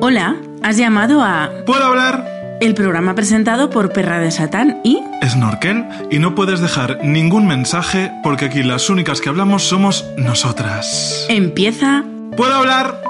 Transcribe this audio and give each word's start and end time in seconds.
Hola, 0.00 0.36
has 0.62 0.76
llamado 0.76 1.22
a 1.22 1.50
¿Puedo 1.66 1.84
hablar? 1.84 2.58
el 2.60 2.74
programa 2.74 3.14
presentado 3.14 3.70
por 3.70 3.92
Perra 3.92 4.18
de 4.18 4.30
Satán 4.30 4.80
y 4.84 5.00
Snorkel 5.24 5.84
y 6.10 6.18
no 6.18 6.34
puedes 6.34 6.60
dejar 6.60 7.04
ningún 7.04 7.46
mensaje 7.46 8.10
porque 8.22 8.46
aquí 8.46 8.62
las 8.62 8.90
únicas 8.90 9.20
que 9.20 9.28
hablamos 9.28 9.62
somos 9.64 10.04
nosotras. 10.16 11.26
empieza 11.28 12.04
¿Puedo 12.36 12.54
hablar? 12.54 13.00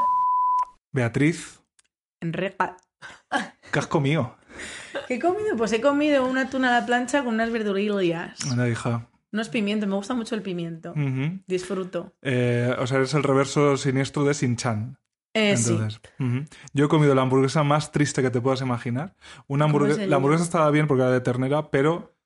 Beatriz, 0.92 1.60
Repa. 2.20 2.76
¿qué 3.72 3.78
has 3.78 3.86
comido? 3.86 4.36
¿Qué 5.06 5.14
he 5.14 5.18
comido? 5.18 5.56
Pues 5.56 5.72
he 5.72 5.80
comido 5.80 6.26
una 6.26 6.48
tuna 6.50 6.68
a 6.76 6.80
la 6.80 6.86
plancha 6.86 7.22
con 7.24 7.34
unas 7.34 7.50
verdurillas. 7.50 8.38
Una 8.52 8.68
hija. 8.68 9.06
Unos 9.32 9.50
pimientos, 9.50 9.88
me 9.88 9.94
gusta 9.94 10.14
mucho 10.14 10.34
el 10.34 10.42
pimiento. 10.42 10.94
Disfruto. 11.46 12.12
Eh, 12.22 12.74
o 12.78 12.86
sea, 12.86 12.96
eres 12.98 13.12
el 13.14 13.22
reverso 13.22 13.76
siniestro 13.76 14.24
de 14.24 14.32
Sin-Chan. 14.34 14.96
Eh, 15.38 15.56
sí. 15.56 15.72
Entonces. 15.72 16.00
Yo 16.72 16.86
he 16.86 16.88
comido 16.88 17.14
la 17.14 17.22
hamburguesa 17.22 17.62
más 17.62 17.92
triste 17.92 18.22
que 18.22 18.30
te 18.30 18.40
puedas 18.40 18.60
imaginar. 18.60 19.14
Una 19.46 19.64
¿Cómo 19.66 19.78
hamburgue- 19.78 19.92
es 19.92 19.98
el- 19.98 20.10
La 20.10 20.16
hamburguesa 20.16 20.44
estaba 20.44 20.70
bien 20.70 20.86
porque 20.86 21.02
era 21.02 21.12
de 21.12 21.20
ternera, 21.20 21.70
pero 21.70 22.16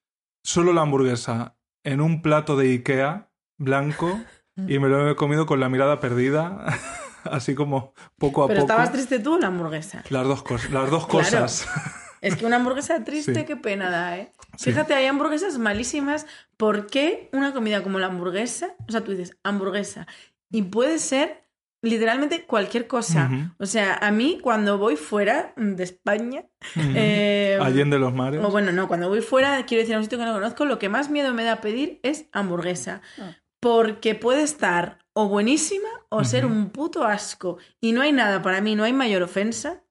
solo 0.45 0.73
la 0.73 0.83
hamburguesa 0.83 1.57
en 1.85 2.01
un 2.01 2.23
plato 2.23 2.57
de 2.57 2.71
Ikea 2.73 3.29
blanco 3.59 4.21
y 4.57 4.79
me 4.79 4.89
lo 4.89 5.11
he 5.11 5.17
comido 5.17 5.47
con 5.47 5.61
la 5.61 5.69
mirada 5.69 6.01
perdida, 6.01 6.65
así 7.25 7.55
como 7.55 7.93
poco 8.19 8.45
a 8.45 8.49
Pero 8.49 8.61
poco. 8.61 8.73
estabas 8.73 8.93
triste 8.93 9.19
tú 9.19 9.35
o 9.35 9.39
la 9.39 9.49
hamburguesa. 9.49 10.03
Las 10.11 10.27
dos, 10.27 10.43
cos- 10.45 10.69
las 10.71 10.91
dos 10.91 11.07
Claro. 11.07 11.25
cosas. 11.25 11.67
Es 12.23 12.37
que 12.37 12.47
una 12.47 12.55
hamburguesa 12.55 13.03
triste, 13.03 13.35
Sí. 13.35 13.45
qué 13.45 13.57
pena 13.57 13.91
da, 13.91 14.17
¿eh? 14.17 14.33
Sí. 14.57 14.71
Fíjate, 14.71 14.95
hay 14.95 15.07
hamburguesas 15.07 15.59
malísimas. 15.59 16.25
¿Por 16.57 16.87
qué 16.87 17.29
una 17.33 17.53
comida 17.53 17.83
como 17.83 17.99
la 17.99 18.07
hamburguesa? 18.07 18.77
O 18.89 18.93
sea, 18.93 19.03
tú 19.03 19.11
dices 19.11 19.37
hamburguesa. 19.43 20.07
Y 20.49 20.63
puede 20.63 21.01
ser 21.01 21.42
literalmente 21.83 22.45
cualquier 22.47 22.87
cosa. 22.87 23.53
O 23.59 23.67
sea, 23.67 23.95
a 23.97 24.11
mí 24.13 24.39
cuando 24.41 24.79
voy 24.79 24.97
fuera 24.97 25.53
de 25.57 25.83
España... 25.83 26.45
Ujú. 26.77 26.93
eh, 26.95 27.59
Allende 27.61 27.99
los 27.99 28.15
mares. 28.15 28.41
O 28.45 28.51
bueno, 28.51 28.73
no, 28.73 28.89
cuando 28.89 29.09
voy 29.09 29.21
fuera, 29.21 29.67
quiero 29.67 29.83
decir 29.83 29.95
a 29.97 29.99
un 29.99 30.05
sitio 30.05 30.19
que 30.19 30.25
no 30.25 30.33
conozco, 30.33 30.65
lo 30.65 30.79
que 30.79 30.89
más 30.89 31.11
miedo 31.11 31.35
me 31.35 31.45
da 31.45 31.61
pedir 31.61 31.99
es 32.03 32.27
hamburguesa. 32.33 33.03
Ah. 33.19 33.37
Porque 33.61 34.15
puede 34.15 34.43
estar 34.43 34.99
o 35.13 35.29
buenísima 35.29 35.89
o 36.09 36.25
ser 36.25 36.47
un 36.47 36.71
puto 36.71 37.05
asco. 37.05 37.59
Y 37.81 37.93
no 37.93 38.01
hay 38.01 38.13
nada, 38.13 38.43
para 38.43 38.61
mí, 38.61 38.75
no 38.75 38.85
hay 38.85 38.93
mayor 38.93 39.23
ofensa 39.23 39.83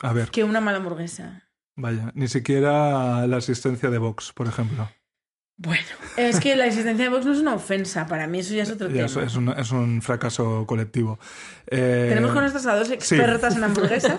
A 0.00 0.12
ver, 0.12 0.30
que 0.30 0.44
una 0.44 0.60
mala 0.60 0.78
hamburguesa. 0.78 1.48
vaya, 1.76 2.10
ni 2.14 2.28
siquiera 2.28 3.26
la 3.26 3.36
asistencia 3.36 3.88
de 3.90 3.98
Vox, 3.98 4.32
por 4.32 4.46
ejemplo. 4.46 4.88
Bueno, 5.58 5.82
es 6.16 6.40
que 6.40 6.56
la 6.56 6.66
existencia 6.66 7.04
de 7.04 7.10
Vox 7.10 7.24
no 7.24 7.32
es 7.32 7.38
una 7.38 7.54
ofensa, 7.54 8.06
para 8.06 8.26
mí 8.26 8.40
eso 8.40 8.52
ya 8.54 8.64
es 8.64 8.70
otro 8.70 8.88
Ya, 8.88 9.06
tema. 9.06 9.06
es, 9.06 9.16
es 9.16 9.36
un, 9.36 9.48
es 9.50 9.70
un 9.70 10.02
fracaso 10.02 10.64
colectivo. 10.66 11.18
Eh, 11.68 12.06
Tenemos 12.08 12.32
con 12.32 12.40
nuestras 12.40 12.66
a 12.66 12.74
dos 12.74 12.90
expertas 12.90 13.54
en 13.56 13.64
hamburguesas. 13.64 14.18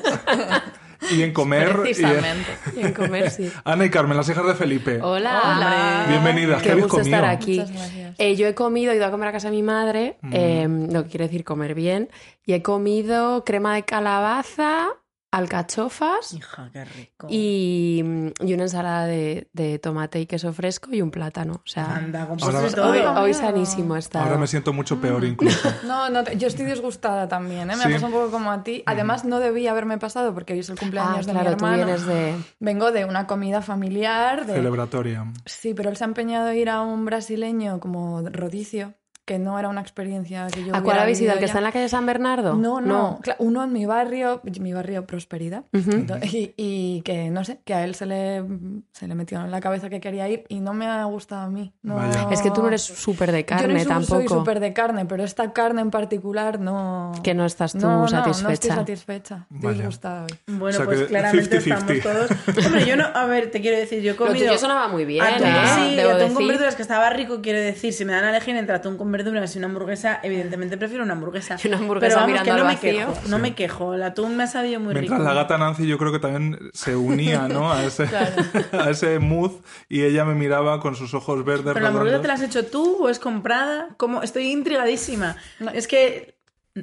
Y 1.12 1.22
en 1.22 1.34
comer. 1.34 1.68
y 1.68 1.72
en- 1.72 1.82
Precisamente. 1.82 2.50
Y 2.78 2.80
en 2.82 2.94
comer, 2.94 3.30
sí. 3.30 3.52
Ana 3.66 3.84
y 3.86 3.90
Carmen, 3.90 4.16
las 4.16 4.30
hijas 4.30 4.46
de 4.46 4.56
Felipe. 4.56 5.02
Hola. 5.02 5.42
Hombre. 5.44 6.12
Bienvenidas, 6.14 6.62
¿qué 6.62 6.70
Qué 6.70 6.76
gusto 6.76 6.98
comido? 7.00 7.18
estar 7.18 7.30
aquí. 7.30 7.60
Muchas 7.60 7.72
gracias. 7.76 8.16
Eh, 8.20 8.36
yo 8.38 8.48
he 8.48 8.56
comido, 8.56 8.94
he 8.94 8.96
ido 8.96 9.06
a 9.06 9.12
comer 9.12 9.28
a 9.28 9.32
casa 9.34 9.50
de 9.50 9.56
mi 9.58 9.64
madre, 9.64 10.18
Mm. 10.22 10.32
eh, 10.34 10.68
lo 10.94 11.04
que 11.04 11.10
quiere 11.10 11.26
decir 11.26 11.44
comer 11.44 11.74
bien, 11.76 12.10
y 12.46 12.54
he 12.54 12.62
comido 12.62 13.44
crema 13.44 13.76
de 13.76 13.84
calabaza, 13.84 14.88
alcachofas 15.34 16.34
Hija, 16.34 16.70
qué 16.72 16.86
rico. 16.86 17.28
y, 17.30 18.04
y 18.40 18.54
una 18.54 18.64
ensalada 18.64 19.06
de, 19.06 19.50
de 19.54 19.80
tomate 19.80 20.20
y 20.22 20.26
queso 20.26 20.54
fresco 20.54 20.90
y 20.94 21.02
un 21.02 21.12
plátano. 21.12 21.54
O 21.56 21.62
sea, 21.68 21.96
Anda, 21.96 22.28
con 22.28 22.42
Ahora- 22.44 22.60
hoy, 22.90 23.00
hoy 23.00 23.34
sanísimo 23.34 23.96
está. 23.98 24.24
Ahora 24.24 24.38
me 24.38 24.48
siento 24.48 24.74
mucho 24.74 25.00
peor 25.02 25.24
incluso. 25.24 25.70
No, 25.84 26.10
no, 26.10 26.24
te- 26.24 26.38
yo 26.38 26.48
estoy 26.48 26.66
disgustada 26.66 27.28
también, 27.28 27.70
¿eh? 27.72 27.76
Me 27.76 27.84
Sí. 27.84 27.90
ha 27.90 27.92
pasado 27.92 28.08
un 28.08 28.14
poco 28.14 28.32
como 28.32 28.52
a 28.52 28.64
ti. 28.64 28.84
Además, 28.86 29.26
no 29.26 29.40
debía 29.40 29.72
haberme 29.72 29.98
pasado 29.98 30.34
porque 30.34 30.54
hoy 30.54 30.60
es 30.60 30.70
el 30.70 30.76
Ah, 30.78 30.80
cumpleaños 30.80 31.26
de 31.26 31.34
mi 31.34 31.40
claro, 31.40 31.58
tú 31.58 31.66
hermano. 31.66 31.86
vienes 31.86 32.06
de... 32.06 32.36
Vengo 32.60 32.92
de 32.92 33.06
una 33.06 33.28
comida 33.28 33.62
familiar. 33.62 34.46
De... 34.46 34.54
Celebratoria. 34.54 35.26
Sí, 35.46 35.74
pero 35.74 35.90
él 35.90 35.98
se 35.98 36.04
ha 36.04 36.08
empeñado 36.08 36.48
a 36.50 36.56
ir 36.56 36.70
a 36.70 36.82
un 36.82 37.06
brasileño 37.06 37.80
como 37.80 38.22
rodicio, 38.30 38.94
que 39.26 39.40
no 39.40 39.58
era 39.58 39.70
una 39.70 39.80
experiencia 39.82 40.48
que 40.48 40.66
yo 40.66 40.76
¿A 40.76 40.82
cuál 40.82 41.00
habéis 41.00 41.22
ido? 41.22 41.32
¿El 41.34 41.40
que 41.40 41.46
está 41.46 41.60
en 41.60 41.64
la 41.64 41.72
calle 41.72 41.88
San 41.88 42.06
Bernardo? 42.06 42.56
No, 42.56 42.82
no, 42.82 43.20
cla- 43.22 43.36
uno 43.40 43.64
en 43.64 43.72
mi 43.72 43.86
barrio, 43.86 44.42
mi 44.60 44.74
barrio 44.74 45.06
Prosperidad, 45.06 45.64
Ujú. 45.74 45.92
Entonces, 45.92 46.34
y, 46.34 46.54
y 46.58 47.02
que 47.04 47.30
no 47.30 47.44
sé, 47.46 47.60
que 47.64 47.74
a 47.74 47.84
él 47.86 47.96
se 47.96 48.06
le, 48.06 48.44
se 48.92 49.08
le 49.08 49.16
metió 49.16 49.40
en 49.40 49.50
la 49.52 49.62
cabeza 49.62 49.90
que 49.90 50.00
quería 50.02 50.28
ir 50.28 50.44
y 50.50 50.60
no 50.60 50.74
me 50.74 50.88
ha 50.88 51.04
gustado 51.06 51.44
a 51.44 51.50
mí. 51.50 51.74
No... 51.84 52.02
Es 52.32 52.42
que 52.42 52.52
tú 52.52 52.62
no 52.62 52.68
eres 52.68 52.82
súper 52.82 53.32
de 53.32 53.40
Yo 53.42 53.46
carne 53.46 53.74
no 53.74 53.80
soy- 53.80 53.88
tampoco. 53.88 54.16
soy 54.20 54.28
súper 54.28 54.60
de 54.60 54.74
carne, 54.74 55.06
pero 55.06 55.24
esta 55.24 55.54
carne 55.54 55.82
en 55.82 55.92
particular 55.92 56.60
no... 56.60 57.12
Que 57.24 57.34
no 57.34 57.46
estás 57.46 57.72
tú 57.74 57.80
no, 57.80 57.88
no, 57.90 58.00
No, 58.00 58.06
estoy 58.06 58.34
satisfecha. 58.34 58.76
satisfecha. 58.76 59.46
Vaya. 59.50 59.78
disgustada 59.78 60.24
hoy. 60.24 60.38
Bueno, 60.48 60.66
O 60.68 60.72
sea 60.72 60.86
pues 60.86 61.04
claramente 61.04 61.60
50-50. 61.62 61.92
estamos 61.96 62.00
todos. 62.02 62.66
Hombre, 62.66 62.86
yo 62.86 62.96
no. 62.98 63.06
A 63.06 63.26
ver, 63.26 63.52
te 63.52 63.62
quiero 63.62 63.78
decir, 63.78 64.02
yo 64.02 64.12
he 64.12 64.14
Lo 64.16 64.26
comido. 64.26 64.46
tuyo 64.48 64.58
sonaba 64.58 64.88
muy 64.90 65.06
bien, 65.06 65.24
atún, 65.24 65.48
¿eh? 65.48 65.54
Sí, 65.76 66.00
atún 66.00 66.34
con 66.34 66.48
verduras 66.48 66.76
que 66.76 66.82
estaba 66.82 67.10
rico, 67.10 67.40
quiero 67.42 67.60
decir. 67.60 67.94
Si 67.94 68.04
me 68.06 68.14
dan 68.14 68.26
a 68.26 68.30
elegir 68.30 68.56
entre 68.56 68.76
atún 68.76 68.98
con 68.98 69.12
verduras 69.14 69.56
y 69.56 69.60
una 69.60 69.68
hamburguesa, 69.68 70.20
evidentemente 70.24 70.76
prefiero 70.78 71.06
una 71.06 71.14
hamburguesa. 71.14 71.56
Y 71.64 71.68
una 71.70 71.78
hamburguesa 71.78 72.08
Pero 72.08 72.16
vamos, 72.16 72.28
mirando 72.32 72.44
que 72.44 72.50
no 72.52 72.56
al 72.56 72.68
me 72.68 72.74
vacío. 72.76 72.92
quejo. 73.14 73.30
No 73.30 73.40
me 73.40 73.56
quejo. 73.56 73.94
El 73.94 74.04
atún 74.04 74.36
me 74.36 74.44
ha 74.44 74.48
sabido 74.48 74.82
muy 74.82 74.94
Mientras 74.94 75.18
rico. 75.20 75.24
la 75.30 75.34
gata 75.34 75.58
Nancy 75.58 75.88
yo 75.88 75.98
creo 75.98 76.12
que 76.12 76.20
también 76.20 76.60
se 76.74 76.98
unía 76.98 77.48
¿no? 77.48 77.72
a, 77.72 77.84
ese, 77.86 78.10
a 78.74 78.90
ese 78.90 79.20
mood 79.20 79.52
y 79.88 80.02
ella 80.04 80.26
me 80.26 80.36
miraba 80.36 80.82
con 80.82 80.98
sus 80.98 81.14
ojos 81.14 81.46
verdes. 81.46 81.68
¿Pero 81.74 81.80
la 81.80 81.88
hamburguesa 81.88 82.22
te 82.22 82.28
la 82.28 82.34
has 82.34 82.42
hecho 82.42 82.66
tú 82.66 82.98
o 83.06 83.08
es 83.10 83.20
comprada? 83.20 83.88
¿Cómo? 83.96 84.22
Estoy 84.24 84.52
intrigadísima. 84.52 85.38
Es 85.74 85.88
que. 85.88 86.34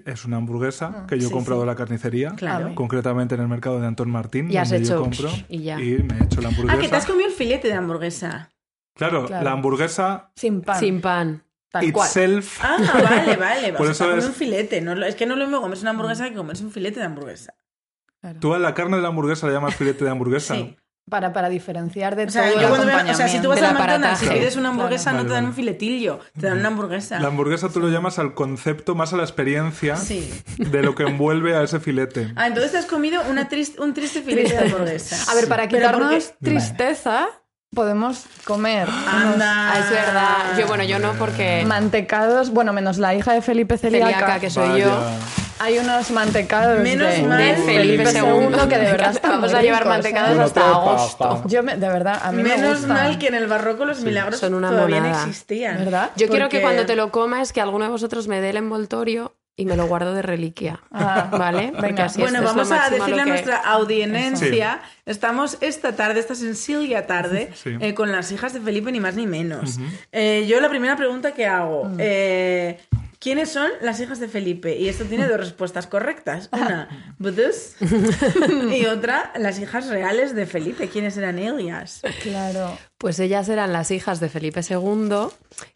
Es 0.07 0.25
una 0.25 0.37
hamburguesa 0.37 1.05
que 1.09 1.19
yo 1.19 1.25
he 1.25 1.29
sí, 1.29 1.33
comprado 1.35 1.61
sí. 1.61 1.65
en 1.65 1.67
la 1.67 1.75
carnicería, 1.75 2.31
Claro. 2.37 2.77
concretamente 2.77 3.35
en 3.35 3.41
el 3.41 3.49
mercado 3.49 3.81
de 3.81 3.89
Antón 3.89 4.09
Martín, 4.09 4.49
Y 4.49 4.57
has 4.57 4.71
donde 4.71 4.87
yo 4.87 4.95
hecho 4.95 5.03
compro. 5.03 5.31
y 5.49 5.63
ya. 5.65 5.79
me 5.79 5.83
he 5.85 6.25
hecho 6.25 6.41
la 6.41 6.47
hamburguesa. 6.49 6.79
Ah, 6.79 6.81
que 6.81 6.89
te 6.89 6.95
has 6.95 7.07
comido 7.07 7.27
el 7.29 7.35
filete 7.35 7.67
de 7.67 7.75
hamburguesa. 7.75 8.51
Claro, 8.95 9.27
Claro. 9.27 9.45
la 9.45 9.51
hamburguesa 9.51 10.31
Sin 10.37 10.61
pan. 10.61 10.79
Sin 10.79 11.01
pan. 11.01 11.43
Tal 11.71 11.93
cual. 11.93 12.07
itself. 12.09 12.59
Ah, 12.63 12.77
vale, 13.09 13.37
vale. 13.37 13.73
Por 13.77 13.89
o 13.89 13.95
sea, 13.95 14.09
eso 14.09 14.17
es- 14.19 14.25
un 14.27 14.35
filete. 14.35 14.81
No, 14.81 14.93
es 15.05 15.15
que 15.15 15.27
no 15.27 15.37
lo 15.37 15.45
mismo 15.45 15.61
comerse 15.61 15.83
una 15.83 15.91
hamburguesa 15.91 16.29
que 16.29 16.35
comerse 16.35 16.65
un 16.65 16.73
filete 16.73 16.99
de 17.01 17.07
hamburguesa. 17.07 17.55
Claro. 18.21 18.39
Tú 18.41 18.55
a 18.55 18.59
la 18.59 18.75
carne 18.75 18.97
de 18.97 19.03
la 19.03 19.09
hamburguesa 19.09 19.47
la 19.47 19.53
llamas 19.55 19.75
filete 19.77 20.05
de 20.05 20.11
hamburguesa. 20.11 20.55
Sí. 20.55 20.77
Para, 21.09 21.33
para 21.33 21.49
diferenciar 21.49 22.15
de 22.15 22.25
O 22.25 22.31
sea, 22.31 22.43
todo 22.51 22.55
yo 22.61 22.61
el 22.61 22.69
cuando 22.69 22.87
veo- 22.87 23.11
o 23.11 23.15
sea, 23.15 23.27
si 23.27 23.41
tú 23.41 23.49
vas 23.49 23.61
al 23.63 23.75
McDonald's 23.75 24.23
y 24.23 24.27
aparataje. 24.27 24.39
pides 24.39 24.57
una 24.57 24.69
hamburguesa, 24.69 25.11
Claro. 25.11 25.23
no 25.25 25.29
te 25.29 25.35
dan 25.35 25.45
un 25.47 25.55
filetillo, 25.55 26.21
te 26.39 26.47
dan 26.47 26.59
una 26.59 26.69
hamburguesa. 26.69 27.19
La 27.19 27.29
hamburguesa 27.29 27.69
tú 27.69 27.81
lo 27.81 27.89
llamas 27.89 28.19
al 28.21 28.35
concepto, 28.35 28.95
más 28.95 29.13
a 29.13 29.17
la 29.17 29.23
experiencia 29.25 29.97
Sí. 29.97 30.31
de 30.59 30.83
lo 30.83 30.95
que 30.95 31.05
envuelve 31.05 31.57
a 31.57 31.63
ese 31.65 31.81
filete. 31.81 32.33
Ah, 32.37 32.47
entonces 32.47 32.73
te 32.73 32.79
has 32.79 32.87
comido 32.87 33.23
una 33.29 33.49
triste, 33.49 33.81
un 33.81 33.93
triste 33.95 34.23
filete 34.23 34.53
de 34.53 34.59
hamburguesa. 34.73 35.33
A 35.33 35.35
ver, 35.35 35.49
para 35.49 35.67
quitarnos 35.67 36.35
tristeza, 36.41 37.27
podemos 37.75 38.25
comer 38.45 38.89
Anda. 38.89 39.73
Ah, 39.73 39.79
es 39.79 39.91
verdad. 39.91 40.59
Yo, 40.59 40.67
bueno, 40.67 40.83
yo 40.85 40.99
no 40.99 41.13
porque... 41.15 41.65
mantecados, 41.67 42.51
bueno, 42.51 42.73
menos 42.73 42.99
la 42.99 43.15
hija 43.15 43.33
de 43.33 43.43
Felipe 43.43 43.79
celíaca, 43.79 44.11
Celíaca, 44.13 44.41
que 44.41 44.51
soy 44.51 44.69
Vaya. 44.71 44.85
yo. 44.87 45.01
hay 45.61 45.79
unos 45.79 46.11
mantecados 46.11 46.81
Menos 46.81 47.09
de, 47.15 47.23
mal 47.23 47.39
de 47.39 47.55
Felipe 47.55 48.05
Felipe 48.07 48.19
II, 48.19 48.69
que 48.69 48.77
de 48.79 48.91
verdad 48.91 49.21
Vamos 49.23 49.51
muy 49.53 49.59
a 49.61 49.63
llevar 49.63 49.83
ricos, 49.83 49.95
mantecados 49.97 50.37
¿eh? 50.39 50.43
hasta 50.43 50.69
agosto. 50.69 51.43
Yo, 51.47 51.63
me- 51.63 51.77
de 51.77 51.89
verdad, 51.89 52.19
a 52.23 52.33
mí 52.33 52.43
me 52.43 52.57
Menos 52.57 52.79
gustan. 52.79 52.89
mal 52.93 53.19
que 53.19 53.29
en 53.29 53.35
el 53.35 53.47
barroco 53.47 53.85
los 53.85 54.01
milagros 54.01 54.41
son 54.41 54.55
una 54.55 54.71
todavía 54.71 55.01
monada. 55.01 55.23
existían. 55.29 55.79
¿Verdad? 55.79 56.11
Yo 56.17 56.29
quiero 56.29 56.49
que 56.49 56.61
cuando 56.61 56.87
te 56.87 56.97
lo 56.97 57.13
comas 57.13 57.53
que 57.53 57.61
alguno 57.61 57.85
de 57.85 57.91
vosotros 57.93 58.27
me 58.27 58.41
dé 58.41 58.51
el 58.51 58.57
envoltorio 58.57 59.37
y 59.61 59.67
me 59.67 59.77
lo 59.77 59.87
guardo 59.87 60.15
de 60.15 60.23
reliquia. 60.23 60.81
Ah, 60.91 61.29
¿Vale? 61.31 61.69
Porque 61.75 61.89
venga. 61.89 62.05
así 62.07 62.21
Bueno, 62.21 62.43
vamos 62.43 62.71
a 62.73 62.89
decirle 62.91 63.21
a 63.21 63.25
que- 63.25 63.31
nuestra 63.31 63.57
audiencia, 63.59 64.81
estamos 65.07 65.59
esta 65.61 65.95
tarde, 65.97 66.19
esta 66.21 66.35
sencilla 66.35 67.07
tarde, 67.07 67.51
Sí. 67.55 67.77
eh, 67.81 67.95
con 67.95 68.11
las 68.11 68.33
hijas 68.33 68.53
de 68.55 68.61
Felipe, 68.61 68.91
ni 68.91 69.01
más 69.01 69.15
ni 69.17 69.27
menos. 69.27 69.79
Eh, 70.13 70.47
yo 70.49 70.61
la 70.61 70.69
primera 70.71 70.97
pregunta 70.97 71.33
que 71.33 71.47
hago, 71.47 71.85
Mm. 71.85 71.97
eh, 71.99 72.81
¿quiénes 73.19 73.51
son 73.51 73.69
las 73.83 74.01
hijas 74.01 74.19
de 74.19 74.29
Felipe? 74.29 74.77
Y 74.77 74.89
esto 74.89 75.05
tiene 75.05 75.29
dos 75.29 75.39
respuestas 75.39 75.87
correctas. 75.87 76.49
Una, 76.53 77.15
Budus, 77.19 77.75
y 78.73 78.87
otra, 78.87 79.33
las 79.37 79.59
hijas 79.59 79.89
reales 79.89 80.35
de 80.35 80.47
Felipe. 80.47 80.89
¿Quiénes 80.89 81.17
eran 81.19 81.39
ellas? 81.39 82.01
Claro. 82.23 82.79
Pues 83.01 83.19
ellas 83.19 83.49
eran 83.49 83.73
las 83.73 83.91
hijas 83.91 84.21
de 84.21 84.29
Felipe 84.29 84.61
II, 84.69 85.09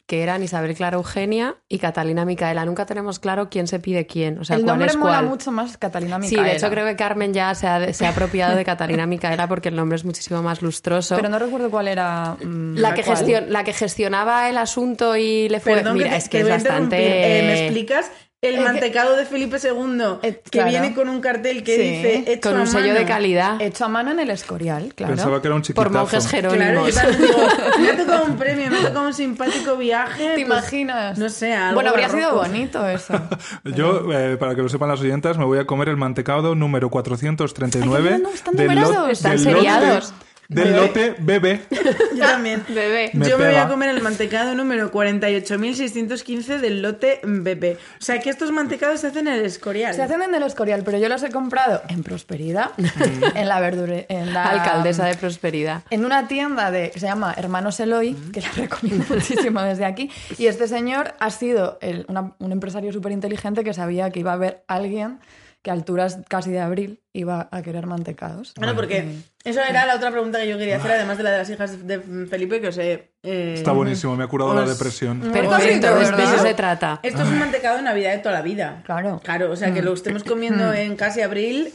que 0.07 0.23
eran 0.23 0.43
Isabel 0.43 0.75
Clara 0.75 0.99
Eugenia 0.99 1.57
y 1.71 1.79
Catalina 1.79 2.27
Micaela. 2.27 2.67
Nunca 2.67 2.85
tenemos 2.85 3.19
claro 3.19 3.49
quién 3.49 3.67
se 3.67 3.79
pide 3.81 4.07
quién, 4.07 4.39
o 4.39 4.45
sea, 4.45 4.57
el 4.57 4.63
cuál 4.63 4.73
nombre 4.75 4.89
es 4.91 4.97
mola 4.99 5.13
cuál. 5.15 5.25
mucho 5.29 5.51
más 5.51 5.79
Catalina 5.79 6.17
Sí, 6.21 6.33
Micaela. 6.33 6.51
de 6.51 6.57
hecho 6.59 6.69
creo 6.69 6.85
que 6.85 6.97
Carmen 6.97 7.33
ya 7.33 7.55
se 7.55 7.67
ha, 7.67 7.95
se 7.95 8.05
ha 8.05 8.11
apropiado 8.11 8.55
de 8.57 8.65
Catalina 8.67 9.07
Micaela 9.07 9.49
porque 9.49 9.71
el 9.71 9.77
nombre 9.77 9.97
es 9.97 10.05
muchísimo 10.05 10.43
más 10.43 10.61
lustroso. 10.61 11.17
Pero 11.17 11.31
no 11.31 11.39
recuerdo 11.39 11.71
cuál 11.71 11.89
era. 11.89 12.37
mm, 12.45 12.75
la, 12.77 12.93
que 12.93 13.03
cuál. 13.03 13.17
gestion- 13.17 13.47
la 13.47 13.65
que 13.65 13.73
gestionaba 13.73 14.51
el 14.51 14.59
asunto 14.59 15.17
y 15.17 15.49
le 15.49 15.61
fue... 15.61 15.77
Perdón, 15.77 15.95
Mira, 15.95 16.09
que, 16.09 16.11
te- 16.11 16.17
es 16.19 16.29
que 16.29 16.41
es 16.41 16.49
bastante... 16.51 17.39
Eh, 17.39 17.43
¿Me 17.43 17.63
explicas 17.65 18.11
el 18.49 18.61
mantecado 18.61 19.17
de 19.17 19.25
Felipe 19.25 19.57
II, 19.63 20.19
Eh, 20.23 20.41
que 20.45 20.51
claro. 20.51 20.71
viene 20.71 20.95
con 20.95 21.09
un 21.09 21.21
cartel 21.21 21.63
que 21.65 21.77
Sí. 21.77 21.83
dice 21.83 22.25
hecho 22.33 22.51
Con 22.51 22.59
a 22.59 22.63
un 22.63 22.67
sello 22.67 22.89
de 22.93 23.01
mano. 23.01 23.07
calidad. 23.07 23.61
Hecho 23.63 23.85
a 23.85 23.89
mano 23.89 24.11
en 24.13 24.21
el 24.21 24.31
Escorial, 24.31 24.93
claro. 24.95 25.15
Pensaba 25.15 25.41
que 25.41 25.49
era 25.49 25.55
un 25.57 25.63
chiquitazo. 25.63 25.89
Por 25.91 25.93
monjes 25.99 26.27
Claro, 26.27 26.55
yo 26.55 26.61
jerónimos. 26.61 26.95
digo, 27.19 27.39
me 27.81 27.89
ha 27.91 27.97
tocado 27.97 28.25
un 28.27 28.37
premio, 28.37 28.71
me 28.71 28.79
ha 28.79 28.83
tocado 28.89 29.07
un 29.07 29.15
simpático 29.15 29.77
viaje. 29.77 30.23
¿Te 30.25 30.33
pues, 30.35 30.47
imaginas? 30.47 31.19
No 31.19 31.29
sé, 31.29 31.53
algo 31.55 31.75
Bueno, 31.75 31.91
habría 31.91 32.09
sido 32.09 32.35
bonito 32.35 32.87
eso. 32.89 33.15
Yo, 33.65 34.13
eh, 34.13 34.37
para 34.37 34.55
que 34.55 34.63
lo 34.63 34.69
sepan 34.69 34.89
las 34.89 35.01
oyentas, 35.01 35.39
me 35.39 35.45
voy 35.45 35.59
a 35.59 35.67
comer 35.67 35.89
el 35.89 35.97
mantecado 35.97 36.55
número 36.55 36.91
439 36.91 37.97
Ay, 37.97 38.17
qué 38.17 38.23
bueno, 38.23 38.35
están 38.35 38.55
del, 38.57 38.69
lot- 38.71 39.09
Están 39.11 39.31
del 39.33 39.41
seriados. 39.41 40.11
lote, 40.11 40.25
del 40.49 40.77
lote 40.77 41.15
BB. 41.19 41.61
Yo 42.17 42.21
también. 42.27 42.63
Bebé. 42.69 43.11
Me 43.15 43.29
Yo 43.29 43.39
me 43.39 43.47
voy 43.47 43.55
a 43.57 43.69
comer 43.69 43.89
el 43.91 44.01
mantecado 44.03 44.55
número 44.55 44.91
48.615 44.93 46.59
del 46.61 46.83
lote 46.83 47.21
BP. 47.25 47.79
O 48.01 48.03
sea, 48.05 48.19
que 48.21 48.31
estos 48.31 48.51
mantecados 48.53 49.01
se 49.01 49.09
hacen 49.09 49.29
en 49.29 49.35
el 49.35 49.45
Escorial. 49.45 49.95
Se 49.95 50.03
hacen 50.03 50.23
en 50.23 50.35
el 50.35 50.43
Escorial, 50.43 50.83
pero 50.85 50.99
yo 50.99 51.09
los 51.09 51.23
he 51.23 51.31
comprado 51.31 51.83
en 51.89 52.03
Prosperidad, 52.03 52.71
en 53.35 53.49
la 53.49 53.61
verdure, 53.61 54.07
en 54.09 54.33
la 54.33 54.45
Alcaldesa 54.51 55.07
de 55.07 55.15
Prosperidad. 55.17 55.83
En 55.91 56.05
una 56.05 56.29
tienda 56.29 56.71
de, 56.71 56.91
que 56.91 57.01
se 57.01 57.07
llama 57.07 57.35
Hermanos 57.37 57.81
Eloy, 57.81 58.15
que 58.33 58.41
la 58.41 58.51
recomiendo 58.57 59.05
muchísimo 59.09 59.63
desde 59.63 59.85
aquí. 59.85 60.11
Y 60.39 60.47
este 60.47 60.69
señor 60.69 61.15
ha 61.21 61.31
sido 61.31 61.79
el- 61.81 62.05
una- 62.09 62.33
un 62.39 62.53
empresario 62.53 62.93
súper 62.93 63.13
inteligente 63.13 63.65
que 63.65 63.73
sabía 63.75 64.11
que 64.11 64.21
iba 64.21 64.33
a 64.33 64.35
haber 64.35 64.63
alguien 64.69 65.19
que 65.65 65.71
a 65.71 65.73
alturas 65.73 66.19
casi 66.29 66.51
de 66.51 66.61
abril 66.61 67.01
iba 67.15 67.49
a 67.51 67.63
querer 67.63 67.87
mantecados. 67.87 68.53
Bueno, 68.59 68.75
porque 68.77 69.17
eso 69.45 69.61
era 69.63 69.87
la 69.87 69.97
otra 69.97 70.11
pregunta 70.11 70.39
que 70.39 70.47
yo 70.47 70.59
quería 70.59 70.77
hacer, 70.77 70.93
además 70.93 71.17
de 71.17 71.23
la 71.25 71.31
de 71.31 71.39
las 71.39 71.49
hijas 71.49 71.87
de 71.87 72.01
Felipe, 72.29 72.61
que 72.61 72.69
os 72.69 72.77
he... 72.77 73.13
eh, 73.23 73.55
Está 73.57 73.73
buenísimo, 73.73 74.15
me 74.15 74.25
ha 74.25 74.27
curado 74.27 74.53
la 74.55 74.65
Os- 74.65 74.69
depresión. 74.69 75.21
Perfecto, 75.21 75.97
de 75.97 76.03
eso 76.23 76.39
se 76.43 76.53
trata. 76.53 77.01
Esto 77.03 77.23
es 77.23 77.29
un 77.29 77.39
mantecado 77.39 77.77
de 77.79 77.83
Navidad 77.83 78.13
de 78.13 78.19
toda 78.19 78.35
la 78.35 78.43
vida. 78.43 78.83
Claro. 78.85 79.21
Claro, 79.25 79.51
o 79.51 79.57
sea, 79.57 79.73
que 79.73 79.81
lo 79.81 79.95
estemos 79.95 80.23
comiendo 80.23 80.71
en 80.75 80.97
casi 80.97 81.23
abril 81.23 81.73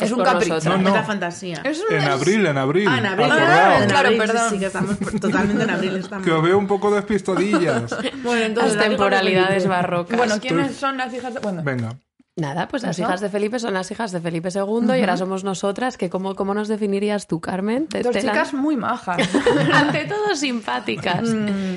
Es 0.00 0.12
un 0.12 0.18
por 0.18 0.26
capricho. 0.26 0.54
nosotros. 0.54 0.80
No, 0.80 0.86
es 0.88 0.94
no. 0.94 0.96
la 1.00 1.04
fantasía. 1.04 1.60
Es 1.64 1.80
un- 1.80 1.92
En 1.96 2.02
es- 2.02 2.08
abril, 2.08 2.46
en 2.46 2.56
abril. 2.56 2.86
Ah, 2.88 2.98
en 2.98 3.06
abril. 3.06 3.32
acordado. 3.32 3.82
en 3.82 3.88
Claro, 3.88 4.06
abril, 4.08 4.20
perdón. 4.20 4.50
Sí, 4.50 4.58
que 4.60 4.66
estamos 4.66 4.96
totalmente 5.20 5.62
en 5.64 5.70
abril. 5.70 5.96
Estamos. 6.04 6.24
Que 6.24 6.32
os 6.32 6.42
veo 6.42 6.56
un 6.56 6.68
poco 6.68 6.94
despistadillas. 6.94 7.96
Bueno, 8.22 8.44
entonces, 8.46 8.76
Las 8.76 8.84
temporalidades 8.86 9.66
barrocas. 9.66 10.16
Bueno, 10.16 10.36
¿quiénes 10.40 10.76
son 10.76 10.96
las 10.98 11.12
hijas 11.12 11.34
de...? 11.34 11.40
Bueno, 11.40 11.62
Venga. 11.64 11.96
Nada, 12.36 12.66
pues 12.66 12.82
las 12.82 12.98
¿Eso? 12.98 13.06
hijas 13.06 13.20
de 13.20 13.28
Felipe 13.30 13.60
son 13.60 13.74
las 13.74 13.90
hijas 13.92 14.10
de 14.10 14.20
Felipe 14.20 14.48
II 14.52 14.88
y 14.96 15.00
ahora 15.00 15.16
somos 15.16 15.44
nosotras, 15.44 15.96
que 15.96 16.10
¿cómo, 16.10 16.34
cómo 16.34 16.52
nos 16.52 16.66
definirías 16.66 17.28
tú, 17.28 17.40
Carmen? 17.40 17.86
Te- 17.86 18.02
dos 18.02 18.12
te 18.12 18.22
la- 18.22 18.32
chicas 18.32 18.52
muy 18.54 18.76
majas. 18.76 19.18
Ante 19.72 20.04
todo 20.06 20.34
simpáticas, 20.34 21.22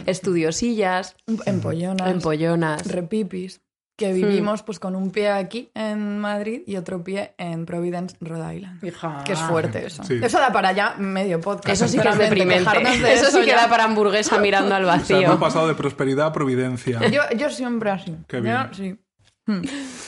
estudiosillas, 0.07 1.15
Empollonas. 1.45 2.09
empollonas. 2.09 2.87
repipis. 2.87 3.61
Que 3.99 4.13
vivimos 4.13 4.61
pues 4.61 4.77
con 4.79 4.95
un 4.95 5.09
pie 5.09 5.29
aquí 5.31 5.71
en 5.73 6.19
Madrid 6.19 6.61
y 6.67 6.75
otro 6.75 7.03
pie 7.03 7.33
en 7.39 7.65
Providence, 7.65 8.15
Rhode 8.21 8.55
Island. 8.57 8.83
Hija. 8.85 9.23
Que 9.25 9.33
es 9.33 9.39
fuerte 9.39 9.87
eso. 9.87 10.03
Sí. 10.03 10.19
Eso 10.21 10.37
da 10.39 10.51
para 10.51 10.71
ya 10.71 10.93
medio 10.99 11.41
podcast. 11.41 11.69
Eso 11.81 11.87
sí 11.87 11.97
que 11.97 12.07
es 12.09 12.17
deprimente. 12.17 12.69
de 12.79 13.13
Eso 13.15 13.31
sí 13.31 13.39
que 13.39 13.47
ya. 13.47 13.55
da 13.55 13.69
para 13.69 13.85
hamburguesa 13.85 14.37
mirando 14.37 14.75
al 14.75 14.83
O 14.85 14.85
sea, 14.99 15.17
hemos 15.17 15.23
vacío. 15.23 15.39
pasado 15.39 15.67
de 15.67 15.73
prosperidad 15.73 16.27
a 16.27 16.31
providencia. 16.31 16.99
Yo, 17.09 17.21
yo 17.35 17.49
siempre 17.49 17.89
así. 17.89 18.15
Qué 18.27 18.37
Yo 18.37 18.43
bien. 18.43 18.69
sí. 18.73 18.99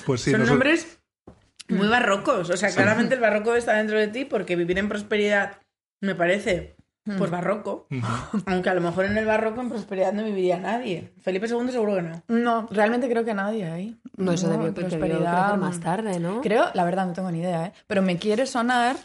Pues 0.05 0.21
sí, 0.21 0.31
Son 0.31 0.41
nosotros- 0.41 0.49
nombres 0.49 0.99
muy 1.69 1.87
barrocos. 1.87 2.49
O 2.49 2.57
sea, 2.57 2.69
claramente 2.71 3.15
el 3.15 3.21
barroco 3.21 3.55
está 3.55 3.73
dentro 3.73 3.97
de 3.97 4.07
ti 4.07 4.25
porque 4.25 4.55
vivir 4.55 4.77
en 4.79 4.89
prosperidad 4.89 5.57
me 6.01 6.15
parece 6.15 6.75
pues 7.17 7.31
barroco. 7.31 7.87
Aunque 8.45 8.69
a 8.69 8.73
lo 8.75 8.81
mejor 8.81 9.05
en 9.05 9.17
el 9.17 9.25
barroco 9.25 9.61
en 9.61 9.69
prosperidad 9.69 10.13
no 10.13 10.23
viviría 10.23 10.59
nadie. 10.59 11.11
Felipe 11.21 11.47
II 11.47 11.71
seguro 11.71 11.95
que 11.95 12.01
no. 12.03 12.23
No, 12.27 12.67
realmente 12.69 13.09
creo 13.09 13.25
que 13.25 13.33
nadie 13.33 13.65
ahí. 13.65 13.99
No, 14.15 14.31
eso 14.31 14.47
debió, 14.47 14.71
debió 14.71 14.87
crecer 14.99 15.57
más 15.57 15.79
tarde, 15.79 16.19
¿no? 16.19 16.41
Creo, 16.41 16.65
la 16.75 16.83
verdad, 16.83 17.07
no 17.07 17.13
tengo 17.13 17.31
ni 17.31 17.39
idea, 17.39 17.65
¿eh? 17.67 17.73
Pero 17.87 18.03
me 18.03 18.17
quiere 18.17 18.45
sonar. 18.45 18.95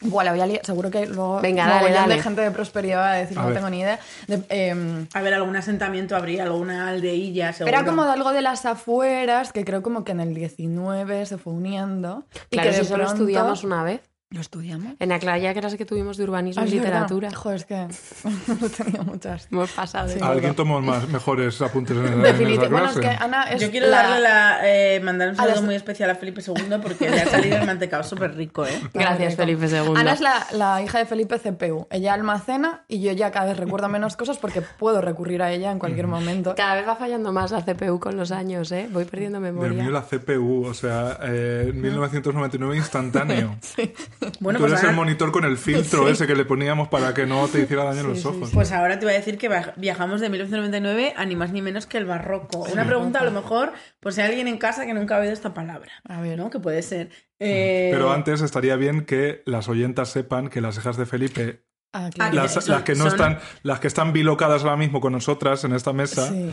Buah, 0.00 0.24
la 0.24 0.32
voy 0.32 0.40
a 0.40 0.46
liar. 0.46 0.60
Seguro 0.64 0.90
que 0.90 1.06
luego. 1.06 1.40
Venga, 1.40 1.66
dale, 1.66 1.90
dale. 1.90 2.16
de 2.16 2.22
gente 2.22 2.40
de 2.42 2.50
prosperidad 2.50 2.98
va 2.98 3.12
a 3.12 3.14
decir, 3.14 3.38
A 3.38 3.42
no 3.42 3.46
ver. 3.48 3.56
tengo 3.56 3.70
ni 3.70 3.80
idea. 3.80 3.98
De- 4.26 4.44
em, 4.50 5.06
A 5.14 5.22
ver, 5.22 5.32
algún 5.34 5.56
asentamiento 5.56 6.14
habría, 6.16 6.42
alguna 6.44 6.88
aldeilla, 6.88 7.52
seguro. 7.54 7.74
Era 7.74 7.84
como 7.86 8.04
de 8.04 8.12
algo 8.12 8.32
de 8.32 8.42
las 8.42 8.66
afueras, 8.66 9.52
que 9.52 9.64
creo 9.64 9.82
como 9.82 10.04
que 10.04 10.12
en 10.12 10.20
el 10.20 10.34
19 10.34 11.24
se 11.24 11.38
fue 11.38 11.54
uniendo. 11.54 12.24
Y 12.50 12.58
que 12.58 12.66
de 12.66 12.72
si 12.74 12.84
solo 12.84 13.04
pronto- 13.04 13.12
estudiamos 13.22 13.64
una 13.64 13.82
vez. 13.84 14.00
¿Lo 14.30 14.40
estudiamos? 14.40 14.94
En 14.98 15.08
la 15.08 15.20
clase 15.20 15.54
que 15.54 15.62
las 15.62 15.76
que 15.76 15.84
tuvimos 15.86 16.16
de 16.16 16.24
urbanismo 16.24 16.60
Ah, 16.60 16.66
y 16.66 16.70
literatura. 16.72 17.30
Joder, 17.32 17.56
es 17.58 17.64
que 17.64 17.76
no 18.48 18.66
he 18.66 18.68
tenido 18.70 19.04
muchas. 19.04 19.46
Hemos 19.52 19.70
pasado. 19.70 20.12
Alguien 20.20 20.56
tomó 20.56 20.80
más, 20.80 21.08
mejores 21.08 21.62
apuntes 21.62 21.96
en, 21.96 22.06
en 22.06 22.12
esa 22.14 22.22
Definitivamente. 22.32 22.68
Bueno, 22.72 22.90
es 22.90 22.96
que 22.98 23.24
Ana 23.24 23.44
es 23.44 23.60
Yo 23.60 23.70
quiero 23.70 23.86
la- 23.86 24.02
darle 24.02 24.20
la, 24.22 24.58
eh, 24.64 25.00
mandar 25.00 25.28
un 25.28 25.36
saludo 25.36 25.54
las- 25.54 25.62
muy 25.64 25.76
especial 25.76 26.10
a 26.10 26.16
Felipe 26.16 26.42
II 26.44 26.54
porque 26.82 27.08
le 27.08 27.20
ha 27.20 27.26
salido 27.30 27.56
el 27.56 27.66
mantecado 27.66 28.02
súper 28.02 28.34
rico, 28.34 28.66
¿eh? 28.66 28.80
Gracias, 28.92 29.36
Felipe 29.36 29.66
II. 29.68 29.92
Ana 29.94 30.12
es 30.14 30.20
la, 30.20 30.44
la 30.52 30.82
hija 30.82 30.98
de 30.98 31.06
Felipe 31.06 31.38
CPU. 31.38 31.86
Ella 31.90 32.12
almacena 32.12 32.84
y 32.88 33.00
yo 33.02 33.12
ya 33.12 33.30
cada 33.30 33.46
vez 33.46 33.56
recuerdo 33.56 33.88
menos 33.88 34.16
cosas 34.16 34.38
porque 34.38 34.60
puedo 34.60 35.00
recurrir 35.02 35.40
a 35.40 35.52
ella 35.52 35.70
en 35.70 35.78
cualquier 35.78 36.08
momento. 36.08 36.56
Cada 36.56 36.74
vez 36.74 36.86
va 36.88 36.96
fallando 36.96 37.32
más 37.32 37.52
la 37.52 37.64
CPU 37.64 38.00
con 38.00 38.16
los 38.16 38.32
años, 38.32 38.72
¿eh? 38.72 38.88
Voy 38.90 39.04
perdiendo 39.04 39.40
Del 39.40 39.52
memoria. 39.52 39.82
mío 39.84 39.92
la 39.92 40.02
CPU, 40.02 40.64
o 40.66 40.74
sea, 40.74 41.16
eh, 41.22 41.70
1999 41.72 42.76
instantáneo. 42.76 43.56
Bueno, 44.40 44.58
Tú 44.58 44.66
pues 44.66 44.72
eres 44.72 44.84
el 44.84 44.94
monitor 44.94 45.32
con 45.32 45.44
el 45.44 45.56
filtro 45.56 46.08
ese 46.10 46.26
que 46.26 46.36
le 46.36 46.44
poníamos 46.44 46.88
para 46.88 47.12
que 47.14 47.26
no 47.26 47.48
te 47.48 47.60
hiciera 47.62 47.84
daño 47.84 48.00
en 48.00 48.08
los 48.08 48.24
ojos. 48.24 48.50
pues 48.52 48.72
ahora 48.72 48.98
te 48.98 49.06
voy 49.06 49.14
a 49.14 49.18
decir 49.18 49.38
que 49.38 49.50
viajamos 49.76 50.20
de 50.20 50.28
1999 50.28 51.14
a 51.16 51.24
ni 51.24 51.36
más 51.36 51.52
ni 51.52 51.62
menos 51.62 51.86
que 51.86 51.98
el 51.98 52.04
barroco. 52.04 52.66
Una 52.72 52.86
pregunta 52.86 53.20
a 53.20 53.24
lo 53.24 53.32
mejor, 53.32 53.72
por 54.00 54.12
si 54.12 54.20
hay 54.20 54.28
alguien 54.28 54.48
en 54.48 54.58
casa 54.58 54.86
que 54.86 54.94
nunca 54.94 55.16
ha 55.16 55.20
oído 55.20 55.32
esta 55.32 55.54
palabra. 55.54 55.90
A 56.08 56.20
ver. 56.20 56.36
¿no? 56.36 56.50
Que 56.50 56.60
puede 56.60 56.82
ser. 56.82 57.10
Eh, 57.38 57.90
Pero 57.92 58.12
antes 58.12 58.40
estaría 58.40 58.76
bien 58.76 59.04
que 59.04 59.42
las 59.46 59.68
oyentas 59.68 60.08
sepan 60.08 60.48
que 60.48 60.60
las 60.60 60.76
hijas 60.78 60.96
de 60.96 61.06
Felipe, 61.06 61.65
Ah, 61.96 62.10
claro. 62.12 62.34
las, 62.34 62.52
son- 62.52 62.64
las 62.68 62.82
que 62.82 62.92
no 62.94 63.04
son- 63.04 63.08
están, 63.12 63.38
las 63.62 63.80
que 63.80 63.86
están 63.86 64.12
bilocadas 64.12 64.62
ahora 64.64 64.76
mismo 64.76 65.00
con 65.00 65.12
nosotras 65.12 65.64
en 65.64 65.72
esta 65.72 65.92
mesa, 65.92 66.28
Sí. 66.28 66.50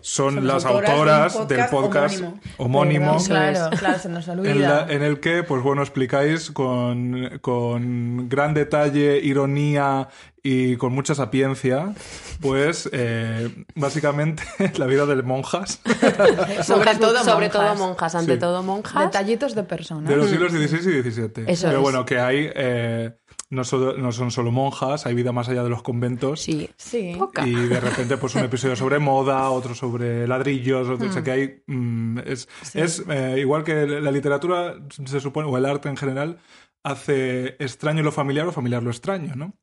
son, 0.00 0.34
Son 0.34 0.46
las 0.46 0.64
autoras 0.64 1.34
del 1.48 1.66
podcast 1.68 1.70
podcast 1.70 2.22
homónimo. 2.58 3.16
claro, 3.26 3.70
claro, 3.76 3.98
se 3.98 4.08
nos 4.08 4.28
En, 4.28 4.38
olvida. 4.40 4.86
la- 4.86 4.92
en 4.92 5.02
el 5.02 5.20
que, 5.20 5.42
pues 5.42 5.62
bueno, 5.62 5.82
explicáis 5.82 6.50
con, 6.50 7.38
con 7.40 8.28
gran 8.28 8.54
detalle, 8.54 9.18
ironía 9.22 10.08
y 10.46 10.76
con 10.76 10.92
mucha 10.92 11.14
sapiencia, 11.14 11.94
pues 12.40 12.88
eh, 12.92 13.64
básicamente 13.74 14.42
la 14.76 14.84
vida 14.86 15.06
de 15.06 15.22
monjas 15.22 15.80
Sobre 16.62 16.84
Monjas, 16.84 16.98
todo 17.00 17.18
sobre 17.24 17.46
monjas. 17.48 17.52
todo 17.52 17.74
monjas, 17.76 18.14
ante 18.14 18.34
Sí. 18.34 18.38
todo 18.38 18.62
monjas. 18.62 19.04
Detallitos 19.04 19.54
de 19.54 19.62
personas. 19.64 20.08
de 20.08 20.16
los 20.16 20.28
siglos 20.28 20.52
XVI 20.52 20.98
y 20.98 21.02
XVII. 21.10 21.44
Eso 21.46 21.66
Pero 21.66 21.78
es. 21.78 21.82
bueno, 21.82 22.04
que 22.04 22.18
hay, 22.20 22.50
eh, 22.54 23.12
no, 23.54 23.64
so- 23.64 23.96
no 23.96 24.12
son 24.12 24.30
solo 24.30 24.50
monjas, 24.50 25.06
hay 25.06 25.14
vida 25.14 25.32
más 25.32 25.48
allá 25.48 25.62
de 25.62 25.70
los 25.70 25.82
conventos. 25.82 26.42
Sí. 26.42 26.68
Sí. 26.76 27.14
Poca. 27.18 27.46
Y 27.46 27.54
de 27.54 27.80
repente, 27.80 28.16
pues 28.16 28.34
un 28.34 28.42
episodio 28.44 28.76
sobre 28.76 28.98
moda, 28.98 29.48
otro 29.50 29.74
sobre 29.74 30.26
ladrillos, 30.28 30.88
otro, 30.88 31.08
o 31.08 31.12
sea 31.12 31.22
que 31.22 31.30
hay. 31.30 31.62
mm, 31.66 32.18
es 32.26 32.48
es 32.74 33.02
eh, 33.08 33.36
igual 33.38 33.64
que 33.64 33.86
la 33.86 34.10
literatura, 34.10 34.74
se 35.06 35.20
supone, 35.20 35.48
o 35.48 35.56
el 35.56 35.64
arte 35.66 35.88
en 35.88 35.96
general, 35.96 36.38
hace 36.84 37.56
extraño 37.58 38.02
lo 38.02 38.12
familiar 38.12 38.46
o 38.46 38.52
familiar 38.52 38.82
lo 38.82 38.90
extraño, 38.90 39.34
¿no? 39.34 39.54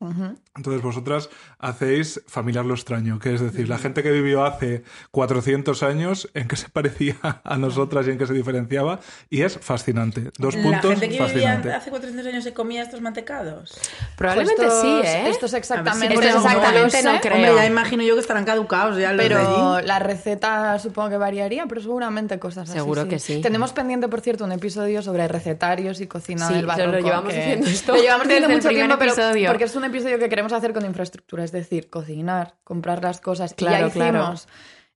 Entonces 0.55 0.81
vosotras 0.81 1.29
hacéis 1.59 2.21
familiar 2.27 2.65
lo 2.65 2.73
extraño, 2.73 3.19
que 3.19 3.33
es 3.33 3.39
decir, 3.41 3.69
la 3.69 3.77
gente 3.77 4.01
que 4.03 4.11
vivió 4.11 4.43
hace 4.43 4.83
400 5.11 5.83
años, 5.83 6.29
en 6.33 6.47
qué 6.47 6.55
se 6.55 6.67
parecía 6.69 7.15
a 7.43 7.57
nosotras 7.57 8.07
y 8.07 8.11
en 8.11 8.17
qué 8.17 8.25
se 8.25 8.33
diferenciaba, 8.33 8.99
y 9.29 9.43
es 9.43 9.57
fascinante. 9.59 10.31
Dos 10.39 10.55
La 10.55 10.63
puntos, 10.63 10.91
gente 10.99 11.09
que 11.09 11.23
vivía 11.23 11.61
hace 11.77 11.89
400 11.91 12.25
años 12.27 12.43
se 12.43 12.53
comía 12.53 12.81
estos 12.81 13.01
mantecados. 13.01 13.79
Probablemente 14.17 14.63
Estos- 14.63 14.81
sí, 14.81 15.01
¿eh? 15.03 15.29
Estos 15.29 15.53
exactamente, 15.53 16.07
si 16.07 16.13
Estos 16.25 16.43
exactamente 16.43 17.03
no 17.03 17.13
no 17.13 17.21
creo. 17.21 17.35
Hombre, 17.35 17.55
ya 17.55 17.65
imagino 17.67 18.03
yo 18.03 18.15
que 18.15 18.21
estarán 18.21 18.45
caducados 18.45 18.97
ya 18.97 19.13
los 19.13 19.17
de 19.23 19.29
Pero 19.29 19.37
allí. 19.77 19.87
la 19.87 19.99
receta 19.99 20.79
supongo 20.79 21.09
que 21.11 21.17
variaría, 21.17 21.67
pero 21.67 21.81
seguramente 21.81 22.39
cosas 22.39 22.67
así. 22.67 22.79
Seguro 22.79 23.07
que 23.07 23.19
sí. 23.19 23.41
Tenemos 23.41 23.73
pendiente, 23.73 24.07
por 24.07 24.21
cierto, 24.21 24.43
un 24.45 24.51
episodio 24.53 25.03
sobre 25.03 25.27
recetarios 25.27 26.01
y 26.01 26.07
cocina 26.07 26.47
Sí, 26.47 26.55
del 26.55 26.65
barroco. 26.65 27.10
Llevamos 27.11 27.33
que- 27.33 27.39
diciendo 27.39 27.67
esto 27.69 27.93
Lo 27.95 28.01
llevamos 28.01 28.27
diciendo 28.27 28.49
mucho 28.49 28.69
tiempo, 28.69 28.95
pero 28.99 29.11
episodio. 29.13 29.47
porque 29.49 29.63
es 29.65 29.75
un 29.75 29.83
episodio 29.85 30.19
que 30.19 30.29
queremos 30.29 30.53
hacer 30.53 30.73
con 30.73 30.85
infraestructura, 30.85 31.43
es 31.43 31.51
decir, 31.51 31.89
cocinar, 31.89 32.55
comprar 32.63 33.03
las 33.03 33.21
cosas. 33.21 33.53
Claro, 33.53 33.85
y 33.87 33.89
ya 33.89 33.93
claro. 33.93 34.19
hicimos, 34.19 34.47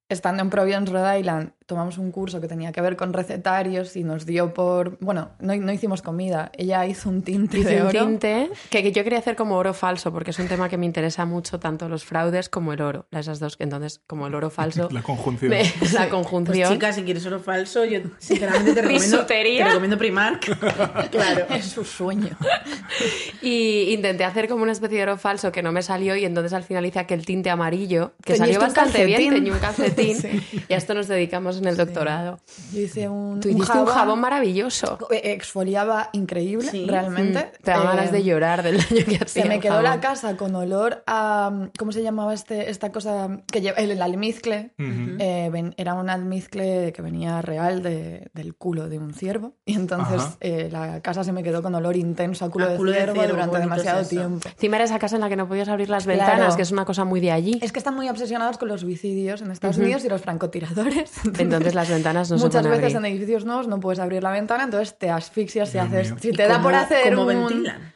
estando 0.09 0.43
en 0.43 0.49
Providence, 0.49 0.91
Rhode 0.91 1.19
Island, 1.19 1.51
tomamos 1.65 1.97
un 1.97 2.11
curso 2.11 2.39
que 2.41 2.47
tenía 2.47 2.71
que 2.71 2.81
ver 2.81 2.95
con 2.95 3.11
recetarios 3.13 3.95
y 3.95 4.03
nos 4.03 4.25
dio 4.25 4.53
por... 4.53 4.97
Bueno, 4.99 5.31
no, 5.39 5.55
no 5.55 5.71
hicimos 5.71 6.01
comida, 6.01 6.51
ella 6.57 6.85
hizo 6.85 7.09
un 7.09 7.21
tinte 7.23 7.59
Hice 7.59 7.69
de 7.75 7.81
un 7.81 7.87
oro. 7.87 7.99
tinte 8.05 8.49
que 8.69 8.83
que 8.83 8.91
yo 8.91 9.03
quería 9.03 9.17
hacer 9.19 9.35
como 9.35 9.55
oro 9.57 9.73
falso, 9.73 10.11
porque 10.13 10.31
es 10.31 10.39
un 10.39 10.47
tema 10.47 10.69
que 10.69 10.77
me 10.77 10.85
interesa 10.85 11.25
mucho, 11.25 11.59
tanto 11.59 11.89
los 11.89 12.05
fraudes 12.05 12.49
como 12.49 12.73
el 12.73 12.81
oro. 12.81 13.07
Esas 13.11 13.39
dos, 13.39 13.55
entonces, 13.59 14.01
como 14.05 14.27
el 14.27 14.35
oro 14.35 14.49
falso, 14.49 14.89
La 14.91 15.01
conjunción. 15.01 15.49
me- 15.49 15.63
la 15.63 15.69
Pues 15.79 16.07
conjunción. 16.09 16.71
chica, 16.71 16.93
si 16.93 17.03
quieres 17.03 17.25
oro 17.25 17.39
falso, 17.39 17.83
yo 17.85 17.99
sinceramente 18.19 18.73
te 18.73 18.81
recomiendo, 18.83 19.25
te 19.25 19.63
recomiendo 19.63 19.97
Primark. 19.97 21.09
claro. 21.09 21.45
Es 21.49 21.65
su 21.65 21.83
sueño. 21.83 22.37
Y 23.41 23.93
intenté 23.93 24.23
hacer 24.23 24.47
como 24.47 24.63
una 24.63 24.71
especie 24.71 24.97
de 24.97 25.03
oro 25.03 25.17
falso 25.17 25.51
que 25.51 25.61
no 25.63 25.71
me 25.71 25.81
salió 25.81 26.15
y 26.15 26.25
entonces 26.25 26.53
al 26.53 26.63
final 26.63 26.85
hice 26.85 26.99
aquel 26.99 27.25
tinte 27.25 27.49
amarillo 27.49 28.13
que 28.23 28.33
Teñiste 28.33 28.37
salió 28.37 28.59
un 28.59 28.65
bastante 28.65 29.05
bien, 29.05 29.33
teñí 29.33 29.49
un 29.51 29.59
calcetín 29.59 30.15
Sí. 30.15 30.41
y 30.69 30.73
a 30.73 30.77
esto 30.77 30.93
nos 30.93 31.07
dedicamos 31.07 31.54
en 31.59 31.67
el 31.67 31.77
doctorado. 31.77 32.39
Yo 32.73 32.81
hice 32.81 33.07
un, 33.09 33.39
Tú 33.39 33.49
hiciste 33.49 33.77
un 33.77 33.85
jabón 33.85 34.19
maravilloso. 34.19 34.97
eh, 35.11 35.33
Exfoliaba 35.33 36.09
increíble, 36.13 36.69
Sí. 36.71 36.85
realmente. 36.87 37.51
Te 37.63 37.71
da 37.71 37.77
Eh, 37.77 37.83
ganas 37.83 38.11
de 38.11 38.23
llorar 38.23 38.63
del 38.63 38.77
daño 38.77 39.05
que 39.05 39.15
hacía. 39.23 39.43
Se 39.43 39.45
me 39.49 39.59
quedó 39.59 39.81
la 39.81 39.89
jabón. 39.89 40.01
casa 40.01 40.37
con 40.37 40.55
olor 40.55 41.03
a. 41.07 41.67
¿Cómo 41.77 41.91
se 41.91 42.01
llamaba 42.03 42.33
este, 42.33 42.69
esta 42.69 42.91
cosa? 42.91 43.41
que 43.51 43.61
lleva, 43.61 43.77
El, 43.77 43.91
el 43.91 44.01
almizcle. 44.01 44.73
Ujú. 44.79 45.15
Eh, 45.19 45.49
ven- 45.51 45.73
era 45.77 45.93
un 45.93 46.09
almizcle 46.09 46.91
que 46.93 47.01
venía 47.01 47.41
real 47.41 47.81
de- 47.83 48.29
del 48.33 48.55
culo 48.55 48.89
de 48.89 48.99
un 48.99 49.13
ciervo. 49.13 49.53
Y 49.65 49.75
entonces 49.75 50.21
eh, 50.41 50.69
la 50.71 51.01
casa 51.01 51.23
se 51.23 51.31
me 51.31 51.43
quedó 51.43 51.61
con 51.61 51.73
olor 51.75 51.95
intenso 51.95 52.45
a 52.45 52.49
culo, 52.49 52.65
A 52.65 52.69
de, 52.69 52.77
culo 52.77 52.91
de 52.91 52.97
ciervo 52.97 53.13
ciervo, 53.15 53.31
durante 53.33 53.55
es 53.57 53.61
demasiado 53.61 54.05
tiempo. 54.05 54.47
Encima 54.49 54.75
era 54.77 54.85
esa 54.85 54.99
casa 54.99 55.15
en 55.15 55.21
la 55.21 55.29
que 55.29 55.35
no 55.35 55.47
podías 55.47 55.67
abrir 55.69 55.89
las 55.89 56.03
Claro. 56.05 56.19
ventanas, 56.19 56.55
que 56.55 56.61
es 56.61 56.71
una 56.71 56.85
cosa 56.85 57.03
muy 57.05 57.19
de 57.19 57.31
allí. 57.31 57.59
Es 57.61 57.71
que 57.71 57.79
están 57.79 57.95
muy 57.95 58.09
obsesionados 58.09 58.57
con 58.57 58.67
los 58.67 58.81
suicidios 58.81 59.41
en 59.41 59.51
Estados 59.51 59.77
Unidos 59.77 60.03
y 60.05 60.09
los 60.09 60.21
francotiradores. 60.21 61.11
Entonces 61.25 61.44
las 61.49 61.89
ventanas 61.89 62.31
no 62.31 62.37
se 62.37 62.43
Muchas 62.45 62.63
veces 62.67 62.95
abrir. 62.95 62.97
en 62.97 63.05
edificios 63.05 63.45
nuevos 63.45 63.67
no 63.67 63.79
puedes 63.79 63.99
abrir 63.99 64.21
la 64.23 64.31
ventana, 64.31 64.63
entonces 64.63 64.95
te 64.97 65.09
asfixias 65.09 65.69
si 65.69 65.77
haces. 65.77 66.11
mío. 66.11 66.19
Si 66.21 66.31
te 66.31 66.47
da 66.47 66.61
por 66.61 66.71
¿Cómo- 66.73 66.83
hacer 66.83 67.15
cómo 67.15 67.21
un. 67.23 67.27
ventilan? 67.47 67.93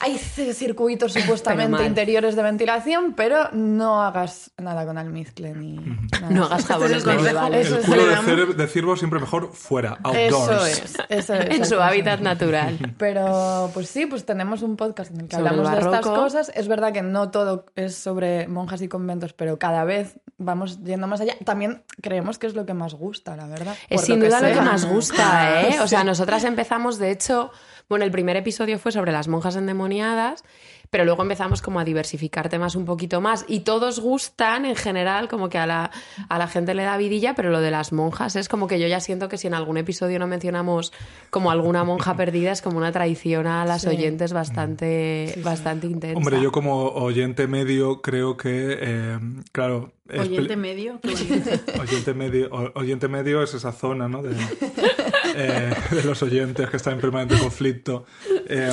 Hay 0.00 0.18
circuitos 0.18 1.12
supuestamente 1.12 1.84
interiores 1.84 2.36
de 2.36 2.42
ventilación, 2.42 3.14
pero 3.14 3.50
no 3.52 4.02
hagas 4.02 4.50
nada 4.58 4.84
con 4.84 4.98
almizcle 4.98 5.52
ni 5.54 5.76
nada. 5.76 6.30
No 6.30 6.44
hagas 6.44 6.60
Este 6.60 6.72
es 6.72 6.78
jabones 7.04 7.68
el 7.70 7.78
es 7.78 7.86
culo 7.86 8.54
de, 8.54 8.66
ciervo 8.68 8.96
siempre 8.96 9.20
mejor 9.20 9.52
fuera, 9.52 9.98
outdoors. 10.02 10.50
Eso 10.50 10.66
es, 10.66 10.94
eso 11.08 11.34
es. 11.34 11.56
En 11.56 11.64
su 11.66 11.80
hábitat 11.80 12.20
natural. 12.20 12.94
Pero 12.98 13.70
pues 13.74 13.88
sí, 13.88 14.06
pues 14.06 14.24
tenemos 14.24 14.62
un 14.62 14.76
podcast 14.76 15.10
en 15.12 15.22
el 15.22 15.28
que 15.28 15.36
Sobre 15.36 15.48
el 15.50 15.58
hablamos 15.60 15.72
de 15.72 15.90
estas 15.90 16.06
cosas. 16.06 16.52
Es 16.54 16.68
verdad 16.68 16.92
que 16.92 17.02
no 17.02 17.30
todo 17.30 17.66
es 17.76 17.94
sobre 17.96 18.48
monjas 18.48 18.82
y 18.82 18.88
conventos, 18.88 19.32
pero 19.32 19.58
cada 19.58 19.84
vez 19.84 20.18
vamos 20.38 20.82
yendo 20.84 21.06
más 21.06 21.20
allá. 21.20 21.34
También 21.44 21.82
creemos 22.02 22.38
que 22.38 22.46
es 22.46 22.54
lo 22.54 22.66
que 22.66 22.74
más 22.74 22.94
gusta, 22.94 23.36
la 23.36 23.46
verdad. 23.46 23.74
Es 23.88 24.00
por 24.02 24.06
sin 24.06 24.20
duda 24.20 24.40
lo 24.40 24.48
que 24.54 24.60
más 24.60 24.84
gusta, 24.84 25.62
¿eh? 25.68 25.78
O 25.80 25.84
Sí. 25.84 25.88
sea, 25.90 26.04
nosotras 26.04 26.44
empezamos, 26.44 26.98
de 26.98 27.10
hecho, 27.10 27.50
bueno, 27.88 28.04
el 28.04 28.10
primer 28.10 28.36
episodio 28.36 28.78
fue 28.78 28.92
sobre 28.92 29.12
las 29.12 29.28
monjas 29.28 29.56
endemoniadas, 29.56 30.42
pero 30.90 31.04
luego 31.04 31.22
empezamos 31.22 31.62
como 31.62 31.80
a 31.80 31.84
diversificar 31.84 32.48
temas 32.48 32.76
un 32.76 32.84
poquito 32.84 33.20
más 33.20 33.44
y 33.48 33.60
todos 33.60 33.98
gustan 34.00 34.64
en 34.66 34.76
general, 34.76 35.26
como 35.28 35.48
que 35.48 35.58
a 35.58 35.66
la, 35.66 35.90
a 36.28 36.38
la 36.38 36.46
gente 36.46 36.74
le 36.74 36.84
da 36.84 36.96
vidilla, 36.96 37.34
pero 37.34 37.50
lo 37.50 37.60
de 37.60 37.70
las 37.72 37.92
monjas 37.92 38.36
es 38.36 38.48
como 38.48 38.66
que 38.68 38.78
yo 38.78 38.86
ya 38.86 39.00
siento 39.00 39.28
que 39.28 39.36
si 39.36 39.46
en 39.48 39.54
algún 39.54 39.76
episodio 39.78 40.18
no 40.20 40.26
mencionamos 40.28 40.92
como 41.30 41.50
alguna 41.50 41.82
monja 41.84 42.14
perdida 42.16 42.52
es 42.52 42.62
como 42.62 42.78
una 42.78 42.92
traición 42.92 43.46
a 43.46 43.64
las 43.64 43.82
Sí. 43.82 43.88
oyentes 43.88 44.32
bastante, 44.32 45.34
bastante 45.44 45.86
intensa. 45.86 46.18
Hombre, 46.18 46.40
yo 46.40 46.50
como 46.52 46.86
oyente 46.88 47.46
medio 47.48 48.00
creo 48.02 48.36
que, 48.36 48.78
eh, 48.80 49.18
claro... 49.52 49.92
Oyente 50.16 50.56
medio. 50.56 51.00
Oyente 51.80 52.14
medio, 52.14 52.48
oyente 52.74 53.08
medio 53.08 53.42
es 53.42 53.54
esa 53.54 53.72
zona, 53.72 54.08
¿no? 54.08 54.22
De, 54.22 54.36
eh, 55.36 55.74
de 55.90 56.02
los 56.04 56.22
oyentes 56.22 56.68
que 56.70 56.76
están 56.76 56.94
en 56.94 57.00
permanente 57.00 57.38
conflicto. 57.38 58.06
Eh, 58.48 58.70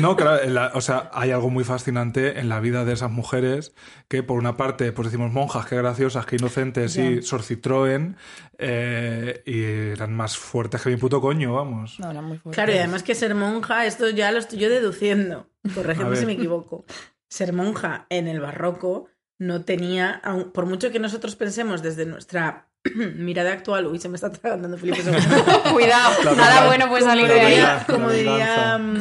no, 0.00 0.16
claro, 0.16 0.44
la- 0.50 0.72
o 0.74 0.80
sea, 0.80 1.10
hay 1.12 1.30
algo 1.30 1.48
muy 1.50 1.64
fascinante 1.64 2.38
en 2.40 2.48
la 2.48 2.60
vida 2.60 2.84
de 2.84 2.92
esas 2.94 3.10
mujeres 3.10 3.74
que, 4.08 4.22
por 4.22 4.38
una 4.38 4.56
parte, 4.56 4.92
pues 4.92 5.06
decimos 5.08 5.32
monjas, 5.32 5.66
qué 5.66 5.76
graciosas, 5.76 6.26
qué 6.26 6.36
inocentes 6.36 6.96
y 6.96 7.22
sorcitroen, 7.22 8.16
eh, 8.58 9.42
y 9.46 9.92
eran 9.92 10.14
más 10.14 10.36
fuertes 10.36 10.82
que 10.82 10.90
mi 10.90 10.96
puto 10.96 11.20
coño, 11.20 11.54
vamos. 11.54 11.98
No, 12.00 12.10
era 12.10 12.22
muy 12.22 12.38
fuerte. 12.38 12.54
Claro, 12.56 12.72
y 12.72 12.78
además 12.78 13.02
que 13.02 13.14
ser 13.14 13.34
monja, 13.34 13.86
esto 13.86 14.08
ya 14.10 14.32
lo 14.32 14.38
estoy 14.38 14.58
yo 14.58 14.68
deduciendo. 14.70 15.48
Ver. 15.62 16.16
si 16.16 16.26
me 16.26 16.32
equivoco. 16.32 16.84
Ser 17.28 17.52
monja 17.52 18.06
en 18.08 18.28
el 18.28 18.40
barroco 18.40 19.08
no 19.38 19.64
tenía, 19.64 20.20
aun- 20.24 20.52
por 20.52 20.64
mucho 20.66 20.90
que 20.90 20.98
nosotros 21.00 21.36
pensemos 21.36 21.82
desde 21.82 22.06
nuestra 22.06 22.65
mirada 23.16 23.52
actual, 23.52 23.86
uy, 23.86 23.98
se 23.98 24.08
me 24.08 24.16
está 24.16 24.30
tragando 24.32 24.76
Felipe 24.78 24.98
II. 25.04 25.12
Cuidado, 25.72 26.24
La 26.24 26.32
nada 26.32 26.48
verdad. 26.54 26.66
bueno 26.66 26.88
puede 26.88 27.02
salir 27.04 27.26
de 27.28 27.40
ahí. 27.40 27.64
como 27.86 28.10
diría, 28.10 28.78
mm, 28.78 28.98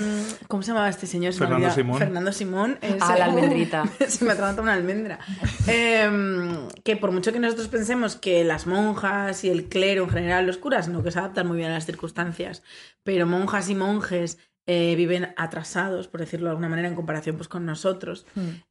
¿cómo 0.48 0.63
se 0.63 0.68
llamaba 0.70 0.89
este 0.89 1.08
señor? 1.08 1.34
Fernando. 1.34 1.72
Simón. 1.72 1.98
Fernando 2.00 2.32
Simón. 2.32 2.77
es- 2.82 2.96
Ah, 3.01 3.15
la 3.18 3.25
almendrita. 3.25 3.84
se 4.08 4.25
me 4.25 4.32
atraganta 4.32 4.62
una 4.62 4.74
almendra. 4.74 5.20
Em, 5.68 6.68
que 6.84 6.96
por 6.98 7.12
mucho 7.12 7.32
que 7.34 7.39
nosotros 7.39 7.68
pensemos 7.68 8.15
que 8.15 8.44
las 8.44 8.68
monjas 8.68 9.44
y 9.44 9.50
el 9.50 9.65
clero 9.65 10.04
en 10.04 10.10
general, 10.10 10.46
los 10.46 10.58
curas, 10.58 10.88
no, 10.88 11.04
que 11.04 11.12
se 11.12 11.20
adaptan 11.20 11.48
muy 11.48 11.58
bien 11.58 11.72
a 11.72 11.74
las 11.74 11.86
circunstancias, 11.86 12.63
pero 13.04 13.25
monjas 13.25 13.70
y 13.70 13.75
monjes 13.75 14.38
eh, 14.67 14.95
viven 14.95 15.34
atrasados, 15.38 16.07
por 16.07 16.22
decirlo 16.22 16.48
de 16.48 16.51
alguna 16.51 16.69
manera, 16.69 16.88
en 16.88 16.95
comparación 16.95 17.38
pues, 17.38 17.48
con 17.48 17.65
nosotros, 17.65 18.25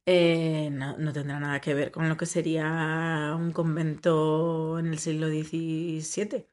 eh, 0.05 0.69
no, 0.71 0.97
no 0.97 1.13
tendrá 1.13 1.39
nada 1.39 1.61
que 1.61 1.73
ver 1.73 1.91
con 1.91 2.09
lo 2.09 2.17
que 2.17 2.25
sería 2.25 3.33
un 3.37 3.51
convento 3.51 4.77
en 4.79 4.87
el 4.87 4.99
siglo 4.99 5.27
XVII. 5.27 6.47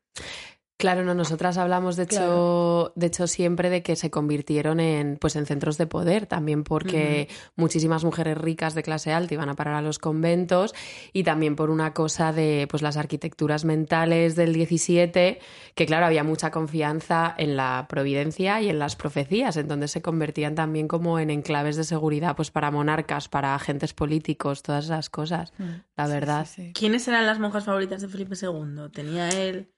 Claro, 0.83 1.05
no, 1.05 1.15
nosotras 1.15 1.59
hablamos 1.59 1.95
de 1.95 2.03
hecho, 2.03 2.17
Claro. 2.17 2.93
de 2.97 3.07
hecho 3.07 3.29
siempre 3.29 3.71
de 3.71 3.85
que 3.85 3.95
se 3.95 4.11
convirtieron 4.11 4.81
en 4.81 5.17
pues 5.17 5.37
en 5.37 5.47
centros 5.47 5.79
de 5.79 5.87
poder, 5.87 6.27
también 6.27 6.65
porque 6.65 7.29
muchísimas 7.55 8.03
mujeres 8.03 8.37
ricas 8.37 8.75
de 8.75 8.83
clase 8.83 9.13
alta 9.13 9.33
iban 9.33 9.49
a 9.49 9.55
parar 9.55 9.75
a 9.77 9.81
los 9.81 10.01
conventos 10.01 10.75
y 11.13 11.23
también 11.23 11.55
por 11.55 11.71
una 11.71 11.95
cosa 11.95 12.33
de 12.33 12.67
pues 12.69 12.83
las 12.83 12.97
arquitecturas 12.97 13.65
mentales 13.65 14.35
del 14.35 14.55
17, 14.55 15.39
que 15.77 15.87
claro, 15.87 16.07
había 16.07 16.25
mucha 16.25 16.51
confianza 16.51 17.33
en 17.39 17.57
la 17.57 17.87
providencia 17.89 18.61
y 18.61 18.69
en 18.69 18.81
las 18.81 18.97
profecías, 18.97 19.57
entonces 19.57 19.93
se 19.93 20.03
convertían 20.03 20.57
también 20.57 20.89
como 20.89 21.21
en 21.21 21.31
enclaves 21.31 21.77
de 21.77 21.85
seguridad 21.85 22.35
pues 22.35 22.51
para 22.51 22.73
monarcas, 22.73 23.29
para 23.29 23.55
agentes 23.55 23.95
políticos, 23.95 24.65
todas 24.65 24.87
esas 24.87 25.11
cosas, 25.11 25.53
la 25.97 26.09
verdad. 26.09 26.45
Sí, 26.45 26.65
sí. 26.65 26.73
¿Quiénes 26.73 27.07
eran 27.07 27.25
las 27.25 27.39
monjas 27.39 27.67
favoritas 27.67 28.03
de 28.03 28.09
Felipe 28.09 28.35
II? 28.35 28.91
Tenía 28.93 29.29
él. 29.29 29.69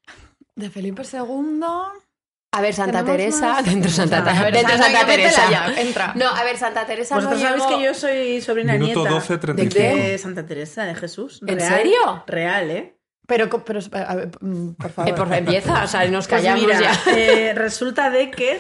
De 0.57 0.71
Felipe 0.71 1.03
II. 1.13 1.61
A 2.57 2.61
ver, 2.61 2.73
Santa 2.73 3.05
Teresa, 3.05 3.49
más- 3.55 3.65
dentro 3.65 3.91
de 3.91 3.97
Santa, 3.97 4.19
A 4.19 4.43
ver, 4.45 4.53
dentro 4.55 4.77
de 4.77 4.83
Santa, 4.83 5.07
Teresa. 5.07 5.51
ya, 5.51 5.75
entra. 5.81 6.13
No, 6.15 6.29
a 6.29 6.45
ver, 6.45 6.57
Santa 6.57 6.87
Teresa 6.87 7.17
no 7.17 7.23
Vosotros 7.23 7.43
sabéis 7.43 7.65
llegó- 7.65 7.79
que 7.79 7.85
yo 7.85 7.95
soy 7.95 8.41
sobrina 8.41 8.75
Minuto 8.75 9.01
nieta 9.01 9.15
12, 9.15 9.33
de, 9.33 9.39
35. 9.41 9.97
de 9.97 10.19
Santa 10.19 10.47
Teresa, 10.47 10.85
de 10.85 10.95
Jesús. 10.95 11.41
¿En 11.47 11.59
Real, 11.59 11.75
serio? 11.77 12.25
Real, 12.29 12.71
¿eh? 12.71 12.97
Pero, 13.27 13.51
pero 13.65 13.81
a 13.93 14.15
ver, 14.15 14.31
mm, 14.41 14.75
por 14.75 14.91
favor. 14.93 15.11
Eh, 15.11 15.15
por 15.17 15.33
empieza, 15.35 15.83
o 15.83 15.87
sea, 15.89 16.05
nos 16.09 16.29
Pues 16.29 16.43
callamos 16.43 16.65
mira, 16.65 16.79
ya. 16.81 16.93
eh, 17.17 17.55
resulta 17.55 18.11
de 18.11 18.31
que 18.31 18.53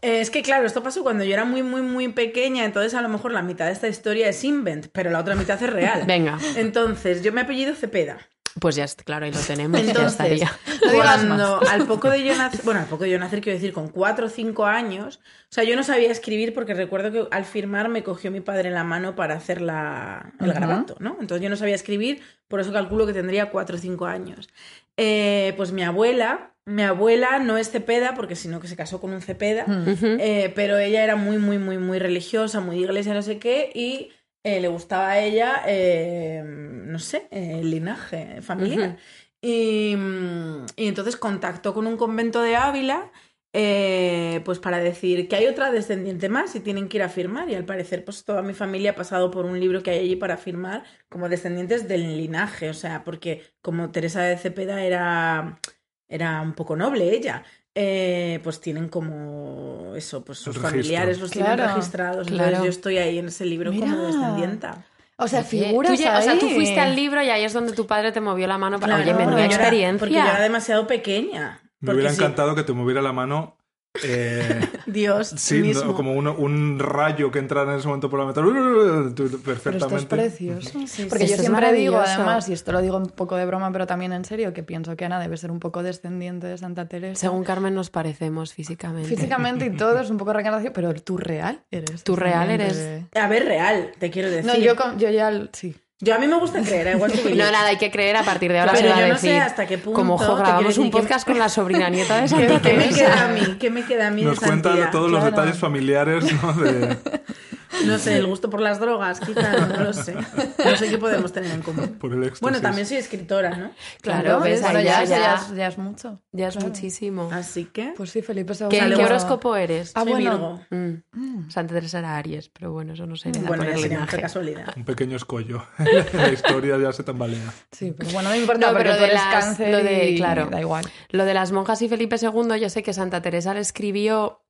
eh, 0.00 0.20
es 0.20 0.30
que 0.30 0.40
claro, 0.42 0.64
esto 0.66 0.82
pasó 0.82 1.02
cuando 1.02 1.24
yo 1.24 1.34
era 1.34 1.44
muy, 1.44 1.62
muy, 1.62 1.82
muy 1.82 2.08
pequeña, 2.08 2.64
entonces 2.64 2.94
a 2.94 3.02
lo 3.02 3.08
mejor 3.10 3.32
la 3.32 3.42
mitad 3.42 3.66
de 3.66 3.72
esta 3.72 3.88
historia 3.88 4.28
es 4.28 4.42
invent, 4.44 4.86
pero 4.92 5.10
la 5.10 5.18
otra 5.18 5.34
mitad 5.34 5.62
es 5.62 5.68
real. 5.70 6.04
Venga. 6.06 6.38
Entonces, 6.56 7.22
yo 7.22 7.32
me 7.32 7.42
apellido 7.42 7.74
Cepeda. 7.74 8.18
Pues 8.60 8.76
ya, 8.76 8.86
claro, 9.04 9.26
ahí 9.26 9.32
lo 9.32 9.40
tenemos, 9.40 9.80
ya 9.82 9.88
Entonces, 9.88 10.30
digas 10.30 10.52
cuando 10.92 11.60
al 11.68 11.86
poco 11.86 12.10
de 12.10 12.24
yo 12.24 12.34
nacer, 12.38 12.60
bueno, 12.64 12.80
al 12.80 12.86
poco 12.86 13.04
de 13.04 13.10
yo 13.10 13.18
nacer, 13.18 13.40
quiero 13.40 13.56
decir, 13.56 13.72
con 13.72 13.88
cuatro 13.88 14.26
o 14.26 14.28
cinco 14.28 14.64
años, 14.66 15.20
o 15.50 15.54
sea, 15.54 15.64
yo 15.64 15.76
no 15.76 15.82
sabía 15.82 16.10
escribir 16.10 16.54
porque 16.54 16.74
recuerdo 16.74 17.12
que 17.12 17.28
al 17.34 17.44
firmar 17.44 17.88
me 17.88 18.02
cogió 18.02 18.30
mi 18.30 18.40
padre 18.40 18.70
la 18.70 18.84
mano 18.84 19.14
para 19.14 19.34
hacer 19.34 19.60
la, 19.60 20.32
el 20.40 20.52
grabato, 20.52 20.96
¿no? 21.00 21.16
Entonces 21.20 21.42
yo 21.42 21.50
no 21.50 21.56
sabía 21.56 21.74
escribir, 21.74 22.22
por 22.48 22.60
eso 22.60 22.72
calculo 22.72 23.06
que 23.06 23.12
tendría 23.12 23.50
cuatro 23.50 23.76
o 23.76 23.78
cinco 23.78 24.06
años. 24.06 24.48
Eh, 24.96 25.54
pues 25.56 25.72
mi 25.72 25.82
abuela, 25.82 26.52
mi 26.64 26.82
abuela 26.82 27.38
no 27.40 27.58
es 27.58 27.70
Cepeda, 27.70 28.14
porque 28.14 28.36
sino 28.36 28.60
que 28.60 28.68
se 28.68 28.76
casó 28.76 29.00
con 29.00 29.12
un 29.12 29.20
Cepeda, 29.20 29.66
eh, 29.68 30.52
pero 30.54 30.78
ella 30.78 31.02
era 31.02 31.16
muy, 31.16 31.38
muy, 31.38 31.58
muy, 31.58 31.78
muy 31.78 31.98
religiosa, 31.98 32.60
muy 32.60 32.76
de 32.76 32.82
iglesia, 32.82 33.14
no 33.14 33.22
sé 33.22 33.38
qué, 33.38 33.70
y 33.74 34.10
eh, 34.44 34.60
le 34.60 34.68
gustaba 34.68 35.10
a 35.10 35.18
ella, 35.20 35.62
eh, 35.66 36.42
no 36.44 36.98
sé, 36.98 37.28
eh, 37.30 37.60
el 37.60 37.70
linaje 37.70 38.42
familiar. 38.42 38.98
Y, 39.40 39.94
mm, 39.96 40.66
y 40.76 40.88
entonces 40.88 41.16
contactó 41.16 41.74
con 41.74 41.86
un 41.86 41.96
convento 41.96 42.42
de 42.42 42.56
Ávila, 42.56 43.10
eh, 43.54 44.42
pues 44.44 44.58
para 44.58 44.78
decir 44.80 45.28
que 45.28 45.36
hay 45.36 45.46
otra 45.46 45.70
descendiente 45.70 46.28
más 46.28 46.54
y 46.56 46.60
tienen 46.60 46.88
que 46.88 46.98
ir 46.98 47.02
a 47.04 47.08
firmar. 47.08 47.48
Y 47.50 47.54
al 47.54 47.64
parecer, 47.64 48.04
pues 48.04 48.24
toda 48.24 48.42
mi 48.42 48.52
familia 48.54 48.92
ha 48.92 48.94
pasado 48.96 49.30
por 49.30 49.46
un 49.46 49.58
libro 49.60 49.82
que 49.82 49.90
hay 49.92 50.00
allí 50.00 50.16
para 50.16 50.36
firmar 50.36 50.84
como 51.08 51.28
descendientes 51.28 51.88
del 51.88 52.16
linaje, 52.18 52.68
o 52.70 52.74
sea, 52.74 53.04
porque 53.04 53.42
como 53.62 53.90
Teresa 53.92 54.22
de 54.22 54.36
Cepeda 54.38 54.82
era, 54.84 55.60
era 56.08 56.40
un 56.42 56.54
poco 56.54 56.76
noble 56.76 57.12
ella. 57.14 57.44
Eh, 57.74 58.40
pues 58.44 58.60
tienen 58.60 58.88
como 58.88 59.94
eso, 59.96 60.24
pues 60.24 60.38
sus 60.38 60.58
familiares 60.58 61.18
los 61.20 61.30
tienen 61.30 61.54
Claro, 61.54 61.74
registrados. 61.74 62.26
claro. 62.28 62.44
Entonces 62.50 62.64
yo 62.64 62.70
estoy 62.70 62.98
ahí 62.98 63.18
en 63.18 63.26
ese 63.28 63.44
libro 63.44 63.72
como 63.72 64.06
descendienta. 64.06 64.84
O 65.16 65.28
sea, 65.28 65.44
figuras 65.44 65.88
tú, 65.92 65.94
o 65.94 66.22
sea, 66.22 66.38
tú 66.38 66.48
fuiste 66.50 66.80
al 66.80 66.96
libro 66.96 67.22
y 67.22 67.30
ahí 67.30 67.44
es 67.44 67.52
donde 67.52 67.72
tu 67.72 67.86
padre 67.86 68.10
te 68.10 68.20
movió 68.20 68.46
la 68.48 68.58
mano 68.58 68.80
para... 68.80 68.96
Claro, 68.96 69.10
Oye, 69.10 69.14
menuda 69.14 69.36
porque 69.36 69.48
yo 69.48 69.54
era- 69.54 69.62
experiencia. 69.64 69.98
porque 70.00 70.14
yo 70.14 70.20
era 70.20 70.40
demasiado 70.40 70.86
pequeña. 70.88 71.60
Me 71.80 71.94
hubiera 71.94 72.10
sí, 72.10 72.16
encantado 72.16 72.54
que 72.56 72.62
te 72.64 72.72
moviera 72.72 73.00
la 73.02 73.12
mano. 73.12 73.56
Eh, 74.02 74.60
Dios 74.86 75.28
sí, 75.36 75.58
no, 75.58 75.64
mismo. 75.66 75.94
como 75.94 76.12
un, 76.14 76.26
un 76.26 76.78
rayo 76.78 77.30
que 77.30 77.38
entrara 77.38 77.72
en 77.72 77.78
ese 77.78 77.86
momento 77.86 78.10
por 78.10 78.18
la 78.18 78.26
metal. 78.26 78.44
Pero 78.44 79.08
esto 79.08 79.24
es 79.24 79.36
Perfectamente. 79.36 80.06
Porque 80.16 80.30
sí, 80.30 80.46
yo 80.48 81.36
siempre 81.36 81.72
digo, 81.72 81.98
además, 81.98 82.48
y 82.48 82.52
esto 82.52 82.72
lo 82.72 82.80
digo 82.80 82.96
un 82.96 83.06
poco 83.08 83.36
de 83.36 83.46
broma, 83.46 83.70
pero 83.72 83.86
también 83.86 84.12
en 84.12 84.24
serio, 84.24 84.52
que 84.52 84.62
pienso 84.62 84.96
que 84.96 85.04
Ana 85.04 85.20
debe 85.20 85.36
ser 85.36 85.50
un 85.50 85.60
poco 85.60 85.82
descendiente 85.82 86.46
de 86.46 86.58
Santa 86.58 86.86
Teresa. 86.88 87.20
Según 87.20 87.44
Carmen 87.44 87.74
nos 87.74 87.90
parecemos 87.90 88.52
físicamente. 88.52 89.08
Físicamente 89.08 89.66
y 89.66 89.70
todo 89.76 90.00
es 90.00 90.10
un 90.10 90.16
poco 90.16 90.32
reencarnación, 90.32 90.72
pero 90.72 90.92
tú 90.94 91.16
real 91.16 91.62
eres. 91.70 92.02
Tú 92.04 92.16
real 92.16 92.50
eres- 92.50 92.76
de- 92.76 93.06
A 93.20 93.28
ver, 93.28 93.44
real, 93.44 93.92
te 93.98 94.10
quiero 94.10 94.30
decir. 94.30 94.44
No, 94.46 94.56
yo, 94.56 94.74
yo 94.98 95.10
ya, 95.10 95.48
sí. 95.52 95.74
Yo 96.00 96.14
a 96.14 96.18
mí 96.18 96.26
me 96.26 96.36
gusta 96.38 96.60
creer, 96.60 96.96
igual 96.96 97.12
que 97.12 97.22
No, 97.34 97.44
nada, 97.50 97.66
hay 97.68 97.76
que 97.78 97.90
creer, 97.90 98.16
a 98.16 98.24
partir 98.24 98.50
de 98.52 98.58
ahora 98.58 98.72
Pero 98.72 98.88
se 98.88 98.90
va 98.92 98.98
yo 98.98 99.04
a 99.04 99.08
no 99.08 99.14
decir. 99.14 99.30
sé 99.30 99.40
hasta 99.40 99.66
qué 99.66 99.78
punto, 99.78 99.98
Como, 99.98 100.14
ojo, 100.16 100.34
grabamos 100.36 100.76
un 100.78 100.90
que- 100.90 100.98
podcast 100.98 101.26
con 101.26 101.38
la 101.38 101.48
sobrina 101.48 101.88
nieta 101.88 102.20
de 102.20 102.28
Santa 102.28 102.60
¿Qué 102.60 102.74
me 102.74 102.88
queda 102.88 103.24
a 103.24 103.28
mí? 103.28 103.56
¿Qué 103.60 103.70
me 103.70 103.84
queda 103.84 104.08
a 104.08 104.10
mí 104.10 104.22
Nos 104.22 104.40
de 104.40 104.46
cuenta 104.46 104.70
Santía? 104.70 104.90
todos 104.90 105.10
los 105.10 105.24
detalles 105.24 105.56
familiares, 105.58 106.24
¿no? 106.42 106.52
De, 106.54 106.96
No 107.86 107.98
sé, 107.98 108.16
el 108.18 108.26
gusto 108.26 108.48
por 108.50 108.60
las 108.60 108.80
drogas, 108.80 109.20
quizás, 109.20 109.68
no 109.68 109.84
lo 109.84 109.92
sé. 109.92 110.14
No 110.14 110.76
sé 110.76 110.88
qué 110.88 110.98
podemos 110.98 111.32
tener 111.32 111.50
en 111.50 111.62
común. 111.62 111.96
por 112.00 112.12
el 112.12 112.22
éxtasis. 112.22 112.40
Bueno, 112.40 112.60
también 112.60 112.86
soy 112.86 112.96
escritora, 112.98 113.50
¿no? 113.56 113.70
Claro, 114.00 114.40
ves, 114.40 114.62
bueno, 114.62 114.80
ya, 114.80 115.04
ya, 115.04 115.18
ya, 115.18 115.34
es, 115.34 115.54
ya 115.54 115.66
es 115.68 115.78
mucho. 115.78 116.20
Ya 116.32 116.48
es 116.48 116.54
Claro. 116.54 116.68
muchísimo. 116.68 117.28
Así 117.32 117.64
que... 117.66 117.92
Pues 117.96 118.10
sí, 118.10 118.22
Felipe. 118.22 118.54
¿Qué, 118.70 118.78
qué 118.78 119.04
horóscopo 119.04 119.54
eres? 119.56 119.92
Ah, 119.94 120.02
soy 120.02 120.12
bueno. 120.12 120.60
Virgo. 120.70 121.02
Mm. 121.12 121.50
Santa 121.50 121.74
Teresa 121.74 121.98
era 121.98 122.16
Aries, 122.16 122.48
pero 122.48 122.72
bueno, 122.72 122.92
eso 122.94 123.06
no 123.06 123.16
se 123.16 123.30
Bueno, 123.30 123.46
por 123.48 123.64
ya 123.66 123.72
el 123.74 123.78
sería 123.80 123.98
mucha 124.00 124.12
linaje. 124.12 124.22
casualidad. 124.22 124.74
un 124.76 124.84
pequeño 124.84 125.16
escollo. 125.16 125.64
la 126.12 126.32
historia 126.32 126.78
ya 126.78 126.92
se 126.92 127.02
tambalea. 127.02 127.52
Sí, 127.72 127.92
pero 127.96 128.10
bueno, 128.12 128.28
no 128.30 128.34
me 128.34 128.40
importa 128.40 128.70
No, 128.72 128.78
pero 128.78 128.96
tú 128.96 129.02
eres 129.04 129.14
las- 129.14 129.34
cáncer 129.44 129.70
lo 129.72 129.78
de- 129.82 130.10
y 130.10 130.16
claro. 130.16 130.46
da 130.50 130.60
igual. 130.60 130.84
Lo 131.10 131.24
de 131.24 131.34
las 131.34 131.52
monjas 131.52 131.82
y 131.82 131.88
Felipe 131.88 132.16
II, 132.20 132.60
yo 132.60 132.68
sé 132.70 132.82
que 132.82 132.92
Santa 132.92 133.20
Teresa 133.22 133.52
le 133.54 133.60
escribió, 133.60 134.43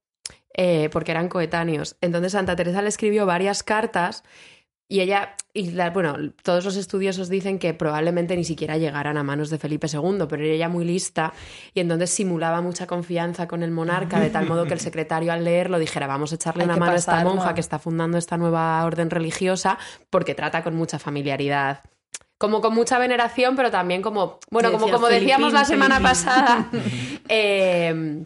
eh, 0.55 0.89
porque 0.91 1.11
eran 1.11 1.29
coetáneos, 1.29 1.97
entonces 2.01 2.33
Santa 2.33 2.57
Teresa 2.57 2.81
le 2.83 2.89
escribió 2.89 3.27
varias 3.27 3.63
cartas 3.63 4.23
y 4.87 5.01
ella, 5.01 5.35
y 5.55 5.71
la- 5.71 5.91
bueno, 5.91 6.15
todos 6.43 6.63
los 6.65 6.77
estudiosos 6.77 7.31
dicen 7.31 7.59
que 7.59 7.73
probablemente 7.73 8.37
ni 8.37 8.45
siquiera 8.45 8.77
llegaran 8.77 9.17
a 9.17 9.23
manos 9.23 9.49
de 9.49 9.57
Felipe 9.59 9.87
II, 9.89 10.27
pero 10.29 10.45
ella 10.45 10.69
muy 10.69 10.85
lista 10.85 11.33
y 11.73 11.81
entonces 11.81 12.11
simulaba 12.11 12.61
mucha 12.61 12.87
confianza 12.87 13.49
con 13.49 13.63
el 13.63 13.71
monarca, 13.71 14.21
de 14.21 14.29
tal 14.29 14.47
modo 14.47 14.67
que 14.67 14.75
el 14.75 14.81
secretario 14.89 15.33
al 15.33 15.43
leerlo 15.43 15.79
dijera, 15.79 16.07
vamos 16.07 16.33
a 16.33 16.35
echarle 16.35 16.65
Hay 16.65 16.69
una 16.69 16.77
mano 16.77 16.93
a 16.93 16.97
esta 16.97 17.25
monja 17.25 17.55
que 17.55 17.61
está 17.63 17.79
fundando 17.79 18.19
esta 18.19 18.37
nueva 18.37 18.85
orden 18.85 19.09
religiosa, 19.11 19.79
porque 20.11 20.35
trata 20.35 20.63
con 20.63 20.75
mucha 20.77 20.99
familiaridad. 20.99 21.81
Como 22.37 22.61
con 22.61 22.75
mucha 22.75 22.99
veneración, 22.99 23.57
pero 23.57 23.71
también 23.71 24.03
como, 24.03 24.39
bueno, 24.51 24.71
como, 24.71 24.91
como 24.91 25.07
decíamos 25.09 25.53
la 25.55 25.65
"Felipín, 25.65 25.89
semana 25.89 25.95
Felipín". 25.97 26.11
pasada, 26.11 26.71
eh, 27.29 28.25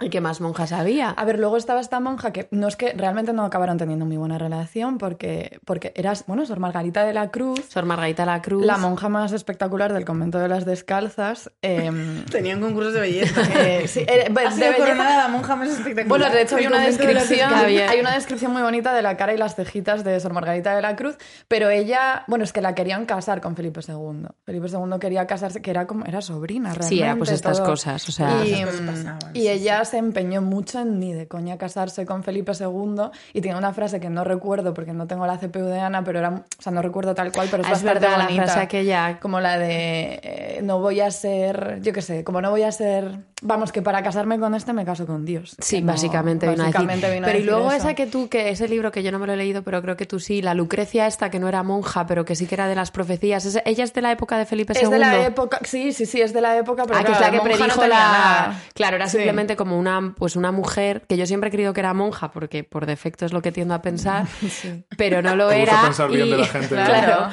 ¿y 0.00 0.10
qué 0.10 0.20
más 0.20 0.40
monjas 0.40 0.72
había? 0.72 1.10
A 1.10 1.24
ver, 1.24 1.38
luego 1.38 1.56
estaba 1.56 1.80
esta 1.80 1.98
monja 2.00 2.32
que 2.32 2.48
no 2.50 2.68
es 2.68 2.76
que 2.76 2.92
realmente 2.92 3.32
no 3.32 3.44
acabaron 3.44 3.78
teniendo 3.78 4.04
muy 4.06 4.16
buena 4.16 4.38
relación 4.38 4.98
porque, 4.98 5.58
porque 5.64 5.92
eras, 5.96 6.24
bueno, 6.26 6.46
Sor 6.46 6.60
Margarita 6.60 7.04
de 7.04 7.12
la 7.12 7.30
Cruz, 7.30 7.64
Sor 7.68 7.84
Margarita 7.84 8.24
la 8.24 8.40
Cruz. 8.42 8.64
la 8.64 8.76
monja 8.78 9.08
más 9.08 9.32
espectacular 9.32 9.92
del 9.92 10.04
convento 10.04 10.38
de 10.38 10.48
las 10.48 10.64
descalzas. 10.64 11.50
em, 11.62 12.24
Tenían 12.30 12.60
concursos 12.60 12.94
de 12.94 13.00
belleza. 13.00 13.42
eh, 13.58 13.86
sí, 13.88 14.00
eh, 14.00 14.26
Ha 14.28 14.32
de 14.32 14.50
sido 14.52 14.66
belleza- 14.66 14.76
coronada 14.78 15.16
la 15.16 15.28
monja 15.28 15.56
más 15.56 15.68
espectacular. 15.68 16.06
Bueno, 16.08 16.30
de 16.30 16.42
hecho 16.42 16.56
hay 16.56 16.66
una 16.66 16.80
de 16.80 16.86
descripción, 16.86 17.50
Descalzas. 17.50 17.90
hay 17.90 18.00
una 18.00 18.14
descripción 18.14 18.52
muy 18.52 18.62
bonita 18.62 18.92
de 18.94 19.02
la 19.02 19.16
cara 19.16 19.34
y 19.34 19.36
las 19.36 19.54
cejitas 19.56 20.04
de 20.04 20.18
Sor 20.20 20.32
Margarita 20.32 20.74
de 20.76 20.82
la 20.82 20.96
Cruz, 20.96 21.16
pero 21.48 21.70
ella, 21.70 22.24
bueno, 22.28 22.44
es 22.44 22.52
que 22.52 22.60
la 22.60 22.74
querían 22.74 23.04
casar 23.06 23.40
con 23.40 23.56
Felipe 23.56 23.80
II. 23.86 24.28
Felipe 24.44 24.66
II 24.68 24.98
quería 25.00 25.26
casarse, 25.26 25.60
que 25.62 25.70
era 25.70 25.86
como 25.86 26.04
era 26.04 26.20
sobrina 26.20 26.70
realmente. 26.70 26.88
Sí, 26.94 27.02
era 27.02 27.16
pues 27.16 27.30
estas 27.30 27.58
todo. 27.58 27.66
cosas, 27.70 28.08
o 28.08 28.12
sea... 28.12 28.44
y, 28.44 28.52
Esas 28.54 28.70
cosas 28.76 28.80
pasaban, 28.86 29.18
y 29.34 29.40
sí, 29.40 29.48
ella 29.48 29.84
se 29.88 29.98
empeñó 29.98 30.42
mucho 30.42 30.80
en 30.80 31.00
ni 31.00 31.12
de 31.12 31.26
coña 31.26 31.58
casarse 31.58 32.06
con 32.06 32.22
Felipe 32.22 32.52
II 32.58 33.10
y 33.32 33.40
tiene 33.40 33.58
una 33.58 33.72
frase 33.72 33.98
que 34.00 34.08
no 34.10 34.22
recuerdo 34.24 34.74
porque 34.74 34.92
no 34.92 35.06
tengo 35.06 35.26
la 35.26 35.38
CPU 35.38 35.64
de 35.64 35.80
Ana, 35.80 36.04
pero 36.04 36.18
era, 36.20 36.30
o 36.30 36.62
sea, 36.62 36.72
no 36.72 36.82
recuerdo 36.82 37.14
tal 37.14 37.32
cual, 37.32 37.48
pero 37.50 37.62
es 37.62 37.68
Ah, 37.68 37.72
es 37.72 37.82
bastante 37.82 38.00
verdad, 38.06 38.18
la 38.18 38.24
bonita. 38.24 38.44
frase 38.44 38.60
aquella... 38.60 39.18
Como 39.20 39.40
la 39.40 39.58
de 39.58 40.20
eh, 40.22 40.60
no 40.62 40.78
voy 40.80 41.00
a 41.00 41.10
ser, 41.10 41.80
yo 41.82 41.92
qué 41.92 42.02
sé, 42.02 42.24
como 42.24 42.40
no 42.40 42.50
voy 42.50 42.62
a 42.62 42.72
ser, 42.72 43.18
vamos, 43.42 43.72
que 43.72 43.82
para 43.82 44.02
casarme 44.02 44.38
con 44.38 44.54
este 44.54 44.72
me 44.72 44.84
caso 44.84 45.06
con 45.06 45.24
Dios. 45.24 45.56
Sí, 45.60 45.80
no- 45.80 45.92
básicamente, 45.92 46.46
vino 46.48 46.62
a 46.62 46.66
decir. 46.66 46.74
básicamente 46.74 47.10
vino 47.14 47.26
a 47.26 47.30
Pero 47.30 47.38
y 47.38 47.44
luego 47.44 47.68
eso. 47.68 47.76
esa 47.88 47.94
que 47.94 48.06
tú, 48.06 48.28
que 48.28 48.50
ese 48.50 48.68
libro 48.68 48.90
que 48.92 49.02
yo 49.02 49.12
no 49.12 49.18
me 49.18 49.26
lo 49.26 49.32
he 49.32 49.36
leído, 49.36 49.62
pero 49.62 49.80
creo 49.82 49.96
que 49.96 50.06
tú 50.06 50.18
sí, 50.20 50.42
la 50.42 50.54
Lucrecia 50.54 51.06
esta, 51.06 51.30
que 51.30 51.38
no 51.38 51.48
era 51.48 51.62
monja, 51.62 52.06
pero 52.06 52.24
que 52.24 52.34
sí 52.36 52.46
que 52.46 52.54
era 52.54 52.66
de 52.68 52.74
las 52.74 52.90
profecías, 52.90 53.44
ese- 53.44 53.62
ella 53.64 53.84
es 53.84 53.92
de 53.94 54.02
la 54.02 54.12
época 54.12 54.38
de 54.38 54.46
Felipe 54.46 54.72
II. 54.74 54.80
Es 54.82 54.90
de 54.90 54.98
la 54.98 55.24
época, 55.26 55.58
sí, 55.64 55.92
sí, 55.92 56.06
sí, 56.06 56.20
es 56.20 56.32
de 56.32 56.40
la 56.40 56.56
época, 56.56 56.84
pero 56.84 56.98
ah, 56.98 57.04
que 57.04 57.12
es 57.12 57.18
claro, 57.18 57.36
la 57.36 57.42
que 57.42 57.48
monja 57.58 57.66
no 57.76 57.82
la... 57.86 57.88
nada. 57.88 58.62
Claro, 58.74 58.96
era 58.96 59.06
Sí. 59.06 59.16
simplemente 59.18 59.56
como 59.56 59.78
una, 59.78 60.14
pues 60.16 60.36
una 60.36 60.52
mujer, 60.52 61.02
que 61.08 61.16
yo 61.16 61.26
siempre 61.26 61.48
he 61.48 61.52
creído 61.52 61.72
que 61.72 61.80
era 61.80 61.94
monja, 61.94 62.30
porque 62.30 62.64
por 62.64 62.86
defecto 62.86 63.24
es 63.26 63.32
lo 63.32 63.42
que 63.42 63.52
tiendo 63.52 63.74
a 63.74 63.82
pensar, 63.82 64.26
pero 64.96 65.22
no 65.22 65.36
lo 65.36 65.48
Te 65.48 65.60
gusta 65.60 65.72
era. 65.74 65.82
pensar 65.82 66.10
bien 66.10 66.26
y- 66.26 66.30
de 66.30 66.36
la 66.38 66.46
gente, 66.46 66.74
¿no? 66.76 66.84
Claro. 66.84 67.28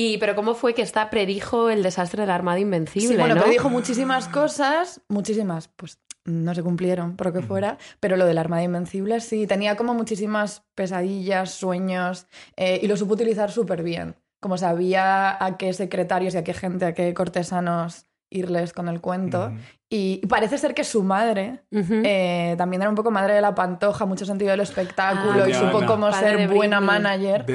Y, 0.00 0.18
pero 0.18 0.36
¿cómo 0.36 0.54
fue 0.54 0.74
que 0.74 0.82
esta 0.82 1.10
predijo 1.10 1.70
el 1.70 1.82
desastre 1.82 2.20
de 2.20 2.28
la 2.28 2.36
Armada 2.36 2.60
Invencible, 2.60 3.08
Sí, 3.08 3.16
bueno, 3.16 3.34
¿no? 3.34 3.40
pero 3.40 3.50
dijo 3.50 3.68
muchísimas 3.68 4.28
cosas, 4.28 5.00
muchísimas, 5.08 5.66
pues 5.74 5.98
no 6.24 6.54
se 6.54 6.62
cumplieron, 6.62 7.16
por 7.16 7.26
lo 7.26 7.32
que 7.32 7.42
fuera, 7.42 7.78
pero 7.98 8.16
lo 8.16 8.24
de 8.24 8.32
la 8.32 8.42
Armada 8.42 8.62
Invencible 8.62 9.18
sí, 9.18 9.48
tenía 9.48 9.74
como 9.74 9.94
muchísimas 9.94 10.62
pesadillas, 10.76 11.50
sueños, 11.50 12.28
eh, 12.56 12.78
y 12.80 12.86
lo 12.86 12.96
supo 12.96 13.14
utilizar 13.14 13.50
súper 13.50 13.82
bien. 13.82 14.14
Como 14.40 14.56
sabía 14.56 15.44
a 15.44 15.56
qué 15.56 15.72
secretarios 15.72 16.34
y 16.34 16.36
a 16.36 16.44
qué 16.44 16.54
gente, 16.54 16.84
a 16.84 16.94
qué 16.94 17.12
cortesanos 17.12 18.06
irles 18.30 18.72
con 18.72 18.88
el 18.88 19.00
cuento. 19.00 19.52
Y 19.90 20.24
parece 20.28 20.58
ser 20.58 20.74
que 20.74 20.84
su 20.84 21.02
madre 21.02 21.62
eh, 21.72 22.54
también 22.56 22.82
era 22.82 22.88
un 22.90 22.94
poco 22.94 23.10
madre 23.10 23.34
de 23.34 23.40
la 23.40 23.54
pantoja, 23.54 24.06
mucho 24.06 24.24
sentido 24.26 24.52
del 24.52 24.60
espectáculo 24.60 25.42
Ah, 25.44 25.48
y 25.48 25.54
supo 25.54 25.84
cómo 25.86 26.12
ser 26.12 26.46
buena 26.46 26.80
manager. 26.80 27.46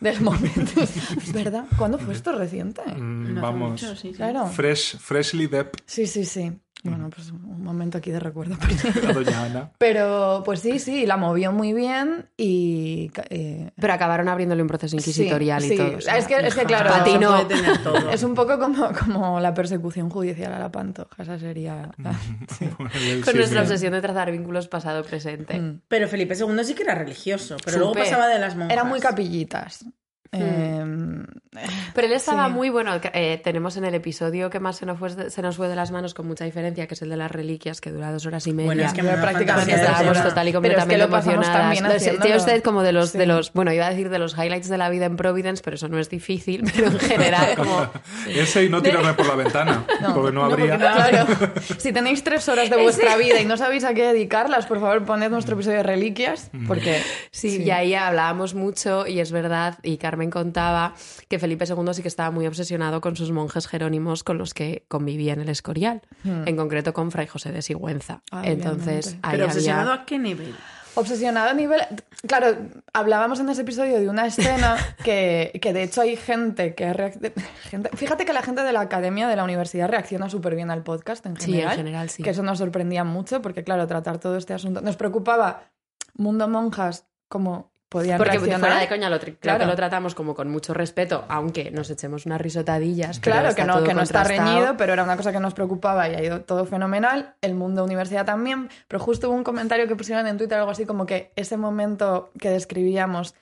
Del 0.00 0.20
momento. 0.22 0.80
es 0.82 1.32
verdad. 1.32 1.64
¿Cuándo 1.76 1.98
fue 1.98 2.14
esto 2.14 2.32
reciente? 2.32 2.82
Mm, 2.96 3.34
No 3.34 3.40
vamos. 3.42 3.70
mucho, 3.72 3.94
sí, 3.96 4.08
sí. 4.10 4.14
Claro. 4.14 4.46
Fresh, 4.46 4.96
freshly 4.98 5.46
Dep, 5.46 5.76
Sí, 5.86 6.06
sí, 6.06 6.24
sí. 6.24 6.52
Bueno, 6.84 7.10
pues 7.10 7.30
un 7.32 7.62
momento 7.64 7.98
aquí 7.98 8.10
de 8.10 8.20
recuerdo. 8.20 8.56
perdido. 8.56 9.02
la 9.08 9.12
doña 9.12 9.42
Ana. 9.44 9.70
Pero 9.78 10.42
pues 10.44 10.60
sí, 10.60 10.78
sí, 10.78 11.06
la 11.06 11.16
movió 11.16 11.50
muy 11.52 11.72
bien 11.72 12.26
y... 12.36 13.10
eh, 13.30 13.70
Pero 13.80 13.92
acabaron 13.92 14.28
abriéndole 14.28 14.62
un 14.62 14.68
proceso 14.68 14.94
inquisitorial 14.96 15.60
sí, 15.60 15.66
y 15.66 15.70
sí. 15.70 15.76
todo. 15.76 15.96
o 15.96 16.00
sea, 16.00 16.16
es, 16.18 16.26
que, 16.26 16.36
es 16.36 16.54
que 16.54 16.64
claro, 16.64 16.92
tener 17.48 17.78
todo. 17.82 18.10
es 18.12 18.22
un 18.22 18.34
poco 18.34 18.58
como, 18.58 18.90
como 18.92 19.40
la 19.40 19.54
persecución 19.54 20.08
judicial 20.08 20.52
a 20.52 20.58
la 20.58 20.70
pantoja. 20.70 21.22
Esa 21.22 21.38
sería... 21.38 21.90
la- 21.98 22.12
sí. 22.58 22.66
Con 23.24 23.36
nuestra 23.36 23.62
obsesión 23.62 23.92
de 23.92 24.00
trazar 24.00 24.30
vínculos 24.30 24.68
pasado-presente. 24.68 25.58
Mm. 25.58 25.80
Pero 25.88 26.08
Felipe 26.08 26.34
II 26.36 26.64
sí 26.64 26.74
que 26.74 26.84
era 26.84 26.94
religioso, 26.94 27.56
pero 27.64 27.78
luego 27.78 27.94
pasaba 27.94 28.28
de 28.28 28.38
las 28.38 28.54
monjas. 28.54 28.72
Era 28.72 28.84
muy 28.84 29.00
capillitas. 29.00 29.84
Eh, 30.32 30.84
Pero 31.94 32.06
él 32.06 32.12
estaba 32.12 32.46
Sí. 32.48 32.52
muy 32.52 32.68
bueno. 32.68 32.92
eh, 33.14 33.40
tenemos 33.42 33.76
en 33.76 33.84
el 33.84 33.94
episodio 33.94 34.50
que 34.50 34.60
más 34.60 34.76
se 34.76 34.86
nos, 34.86 34.98
fue 34.98 35.12
de, 35.14 35.30
se 35.30 35.42
nos 35.42 35.56
fue 35.56 35.68
de 35.68 35.74
las 35.74 35.90
manos 35.90 36.14
con 36.14 36.26
mucha 36.26 36.44
diferencia, 36.44 36.86
que 36.86 36.94
es 36.94 37.02
el 37.02 37.08
de 37.08 37.16
las 37.16 37.30
reliquias, 37.30 37.80
que 37.80 37.90
dura 37.90 38.12
dos 38.12 38.26
horas 38.26 38.46
y 38.46 38.52
media. 38.52 38.66
Bueno, 38.66 38.82
es 38.84 38.92
que 38.92 39.02
da 39.02 39.20
prácticamente 39.20 39.74
de 39.74 39.80
estábamos 39.82 40.22
total 40.22 40.48
y 40.48 40.52
Pero 40.52 40.68
es 40.68 40.84
que 40.84 40.98
completamente 40.98 42.00
sé, 42.00 42.18
Tiene 42.20 42.36
usted 42.36 42.62
como 42.62 42.82
de 42.82 42.92
los, 42.92 43.12
de 43.12 43.20
Sí. 43.20 43.26
los, 43.26 43.52
bueno, 43.52 43.72
iba 43.72 43.86
a 43.86 43.90
decir 43.90 44.10
de 44.10 44.18
los 44.18 44.34
highlights 44.36 44.68
de 44.68 44.78
la 44.78 44.90
vida 44.90 45.06
en 45.06 45.16
Providence, 45.16 45.62
pero 45.64 45.76
eso 45.76 45.88
no 45.88 45.98
es 45.98 46.08
difícil, 46.10 46.62
pero 46.74 46.88
en 46.88 46.98
general 47.00 47.54
como... 47.56 47.90
Ese 48.28 48.64
y 48.64 48.68
no 48.68 48.82
tirarme 48.82 49.14
por 49.14 49.26
la 49.26 49.34
ventana, 49.34 49.84
porque 50.14 50.32
no 50.32 50.44
habría. 50.44 50.76
Claro. 50.76 51.26
Si 51.78 51.92
tenéis 51.92 52.22
tres 52.22 52.48
horas 52.48 52.70
de 52.70 52.76
vuestra 52.80 53.16
vida 53.16 53.40
y 53.40 53.46
no 53.46 53.56
sabéis 53.56 53.84
a 53.84 53.94
qué 53.94 54.04
dedicarlas, 54.06 54.66
por 54.66 54.78
favor, 54.80 55.04
poned 55.04 55.30
nuestro 55.30 55.54
episodio 55.54 55.78
de 55.78 55.82
reliquias, 55.84 56.50
porque... 56.66 57.00
Sí, 57.30 57.62
y 57.62 57.70
ahí 57.70 57.94
hablábamos 57.94 58.54
mucho 58.54 59.06
y 59.06 59.20
es 59.20 59.32
verdad, 59.32 59.78
y 59.82 59.96
Carmen 59.96 60.17
contaba 60.30 60.94
que 61.28 61.38
Felipe 61.38 61.64
II 61.66 61.94
sí 61.94 62.02
que 62.02 62.08
estaba 62.08 62.30
muy 62.30 62.46
obsesionado 62.46 63.00
con 63.00 63.14
sus 63.16 63.30
monjes 63.30 63.66
jerónimos 63.68 64.24
con 64.24 64.36
los 64.38 64.52
que 64.54 64.84
convivía 64.88 65.32
en 65.32 65.40
el 65.40 65.48
Escorial, 65.48 66.02
en 66.24 66.56
concreto 66.56 66.92
con 66.92 67.10
Fray 67.10 67.26
José 67.28 67.52
de 67.52 67.62
Sigüenza. 67.62 68.22
Ah, 68.30 68.42
Entonces, 68.44 69.06
obviamente. 69.06 69.26
ahí 69.28 69.32
Pero 69.32 69.44
obsesionado 69.46 69.90
había... 69.92 70.02
a 70.02 70.06
qué 70.06 70.18
nivel? 70.18 70.54
Obsesionado 70.94 71.50
a 71.50 71.54
nivel... 71.54 71.80
Claro, 72.26 72.56
hablábamos 72.92 73.38
en 73.38 73.48
ese 73.48 73.62
episodio 73.62 74.00
de 74.00 74.08
una 74.08 74.26
escena 74.26 74.76
que, 75.04 75.56
que 75.62 75.72
de 75.72 75.84
hecho 75.84 76.00
hay 76.00 76.16
gente 76.16 76.74
que 76.74 76.92
reacc- 76.92 77.32
gente... 77.70 77.90
Fíjate 77.96 78.24
que 78.24 78.32
la 78.32 78.42
gente 78.42 78.62
de 78.64 78.72
la 78.72 78.80
academia 78.80 79.28
de 79.28 79.36
la 79.36 79.44
universidad 79.44 79.88
reacciona 79.88 80.28
súper 80.28 80.56
bien 80.56 80.70
al 80.72 80.82
podcast 80.82 81.24
en 81.26 81.36
Sí, 81.36 81.50
en 81.52 81.56
general. 81.58 81.76
general, 81.76 82.10
sí. 82.10 82.22
Que 82.24 82.30
eso 82.30 82.42
nos 82.42 82.58
sorprendía 82.58 83.04
mucho 83.04 83.40
porque, 83.40 83.62
claro, 83.62 83.86
tratar 83.86 84.18
todo 84.18 84.36
este 84.36 84.54
asunto... 84.54 84.80
Nos 84.80 84.96
preocupaba 84.96 85.70
Mundo 86.14 86.48
Monjas 86.48 87.06
como 87.28 87.70
podían 87.88 88.18
Porque 88.18 88.32
reaccionar. 88.32 88.60
fuera 88.60 88.78
de 88.80 88.88
coña 88.88 89.08
lo, 89.10 89.18
creo 89.18 89.36
Claro. 89.40 89.60
que 89.60 89.66
lo 89.66 89.74
tratamos 89.76 90.14
como 90.14 90.34
con 90.34 90.50
mucho 90.50 90.74
respeto, 90.74 91.24
aunque 91.28 91.70
nos 91.70 91.88
echemos 91.90 92.26
unas 92.26 92.40
risotadillas. 92.40 93.20
Claro, 93.20 93.54
que 93.54 93.64
no, 93.64 93.82
que 93.84 93.94
no 93.94 94.02
está 94.02 94.24
reñido, 94.24 94.76
pero 94.76 94.92
era 94.92 95.02
una 95.04 95.16
cosa 95.16 95.32
que 95.32 95.40
nos 95.40 95.54
preocupaba 95.54 96.08
y 96.08 96.14
ha 96.14 96.22
ido 96.22 96.40
todo 96.42 96.66
fenomenal. 96.66 97.34
El 97.40 97.54
mundo 97.54 97.84
universidad 97.84 98.26
también. 98.26 98.68
Pero 98.88 99.00
justo 99.02 99.28
hubo 99.28 99.36
un 99.36 99.44
comentario 99.44 99.88
que 99.88 99.96
pusieron 99.96 100.26
en 100.26 100.36
Twitter, 100.36 100.58
algo 100.58 100.70
así 100.70 100.84
como 100.86 101.06
que 101.06 101.32
ese 101.36 101.56
momento 101.56 102.30
que 102.38 102.50
describíamos, 102.50 103.34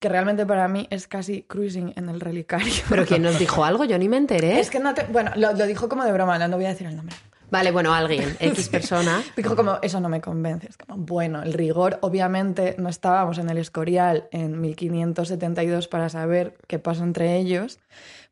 que 0.00 0.08
realmente 0.10 0.44
para 0.44 0.68
mí 0.68 0.86
es 0.90 1.08
casi 1.08 1.42
cruising 1.44 1.94
en 1.96 2.08
el 2.10 2.20
relicario. 2.20 2.72
Pero 2.90 3.06
¿quién 3.06 3.22
nos 3.22 3.38
dijo 3.38 3.64
algo? 3.64 3.84
Yo 3.84 3.98
ni 3.98 4.08
me 4.10 4.18
enteré. 4.18 4.60
Es 4.60 4.68
que 4.68 4.80
no 4.80 4.92
te. 4.92 5.04
Bueno, 5.04 5.30
lo, 5.36 5.52
lo 5.52 5.66
dijo 5.66 5.88
como 5.88 6.04
de 6.04 6.12
broma, 6.12 6.38
no, 6.38 6.46
no 6.48 6.56
voy 6.56 6.66
a 6.66 6.70
decir 6.70 6.86
el 6.86 6.96
nombre. 6.96 7.16
Vale, 7.54 7.70
bueno, 7.70 7.94
alguien, 7.94 8.36
X 8.40 8.68
persona. 8.68 9.22
Dijo 9.36 9.54
como, 9.54 9.78
eso 9.80 10.00
no 10.00 10.08
me 10.08 10.20
convence. 10.20 10.66
Es 10.68 10.76
como, 10.76 10.96
bueno, 10.98 11.42
el 11.42 11.52
rigor, 11.52 11.98
obviamente, 12.02 12.74
no 12.78 12.88
estábamos 12.88 13.38
en 13.38 13.48
el 13.48 13.58
Escorial 13.58 14.28
en 14.32 14.60
1572 14.60 15.86
para 15.88 16.08
saber 16.08 16.56
qué 16.66 16.78
pasó 16.78 17.04
entre 17.04 17.36
ellos, 17.36 17.78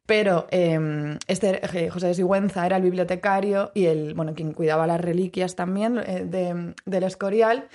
pero 0.06 0.46
eh, 0.50 1.16
este 1.28 1.61
eh, 1.85 1.88
José 1.90 2.08
de 2.08 2.14
Sigüenza 2.14 2.66
era 2.66 2.76
el 2.78 2.82
bibliotecario 2.82 3.70
y 3.74 3.87
el, 3.87 4.14
bueno, 4.14 4.35
quien 4.35 4.52
cuidaba 4.52 4.87
las 4.88 5.00
reliquias 5.00 5.54
también 5.54 5.98
eh, 6.04 6.24
de- 6.26 6.74
del 6.85 7.04
Escorial. 7.04 7.68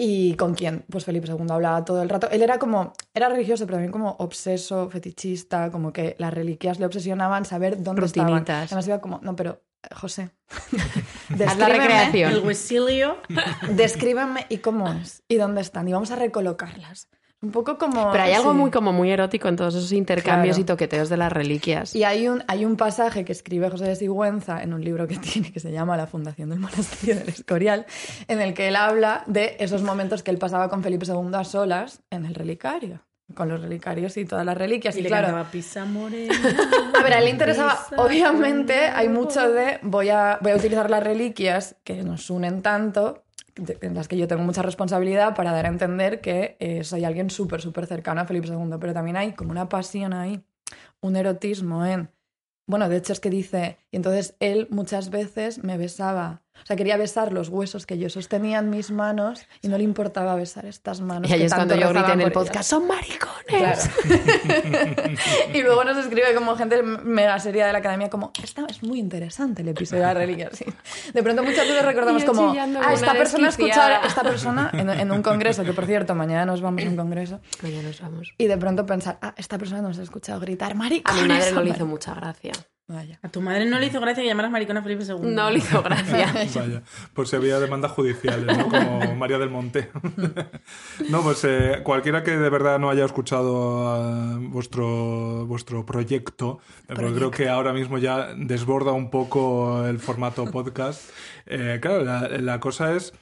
y 0.00 0.34
con 0.36 0.54
quien 0.54 0.84
pues 0.88 1.04
Felipe 1.04 1.26
II 1.28 1.46
hablaba 1.50 1.84
todo 1.84 2.02
el 2.02 2.08
rato. 2.08 2.28
Él 2.30 2.42
era 2.42 2.58
como, 2.58 2.92
era 3.14 3.28
religioso, 3.28 3.64
pero 3.66 3.76
también 3.78 3.90
como 3.90 4.10
obseso, 4.20 4.88
fetichista, 4.90 5.70
como 5.72 5.92
que 5.92 6.14
las 6.18 6.32
reliquias 6.32 6.78
le 6.78 6.86
obsesionaban 6.86 7.44
saber 7.44 7.82
dónde 7.82 8.04
estaban. 8.06 8.30
Rutinitas. 8.30 8.66
Además 8.70 8.86
iba 8.86 9.00
como, 9.00 9.18
no, 9.22 9.34
pero 9.34 9.60
José, 9.94 10.30
Haz 10.50 11.38
la 11.38 11.46
descríbeme- 11.46 11.68
recreación. 11.78 12.32
El 12.32 12.38
huesilio. 12.40 13.18
Descríbeme 13.70 14.46
y 14.48 14.58
cómo 14.58 14.88
es 14.92 15.22
y 15.28 15.36
dónde 15.36 15.60
están 15.60 15.88
y 15.88 15.92
vamos 15.92 16.10
a 16.10 16.16
recolocarlas. 16.16 17.08
Un 17.40 17.52
poco 17.52 17.78
como... 17.78 18.10
Pero 18.10 18.24
hay 18.24 18.32
algo 18.32 18.50
sí. 18.50 18.58
muy 18.58 18.70
como 18.72 18.92
muy 18.92 19.12
erótico 19.12 19.46
en 19.46 19.54
todos 19.54 19.76
esos 19.76 19.92
intercambios 19.92 20.56
Claro. 20.56 20.62
y 20.62 20.64
toqueteos 20.66 21.08
de 21.08 21.16
las 21.16 21.32
reliquias. 21.32 21.94
Y 21.94 22.02
hay 22.02 22.26
un, 22.26 22.42
hay 22.48 22.64
un 22.64 22.76
pasaje 22.76 23.24
que 23.24 23.30
escribe 23.30 23.70
José 23.70 23.84
de 23.84 23.94
Sigüenza 23.94 24.60
en 24.60 24.74
un 24.74 24.82
libro 24.84 25.06
que 25.06 25.16
tiene 25.18 25.52
que 25.52 25.60
se 25.60 25.70
llama 25.70 25.96
La 25.96 26.08
Fundación 26.08 26.50
del 26.50 26.58
Monasterio 26.58 27.14
del 27.14 27.28
Escorial, 27.28 27.86
en 28.26 28.40
el 28.40 28.54
que 28.54 28.66
él 28.66 28.74
habla 28.74 29.22
de 29.28 29.56
esos 29.60 29.82
momentos 29.82 30.24
que 30.24 30.32
él 30.32 30.38
pasaba 30.38 30.68
con 30.68 30.82
Felipe 30.82 31.06
II 31.06 31.30
a 31.34 31.44
solas 31.44 32.02
en 32.10 32.24
el 32.26 32.34
relicario, 32.34 33.04
con 33.34 33.48
los 33.48 33.60
relicarios 33.60 34.16
y 34.16 34.24
todas 34.24 34.44
las 34.44 34.56
reliquias. 34.56 34.96
Y 34.96 35.00
Y, 35.00 35.02
le 35.02 35.08
claro, 35.08 35.26
cantaba 35.28 35.50
Pisa 35.50 35.84
Morena. 35.84 36.34
a 36.98 37.02
ver, 37.02 37.12
a 37.12 37.18
él 37.18 37.24
le 37.24 37.30
interesaba, 37.30 37.78
obviamente, 37.96 38.74
Morena. 38.74 38.98
hay 38.98 39.08
mucho 39.08 39.50
de 39.50 39.78
voy 39.82 40.08
a, 40.08 40.38
voy 40.40 40.52
a 40.52 40.56
utilizar 40.56 40.90
las 40.90 41.02
reliquias 41.02 41.76
que 41.84 42.02
nos 42.02 42.30
unen 42.30 42.62
tanto, 42.62 43.24
en 43.56 43.94
las 43.94 44.08
que 44.08 44.16
yo 44.16 44.28
tengo 44.28 44.42
mucha 44.42 44.62
responsabilidad 44.62 45.34
para 45.34 45.52
dar 45.52 45.66
a 45.66 45.68
entender 45.68 46.20
que 46.20 46.56
eh, 46.60 46.84
soy 46.84 47.04
alguien 47.04 47.30
súper, 47.30 47.60
súper 47.60 47.86
cercano 47.86 48.20
a 48.20 48.24
Felipe 48.24 48.48
II, 48.48 48.76
pero 48.80 48.92
también 48.92 49.16
hay 49.16 49.32
como 49.32 49.50
una 49.50 49.68
pasión 49.68 50.12
ahí, 50.12 50.40
un 51.00 51.16
erotismo 51.16 51.84
en... 51.84 52.10
Bueno, 52.66 52.88
de 52.88 52.98
hecho 52.98 53.14
es 53.14 53.20
que 53.20 53.30
dice, 53.30 53.78
y 53.90 53.96
entonces 53.96 54.36
él 54.40 54.68
muchas 54.70 55.08
veces 55.08 55.64
me 55.64 55.78
besaba, 55.78 56.42
o 56.62 56.66
sea, 56.66 56.76
quería 56.76 56.96
besar 56.96 57.32
los 57.32 57.48
huesos 57.48 57.86
que 57.86 57.98
yo 57.98 58.08
sostenía 58.10 58.58
en 58.58 58.70
mis 58.70 58.90
manos 58.90 59.46
y 59.62 59.68
no 59.68 59.78
le 59.78 59.84
importaba 59.84 60.34
besar 60.34 60.66
estas 60.66 61.00
manos. 61.00 61.30
y 61.30 61.34
ahí 61.34 61.42
es 61.42 61.54
cuando 61.54 61.74
yo 61.74 61.88
grité 61.90 62.12
en 62.12 62.20
el 62.20 62.32
podcast, 62.32 62.68
son 62.70 62.86
maricones. 62.86 63.28
Claro. 63.48 63.80
y 65.54 65.62
luego 65.62 65.84
nos 65.84 65.96
escribe 65.98 66.34
como 66.34 66.56
gente 66.56 66.82
mega 66.82 67.38
seria 67.38 67.66
de 67.66 67.72
la 67.72 67.78
academia 67.78 68.10
como, 68.10 68.32
esta 68.42 68.66
es 68.68 68.82
muy 68.82 68.98
interesante 68.98 69.62
el 69.62 69.68
episodio 69.68 70.02
de 70.02 70.08
la 70.08 70.14
reliquia. 70.14 70.50
sí. 70.52 70.64
De 71.12 71.22
pronto 71.22 71.42
muchas 71.42 71.66
veces 71.66 71.84
recordamos 71.84 72.24
como, 72.24 72.52
ah, 72.52 72.92
esta 72.92 73.12
persona 73.14 73.48
escuchar, 73.48 73.90
desquiciada". 73.90 74.06
esta 74.06 74.22
persona 74.22 74.70
en, 74.74 74.90
en 74.90 75.10
un 75.10 75.22
congreso, 75.22 75.64
que 75.64 75.72
por 75.72 75.86
cierto, 75.86 76.14
mañana 76.14 76.44
nos 76.44 76.60
vamos 76.60 76.84
a 76.84 76.88
un 76.88 76.96
congreso, 76.96 77.40
Mañana 77.62 77.88
nos 77.88 78.00
vamos. 78.00 78.34
y 78.36 78.46
de 78.46 78.56
pronto 78.58 78.84
pensar, 78.86 79.18
ah, 79.22 79.34
esta 79.36 79.58
persona 79.58 79.80
nos 79.82 79.98
ha 79.98 80.02
escuchado 80.02 80.40
gritar, 80.40 80.72
A 80.72 80.74
maricones. 80.74 81.22
mi 81.22 81.28
madre 81.28 81.44
no 81.52 81.56
le 81.56 81.58
hombre". 81.60 81.76
hizo 81.76 81.86
mucha 81.86 82.14
gracia. 82.14 82.52
Vaya. 82.88 83.18
A 83.22 83.28
tu 83.28 83.42
madre 83.42 83.66
no 83.66 83.78
le 83.78 83.86
hizo 83.86 84.00
gracia 84.00 84.22
que 84.22 84.28
llamaras 84.30 84.50
maricón 84.50 84.78
a 84.78 84.82
Felipe 84.82 85.04
II. 85.04 85.16
No 85.20 85.50
le 85.50 85.58
hizo 85.58 85.82
gracia. 85.82 86.32
Vaya, 86.54 86.82
por 87.12 87.28
si 87.28 87.36
había 87.36 87.60
demandas 87.60 87.92
judiciales, 87.92 88.56
¿no? 88.56 88.66
Como 88.70 89.14
María 89.14 89.38
del 89.38 89.50
Monte. 89.50 89.90
no, 91.10 91.22
pues 91.22 91.44
eh, 91.44 91.82
cualquiera 91.84 92.22
que 92.22 92.38
de 92.38 92.48
verdad 92.48 92.78
no 92.78 92.88
haya 92.88 93.04
escuchado 93.04 93.88
ah, 93.88 94.38
vuestro, 94.40 95.44
vuestro 95.44 95.84
proyecto, 95.84 96.60
eh, 96.88 96.94
porque 96.94 97.12
creo 97.12 97.30
que 97.30 97.50
ahora 97.50 97.74
mismo 97.74 97.98
ya 97.98 98.32
desborda 98.34 98.92
un 98.92 99.10
poco 99.10 99.84
el 99.84 99.98
formato 99.98 100.50
podcast. 100.50 101.10
Eh, 101.44 101.80
claro, 101.82 102.04
la, 102.04 102.26
la 102.38 102.58
cosa 102.58 102.94
es, 102.94 103.12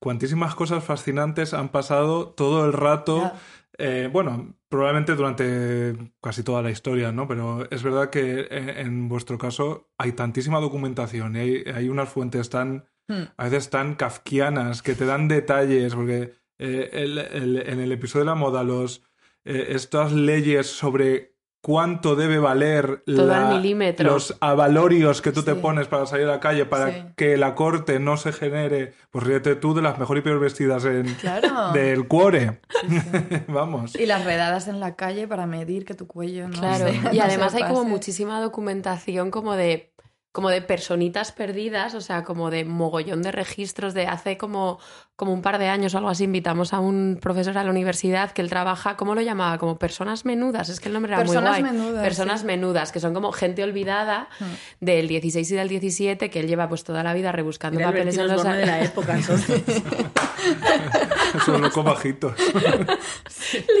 cuantísimas 0.00 0.56
cosas 0.56 0.82
fascinantes 0.82 1.54
han 1.54 1.68
pasado 1.68 2.26
todo 2.30 2.66
el 2.66 2.72
rato. 2.72 3.18
Ya. 3.20 3.34
Eh, 3.78 4.08
bueno, 4.12 4.54
probablemente 4.68 5.14
durante 5.14 5.94
casi 6.20 6.42
toda 6.42 6.62
la 6.62 6.70
historia, 6.70 7.10
¿no? 7.12 7.26
Pero 7.26 7.68
es 7.70 7.82
verdad 7.82 8.10
que 8.10 8.40
eh, 8.50 8.80
en 8.80 9.08
vuestro 9.08 9.38
caso 9.38 9.90
hay 9.98 10.12
tantísima 10.12 10.60
documentación 10.60 11.36
y 11.36 11.38
hay, 11.38 11.64
hay 11.74 11.88
unas 11.88 12.08
fuentes 12.08 12.50
tan, 12.50 12.84
Hmm. 13.08 13.24
a 13.36 13.44
veces 13.44 13.68
tan 13.68 13.96
kafkianas 13.96 14.80
que 14.80 14.94
te 14.94 15.04
dan 15.06 15.26
detalles, 15.26 15.92
porque 15.94 16.34
eh, 16.58 16.88
el- 16.92 17.18
el- 17.18 17.62
en 17.66 17.80
el 17.80 17.90
episodio 17.90 18.20
de 18.24 18.30
la 18.30 18.34
moda, 18.36 18.62
los, 18.62 19.02
eh, 19.44 19.66
estas 19.70 20.12
leyes 20.12 20.68
sobre 20.68 21.31
cuánto 21.62 22.16
debe 22.16 22.38
valer 22.40 23.02
los 23.06 24.36
avalorios 24.40 25.22
que 25.22 25.30
tú 25.32 25.44
te 25.44 25.54
pones 25.54 25.86
para 25.86 26.06
salir 26.06 26.26
a 26.26 26.32
la 26.32 26.40
calle 26.40 26.66
para 26.66 26.90
Sí. 26.92 27.04
que 27.16 27.36
la 27.36 27.54
corte 27.54 28.00
no 28.00 28.16
se 28.16 28.32
genere, 28.32 28.94
pues 29.12 29.24
ríete 29.24 29.54
tú 29.54 29.72
de 29.72 29.80
las 29.80 29.96
mejor 29.98 30.18
y 30.18 30.22
peor 30.22 30.40
vestidas 30.40 30.84
en, 30.84 31.14
Claro. 31.14 31.70
del 31.72 32.08
cuore. 32.08 32.60
Vamos. 33.48 33.94
Y 33.94 34.06
las 34.06 34.24
redadas 34.24 34.66
en 34.68 34.80
la 34.80 34.96
calle 34.96 35.28
para 35.28 35.46
medir 35.46 35.84
que 35.84 35.94
tu 35.94 36.06
cuello 36.06 36.48
no 36.48 36.58
Claro, 36.58 36.88
se- 36.88 36.94
y 36.94 36.98
no 37.00 37.12
se 37.12 37.20
además 37.22 37.54
hay 37.54 37.62
como 37.64 37.84
muchísima 37.84 38.40
documentación 38.40 39.30
como 39.30 39.54
de 39.54 39.92
como 40.32 40.48
de 40.48 40.62
personitas 40.62 41.30
perdidas, 41.30 41.94
o 41.94 42.00
sea, 42.00 42.24
como 42.24 42.50
de 42.50 42.64
mogollón 42.64 43.20
de 43.20 43.30
registros 43.32 43.92
de 43.92 44.06
hace 44.06 44.38
como, 44.38 44.78
como 45.14 45.30
un 45.34 45.42
par 45.42 45.58
de 45.58 45.68
años 45.68 45.94
o 45.94 45.98
algo 45.98 46.08
así, 46.08 46.24
invitamos 46.24 46.72
a 46.72 46.80
un 46.80 47.18
profesor 47.20 47.58
a 47.58 47.64
la 47.64 47.68
universidad 47.70 48.30
que 48.30 48.40
él 48.40 48.48
trabaja, 48.48 48.96
¿cómo 48.96 49.14
lo 49.14 49.20
llamaba? 49.20 49.58
Como 49.58 49.78
personas 49.78 50.24
menudas, 50.24 50.70
es 50.70 50.80
que 50.80 50.88
el 50.88 50.94
nombre 50.94 51.12
era 51.12 51.18
Personas 51.22 51.60
muy 51.60 51.68
guay. 51.68 51.72
menudas, 51.78 52.02
personas 52.02 52.40
sí. 52.40 52.46
menudas, 52.46 52.92
que 52.92 53.00
son 53.00 53.12
como 53.12 53.30
gente 53.32 53.62
olvidada 53.62 54.28
Hmm. 54.40 54.44
del 54.80 55.06
16 55.06 55.50
y 55.50 55.54
del 55.54 55.68
17, 55.68 56.30
que 56.30 56.40
él 56.40 56.46
lleva 56.48 56.66
pues 56.68 56.82
toda 56.82 57.02
la 57.02 57.12
vida 57.12 57.30
rebuscando 57.30 57.78
papeles 57.80 58.16
en 58.16 58.28
los... 58.28 58.42
De 58.42 58.64
la 58.66 58.82
época, 58.82 59.14
entonces. 59.14 59.62
Son 61.44 61.60
locos 61.60 61.84
bajitos. 61.84 62.34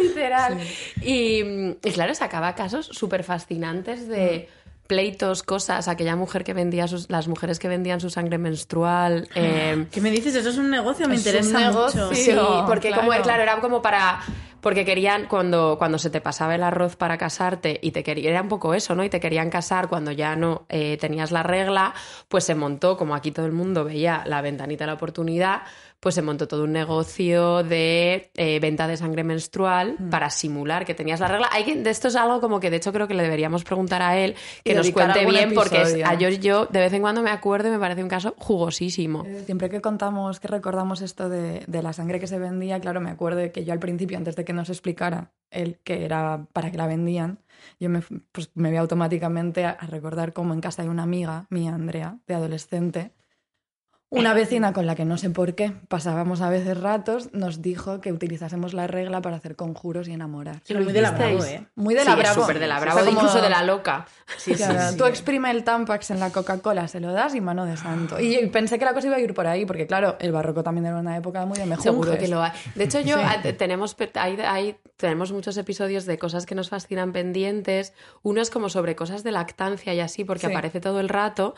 Literal. 0.02 0.58
Y, 1.00 1.40
y 1.82 1.92
claro, 1.92 2.14
sacaba 2.14 2.54
casos 2.54 2.86
súper 2.86 3.24
fascinantes 3.24 4.08
de 4.08 4.48
pleitos, 4.86 5.42
cosas, 5.42 5.88
aquella 5.88 6.16
mujer 6.16 6.44
que 6.44 6.54
vendía 6.54 6.86
sus, 6.88 7.08
las 7.10 7.28
mujeres 7.28 7.58
que 7.58 7.68
vendían 7.68 8.00
su 8.00 8.10
sangre 8.10 8.38
menstrual. 8.38 9.28
eh, 9.34 9.86
¿Qué 9.90 10.00
me 10.00 10.10
dices? 10.10 10.34
Eso 10.34 10.50
es 10.50 10.58
un 10.58 10.70
negocio, 10.70 11.08
me 11.08 11.14
Es 11.14 11.24
un 11.26 11.26
interesa 11.32 11.58
negocio. 11.58 12.06
mucho. 12.06 12.14
sí, 12.14 12.32
porque 12.66 12.90
como 12.90 13.08
claro. 13.08 13.22
claro, 13.22 13.42
era 13.42 13.60
como 13.60 13.80
para 13.82 14.20
porque 14.60 14.84
querían 14.84 15.26
cuando 15.26 15.76
cuando 15.76 15.98
se 15.98 16.08
te 16.08 16.20
pasaba 16.20 16.54
el 16.54 16.62
arroz 16.62 16.94
para 16.94 17.18
casarte 17.18 17.80
y 17.82 17.90
te 17.90 18.04
quería 18.04 18.30
era 18.30 18.42
un 18.42 18.48
poco 18.48 18.74
eso, 18.74 18.94
¿no? 18.94 19.02
Y 19.02 19.08
te 19.10 19.18
querían 19.18 19.50
casar 19.50 19.88
cuando 19.88 20.12
ya 20.12 20.36
no 20.36 20.66
eh, 20.68 20.98
tenías 21.00 21.32
la 21.32 21.42
regla, 21.42 21.94
pues 22.28 22.44
se 22.44 22.54
montó 22.54 22.96
como 22.96 23.14
aquí 23.16 23.32
todo 23.32 23.46
el 23.46 23.52
mundo 23.52 23.84
veía 23.84 24.22
la 24.26 24.40
ventanita 24.40 24.84
de 24.84 24.88
la 24.88 24.94
oportunidad, 24.94 25.62
pues 26.02 26.16
se 26.16 26.22
montó 26.22 26.48
todo 26.48 26.64
un 26.64 26.72
negocio 26.72 27.62
de 27.62 28.32
eh, 28.34 28.58
venta 28.58 28.88
de 28.88 28.96
sangre 28.96 29.22
menstrual 29.22 29.94
Mm. 30.00 30.10
para 30.10 30.30
simular 30.30 30.84
que 30.84 30.94
tenías 30.94 31.20
la 31.20 31.28
regla. 31.28 31.48
Hay 31.52 31.62
que, 31.62 31.76
de 31.76 31.90
esto 31.90 32.08
es 32.08 32.16
algo 32.16 32.40
como 32.40 32.58
que 32.58 32.70
de 32.70 32.78
hecho 32.78 32.92
creo 32.92 33.06
que 33.06 33.14
le 33.14 33.22
deberíamos 33.22 33.62
preguntar 33.62 34.02
a 34.02 34.18
él 34.18 34.34
que 34.64 34.72
Y 34.72 34.74
nos 34.74 34.90
cuente 34.90 35.24
bien 35.24 35.54
porque 35.54 35.76
episodio. 35.80 36.06
a 36.08 36.14
yo, 36.14 36.28
yo 36.30 36.66
de 36.66 36.80
vez 36.80 36.92
en 36.92 37.02
cuando 37.02 37.22
me 37.22 37.30
acuerdo 37.30 37.68
y 37.68 37.70
me 37.70 37.78
parece 37.78 38.02
un 38.02 38.08
caso 38.08 38.34
jugosísimo. 38.36 39.22
Eh, 39.24 39.42
Siempre 39.46 39.70
que 39.70 39.80
contamos, 39.80 40.40
que 40.40 40.48
recordamos 40.48 41.02
esto 41.02 41.28
de, 41.28 41.62
de 41.68 41.82
la 41.84 41.92
sangre 41.92 42.18
que 42.18 42.26
se 42.26 42.38
vendía, 42.40 42.80
claro, 42.80 43.00
me 43.00 43.10
acuerdo 43.10 43.38
de 43.38 43.52
que 43.52 43.64
yo 43.64 43.72
al 43.72 43.78
principio, 43.78 44.18
antes 44.18 44.34
de 44.34 44.44
que 44.44 44.52
nos 44.52 44.70
explicara 44.70 45.30
él 45.50 45.78
que 45.84 46.04
era 46.04 46.46
para 46.52 46.72
que 46.72 46.78
la 46.78 46.88
vendían, 46.88 47.38
yo 47.78 47.88
me, 47.90 48.00
pues, 48.32 48.50
me 48.54 48.70
voy 48.70 48.78
automáticamente 48.78 49.64
a, 49.66 49.70
a 49.70 49.86
recordar 49.86 50.32
cómo 50.32 50.52
en 50.54 50.60
casa 50.60 50.82
hay 50.82 50.88
una 50.88 51.04
amiga 51.04 51.46
mía, 51.50 51.74
Andrea, 51.74 52.16
de 52.26 52.34
adolescente, 52.34 53.12
una 54.12 54.34
vecina 54.34 54.72
con 54.72 54.86
la 54.86 54.94
que 54.94 55.04
no 55.04 55.16
sé 55.18 55.30
por 55.30 55.54
qué 55.54 55.72
pasábamos 55.88 56.40
a 56.42 56.50
veces 56.50 56.78
ratos, 56.78 57.30
nos 57.32 57.62
dijo 57.62 58.00
que 58.00 58.12
utilizásemos 58.12 58.74
la 58.74 58.86
regla 58.86 59.22
para 59.22 59.36
hacer 59.36 59.56
conjuros 59.56 60.06
y 60.06 60.12
enamorar. 60.12 60.60
Sí, 60.64 60.74
muy 60.74 60.92
de 60.92 61.00
la. 61.00 61.10
Bravo, 61.12 61.44
¿eh? 61.44 61.66
Muy 61.74 61.94
de 61.94 62.00
Sí, 62.02 62.06
la 62.06 62.12
es 62.12 62.18
Bravo. 62.18 62.40
súper 62.42 62.58
de 62.58 62.66
la 62.66 62.76
O 62.76 62.80
sea, 62.82 62.92
bravo, 62.92 63.00
como- 63.06 63.10
incluso 63.20 63.40
de 63.40 63.50
la 63.50 63.62
loca. 63.62 64.06
Sí, 64.36 64.52
sí, 64.54 64.56
Claro, 64.62 64.90
sí. 64.92 64.96
Tú 64.98 65.06
exprime 65.06 65.50
el 65.50 65.64
Tampax 65.64 66.10
en 66.10 66.20
la 66.20 66.30
Coca-Cola, 66.30 66.88
se 66.88 67.00
lo 67.00 67.12
das 67.12 67.34
y 67.34 67.40
mano 67.40 67.64
de 67.64 67.76
santo. 67.76 68.20
Y 68.20 68.36
y 68.36 68.46
pensé 68.48 68.78
que 68.78 68.84
la 68.84 68.92
cosa 68.94 69.06
iba 69.08 69.16
a 69.16 69.20
ir 69.20 69.34
por 69.34 69.46
ahí, 69.46 69.64
porque 69.66 69.86
claro, 69.86 70.16
el 70.20 70.30
barroco 70.32 70.62
también 70.62 70.86
era 70.86 70.96
una 70.98 71.16
época 71.16 71.44
muy 71.46 71.56
de 71.58 71.64
mejunjes. 71.66 71.82
Seguro 71.84 72.18
que 72.18 72.28
lo 72.28 72.42
hay. 72.42 72.52
De 72.74 72.84
hecho, 72.84 73.00
yo 73.00 73.16
Sí. 73.18 73.24
te- 73.42 73.52
tenemos, 73.54 73.96
hay, 74.14 74.36
hay- 74.40 74.76
tenemos 74.96 75.32
muchos 75.32 75.56
episodios 75.56 76.04
de 76.06 76.18
cosas 76.18 76.44
que 76.46 76.54
nos 76.54 76.68
fascinan 76.68 77.12
pendientes. 77.12 77.92
Uno 78.22 78.40
es 78.42 78.50
como 78.50 78.68
sobre 78.68 78.94
cosas 78.94 79.22
de 79.24 79.32
lactancia 79.32 79.94
y 79.94 80.00
así, 80.00 80.24
porque 80.24 80.46
Sí. 80.48 80.52
aparece 80.52 80.80
todo 80.80 81.00
el 81.00 81.08
rato. 81.08 81.54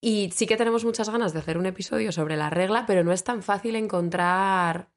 Y 0.00 0.30
sí 0.34 0.46
que 0.46 0.56
tenemos 0.56 0.84
muchas 0.84 1.10
ganas 1.10 1.32
de 1.32 1.40
hacer 1.40 1.58
un 1.58 1.66
episodio 1.66 2.10
sobre 2.12 2.36
la 2.36 2.48
regla, 2.50 2.84
pero 2.86 3.04
no 3.04 3.12
es 3.12 3.22
tan 3.22 3.42
fácil 3.42 3.76
encontrar, 3.76 4.88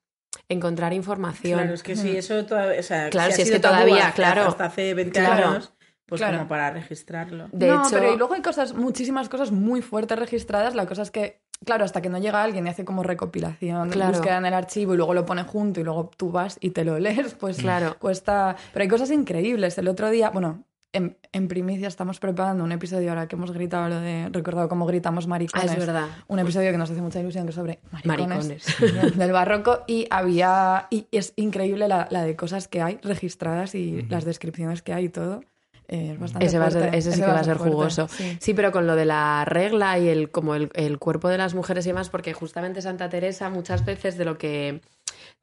encontrar 0.50 0.94
información. 0.94 1.60
Claro, 1.60 1.74
es 1.74 1.84
que 1.84 1.96
sí, 1.96 2.16
eso 2.16 2.46
todavía. 2.46 2.80
O 2.80 2.84
sea, 2.84 3.10
Claro, 3.10 3.34
si 3.34 3.42
es 3.42 3.52
que 3.52 3.60
todavía, 3.60 4.08
hasta- 4.08 4.14
claro. 4.14 4.44
Hasta 4.48 4.66
hace 4.66 4.94
20 4.94 5.20
Claro. 5.20 5.48
años, 5.50 5.74
pues 6.06 6.22
Claro. 6.22 6.38
como 6.38 6.48
para 6.50 6.72
registrarlo. 6.72 7.50
De 7.52 7.68
no, 7.68 7.82
hecho, 7.82 7.90
pero 7.92 8.14
y 8.14 8.18
luego 8.18 8.34
hay 8.34 8.42
cosas, 8.42 8.74
muchísimas 8.74 9.28
cosas 9.30 9.52
muy 9.52 9.82
fuertes 9.82 10.18
registradas. 10.18 10.74
La 10.74 10.86
cosa 10.86 11.02
es 11.02 11.12
que, 11.12 11.42
claro, 11.66 11.84
hasta 11.84 12.02
que 12.02 12.08
no 12.10 12.18
llega 12.20 12.42
alguien 12.42 12.66
y 12.66 12.70
hace 12.70 12.86
como 12.86 13.04
recopilación, 13.04 13.90
Claro. 13.90 14.14
búsqueda 14.14 14.38
en 14.38 14.46
el 14.46 14.54
archivo 14.54 14.94
y 14.94 14.98
luego 14.98 15.14
lo 15.14 15.26
pone 15.26 15.44
junto 15.44 15.82
y 15.82 15.84
luego 15.84 16.12
tú 16.16 16.32
vas 16.32 16.58
y 16.62 16.70
te 16.70 16.86
lo 16.86 16.98
lees, 17.28 17.34
pues 17.34 17.58
Claro. 17.58 17.98
cuesta. 18.00 18.56
Pero 18.72 18.84
hay 18.84 18.90
cosas 18.90 19.12
increíbles. 19.12 19.78
El 19.78 19.90
otro 19.90 20.10
día, 20.10 20.30
bueno. 20.30 20.64
En, 20.94 21.18
en 21.32 21.48
primicia 21.48 21.88
estamos 21.88 22.20
preparando 22.20 22.64
un 22.64 22.72
episodio 22.72 23.10
ahora 23.10 23.28
que 23.28 23.36
hemos 23.36 23.52
gritado 23.52 23.90
lo 23.90 24.00
de 24.00 24.30
recordado 24.32 24.70
cómo 24.70 24.86
gritamos 24.86 25.26
Ah, 25.26 25.30
maricones. 25.30 25.72
es 25.72 25.78
verdad. 25.78 26.08
Un 26.28 26.38
episodio 26.38 26.72
que 26.72 26.78
nos 26.78 26.92
hace 26.92 27.02
mucha 27.02 27.20
ilusión 27.20 27.46
que 27.46 27.50
es 27.50 27.56
sobre 27.56 27.80
maricones, 27.92 28.64
Maricones. 28.80 29.16
del 29.18 29.32
barroco 29.32 29.80
y 29.88 30.06
había 30.12 30.86
y 30.92 31.08
es 31.12 31.34
increíble 31.36 31.88
la, 31.88 32.08
la 32.12 32.22
de 32.24 32.36
cosas 32.36 32.68
que 32.68 32.82
hay 32.84 33.00
registradas 33.02 33.74
y 33.74 34.04
las 34.04 34.24
descripciones 34.24 34.84
que 34.84 34.94
hay 34.94 35.06
y 35.06 35.10
todo. 35.10 35.42
eh, 35.88 36.12
es 36.14 36.20
bastante 36.20 36.46
Ese, 36.46 36.60
va 36.60 36.68
a 36.68 36.72
ser- 36.72 36.82
fuerte. 36.82 36.98
ese 37.00 37.12
sí 37.12 37.22
que 37.22 37.26
va 37.28 37.40
a 37.40 37.44
ser 37.44 37.58
fuerte, 37.58 37.74
jugoso. 37.76 38.08
sí. 38.08 38.38
Sí. 38.40 38.54
pero 38.54 38.72
con 38.72 38.86
lo 38.86 38.96
de 38.96 39.06
la 39.06 39.46
regla 39.46 39.98
y 39.98 40.10
el, 40.10 40.30
como 40.30 40.54
el, 40.54 40.70
el 40.76 41.00
cuerpo 41.00 41.28
de 41.28 41.40
las 41.40 41.56
mujeres 41.56 41.86
y 41.88 41.90
demás, 41.90 42.10
porque 42.12 42.34
justamente 42.34 42.84
Santa 42.84 43.10
Teresa 43.10 43.50
muchas 43.50 43.84
veces 43.84 44.16
de 44.16 44.26
lo 44.26 44.38
que 44.38 44.82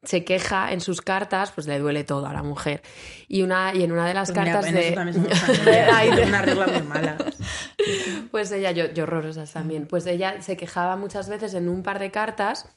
se 0.03 0.23
queja 0.23 0.71
en 0.71 0.81
sus 0.81 1.01
cartas, 1.01 1.51
pues 1.51 1.67
le 1.67 1.77
duele 1.79 2.03
todo 2.03 2.25
a 2.25 2.33
la 2.33 2.41
mujer. 2.43 2.81
Y, 3.27 3.43
una, 3.43 3.73
y 3.75 3.83
en 3.83 3.91
una 3.91 4.07
de 4.07 4.13
las 4.15 4.31
Pues 4.31 4.39
mira, 4.39 4.53
cartas 4.53 4.69
en 4.69 4.75
de... 4.75 4.89
eso. 4.89 5.91
Hay 5.93 6.09
una 6.27 6.41
regla 6.41 6.67
muy 6.67 6.81
mala. 6.83 7.17
Pues 8.31 8.51
ella, 8.51 8.71
yo, 8.71 8.91
yo 8.93 9.03
horrorosas 9.03 9.51
también. 9.53 9.85
Pues 9.87 10.05
ella 10.07 10.41
se 10.41 10.57
quejaba 10.57 10.95
muchas 10.95 11.29
veces 11.29 11.53
en 11.53 11.69
un 11.69 11.83
par 11.83 11.99
de 11.99 12.11
cartas 12.11 12.67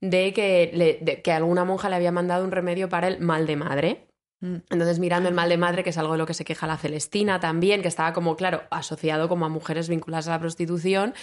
de 0.00 0.32
que, 0.32 0.70
le- 0.74 0.98
de 1.02 1.22
que 1.22 1.32
alguna 1.32 1.64
monja 1.64 1.88
le 1.88 1.96
había 1.96 2.12
mandado 2.12 2.44
un 2.44 2.50
remedio 2.50 2.88
para 2.88 3.08
el 3.08 3.20
mal 3.20 3.46
de 3.46 3.56
madre. 3.56 4.06
Mm. 4.40 4.56
Entonces, 4.70 4.98
mirando 4.98 5.28
el 5.28 5.34
mal 5.34 5.48
de 5.48 5.56
madre, 5.56 5.84
que 5.84 5.90
es 5.90 5.98
algo 5.98 6.12
de 6.12 6.18
lo 6.18 6.26
que 6.26 6.34
se 6.34 6.44
queja 6.44 6.66
la 6.66 6.76
Celestina 6.76 7.40
también, 7.40 7.80
que 7.80 7.88
estaba 7.88 8.12
como, 8.12 8.36
claro, 8.36 8.62
asociado 8.70 9.28
como 9.28 9.46
a 9.46 9.48
mujeres 9.48 9.88
vinculadas 9.88 10.28
a 10.28 10.32
la 10.32 10.40
prostitución. 10.40 11.14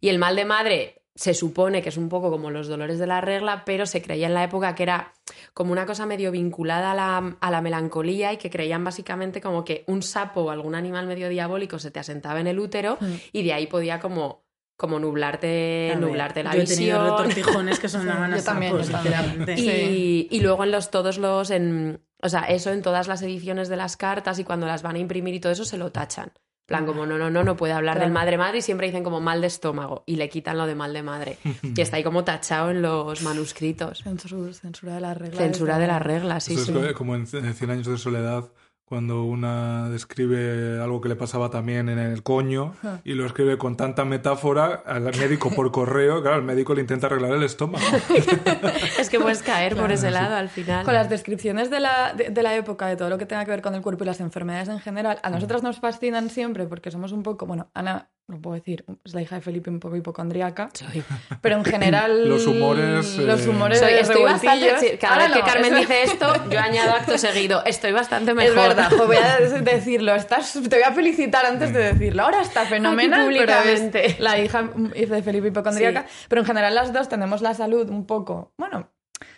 Y 0.00 0.08
el 0.08 0.18
mal 0.18 0.34
de 0.34 0.44
madre 0.44 1.02
se 1.18 1.34
supone 1.34 1.82
que 1.82 1.88
es 1.88 1.96
un 1.96 2.08
poco 2.08 2.30
como 2.30 2.48
los 2.52 2.68
dolores 2.68 3.00
de 3.00 3.06
la 3.08 3.20
regla, 3.20 3.64
pero 3.66 3.86
se 3.86 4.00
creía 4.00 4.28
en 4.28 4.34
la 4.34 4.44
época 4.44 4.76
que 4.76 4.84
era 4.84 5.14
como 5.52 5.72
una 5.72 5.84
cosa 5.84 6.06
medio 6.06 6.30
vinculada 6.30 6.92
a 6.92 6.94
la, 6.94 7.36
a 7.40 7.50
la 7.50 7.60
melancolía 7.60 8.32
y 8.32 8.36
que 8.36 8.50
creían 8.50 8.84
básicamente 8.84 9.40
como 9.40 9.64
que 9.64 9.82
un 9.88 10.02
sapo 10.02 10.42
o 10.42 10.50
algún 10.50 10.76
animal 10.76 11.08
medio 11.08 11.28
diabólico 11.28 11.80
se 11.80 11.90
te 11.90 11.98
asentaba 11.98 12.38
en 12.38 12.46
el 12.46 12.60
útero 12.60 12.98
Mm. 13.00 13.14
y 13.32 13.42
de 13.42 13.52
ahí 13.52 13.66
podía 13.66 13.98
como, 13.98 14.44
como 14.76 15.00
nublarte, 15.00 15.88
ver, 15.90 15.98
nublarte 15.98 16.44
la 16.44 16.54
yo 16.54 16.62
he 16.62 16.64
tenido 16.64 17.02
visión. 17.02 17.18
retortijones 17.18 17.80
que 17.80 17.88
Sí, 17.88 17.98
yo 17.98 18.04
también, 18.04 18.40
sapos, 18.40 18.86
yo 18.86 18.92
también. 18.92 19.12
sinceramente. 19.26 19.54
Y, 19.60 20.28
y 20.30 20.40
luego 20.40 20.62
en 20.62 20.70
los 20.70 20.92
todos 20.92 21.18
los 21.18 21.50
en 21.50 22.00
o 22.22 22.28
sea, 22.28 22.42
eso 22.42 22.70
en 22.72 22.82
todas 22.82 23.08
las 23.08 23.22
ediciones 23.22 23.68
de 23.68 23.76
las 23.76 23.96
cartas 23.96 24.38
y 24.38 24.44
cuando 24.44 24.66
las 24.68 24.82
van 24.82 24.94
a 24.94 24.98
imprimir 25.00 25.34
y 25.34 25.40
todo 25.40 25.50
eso 25.52 25.64
se 25.64 25.78
lo 25.78 25.90
tachan. 25.90 26.30
En 26.70 26.76
plan, 26.76 26.84
como 26.84 27.06
no, 27.06 27.16
no, 27.16 27.30
no, 27.30 27.44
no 27.44 27.56
puede 27.56 27.72
hablar 27.72 27.94
Claro. 27.94 28.04
del 28.08 28.12
madre 28.12 28.36
madre 28.36 28.58
y 28.58 28.62
siempre 28.62 28.88
dicen 28.88 29.02
como 29.02 29.20
mal 29.22 29.40
de 29.40 29.46
estómago 29.46 30.02
y 30.04 30.16
le 30.16 30.28
quitan 30.28 30.58
lo 30.58 30.66
de 30.66 30.74
mal 30.74 30.92
de 30.92 31.02
madre. 31.02 31.38
y 31.62 31.80
está 31.80 31.96
ahí 31.96 32.04
como 32.04 32.24
tachado 32.24 32.70
en 32.70 32.82
los 32.82 33.22
manuscritos. 33.22 34.02
Censura, 34.02 34.52
censura 34.52 34.94
de 34.96 35.00
las 35.00 35.16
reglas. 35.16 35.38
Censura 35.38 35.78
de 35.78 35.86
las 35.86 36.02
reglas, 36.02 36.44
sí, 36.44 36.52
Eso 36.54 36.64
sí. 36.66 36.72
es 36.78 36.86
co- 36.92 36.98
como 36.98 37.16
en 37.16 37.26
Cien 37.26 37.70
años 37.70 37.86
de 37.86 37.96
soledad, 37.96 38.44
cuando 38.88 39.24
una 39.24 39.90
describe 39.90 40.80
algo 40.80 41.02
que 41.02 41.10
le 41.10 41.16
pasaba 41.16 41.50
también 41.50 41.90
en 41.90 41.98
el 41.98 42.22
coño 42.22 42.74
y 43.04 43.12
lo 43.12 43.26
escribe 43.26 43.58
con 43.58 43.76
tanta 43.76 44.06
metáfora 44.06 44.82
al 44.86 45.02
médico 45.02 45.50
por 45.50 45.70
correo, 45.70 46.22
claro, 46.22 46.38
el 46.38 46.42
médico 46.42 46.74
le 46.74 46.80
intenta 46.80 47.06
arreglar 47.06 47.32
el 47.32 47.42
estómago. 47.42 47.84
Es 48.98 49.10
que 49.10 49.20
puedes 49.20 49.42
caer 49.42 49.76
por 49.76 49.92
ese 49.92 50.10
lado 50.10 50.36
al 50.36 50.48
final. 50.48 50.84
Con 50.84 50.94
las 50.94 51.10
descripciones 51.10 51.70
de 51.70 51.80
la, 51.80 52.14
de, 52.14 52.30
de 52.30 52.42
la 52.42 52.56
época, 52.56 52.86
de 52.86 52.96
todo 52.96 53.10
lo 53.10 53.18
que 53.18 53.26
tenga 53.26 53.44
que 53.44 53.50
ver 53.50 53.62
con 53.62 53.74
el 53.74 53.82
cuerpo 53.82 54.04
y 54.04 54.06
las 54.06 54.20
enfermedades 54.20 54.68
en 54.68 54.80
general, 54.80 55.18
a 55.22 55.30
nosotras 55.30 55.62
nos 55.62 55.78
fascinan 55.80 56.30
siempre 56.30 56.66
porque 56.66 56.90
somos 56.90 57.12
un 57.12 57.22
poco, 57.22 57.46
bueno, 57.46 57.70
Ana, 57.74 58.10
lo 58.28 58.38
puedo 58.42 58.54
decir, 58.56 58.84
es 59.04 59.14
la 59.14 59.22
hija 59.22 59.36
de 59.36 59.40
Felipe 59.40 59.70
un 59.70 59.80
poco 59.80 59.96
hipocondriaca, 59.96 60.68
Soy- 60.74 61.02
pero 61.40 61.56
en 61.56 61.64
general... 61.64 62.28
Los 62.28 62.46
humores, 62.46 63.16
Los 63.16 63.46
eh, 63.46 63.48
humores 63.48 63.78
soy- 63.78 63.94
estoy 63.94 64.22
bastante. 64.22 64.78
sí, 64.78 64.98
Cada 64.98 65.14
Ahora 65.14 65.24
vez 65.28 65.32
que 65.32 65.40
no, 65.40 65.46
Carmen 65.46 65.72
es- 65.74 65.80
dice 65.80 66.02
esto, 66.02 66.32
yo 66.50 66.60
añado 66.60 66.94
acto 66.94 67.16
seguido. 67.16 67.64
Estoy 67.64 67.92
bastante 67.92 68.34
mejor. 68.34 68.50
Es 68.50 68.54
verdad, 68.76 68.90
jo, 68.96 69.06
voy 69.06 69.16
a 69.16 69.38
decirlo. 69.62 70.14
Estás, 70.14 70.52
te 70.52 70.60
voy 70.76 70.82
a 70.84 70.92
felicitar 70.92 71.46
antes 71.46 71.72
de 71.72 71.92
decirlo. 71.94 72.22
Ahora 72.24 72.42
está 72.42 72.66
fenomenal, 72.66 73.20
Aquí 73.28 73.38
pero 73.38 73.52
públicamente. 73.54 74.06
es 74.06 74.20
la 74.20 74.38
hija 74.38 74.62
de 74.62 75.22
Felipe 75.22 75.48
hipocondríaca. 75.48 76.04
Pero 76.28 76.42
en 76.42 76.46
general 76.46 76.74
las 76.74 76.92
dos 76.92 77.08
tenemos 77.08 77.40
la 77.40 77.54
salud 77.54 77.88
un 77.88 78.06
poco, 78.06 78.52
bueno, 78.58 78.90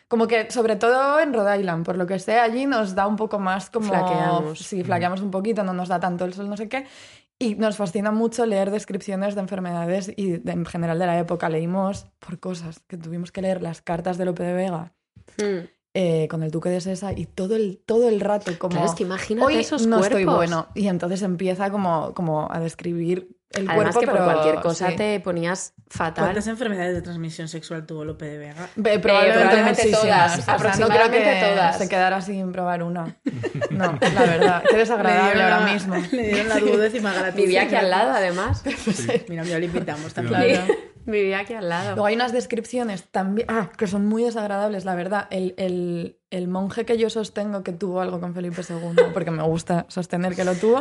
como 0.08 0.26
que 0.26 0.50
sobre 0.50 0.74
todo 0.74 1.20
en 1.20 1.32
Rhode 1.32 1.60
Island, 1.60 1.86
por 1.86 1.96
lo 1.96 2.04
que 2.08 2.18
sé, 2.18 2.40
allí 2.40 2.66
nos 2.66 2.96
da 2.96 3.06
un 3.06 3.14
poco 3.14 3.38
más 3.38 3.70
como... 3.70 3.86
Flaqueamos. 3.88 4.58
Sí, 4.58 4.82
flaqueamos 4.82 5.20
un 5.20 5.30
poquito, 5.30 5.62
no 5.62 5.72
nos 5.72 5.88
da 5.88 6.00
tanto 6.00 6.24
el 6.24 6.34
sol, 6.34 6.50
no 6.50 6.56
sé 6.56 6.68
qué. 6.68 6.84
Y 7.42 7.54
nos 7.54 7.78
fascina 7.78 8.12
mucho 8.12 8.44
leer 8.44 8.70
descripciones 8.70 9.34
de 9.34 9.40
enfermedades 9.40 10.12
y 10.14 10.46
en 10.48 10.66
general 10.66 10.98
de 10.98 11.06
la 11.06 11.18
época. 11.18 11.48
Leímos 11.48 12.06
por 12.18 12.38
cosas 12.38 12.80
que 12.86 12.98
tuvimos 12.98 13.32
que 13.32 13.40
leer 13.40 13.62
las 13.62 13.80
cartas 13.80 14.18
de 14.18 14.26
Lope 14.26 14.44
de 14.44 14.52
Vega 14.52 14.92
Mm. 15.38 15.68
Eh, 15.94 16.28
con 16.28 16.42
el 16.42 16.50
duque 16.50 16.68
de 16.68 16.80
Sesa 16.80 17.12
y 17.12 17.26
todo 17.26 17.56
el, 17.56 17.80
todo 17.84 18.08
el 18.08 18.20
rato 18.20 18.52
como... 18.58 18.70
Claro, 18.76 18.86
es 18.86 18.94
que 18.94 19.02
imagínate 19.02 19.46
Hoy 19.46 19.56
esos 19.60 19.86
no 19.86 19.96
estoy 20.00 20.24
cuerpos. 20.24 20.36
bueno. 20.36 20.68
Y 20.74 20.86
entonces 20.88 21.22
empieza 21.22 21.70
como, 21.70 22.14
como 22.14 22.50
a 22.52 22.60
describir 22.60 23.28
el 23.50 23.68
Además 23.68 23.96
cuerpo, 23.96 24.00
que 24.00 24.06
por 24.06 24.14
pero 24.14 24.24
cualquier 24.26 24.54
cosa 24.60 24.90
sí. 24.90 24.96
te 24.96 25.18
ponías 25.18 25.74
fatal. 25.88 26.26
¿Cuántas 26.26 26.46
enfermedades 26.46 26.94
de 26.94 27.02
transmisión 27.02 27.48
sexual 27.48 27.84
tuvo 27.84 28.04
Lope 28.04 28.24
de 28.26 28.38
Vega? 28.38 28.68
Ve, 28.76 29.00
probablemente 29.00 29.64
muchísimas. 29.64 30.00
todas, 30.00 30.38
O 30.38 30.42
sea, 30.62 30.76
no 30.76 30.88
creo 30.88 31.10
que 31.10 31.18
todas. 31.50 31.76
se 31.78 31.88
quedara 31.88 32.20
sin 32.20 32.52
probar 32.52 32.84
una. 32.84 33.16
No, 33.70 33.98
la 34.00 34.20
verdad. 34.22 34.62
Qué 34.70 34.76
desagradable 34.76 35.42
ahora 35.42 35.60
la- 35.66 35.72
mismo. 35.72 35.96
Le 36.12 36.22
dieron 36.28 36.48
la 36.48 36.58
duodécima 36.60 37.12
gratuita. 37.12 37.36
Vivía 37.42 37.62
aquí 37.62 37.74
al 37.74 37.90
lado, 37.90 38.12
además. 38.12 38.62
Mira, 39.28 39.42
ya 39.42 39.58
le 39.58 39.66
invitamos 39.66 40.14
también. 40.14 40.64
Claro. 40.64 40.74
Vivía 41.10 41.40
aquí 41.40 41.54
al 41.54 41.68
lado. 41.68 41.90
Luego 41.96 42.06
hay 42.06 42.14
unas 42.14 42.32
descripciones 42.32 43.08
también 43.10 43.46
ah, 43.50 43.70
que 43.76 43.86
son 43.86 44.06
muy 44.06 44.22
desagradables, 44.24 44.84
la 44.84 44.94
verdad. 44.94 45.26
El, 45.30 45.54
el- 45.58 46.16
el 46.30 46.46
monje 46.48 46.84
que 46.84 46.96
yo 46.96 47.10
sostengo 47.10 47.62
que 47.64 47.72
tuvo 47.72 48.00
algo 48.00 48.20
con 48.20 48.34
Felipe 48.34 48.62
II, 48.68 48.76
porque 49.14 49.30
me 49.32 49.42
gusta 49.42 49.86
sostener 49.88 50.34
que 50.36 50.44
lo 50.44 50.54
tuvo, 50.54 50.80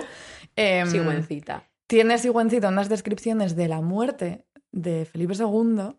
em, 0.55 0.87
Sigüencita. 0.87 1.63
tiene 1.87 2.17
Sigüencita 2.19 2.67
unas 2.69 2.87
descripciones 2.89 3.55
de 3.55 3.67
la 3.67 3.81
muerte 3.81 4.45
de 4.71 5.05
Felipe 5.05 5.33
II, 5.33 5.95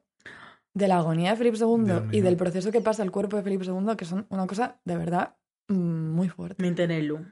de 0.72 0.86
la 0.88 0.98
agonía 0.98 1.30
de 1.32 1.36
Felipe 1.36 1.56
II 1.58 1.84
Dios 1.84 2.02
y 2.12 2.16
mío. 2.16 2.22
del 2.24 2.36
proceso 2.36 2.70
que 2.70 2.80
pasa 2.80 3.02
el 3.02 3.10
cuerpo 3.10 3.36
de 3.36 3.42
Felipe 3.42 3.64
II, 3.64 3.96
que 3.96 4.04
son 4.04 4.26
una 4.30 4.46
cosa 4.46 4.78
de 4.84 4.96
verdad 4.96 5.34
mm, 5.68 5.74
muy 6.14 6.28
fuerte. 6.28 6.62
Mintenelu. 6.62 7.26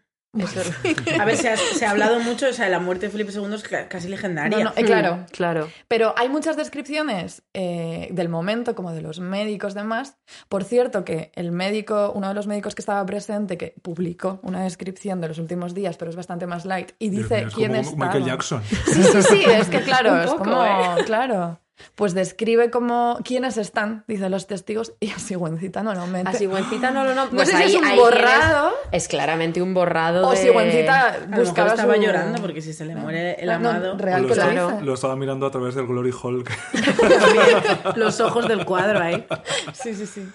A 1.19 1.25
ver, 1.25 1.37
se 1.37 1.49
ha, 1.49 1.57
se 1.57 1.87
ha 1.87 1.91
hablado 1.91 2.21
mucho, 2.21 2.49
o 2.49 2.53
sea, 2.53 2.69
la 2.69 2.79
muerte 2.81 3.07
de 3.07 3.13
Felipe 3.13 3.33
II 3.33 3.55
es 3.55 3.63
ca- 3.63 3.89
casi 3.89 4.09
legendaria. 4.09 4.59
No, 4.59 4.65
no, 4.65 4.73
eh, 4.77 4.85
claro, 4.85 5.17
Mm, 5.17 5.25
claro. 5.33 5.69
Pero 5.89 6.15
hay 6.17 6.29
muchas 6.29 6.57
descripciones 6.57 7.43
eh, 7.55 8.09
del 8.11 8.29
momento, 8.29 8.75
como 8.75 8.93
de 8.93 9.01
los 9.03 9.21
médicos 9.21 9.75
demás. 9.75 10.19
Por 10.49 10.65
cierto, 10.65 11.05
que 11.05 11.33
el 11.35 11.51
médico, 11.51 12.13
uno 12.15 12.29
de 12.29 12.35
los 12.35 12.47
médicos 12.47 12.75
que 12.75 12.83
estaba 12.83 13.05
presente, 13.07 13.57
que 13.57 13.75
publicó 13.83 14.39
una 14.43 14.63
descripción 14.63 15.21
de 15.21 15.29
los 15.29 15.39
últimos 15.39 15.75
días, 15.75 15.97
pero 15.97 16.11
es 16.11 16.17
bastante 16.17 16.47
más 16.47 16.65
light, 16.67 16.93
y 16.99 17.09
dice 17.11 17.39
mío, 17.39 17.49
es 17.49 17.55
quién 17.55 17.69
como 17.71 17.81
estaba. 17.81 18.05
Michael 18.07 18.25
Jackson. 18.25 18.63
Sí, 18.65 19.03
sí, 19.03 19.23
sí, 19.23 19.45
es 19.47 19.69
que 19.69 19.81
claro, 19.83 20.23
es 20.23 20.31
como, 20.35 20.65
¿eh? 20.65 21.05
claro. 21.07 21.61
Pues 21.95 22.15
describe 22.15 22.71
como 22.71 23.19
quiénes 23.25 23.57
están, 23.57 24.05
dice 24.09 24.29
los 24.29 24.47
testigos, 24.47 24.95
y 25.01 25.11
a 25.11 25.19
Sigüencita 25.19 25.83
no 25.83 25.95
lo 25.95 26.07
mete. 26.07 26.29
A 26.29 26.33
Sigüencita 26.33 26.91
no 26.91 27.05
lo 27.05 27.15
no. 27.15 27.27
No 27.27 27.31
pues 27.31 27.49
sé 27.51 27.57
si 27.57 27.63
es 27.65 27.75
un 27.77 27.97
borrado 27.97 28.73
Es 28.93 29.07
claramente 29.09 29.63
un 29.63 29.75
borrado 29.75 30.27
o 30.27 30.31
de... 30.33 30.37
Sigüencita 30.37 31.27
buscaba 31.37 31.71
estaba 31.71 31.95
su- 31.95 32.03
llorando 32.03 32.41
porque 32.43 32.61
si 32.63 32.73
se 32.73 32.85
le 32.85 32.95
muere 32.97 33.35
el 33.41 33.47
No, 33.49 33.59
no, 33.59 33.71
amado, 33.71 33.99
real 33.99 34.23
lo, 34.23 34.29
que 34.29 34.35
lo 34.35 34.43
estaba, 34.43 34.73
dice. 34.73 34.85
lo 34.85 34.95
estaba 34.95 35.17
mirando 35.17 35.47
a 35.47 35.51
través 35.51 35.75
del 35.75 35.87
Glory 35.87 36.13
Hall. 36.23 36.45
los 37.97 38.21
ojos 38.21 38.49
del 38.49 38.65
cuadro 38.65 39.01
ahí. 39.01 39.27
Sí, 39.73 39.95
sí, 39.95 40.07
sí. 40.07 40.29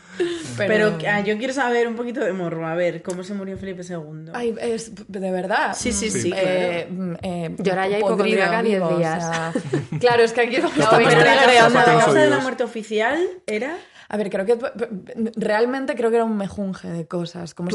Pero, 0.57 0.97
ah, 1.09 1.21
yo 1.21 1.37
quiero 1.37 1.53
saber 1.53 1.87
un 1.87 1.95
poquito 1.95 2.19
de 2.21 2.33
morro, 2.33 2.67
a 2.67 2.75
ver, 2.75 3.01
¿cómo 3.01 3.23
se 3.23 3.33
murió 3.33 3.57
Felipe 3.57 3.81
II? 3.87 4.31
Ay, 4.33 4.55
es 4.61 4.91
de 5.07 5.31
verdad. 5.31 5.75
Sí, 5.77 5.91
sí, 5.91 6.09
Sí. 6.09 6.21
sí, 6.21 6.33
Eh, 6.35 6.87
claro. 6.89 7.03
mm, 7.11 7.15
eh, 7.21 7.55
Llora 7.59 7.87
ya 7.87 7.99
podrido, 7.99 8.07
hipocondríaca 8.13 8.61
diez 8.63 8.79
vivo, 8.79 8.87
o 8.93 8.97
días. 8.97 9.23
sea, 9.23 9.53
claro, 9.99 10.23
es 10.23 10.33
que 10.33 10.41
aquí 10.41 10.57
vamos 10.57 10.73
La 11.35 11.41
tapas 11.83 11.85
causa 12.05 12.19
de 12.19 12.29
la 12.29 12.39
muerte 12.39 12.63
oficial 12.63 13.27
era... 13.47 13.77
A 14.09 14.17
ver, 14.17 14.29
creo 14.29 14.45
que 14.45 14.57
realmente 15.35 15.95
creo 15.95 16.09
que 16.11 16.17
era 16.17 16.25
un 16.25 16.37
mejunje 16.37 16.87
de 16.89 17.07
cosas. 17.07 17.53
Como 17.55 17.69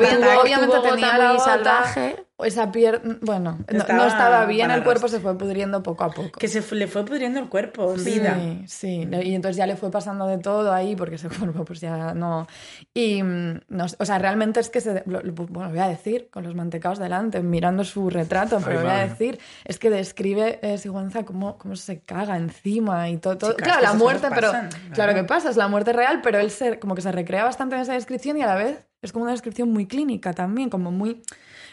bien, 0.00 0.20
tuvo- 0.20 0.40
obviamente 0.42 0.76
tuvo 0.78 0.82
tenía 0.82 1.18
la 1.18 1.32
gota, 1.32 1.44
salvaje. 1.44 2.26
Esa 2.44 2.70
pierna, 2.70 3.18
bueno, 3.22 3.58
no- 3.72 3.94
no, 3.96 4.06
Estaba 4.06 4.46
bien, 4.46 4.70
el 4.70 4.84
cuerpo 4.84 5.08
se 5.08 5.18
fue 5.20 5.36
pudriendo 5.36 5.82
poco 5.82 6.04
a 6.04 6.10
poco. 6.10 6.38
Que 6.38 6.46
se 6.48 6.62
le 6.76 6.86
fue 6.86 7.04
pudriendo 7.04 7.40
el 7.40 7.48
cuerpo 7.48 7.94
en 7.94 8.04
vida. 8.04 8.36
Sí, 8.38 8.62
sí, 8.66 9.08
y 9.24 9.34
entonces 9.34 9.56
ya 9.56 9.66
le 9.66 9.74
fue 9.76 9.90
pasando 9.90 10.26
de 10.26 10.38
todo 10.38 10.72
ahí 10.72 10.94
porque 10.94 11.16
ese 11.16 11.28
cuerpo 11.38 11.64
pues 11.64 11.80
ya 11.80 12.14
no... 12.14 12.46
Y, 12.94 13.22
mm, 13.22 13.60
no, 13.68 13.86
o 13.98 14.04
sea, 14.04 14.18
realmente 14.18 14.60
es 14.60 14.70
que, 14.70 14.80
se, 14.80 15.02
lo, 15.06 15.20
lo- 15.20 15.32
bueno, 15.32 15.70
voy 15.70 15.78
a 15.80 15.88
decir, 15.88 16.28
con 16.30 16.44
los 16.44 16.54
mantecaos 16.54 16.98
delante, 16.98 17.42
mirando 17.42 17.82
su 17.84 18.08
retrato, 18.10 18.60
pero 18.64 18.80
Ay, 18.80 18.84
voy 18.86 18.94
a 18.94 19.06
decir, 19.06 19.38
es 19.64 19.78
que 19.78 19.90
describe 19.90 20.60
eh, 20.62 20.78
Sigüenza 20.78 21.24
cómo, 21.24 21.58
cómo 21.58 21.74
se 21.76 22.00
caga 22.00 22.36
encima 22.36 23.08
y 23.08 23.16
todo. 23.18 23.36
todo. 23.38 23.50
Chicas, 23.52 23.66
claro, 23.68 23.82
la 23.82 23.94
muerte, 23.94 24.28
pero... 24.32 24.52
pasan, 24.52 24.68
Claro 24.68 24.94
claro. 24.94 25.14
que 25.14 25.24
pasa, 25.24 25.50
es 25.50 25.56
la 25.56 25.68
muerte 25.68 25.92
real, 25.92 26.20
pero 26.22 26.38
él 26.38 26.50
se, 26.50 26.78
como 26.78 26.94
que 26.94 27.02
se 27.02 27.10
recrea 27.12 27.44
bastante 27.44 27.74
en 27.74 27.82
esa 27.82 27.94
descripción 27.94 28.36
y 28.36 28.42
a 28.42 28.46
la 28.46 28.54
vez 28.54 28.86
es 29.02 29.12
como 29.12 29.24
una 29.24 29.32
descripción 29.32 29.72
muy 29.72 29.86
clínica 29.86 30.32
también, 30.32 30.70
como 30.70 30.90
muy... 30.92 31.22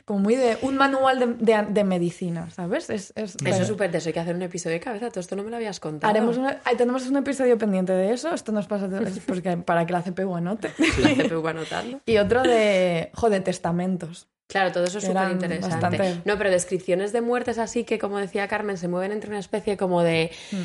Como 0.05 0.19
muy 0.19 0.35
de 0.35 0.57
un 0.61 0.77
manual 0.77 1.17
de, 1.19 1.25
de- 1.53 1.65
de 1.67 1.83
medicina, 1.83 2.49
¿sabes? 2.51 2.91
Es, 2.91 3.11
es- 3.15 3.35
Eso 3.43 3.61
es 3.63 3.67
súper... 3.67 3.91
De 3.91 3.97
eso 3.97 4.09
hay 4.09 4.13
que 4.13 4.19
hacer 4.19 4.35
un 4.35 4.43
episodio 4.43 4.75
de 4.75 4.79
cabeza. 4.79 5.09
Todo 5.09 5.19
esto 5.19 5.35
no 5.35 5.41
me 5.43 5.49
lo 5.49 5.55
habías 5.55 5.79
contado. 5.79 6.09
Haremos 6.11 6.37
una- 6.37 6.59
tenemos 6.77 7.07
un 7.07 7.17
episodio 7.17 7.57
pendiente 7.57 7.91
de 7.93 8.13
eso. 8.13 8.31
Esto 8.33 8.51
nos 8.51 8.67
pasa 8.67 8.87
porque, 9.27 9.57
para 9.57 9.85
que 9.87 9.93
la 9.93 10.03
CPU 10.03 10.35
anote. 10.35 10.71
La 10.99 11.15
CPU 11.27 11.47
anotando. 11.47 12.01
Y 12.05 12.17
otro 12.17 12.43
de, 12.43 13.09
joder, 13.15 13.43
testamentos. 13.43 14.27
Claro, 14.47 14.71
todo 14.71 14.83
eso 14.83 14.99
es 14.99 15.05
súper 15.05 15.31
interesante. 15.31 15.75
bastante- 15.97 16.21
No, 16.23 16.37
pero 16.37 16.51
descripciones 16.51 17.11
de 17.11 17.21
muertes 17.21 17.57
así 17.57 17.83
que, 17.83 17.97
como 17.97 18.19
decía 18.19 18.47
Carmen, 18.47 18.77
se 18.77 18.87
mueven 18.87 19.11
entre 19.11 19.31
una 19.31 19.39
especie 19.39 19.75
como 19.75 20.03
de, 20.03 20.29
Mm. 20.51 20.55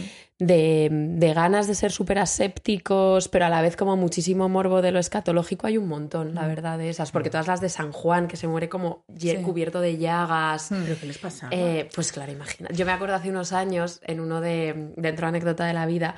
De, 0.41 0.89
de 0.91 1.35
ganas 1.35 1.69
de 1.69 1.75
ser 1.77 1.93
súper 1.93 2.19
asépticos, 2.19 3.29
pero 3.29 3.45
a 3.45 3.49
la 3.49 3.63
vez 3.63 3.77
como 3.77 3.97
muchísimo 3.97 4.49
morbo 4.49 4.83
de 4.83 4.91
lo 4.91 4.99
escatológico, 4.99 5.67
hay 5.69 5.79
un 5.79 5.87
montón, 5.87 6.35
la 6.35 6.47
verdad, 6.49 6.79
de 6.79 6.89
esas. 6.89 7.13
Porque 7.13 7.31
todas 7.31 7.47
las 7.47 7.61
de 7.61 7.69
San 7.69 7.93
Juan, 7.93 8.27
que 8.27 8.37
se 8.37 8.49
muere 8.49 8.69
como 8.69 9.05
Sí. 9.17 9.37
cubierto 9.43 9.81
de 9.81 9.99
llagas. 9.99 10.71
¿Pero 10.71 10.99
qué 10.99 11.07
les 11.07 11.19
pasa? 11.19 11.49
Eh, 11.53 11.89
pues 11.95 12.11
claro, 12.11 12.33
imagina. 12.33 12.69
Yo 12.73 12.85
me 12.87 12.93
acuerdo 12.93 13.15
hace 13.15 13.31
unos 13.31 13.53
años, 13.53 14.01
en 14.05 14.19
uno 14.21 14.41
de 14.41 14.93
dentro 14.97 15.27
de 15.27 15.29
anécdota 15.29 15.67
de 15.67 15.75
la 15.75 15.87
vida, 15.87 16.15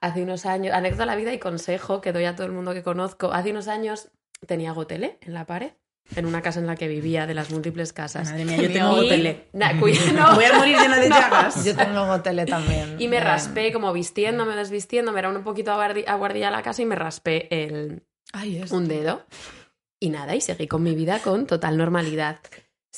hace 0.00 0.22
unos 0.22 0.46
años, 0.46 0.74
anécdota 0.74 1.02
de 1.02 1.06
la 1.06 1.16
vida 1.16 1.32
y 1.34 1.38
consejo 1.38 2.00
que 2.00 2.12
doy 2.12 2.24
a 2.24 2.34
todo 2.34 2.46
el 2.46 2.52
mundo 2.52 2.72
que 2.72 2.82
conozco. 2.82 3.32
Hace 3.32 3.50
unos 3.50 3.68
años 3.68 4.08
tenía 4.46 4.72
gotele 4.72 5.18
en 5.20 5.34
la 5.34 5.44
pared, 5.46 5.72
en 6.16 6.26
una 6.26 6.40
casa 6.42 6.58
en 6.60 6.66
la 6.66 6.74
que 6.76 6.88
vivía, 6.88 7.26
de 7.26 7.34
las 7.34 7.50
múltiples 7.50 7.92
casas. 7.92 8.30
Madre 8.30 8.44
mía, 8.44 8.56
yo 8.56 8.72
tengo 8.72 8.92
Y- 8.98 9.02
gotele. 9.02 9.44
Na- 9.52 9.78
cuida- 9.78 10.12
no. 10.14 10.34
Voy 10.34 10.44
a 10.44 10.52
morir 10.54 10.76
llena 10.78 10.98
de 10.98 11.08
llagas. 11.10 11.64
Yo 11.64 11.76
tengo 11.76 12.06
gotele 12.06 12.46
también. 12.46 12.96
Y 12.98 13.08
me 13.08 13.18
Eh, 13.18 13.20
raspé 13.20 13.72
como 13.72 13.92
vistiéndome, 13.92 14.56
desvistiéndome, 14.56 15.18
era 15.18 15.28
un 15.28 15.42
poquito 15.44 15.70
aguardi- 15.72 16.04
aguardilla 16.06 16.50
la 16.50 16.62
casa 16.62 16.82
y 16.82 16.86
me 16.86 16.94
raspé 16.94 17.48
el, 17.50 18.02
Ay, 18.32 18.62
un 18.70 18.88
dedo. 18.88 19.24
Y 20.00 20.10
nada, 20.10 20.34
y 20.36 20.40
seguí 20.40 20.66
con 20.68 20.82
mi 20.82 20.94
vida 20.94 21.18
con 21.20 21.46
total 21.46 21.76
normalidad. 21.76 22.38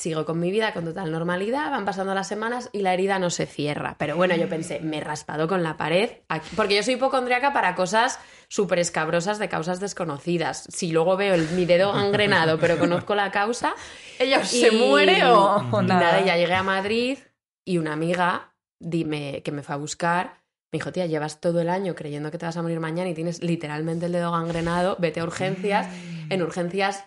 Sigo 0.01 0.25
con 0.25 0.41
mi 0.41 0.51
vida 0.51 0.73
con 0.73 0.87
total 0.87 1.13
normalidad, 1.13 1.71
van 1.71 1.85
pasando 1.85 2.15
las 2.15 2.27
semanas 2.27 2.71
y 2.73 2.81
la 2.81 2.95
herida 2.95 3.19
no 3.19 3.29
se 3.29 3.45
cierra. 3.45 3.97
Pero 3.99 4.17
bueno, 4.17 4.35
yo 4.35 4.49
pensé, 4.49 4.81
me 4.81 4.97
he 4.97 5.01
raspado 5.03 5.47
con 5.47 5.63
la 5.63 5.77
pared. 5.77 6.11
aquí- 6.31 6.57
Porque 6.57 6.75
yo 6.77 6.83
soy 6.83 6.95
hipocondriaca 6.95 7.53
para 7.53 7.75
cosas 7.75 8.19
súper 8.49 8.79
escabrosas 8.79 9.39
de 9.39 9.51
causas 9.51 9.79
desconocidas. 9.79 10.65
Si 10.71 10.91
luego 10.91 11.19
veo 11.19 11.35
el- 11.35 11.51
mi 11.51 11.67
dedo 11.67 11.93
gangrenado, 11.93 12.59
pero 12.59 12.79
conozco 12.79 13.15
la 13.15 13.31
causa. 13.31 13.75
¿Ella 14.19 14.43
se 14.43 14.71
muere 14.71 15.23
o, 15.27 15.57
o 15.71 15.83
y 15.83 15.87
nada? 15.87 16.01
nada, 16.13 16.25
ya 16.25 16.37
llegué 16.39 16.55
a 16.55 16.63
Madrid 16.63 17.19
y 17.67 17.77
una 17.77 17.93
amiga 17.93 18.55
dime, 18.79 19.43
que 19.45 19.53
me 19.53 19.63
fue 19.63 19.75
a 19.75 19.79
buscar 19.79 20.41
me 20.73 20.79
dijo, 20.79 20.93
tía, 20.93 21.05
llevas 21.07 21.41
todo 21.41 21.61
el 21.61 21.69
año 21.69 21.97
creyendo 21.97 22.31
que 22.31 22.39
te 22.39 22.47
vas 22.47 22.57
a 22.57 22.63
morir 22.63 22.79
mañana 22.79 23.11
y 23.11 23.15
tienes 23.15 23.43
literalmente 23.43 24.07
el 24.07 24.13
dedo 24.13 24.31
gangrenado, 24.31 24.97
vete 25.01 25.19
a 25.19 25.25
urgencias. 25.25 25.89
En 26.31 26.43
urgencias, 26.43 27.07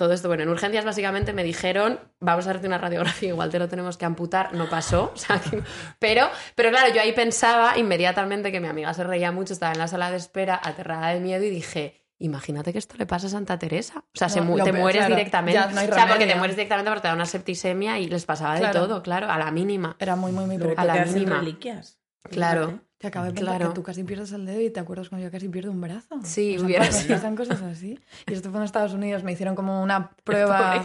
todo 0.00 0.12
esto, 0.12 0.26
bueno, 0.28 0.42
en 0.42 0.48
urgencias 0.48 0.84
básicamente 0.84 1.32
me 1.32 1.44
dijeron, 1.44 2.00
vamos 2.18 2.46
a 2.46 2.50
hacerte 2.50 2.66
una 2.66 2.78
radiografía, 2.78 3.28
igual 3.28 3.50
te 3.50 3.58
lo 3.58 3.68
tenemos 3.68 3.96
que 3.96 4.04
amputar, 4.06 4.52
no 4.54 4.68
pasó. 4.68 5.12
o 5.14 5.16
sea 5.16 5.38
que- 5.40 5.62
pero, 5.98 6.28
pero 6.56 6.70
claro, 6.70 6.92
yo 6.92 7.00
ahí 7.00 7.12
pensaba 7.12 7.78
inmediatamente 7.78 8.50
que 8.50 8.60
mi 8.60 8.66
amiga 8.68 8.92
se 8.94 9.04
reía 9.04 9.30
mucho, 9.30 9.52
estaba 9.52 9.72
en 9.72 9.78
la 9.78 9.86
sala 9.88 10.10
de 10.10 10.16
espera, 10.16 10.60
aterrada 10.62 11.08
de 11.10 11.20
miedo 11.20 11.44
y 11.44 11.50
dije... 11.50 11.96
Imagínate 12.22 12.70
que 12.72 12.78
esto 12.78 12.96
le 12.98 13.06
pasa 13.06 13.28
a 13.28 13.30
Santa 13.30 13.58
Teresa. 13.58 14.00
O 14.00 14.10
sea, 14.18 14.28
se 14.28 14.42
mu- 14.42 14.62
te 14.62 14.74
mueres 14.74 15.00
claro, 15.00 15.14
directamente. 15.16 15.58
no 15.58 15.66
o 15.80 15.94
sea, 15.94 16.06
porque 16.06 16.26
te 16.26 16.34
mueres 16.34 16.54
directamente 16.54 16.90
porque 16.90 17.00
te 17.00 17.08
da 17.08 17.14
una 17.14 17.24
septicemia 17.24 17.98
y 17.98 18.08
les 18.08 18.26
pasaba 18.26 18.54
de 18.56 18.60
Claro. 18.60 18.80
todo, 18.80 19.02
claro, 19.02 19.30
a 19.30 19.38
la 19.38 19.50
mínima. 19.50 19.96
Era 19.98 20.16
muy, 20.16 20.30
muy, 20.30 20.44
muy 20.44 20.74
a 20.76 20.84
la 20.84 21.06
mínima. 21.06 21.38
reliquias. 21.38 21.98
Claro. 22.30 22.80
Te 23.00 23.06
acabo 23.06 23.24
de 23.24 23.32
Claro. 23.32 23.68
que 23.70 23.74
tú 23.76 23.82
casi 23.82 24.04
pierdes 24.04 24.30
el 24.32 24.44
dedo 24.44 24.60
y 24.60 24.68
te 24.68 24.78
acuerdas 24.78 25.08
cuando 25.08 25.26
yo 25.26 25.32
casi 25.32 25.48
pierdo 25.48 25.70
un 25.70 25.80
brazo. 25.80 26.16
Sí, 26.22 26.56
O 26.56 26.58
sea, 26.58 26.66
hubiera 26.66 26.92
sido. 26.92 27.14
pasan 27.14 27.34
cosas 27.34 27.62
así. 27.62 27.98
Y 28.26 28.34
esto 28.34 28.50
fue 28.50 28.58
en 28.60 28.64
Estados 28.66 28.92
Unidos, 28.92 29.24
me 29.24 29.32
hicieron 29.32 29.54
como 29.54 29.82
una 29.82 30.10
prueba. 30.22 30.84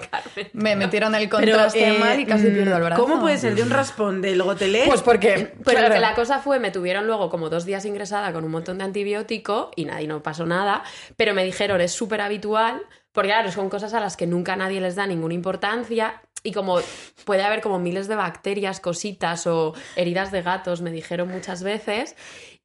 Me 0.54 0.78
metieron 0.78 1.13
el 1.13 1.28
Pero, 1.28 1.41
contraste 1.41 1.89
eh, 1.89 1.99
mal 1.99 2.17
y 2.17 2.25
casi 2.25 2.47
pierdo 2.51 2.78
el 2.78 2.84
brazo. 2.84 3.01
¿Cómo 3.04 3.19
puede 3.19 3.38
ser 3.38 3.54
de 3.56 3.63
un 3.63 3.69
raspón 3.69 4.21
del 4.21 4.41
gotelé? 4.41 4.84
Pues 4.88 5.01
porque. 5.01 5.56
Claro, 5.65 5.93
que 5.93 5.99
la 5.99 6.15
cosa 6.15 6.39
fue, 6.39 6.58
me 6.60 6.71
tuvieron 6.71 7.06
luego 7.06 7.30
como 7.30 7.49
dos 7.49 7.65
días 7.65 7.84
ingresada 7.84 8.32
con 8.32 8.45
un 8.45 8.51
montón 8.51 8.78
de 8.78 8.86
antibiótico 8.86 9.71
y 9.75 9.84
nadie 9.84 10.08
no 10.08 10.23
pasó 10.23 10.45
nada, 10.45 10.84
pero 11.17 11.34
me 11.34 11.43
dijeron 11.43 11.82
es 11.82 11.91
súper 11.91 12.21
habitual, 12.21 12.82
porque 13.12 13.28
claro, 13.30 13.51
son 13.51 13.67
cosas 13.69 13.93
a 13.93 13.99
las 13.99 14.15
que 14.15 14.25
nunca 14.25 14.56
nadie 14.56 14.80
les 14.80 14.95
da 14.95 15.06
ninguna 15.06 15.34
importancia 15.34 16.21
y 16.46 16.54
como 16.54 16.80
puede 17.26 17.44
haber 17.44 17.60
como 17.60 17.80
miles 17.80 18.08
de 18.08 18.16
bacterias, 18.16 18.80
cositas 18.80 19.48
o 19.48 19.74
heridas 19.96 20.32
de 20.32 20.44
gatos, 20.44 20.82
me 20.82 20.92
dijeron 20.92 21.28
muchas 21.28 21.64
veces, 21.64 22.16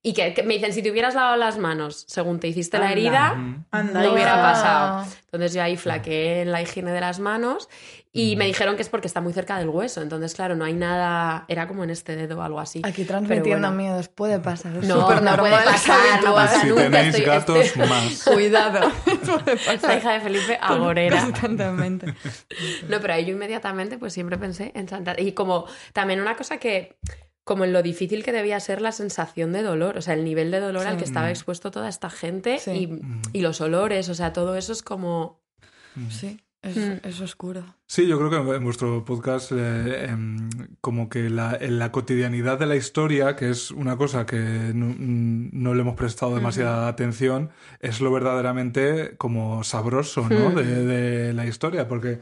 y 0.03 0.15
que, 0.15 0.33
que 0.33 0.43
me 0.43 0.55
dicen, 0.55 0.73
si 0.73 0.83
te 0.83 0.91
hubieras 0.91 1.15
lavado 1.15 1.37
las 1.37 1.59
manos 1.59 2.05
según 2.09 2.41
te 2.41 2.49
hiciste 2.49 2.79
la 2.79 2.85
Anda. 2.87 2.93
herida, 2.93 3.29
Anda, 3.71 3.93
no 4.01 4.03
ya. 4.05 4.13
hubiera 4.13 4.35
pasado. 4.41 5.05
Entonces 5.27 5.53
yo 5.53 5.63
ahí 5.63 5.77
flaqueé 5.77 6.43
en 6.43 6.53
la 6.53 6.63
higiene 6.63 6.91
de 6.93 7.01
las 7.01 7.21
manos 7.21 7.69
y 8.13 8.35
me 8.37 8.47
dijeron 8.47 8.75
que 8.77 8.83
es 8.83 8.89
porque 8.89 9.07
está 9.07 9.21
muy 9.21 9.33
cerca 9.33 9.59
del 9.59 9.69
hueso. 9.69 10.01
Entonces, 10.03 10.35
claro, 10.35 10.57
no 10.57 10.65
hay 10.65 10.73
nada. 10.73 11.45
Era 11.49 11.69
como 11.69 11.85
en 11.85 11.91
este 11.91 12.17
dedo 12.17 12.39
o 12.39 12.43
algo 12.43 12.59
así. 12.59 12.81
Aquí 12.83 13.05
transmitiendo 13.05 13.69
bueno. 13.69 13.71
miedos 13.73 14.09
puede 14.09 14.41
pasar. 14.41 14.75
Es 14.79 14.89
No, 14.89 15.21
no 15.21 15.37
puede 15.37 15.65
pasar, 15.65 15.97
no 16.25 16.35
pasa 16.35 16.61
si 16.63 16.67
nunca, 16.69 16.83
tenéis 16.91 17.15
estoy- 17.15 17.25
gatos, 17.27 17.57
estoy- 17.59 17.87
más. 17.89 18.25
Cuidado. 18.33 18.93
pasar. 19.67 19.99
hija 19.99 20.13
de 20.15 20.21
Felipe 20.21 20.59
Agorera. 20.61 21.21
Constantemente. 21.23 22.15
No, 22.89 23.01
pero 23.01 23.13
ahí 23.15 23.27
yo 23.27 23.33
inmediatamente 23.33 23.99
pues 23.99 24.13
siempre 24.13 24.39
pensé 24.39 24.73
en 24.75 24.89
Santa 24.89 25.15
Y 25.21 25.33
como 25.33 25.67
también 25.93 26.21
una 26.21 26.35
cosa 26.37 26.57
que, 26.59 26.97
como 27.45 27.65
en 27.65 27.73
lo 27.73 27.83
difícil 27.83 28.23
que 28.23 28.33
debía 28.33 28.61
ser 28.61 28.81
la 28.81 28.93
sensación 28.93 29.53
de 29.53 29.63
dolor, 29.63 29.97
o 29.99 30.03
sea, 30.03 30.15
el 30.15 30.25
nivel 30.25 30.51
de 30.51 30.61
dolor 30.61 30.87
al 30.87 30.95
Sí. 30.95 30.99
que 30.99 31.05
estaba 31.05 31.31
expuesto 31.31 31.71
toda 31.71 31.89
esta 31.89 32.11
gente 32.11 32.59
Sí. 32.59 32.71
y, 33.33 33.39
y 33.39 33.41
los 33.43 33.61
olores, 33.61 34.09
o 34.09 34.15
sea, 34.15 34.33
todo 34.33 34.57
eso 34.57 34.73
es 34.73 34.83
como... 34.83 35.41
Sí, 36.11 36.41
es, 36.63 36.77
Mm. 36.77 36.93
es 37.09 37.21
oscuro. 37.21 37.65
Sí, 37.87 38.07
yo 38.07 38.17
creo 38.19 38.31
que 38.31 38.55
en 38.55 38.63
vuestro 38.65 39.05
podcast, 39.05 39.51
eh, 39.53 40.05
em, 40.11 40.49
como 40.81 41.09
que 41.09 41.29
la, 41.31 41.57
en 41.61 41.79
la 41.81 41.91
cotidianidad 41.91 42.59
de 42.59 42.67
la 42.67 42.77
historia, 42.77 43.35
que 43.35 43.49
es 43.51 43.71
una 43.73 43.97
cosa 43.97 44.27
que 44.27 44.37
no, 44.75 44.87
mm, 44.97 45.49
no 45.53 45.75
le 45.75 45.81
hemos 45.81 45.97
prestado 45.97 46.35
demasiada 46.37 46.87
atención, 46.87 47.51
es 47.81 48.01
lo 48.01 48.13
verdaderamente 48.13 49.17
como 49.17 49.65
sabroso 49.65 50.29
¿no? 50.29 50.51
De, 50.51 50.85
de 50.85 51.33
la 51.33 51.47
historia, 51.47 51.89
porque 51.89 52.21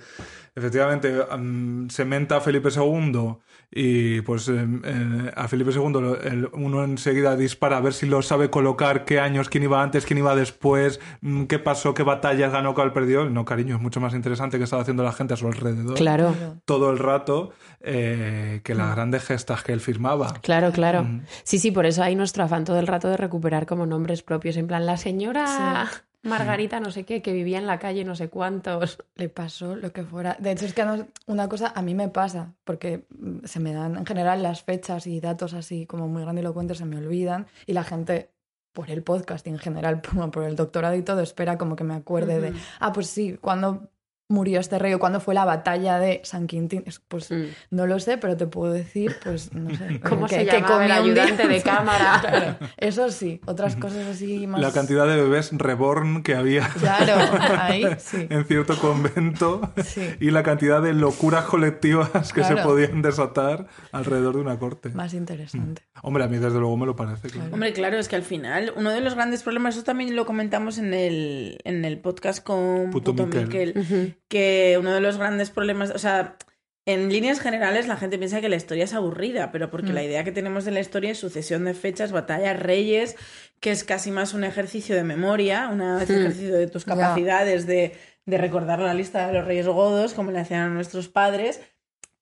efectivamente 0.55 1.13
mm, 1.37 1.89
se 1.91 2.05
menta 2.05 2.37
a 2.37 2.41
Felipe 2.41 2.69
II 2.75 3.37
y 3.71 4.23
pues 4.23 4.49
em, 4.49 4.81
eh, 4.85 5.33
a 5.37 5.47
Felipe 5.47 5.71
II 5.73 5.91
lo- 5.93 6.21
el- 6.21 6.49
uno 6.55 6.85
enseguida 6.85 7.37
dispara 7.37 7.77
a 7.77 7.81
ver 7.81 7.93
si 7.93 8.07
lo 8.07 8.23
sabe 8.23 8.49
colocar, 8.49 9.05
qué 9.05 9.21
años, 9.21 9.49
quién 9.51 9.65
iba 9.65 9.83
antes, 9.83 10.07
quién 10.07 10.19
iba 10.19 10.35
después, 10.35 11.01
mm, 11.21 11.45
qué 11.45 11.59
pasó, 11.59 11.93
qué 11.93 12.03
batallas 12.03 12.51
ganó, 12.51 12.75
cuál 12.75 12.93
perdió. 12.95 13.29
No, 13.29 13.45
cariño, 13.45 13.77
es 13.77 13.83
mucho 13.83 14.01
más 14.01 14.15
interesante 14.15 14.57
que 14.59 14.65
estaba 14.65 14.81
haciendo 14.83 15.03
la 15.03 15.13
gente 15.13 15.35
a 15.35 15.37
su 15.37 15.47
alrededor 15.47 15.97
Claro, 15.97 16.35
todo 16.65 16.91
el 16.91 16.99
rato 16.99 17.51
eh, 17.81 18.61
que 18.65 18.75
las 18.75 18.95
grandes 18.95 19.25
gestas 19.25 19.63
que 19.63 19.73
él 19.73 19.81
firmaba. 19.81 20.35
claro, 20.43 20.73
claro. 20.73 21.05
Mm. 21.05 21.23
Sí, 21.45 21.59
sí, 21.59 21.71
por 21.71 21.85
eso 21.87 22.03
hay 22.03 22.15
nuestro 22.17 22.45
afán 22.45 22.65
todo 22.65 22.79
el 22.79 22.87
rato 22.87 23.09
de 23.09 23.17
recuperar 23.17 23.67
como 23.67 23.85
nombres 23.87 24.23
propios, 24.23 24.57
en 24.57 24.67
plan 24.67 24.87
la 24.87 24.97
señora 24.97 25.89
Margarita 26.23 26.81
no 26.81 26.91
sé 26.91 27.05
qué, 27.05 27.23
que 27.23 27.33
vivía 27.33 27.59
en 27.59 27.67
la 27.67 27.79
calle 27.79 28.05
no 28.05 28.15
sé 28.17 28.29
cuántos. 28.29 28.99
Le 29.15 29.29
pasó 29.29 29.77
lo 29.77 29.93
que 29.93 30.03
fuera. 30.05 30.37
De 30.41 30.51
hecho, 30.53 30.67
es 30.67 30.75
que 30.75 30.85
no- 30.85 31.07
una 31.27 31.49
cosa 31.49 31.73
a 31.75 31.83
mí 31.83 31.95
me 31.95 32.09
pasa, 32.09 32.55
porque 32.65 33.07
mm, 33.19 33.45
se 33.45 33.61
me 33.61 33.73
dan 33.73 33.97
en 33.97 34.07
general 34.07 34.43
las 34.43 34.63
fechas 34.63 35.07
y 35.07 35.21
datos 35.21 35.55
así 35.55 35.87
como 35.87 36.09
muy 36.09 36.23
grandilocuentes, 36.23 36.79
se 36.79 36.85
me 36.85 36.97
olvidan, 36.97 37.47
y 37.67 37.73
la 37.73 37.85
gente, 37.85 38.31
por 38.73 38.91
el 38.91 39.03
podcast 39.03 39.47
y 39.47 39.51
en 39.51 39.59
general, 39.59 40.01
por, 40.01 40.31
por 40.31 40.45
el 40.45 40.57
doctorado 40.57 40.95
y 40.97 41.03
todo, 41.03 41.21
espera 41.21 41.57
como 41.59 41.77
que 41.77 41.85
me 41.85 41.95
acuerde 41.95 42.41
de, 42.41 42.53
ah, 42.81 42.93
pues 42.93 43.07
sí, 43.09 43.39
cuando 43.41 43.89
murió 44.31 44.61
este 44.61 44.79
rey 44.79 44.93
o 44.93 44.99
cuándo 44.99 45.21
fue 45.21 45.35
la 45.35 45.45
batalla 45.47 45.99
de 45.99 46.21
San 46.25 46.47
Quintín. 46.47 46.83
Es- 46.87 47.01
Pues 47.09 47.31
Mm. 47.31 47.45
no 47.71 47.87
lo 47.87 47.99
sé, 47.99 48.19
pero 48.19 48.37
te 48.37 48.47
puedo 48.47 48.73
decir, 48.73 49.17
pues 49.25 49.55
no 49.55 49.71
sé. 49.75 50.01
¿Cómo 50.09 50.27
que- 50.27 50.35
se 50.37 50.47
que 50.47 50.61
llamaba 50.61 50.85
el 50.85 51.09
un 51.09 51.15
día. 51.15 51.23
ayudante 51.25 51.49
de 51.49 51.63
cámara? 51.63 52.19
Claro, 52.29 52.57
eso 52.77 53.11
sí, 53.11 53.41
otras 53.47 53.77
cosas 53.77 54.07
así 54.07 54.47
más... 54.47 54.61
La 54.61 54.73
cantidad 54.73 55.07
de 55.07 55.17
bebés 55.17 55.51
reborn 55.53 56.23
que 56.23 56.35
había 56.35 56.69
Claro, 56.79 57.15
ahí 57.61 57.85
sí. 57.99 58.27
en 58.29 58.45
cierto 58.45 58.77
convento 58.79 59.73
Sí. 59.83 60.03
y 60.21 60.31
la 60.31 60.43
cantidad 60.43 60.83
de 60.83 60.93
locuras 60.93 61.45
colectivas 61.45 62.33
que 62.33 62.45
se 62.45 62.57
podían 62.57 63.01
desatar 63.03 63.67
alrededor 63.93 64.35
de 64.35 64.41
una 64.43 64.59
corte. 64.59 64.91
Más 64.91 65.15
interesante. 65.15 65.83
Hombre, 66.03 66.25
a 66.25 66.29
mí 66.29 66.37
desde 66.37 66.59
luego 66.59 66.77
me 66.77 66.87
lo 66.87 66.95
parece. 66.97 67.29
Claro. 67.31 67.53
Hombre, 67.55 67.73
claro, 67.73 67.97
es 67.99 68.09
que 68.09 68.17
al 68.17 68.23
final 68.23 68.73
uno 68.77 68.91
de 68.91 69.01
los 69.01 69.15
grandes 69.15 69.43
problemas, 69.43 69.75
eso 69.77 69.85
también 69.85 70.15
lo 70.15 70.27
comentamos 70.27 70.79
en 70.79 70.93
el, 70.93 71.59
en 71.65 71.85
el 71.85 71.99
podcast 71.99 72.43
con 72.45 72.91
Puto 72.91 73.15
Puto, 73.17 73.27
Miquel. 73.27 74.17
Que 74.29 74.77
uno 74.81 74.93
de 74.93 75.01
los 75.01 75.17
grandes 75.19 75.51
problemas, 75.51 75.91
o 75.91 75.99
sea, 75.99 76.37
en 76.87 77.11
líneas 77.11 77.41
generales 77.41 77.87
la 77.87 77.97
gente 77.97 78.17
piensa 78.19 78.41
que 78.41 78.49
la 78.49 78.57
historia 78.57 78.85
es 78.85 78.95
aburrida, 78.95 79.53
pero 79.53 79.71
porque 79.71 79.91
Mm. 79.93 79.95
la 79.95 80.03
idea 80.05 80.25
que 80.25 80.33
tenemos 80.33 80.65
de 80.65 80.71
la 80.71 80.81
historia 80.81 81.11
es 81.11 81.19
sucesión 81.19 81.65
de 81.65 81.75
fechas, 81.75 82.13
batallas, 82.13 82.59
reyes, 82.59 83.17
que 83.61 83.71
es 83.71 83.85
casi 83.85 84.11
más 84.11 84.33
un 84.35 84.43
ejercicio 84.45 84.97
de 84.97 85.05
memoria, 85.05 85.69
un 85.71 85.83
ejercicio 85.83 86.55
de 86.57 86.67
tus 86.67 86.85
capacidades 86.85 87.67
de, 87.67 87.95
de 88.25 88.39
recordar 88.39 88.79
la 88.81 88.95
lista 88.95 89.27
de 89.27 89.35
los 89.35 89.45
reyes 89.45 89.67
godos, 89.67 90.15
como 90.15 90.31
le 90.31 90.39
hacían 90.41 90.63
a 90.63 90.69
nuestros 90.69 91.09
padres, 91.09 91.61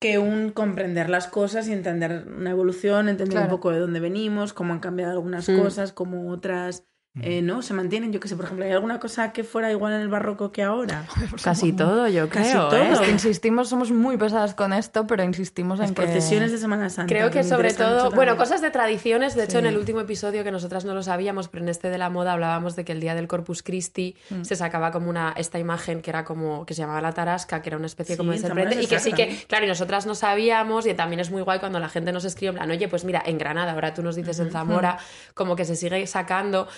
que 0.00 0.18
un 0.18 0.50
comprender 0.50 1.09
las 1.11 1.26
cosas 1.28 1.68
y 1.68 1.72
entender 1.72 2.26
una 2.28 2.50
evolución, 2.50 3.09
entender 3.09 3.32
Claro. 3.38 3.46
un 3.46 3.50
poco 3.50 3.70
de 3.70 3.78
dónde 3.78 4.00
venimos, 4.00 4.52
cómo 4.52 4.72
han 4.72 4.80
cambiado 4.80 5.12
algunas 5.12 5.48
Mm. 5.48 5.59
cosas, 5.61 5.92
cómo 5.92 6.30
otras 6.30 6.85
eh, 7.22 7.42
¿no? 7.42 7.62
Se 7.62 7.72
mantienen, 7.74 8.12
yo 8.12 8.20
qué 8.20 8.29
sé, 8.29 8.37
por 8.37 8.44
ejemplo, 8.44 8.64
¿hay 8.66 8.72
alguna 8.72 9.00
cosa 9.00 9.33
que 9.33 9.42
fuera 9.44 9.70
igual 9.70 9.94
en 9.94 10.00
el 10.00 10.09
barroco 10.09 10.52
que 10.52 10.62
ahora? 10.62 11.07
Casi 11.42 11.72
todo, 11.72 12.09
yo 12.09 12.29
Casi 12.29 12.50
creo. 12.50 12.68
todo. 12.68 12.76
¿eh? 12.76 12.90
Es 12.92 13.00
que 13.00 13.11
insistimos, 13.12 13.68
somos 13.68 13.90
muy 13.90 14.16
pesadas 14.16 14.55
con 14.55 14.72
esto, 14.72 15.07
pero 15.07 15.22
insistimos 15.24 15.79
en 15.79 15.83
Las 15.87 15.90
que... 15.92 16.02
procesiones 16.02 16.52
de 16.52 16.59
Semana 16.59 16.90
Santa. 16.90 17.09
Creo 17.12 17.31
que 17.31 17.42
sobre 17.44 17.72
todo, 17.74 18.11
bueno, 18.11 18.37
cosas 18.37 18.61
de 18.61 18.70
tradiciones, 18.70 19.35
de 19.35 19.44
hecho 19.44 19.59
en 19.59 19.66
el 19.66 19.76
último 19.76 20.00
episodio 20.00 20.44
que 20.44 20.50
nosotras 20.50 20.85
no 20.85 20.94
lo 20.94 21.02
sabíamos, 21.02 21.48
pero 21.48 21.62
en 21.64 21.68
este 21.70 21.90
de 21.90 21.98
la 21.98 22.11
moda 22.11 22.33
hablábamos 22.33 22.76
de 22.76 22.85
que 22.85 22.92
el 22.92 23.00
día 23.00 23.14
del 23.14 23.26
Corpus 23.29 23.62
Christi 23.62 24.16
Mm. 24.31 24.42
se 24.44 24.57
sacaba 24.57 24.90
como 24.90 25.09
una 25.11 25.33
esta 25.37 25.59
imagen 25.59 26.02
que 26.02 26.11
era 26.11 26.24
como 26.24 26.66
que 26.66 26.74
se 26.74 26.83
llamaba 26.83 27.00
la 27.00 27.12
tarasca, 27.12 27.62
que 27.62 27.68
era 27.70 27.76
una 27.76 27.87
especie 27.87 28.14
Sí, 28.14 28.18
como 28.18 28.33
de 28.33 28.38
serpiente 28.38 28.74
se 28.76 28.83
y 28.83 28.87
que 28.87 28.98
sí 28.98 29.12
que, 29.12 29.44
claro, 29.49 29.64
y 29.64 29.68
nosotras 29.68 30.07
no 30.07 30.14
sabíamos 30.14 30.86
y 30.86 30.95
también 30.95 31.20
es 31.20 31.30
muy 31.30 31.43
guay 31.43 31.59
cuando 31.61 31.78
la 31.78 31.88
gente 31.88 32.12
nos 32.12 32.24
escribe 32.24 32.51
en 32.51 32.55
plan, 32.57 32.70
"Oye, 32.70 32.88
pues 32.88 33.05
mira, 33.05 33.22
en 33.24 33.38
Granada, 33.38 33.72
ahora 33.72 33.95
tú 33.95 34.03
nos 34.03 34.16
dices 34.16 34.38
en 34.40 34.51
Zamora", 34.51 34.99
como 35.34 35.57
que 35.57 35.64
se 35.64 35.76
sigue 35.76 36.07
sacando 36.07 36.68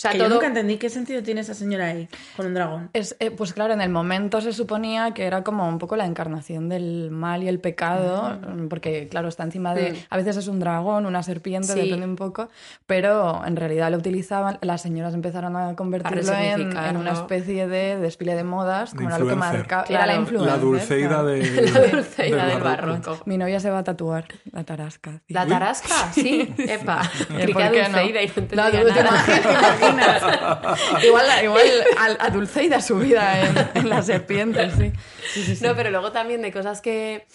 sea, 0.00 0.12
Que 0.12 0.18
yo 0.18 0.24
todo 0.24 0.34
nunca 0.34 0.46
entendí 0.46 0.76
qué 0.76 0.88
sentido 0.90 1.22
tiene 1.22 1.40
esa 1.40 1.54
señora 1.54 1.86
ahí, 1.86 2.08
con 2.36 2.46
un 2.46 2.54
dragón. 2.54 2.90
Es, 2.92 3.16
eh, 3.20 3.30
pues 3.30 3.52
claro, 3.52 3.72
en 3.74 3.80
el 3.80 3.90
momento 3.90 4.40
se 4.40 4.52
suponía 4.52 5.12
que 5.12 5.24
era 5.26 5.42
como 5.42 5.68
un 5.68 5.78
poco 5.78 5.96
la 5.96 6.06
encarnación 6.06 6.68
del 6.68 7.10
mal 7.10 7.42
y 7.42 7.48
el 7.48 7.58
pecado, 7.60 8.38
porque 8.70 9.08
claro, 9.08 9.28
está 9.28 9.42
encima 9.44 9.74
de... 9.74 9.92
Mm. 9.92 9.96
A 10.10 10.16
veces 10.16 10.36
es 10.36 10.48
un 10.48 10.58
dragón, 10.60 11.06
una 11.06 11.22
serpiente, 11.22 11.72
Sí. 11.72 11.80
depende 11.80 12.06
un 12.06 12.16
poco, 12.16 12.48
pero 12.86 13.44
en 13.44 13.56
realidad 13.56 13.90
lo 13.90 13.98
utilizaban, 13.98 14.58
las 14.62 14.80
señoras 14.82 15.14
empezaron 15.14 15.56
a 15.56 15.74
convertirlo 15.74 16.32
en, 16.32 16.76
en 16.76 16.96
una 16.96 17.12
especie 17.12 17.66
de 17.68 17.98
desfile 17.98 18.34
de 18.34 18.44
modas, 18.44 18.94
como 18.94 19.08
era 19.08 19.18
lo 19.18 19.26
que 19.26 19.34
marcaba... 19.34 19.84
Claro. 19.84 20.04
Era 20.04 20.06
la 20.14 20.20
influencia. 20.20 20.52
La 20.58 20.58
dulceida 20.58 21.22
de, 21.24 21.70
la 21.72 21.80
dulceida 21.88 22.46
del 22.46 22.60
barroco. 22.62 23.18
Mi 23.26 23.36
novia 23.38 23.60
se 23.60 23.70
va 23.70 23.78
a 23.78 23.84
tatuar 23.84 24.24
la 24.52 24.64
tarasca. 24.64 25.20
La 25.28 25.46
tarasca, 25.46 26.12
sí, 26.12 26.54
epa. 26.58 27.02
¿por 27.28 27.36
qué 27.36 27.88
no? 27.88 27.98
Dulceida 27.98 28.22
y 28.22 28.26
no 28.26 28.32
entendía 28.36 28.56
La 28.56 28.70
Dulce- 28.70 29.87
igual 31.04 31.26
igual 31.42 31.66
a, 31.96 32.26
a 32.26 32.30
Dulceida 32.30 32.80
su 32.80 32.98
vida 32.98 33.40
en, 33.40 33.70
en 33.74 33.88
la 33.88 34.02
serpiente, 34.02 34.70
sí. 34.70 34.92
Sí, 35.32 35.42
sí, 35.44 35.56
sí. 35.56 35.64
No, 35.64 35.74
pero 35.74 35.90
luego 35.90 36.12
también 36.12 36.42
de 36.42 36.52
cosas 36.52 36.80
que, 36.80 37.26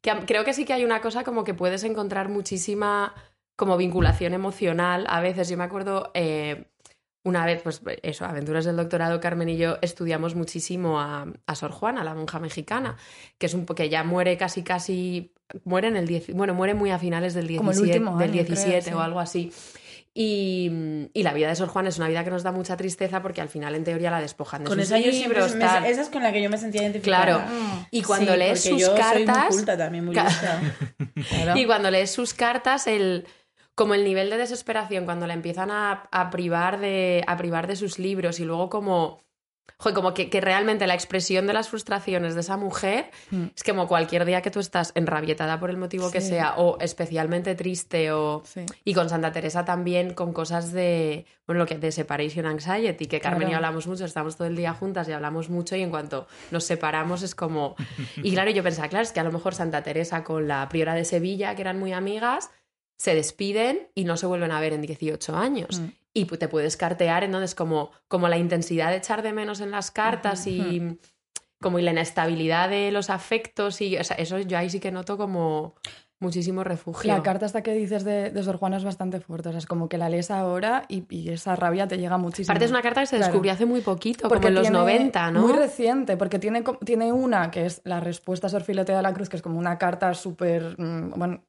que 0.00 0.12
creo 0.26 0.44
que 0.44 0.52
sí 0.52 0.64
que 0.64 0.72
hay 0.72 0.84
una 0.84 1.00
cosa 1.00 1.24
como 1.24 1.44
que 1.44 1.54
puedes 1.54 1.84
encontrar 1.84 2.28
muchísima 2.28 3.14
como 3.56 3.76
vinculación 3.76 4.32
emocional. 4.34 5.06
A 5.08 5.20
veces 5.20 5.48
yo 5.48 5.56
me 5.56 5.64
acuerdo 5.64 6.10
eh, 6.14 6.70
una 7.22 7.44
vez, 7.44 7.60
pues 7.62 7.82
eso, 8.02 8.24
Aventuras 8.24 8.64
del 8.64 8.76
Doctorado, 8.76 9.20
Carmen 9.20 9.48
y 9.50 9.58
yo 9.58 9.76
estudiamos 9.82 10.34
muchísimo 10.34 11.00
a, 11.00 11.26
a 11.46 11.54
Sor 11.54 11.70
Juana, 11.70 12.02
la 12.02 12.14
monja 12.14 12.38
mexicana, 12.38 12.96
que 13.38 13.46
es 13.46 13.54
un 13.54 13.66
que 13.66 13.90
ya 13.90 14.04
muere 14.04 14.38
casi 14.38 14.62
casi 14.62 15.34
muere 15.64 15.88
en 15.88 15.96
el 15.96 16.06
10, 16.06 16.34
bueno, 16.34 16.54
muere 16.54 16.74
muy 16.74 16.90
a 16.90 16.98
finales 16.98 17.34
del 17.34 17.54
Como 17.56 17.72
el 17.72 17.76
17, 17.76 17.98
último 17.98 18.18
del 18.18 18.30
año, 18.30 18.44
creo, 18.44 18.56
17 18.56 18.82
sí. 18.82 18.94
o 18.94 19.00
algo 19.00 19.20
así. 19.20 19.52
Y, 20.12 21.08
y 21.14 21.22
la 21.22 21.32
vida 21.32 21.48
de 21.48 21.54
Sor 21.56 21.68
Juana 21.68 21.88
es 21.88 21.98
una 21.98 22.08
vida 22.08 22.24
que 22.24 22.30
nos 22.30 22.42
da 22.42 22.50
mucha 22.50 22.76
tristeza 22.76 23.22
porque 23.22 23.40
al 23.40 23.48
final 23.48 23.76
en 23.76 23.84
teoría 23.84 24.10
la 24.10 24.20
despojan 24.20 24.64
de 24.64 24.68
Con 24.68 24.78
sus 24.84 24.90
libros, 24.90 25.54
me- 25.54 25.64
tal. 25.64 25.84
esa 25.86 26.02
es 26.02 26.08
con 26.08 26.22
la 26.24 26.32
que 26.32 26.42
yo 26.42 26.50
me 26.50 26.58
sentía 26.58 26.82
identificada. 26.82 27.24
Claro. 27.24 27.44
Y 27.92 28.02
cuando 28.02 28.32
Sí, 28.32 28.38
lees 28.38 28.60
sus 28.62 28.80
yo 28.80 28.86
soy 28.86 28.94
muy 28.96 29.24
cartas. 29.26 29.54
culta 29.54 29.76
también, 29.78 30.04
muy 30.04 30.14
Ca- 30.14 30.24
lista. 30.24 30.60
Claro. 31.28 31.60
Y 31.60 31.64
cuando 31.66 31.90
lees 31.92 32.10
sus 32.10 32.34
cartas, 32.34 32.86
el 32.88 33.26
como 33.76 33.94
el 33.94 34.04
nivel 34.04 34.30
de 34.30 34.36
desesperación 34.36 35.04
cuando 35.04 35.26
la 35.26 35.32
empiezan 35.34 35.70
a, 35.70 36.08
a 36.10 36.30
privar 36.30 36.80
de 36.80 37.22
a 37.26 37.36
privar 37.36 37.66
de 37.66 37.76
sus 37.76 37.98
libros 37.98 38.40
y 38.40 38.44
luego 38.44 38.68
como 38.68 39.22
joder, 39.80 39.94
como 39.94 40.12
que, 40.14 40.28
que 40.28 40.40
realmente 40.42 40.86
la 40.86 40.94
expresión 40.94 41.46
de 41.46 41.54
las 41.54 41.68
frustraciones 41.70 42.34
de 42.34 42.42
esa 42.42 42.56
mujer 42.56 43.10
Mm. 43.30 43.44
es 43.56 43.64
como 43.64 43.88
cualquier 43.88 44.24
día 44.26 44.42
que 44.42 44.50
tú 44.50 44.60
estás 44.60 44.92
enrabietada 44.94 45.58
por 45.58 45.70
el 45.70 45.78
motivo 45.78 46.10
que 46.10 46.20
Sí. 46.20 46.28
sea 46.28 46.54
o 46.58 46.78
especialmente 46.80 47.54
triste 47.54 48.12
o 48.12 48.42
Sí. 48.44 48.66
y 48.84 48.94
con 48.94 49.08
Santa 49.08 49.32
Teresa 49.32 49.64
también 49.64 50.12
con 50.14 50.32
cosas 50.32 50.72
de 50.72 51.24
bueno 51.46 51.60
lo 51.60 51.66
que 51.66 51.78
de 51.78 51.90
separation 51.92 52.46
anxiety 52.46 53.06
que 53.06 53.20
Carmen 53.20 53.42
y 53.42 53.44
yo 53.44 53.48
Claro. 53.48 53.66
hablamos 53.66 53.86
mucho 53.86 54.04
estamos 54.04 54.36
todo 54.36 54.46
el 54.48 54.54
día 54.56 54.72
juntas 54.74 55.08
y 55.08 55.12
hablamos 55.12 55.48
mucho 55.48 55.74
y 55.76 55.82
en 55.82 55.90
cuanto 55.90 56.26
nos 56.50 56.64
separamos 56.64 57.22
es 57.22 57.34
como 57.34 57.74
y 58.22 58.32
claro 58.32 58.50
yo 58.50 58.62
pensaba 58.62 58.88
claro 58.88 59.02
es 59.02 59.12
que 59.12 59.20
a 59.20 59.24
lo 59.24 59.32
mejor 59.32 59.54
Santa 59.54 59.82
Teresa 59.82 60.22
con 60.24 60.46
la 60.46 60.68
priora 60.68 60.94
de 60.94 61.04
Sevilla 61.04 61.54
que 61.54 61.62
eran 61.62 61.78
muy 61.78 61.92
amigas 61.92 62.50
se 63.00 63.14
despiden 63.14 63.88
y 63.94 64.04
no 64.04 64.18
se 64.18 64.26
vuelven 64.26 64.50
a 64.52 64.60
ver 64.60 64.74
en 64.74 64.82
18 64.82 65.34
años 65.34 65.80
Mm. 65.80 65.86
y 66.12 66.24
te 66.26 66.48
puedes 66.48 66.76
cartear 66.76 67.24
entonces 67.24 67.54
como 67.54 67.92
como 68.08 68.28
la 68.28 68.36
intensidad 68.36 68.90
de 68.90 68.98
echar 68.98 69.22
de 69.22 69.32
menos 69.32 69.60
en 69.60 69.70
las 69.70 69.90
cartas 69.90 70.46
y 70.46 70.98
como 71.62 71.78
y 71.78 71.82
la 71.82 71.92
inestabilidad 71.92 72.68
de 72.68 72.90
los 72.92 73.08
afectos 73.08 73.80
y 73.80 73.96
o 73.96 74.04
sea, 74.04 74.16
eso 74.18 74.38
yo 74.38 74.58
ahí 74.58 74.68
sí 74.68 74.80
que 74.80 74.92
noto 74.92 75.16
como 75.16 75.76
muchísimo 76.18 76.62
refugio 76.62 77.10
La 77.10 77.22
carta 77.22 77.46
hasta 77.46 77.62
que 77.62 77.72
dices 77.72 78.04
de, 78.04 78.30
de 78.30 78.42
Sor 78.42 78.58
Juana 78.58 78.76
es 78.76 78.84
bastante 78.84 79.20
fuerte. 79.20 79.48
O 79.48 79.52
sea, 79.52 79.58
es 79.58 79.64
como 79.64 79.88
que 79.88 79.96
la 79.96 80.10
lees 80.10 80.30
ahora 80.30 80.84
y, 80.86 81.04
y 81.08 81.30
esa 81.30 81.56
rabia 81.56 81.88
te 81.88 81.96
llega 81.96 82.18
muchísimo. 82.18 82.52
Aparte 82.52 82.66
es 82.66 82.70
una 82.70 82.82
carta 82.82 83.00
que 83.00 83.06
se 83.06 83.16
Claro. 83.16 83.30
descubrió 83.32 83.52
hace 83.54 83.64
muy 83.64 83.80
poquito, 83.80 84.28
Porque 84.28 84.48
como 84.48 84.48
en 84.48 84.54
los 84.56 84.62
tiene- 84.64 84.78
90, 84.78 85.30
¿no? 85.30 85.40
Muy 85.40 85.54
reciente, 85.54 86.18
porque 86.18 86.38
tiene, 86.38 86.62
tiene 86.84 87.10
una 87.14 87.50
que 87.50 87.64
es 87.64 87.80
la 87.84 88.00
respuesta 88.00 88.48
a 88.48 88.50
Sor 88.50 88.64
Filotea 88.64 88.98
de 88.98 89.02
la 89.02 89.14
Cruz, 89.14 89.30
que 89.30 89.36
es 89.36 89.42
como 89.42 89.58
una 89.58 89.78
carta 89.78 90.12
súper, 90.12 90.76
mm, 90.78 91.12
bueno, 91.16 91.42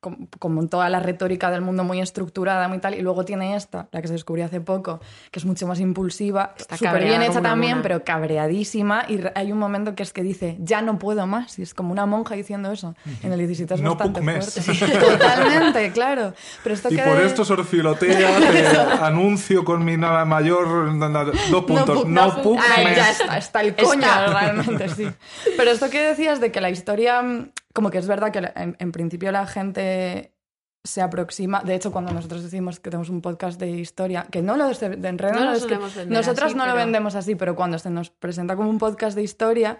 com- 0.00 0.26
como 0.38 0.66
toda 0.68 0.88
la 0.88 1.00
retórica 1.00 1.50
del 1.50 1.60
mundo 1.62 1.84
muy 1.84 2.00
estructurada, 2.00 2.68
muy 2.68 2.78
tal, 2.78 2.94
y 2.94 3.00
luego 3.02 3.24
tiene 3.24 3.56
esta, 3.56 3.88
la 3.92 4.00
que 4.00 4.06
se 4.08 4.14
descubrió 4.14 4.44
hace 4.46 4.60
poco, 4.60 5.00
que 5.30 5.38
es 5.38 5.44
mucho 5.44 5.66
más 5.66 5.80
impulsiva, 5.80 6.54
Está 6.56 6.76
súper 6.76 7.04
bien 7.04 7.22
hecha 7.22 7.42
también, 7.42 7.72
mona. 7.78 7.82
pero 7.82 8.04
cabreadísima, 8.04 9.04
y 9.08 9.20
hay 9.34 9.52
un 9.52 9.58
momento 9.58 9.94
que 9.94 10.02
es 10.02 10.12
que 10.12 10.22
dice, 10.22 10.56
ya 10.60 10.80
no 10.82 10.98
puedo 10.98 11.26
más, 11.26 11.58
y 11.58 11.62
es 11.62 11.74
como 11.74 11.92
una 11.92 12.06
monja 12.06 12.34
diciendo 12.34 12.70
eso, 12.72 12.94
en 13.22 13.32
el 13.32 13.38
17 13.38 13.74
es 13.74 13.80
No 13.80 13.96
bastante 13.96 14.22
fuerte. 14.22 14.60
Totalmente, 15.00 15.92
claro. 15.92 16.34
Pero 16.62 16.74
esto 16.74 16.88
Y 16.90 16.96
que 16.96 17.02
por 17.02 17.18
de- 17.18 17.26
esto, 17.26 17.44
Sor 17.44 17.64
Filotea, 17.64 18.38
te 18.38 18.66
anuncio 19.04 19.64
con 19.64 19.84
mi 19.84 19.96
nada 19.96 20.24
mayor 20.24 20.90
dos 21.50 21.64
puntos. 21.64 21.98
puc- 22.00 22.06
No, 22.06 22.30
puc- 22.36 22.42
puc 22.42 22.60
Ay, 22.76 22.84
més. 22.84 22.96
ya 22.96 23.10
está, 23.10 23.38
está 23.38 23.60
el 23.60 23.74
coño, 23.74 24.00
Está. 24.02 24.26
realmente, 24.26 24.88
sí. 24.88 25.06
Pero 25.56 25.70
esto 25.70 25.90
que 25.90 26.00
decías 26.00 26.40
de 26.40 26.50
que 26.52 26.60
la 26.60 26.70
historia, 26.70 27.22
mm, 27.22 27.50
como 27.72 27.90
que 27.90 27.98
es 27.98 28.06
verdad 28.06 28.32
que 28.32 28.38
en, 28.54 28.76
en 28.78 28.92
principio 28.92 29.32
la 29.32 29.46
gente 29.46 30.34
se 30.82 31.02
aproxima. 31.02 31.62
De 31.62 31.74
hecho, 31.74 31.92
cuando 31.92 32.12
nosotros 32.12 32.42
decimos 32.42 32.80
que 32.80 32.90
tenemos 32.90 33.10
un 33.10 33.20
podcast 33.20 33.60
de 33.60 33.70
historia, 33.70 34.26
que 34.30 34.40
no 34.40 34.56
lo 34.56 34.66
de, 34.66 34.96
de 34.96 35.08
enredo, 35.08 35.38
No 35.38 35.52
es 35.52 35.66
que 35.66 35.76
nosotras 36.06 36.50
así, 36.50 36.54
no 36.54 36.66
lo 36.66 36.74
vendemos 36.74 37.14
así, 37.14 37.34
pero 37.34 37.54
cuando 37.54 37.78
se 37.78 37.90
nos 37.90 38.10
presenta 38.10 38.56
como 38.56 38.70
un 38.70 38.78
podcast 38.78 39.14
de 39.14 39.22
historia, 39.22 39.78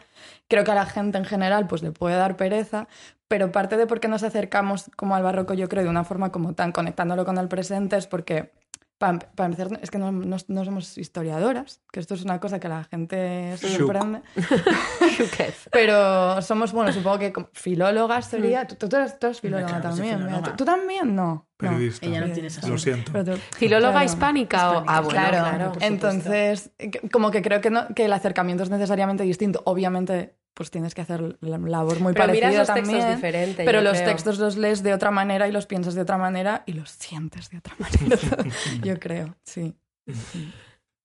creo 0.49 0.65
que 0.65 0.71
a 0.71 0.75
la 0.75 0.87
gente 0.87 1.17
en 1.17 1.25
general 1.25 1.67
pues 1.67 1.83
le 1.83 1.93
puede 1.93 2.17
dar 2.17 2.37
pereza, 2.37 2.87
pero 3.29 3.51
parte 3.51 3.77
de 3.77 3.87
por 3.87 4.01
qué 4.01 4.09
nos 4.09 4.23
acercamos 4.23 4.91
como 4.97 5.15
al 5.15 5.23
barroco, 5.23 5.55
yo 5.55 5.69
creo, 5.69 5.85
de 5.85 5.91
una 5.91 6.05
forma 6.05 6.31
como 6.33 6.55
tan 6.55 6.73
conectándolo 6.73 7.25
con 7.25 7.39
el 7.39 7.49
presente, 7.49 7.97
es 7.97 8.07
porque 8.07 8.53
para 9.01 9.47
empezar, 9.47 9.79
es 9.83 9.91
que 9.91 9.97
no, 9.97 10.13
no- 10.13 10.37
no 10.47 10.65
somos 10.65 10.99
historiadoras, 10.99 11.81
que 11.91 12.01
esto 12.01 12.13
es 12.13 12.23
una 12.23 12.39
cosa 12.39 12.61
que 12.61 12.67
a 12.67 12.71
la 12.71 12.85
gente 12.85 13.57
se 13.57 13.77
sorprende. 13.79 14.21
Pero 15.73 16.43
somos, 16.43 16.73
bueno, 16.73 16.93
supongo 16.93 17.19
que 17.19 17.33
como 17.33 17.49
filólogas 17.53 18.27
sería. 18.27 18.67
Tú, 18.67 18.77
tú 18.89 18.95
eres, 18.97 19.19
tú 19.19 19.27
eres 19.29 19.41
filóloga 19.41 19.69
claro 19.69 19.83
también. 19.91 20.19
filóloga. 20.19 20.43
¿Tú, 20.43 20.57
tú 20.57 20.65
también? 20.65 21.15
No. 21.15 21.25
no. 21.25 21.47
Periodista. 21.57 22.07
Ella 22.07 22.21
no 22.27 22.33
tiene 22.33 22.49
esa 22.49 22.67
Lo 22.69 22.79
siento. 22.79 23.13
Pero 23.13 23.25
tú- 23.37 23.41
¿Filóloga 23.57 23.93
claro. 23.93 24.07
hispánica, 24.07 24.71
o...? 24.73 24.85
Ah, 24.87 25.01
bueno, 25.01 25.09
claro, 25.11 25.39
claro. 25.57 25.73
entonces, 25.81 26.71
como 27.13 27.31
que 27.31 27.43
creo 27.43 27.61
que, 27.61 27.71
no, 27.71 27.89
que 27.95 28.05
el 28.07 28.13
acercamiento 28.13 28.63
es 28.65 28.71
necesariamente 28.71 29.23
distinto. 29.25 29.63
Obviamente, 29.65 30.37
pues 30.55 30.71
tienes 30.71 30.95
que 30.95 31.01
hacer 31.03 31.37
la 31.41 31.59
labor 31.59 32.01
muy 32.01 32.13
Pero 32.13 32.27
parecida 32.27 32.49
miras 32.51 32.69
los 32.69 32.75
textos 32.75 32.99
también. 32.99 33.15
diferente, 33.17 33.65
Pero 33.65 33.81
los 33.81 33.99
creo. 33.99 34.05
textos 34.11 34.39
los 34.39 34.57
lees 34.57 34.83
de 34.83 34.93
otra 34.95 35.11
manera 35.11 35.49
y 35.49 35.53
los 35.53 35.67
piensas 35.67 35.95
de 35.95 36.03
otra 36.03 36.19
manera 36.19 36.63
y 36.67 36.73
los 36.75 36.91
sientes 36.91 37.51
de 37.51 37.59
otra 37.59 37.75
manera. 37.79 38.17
yo 38.83 38.99
creo, 38.99 39.37
sí. 39.45 39.75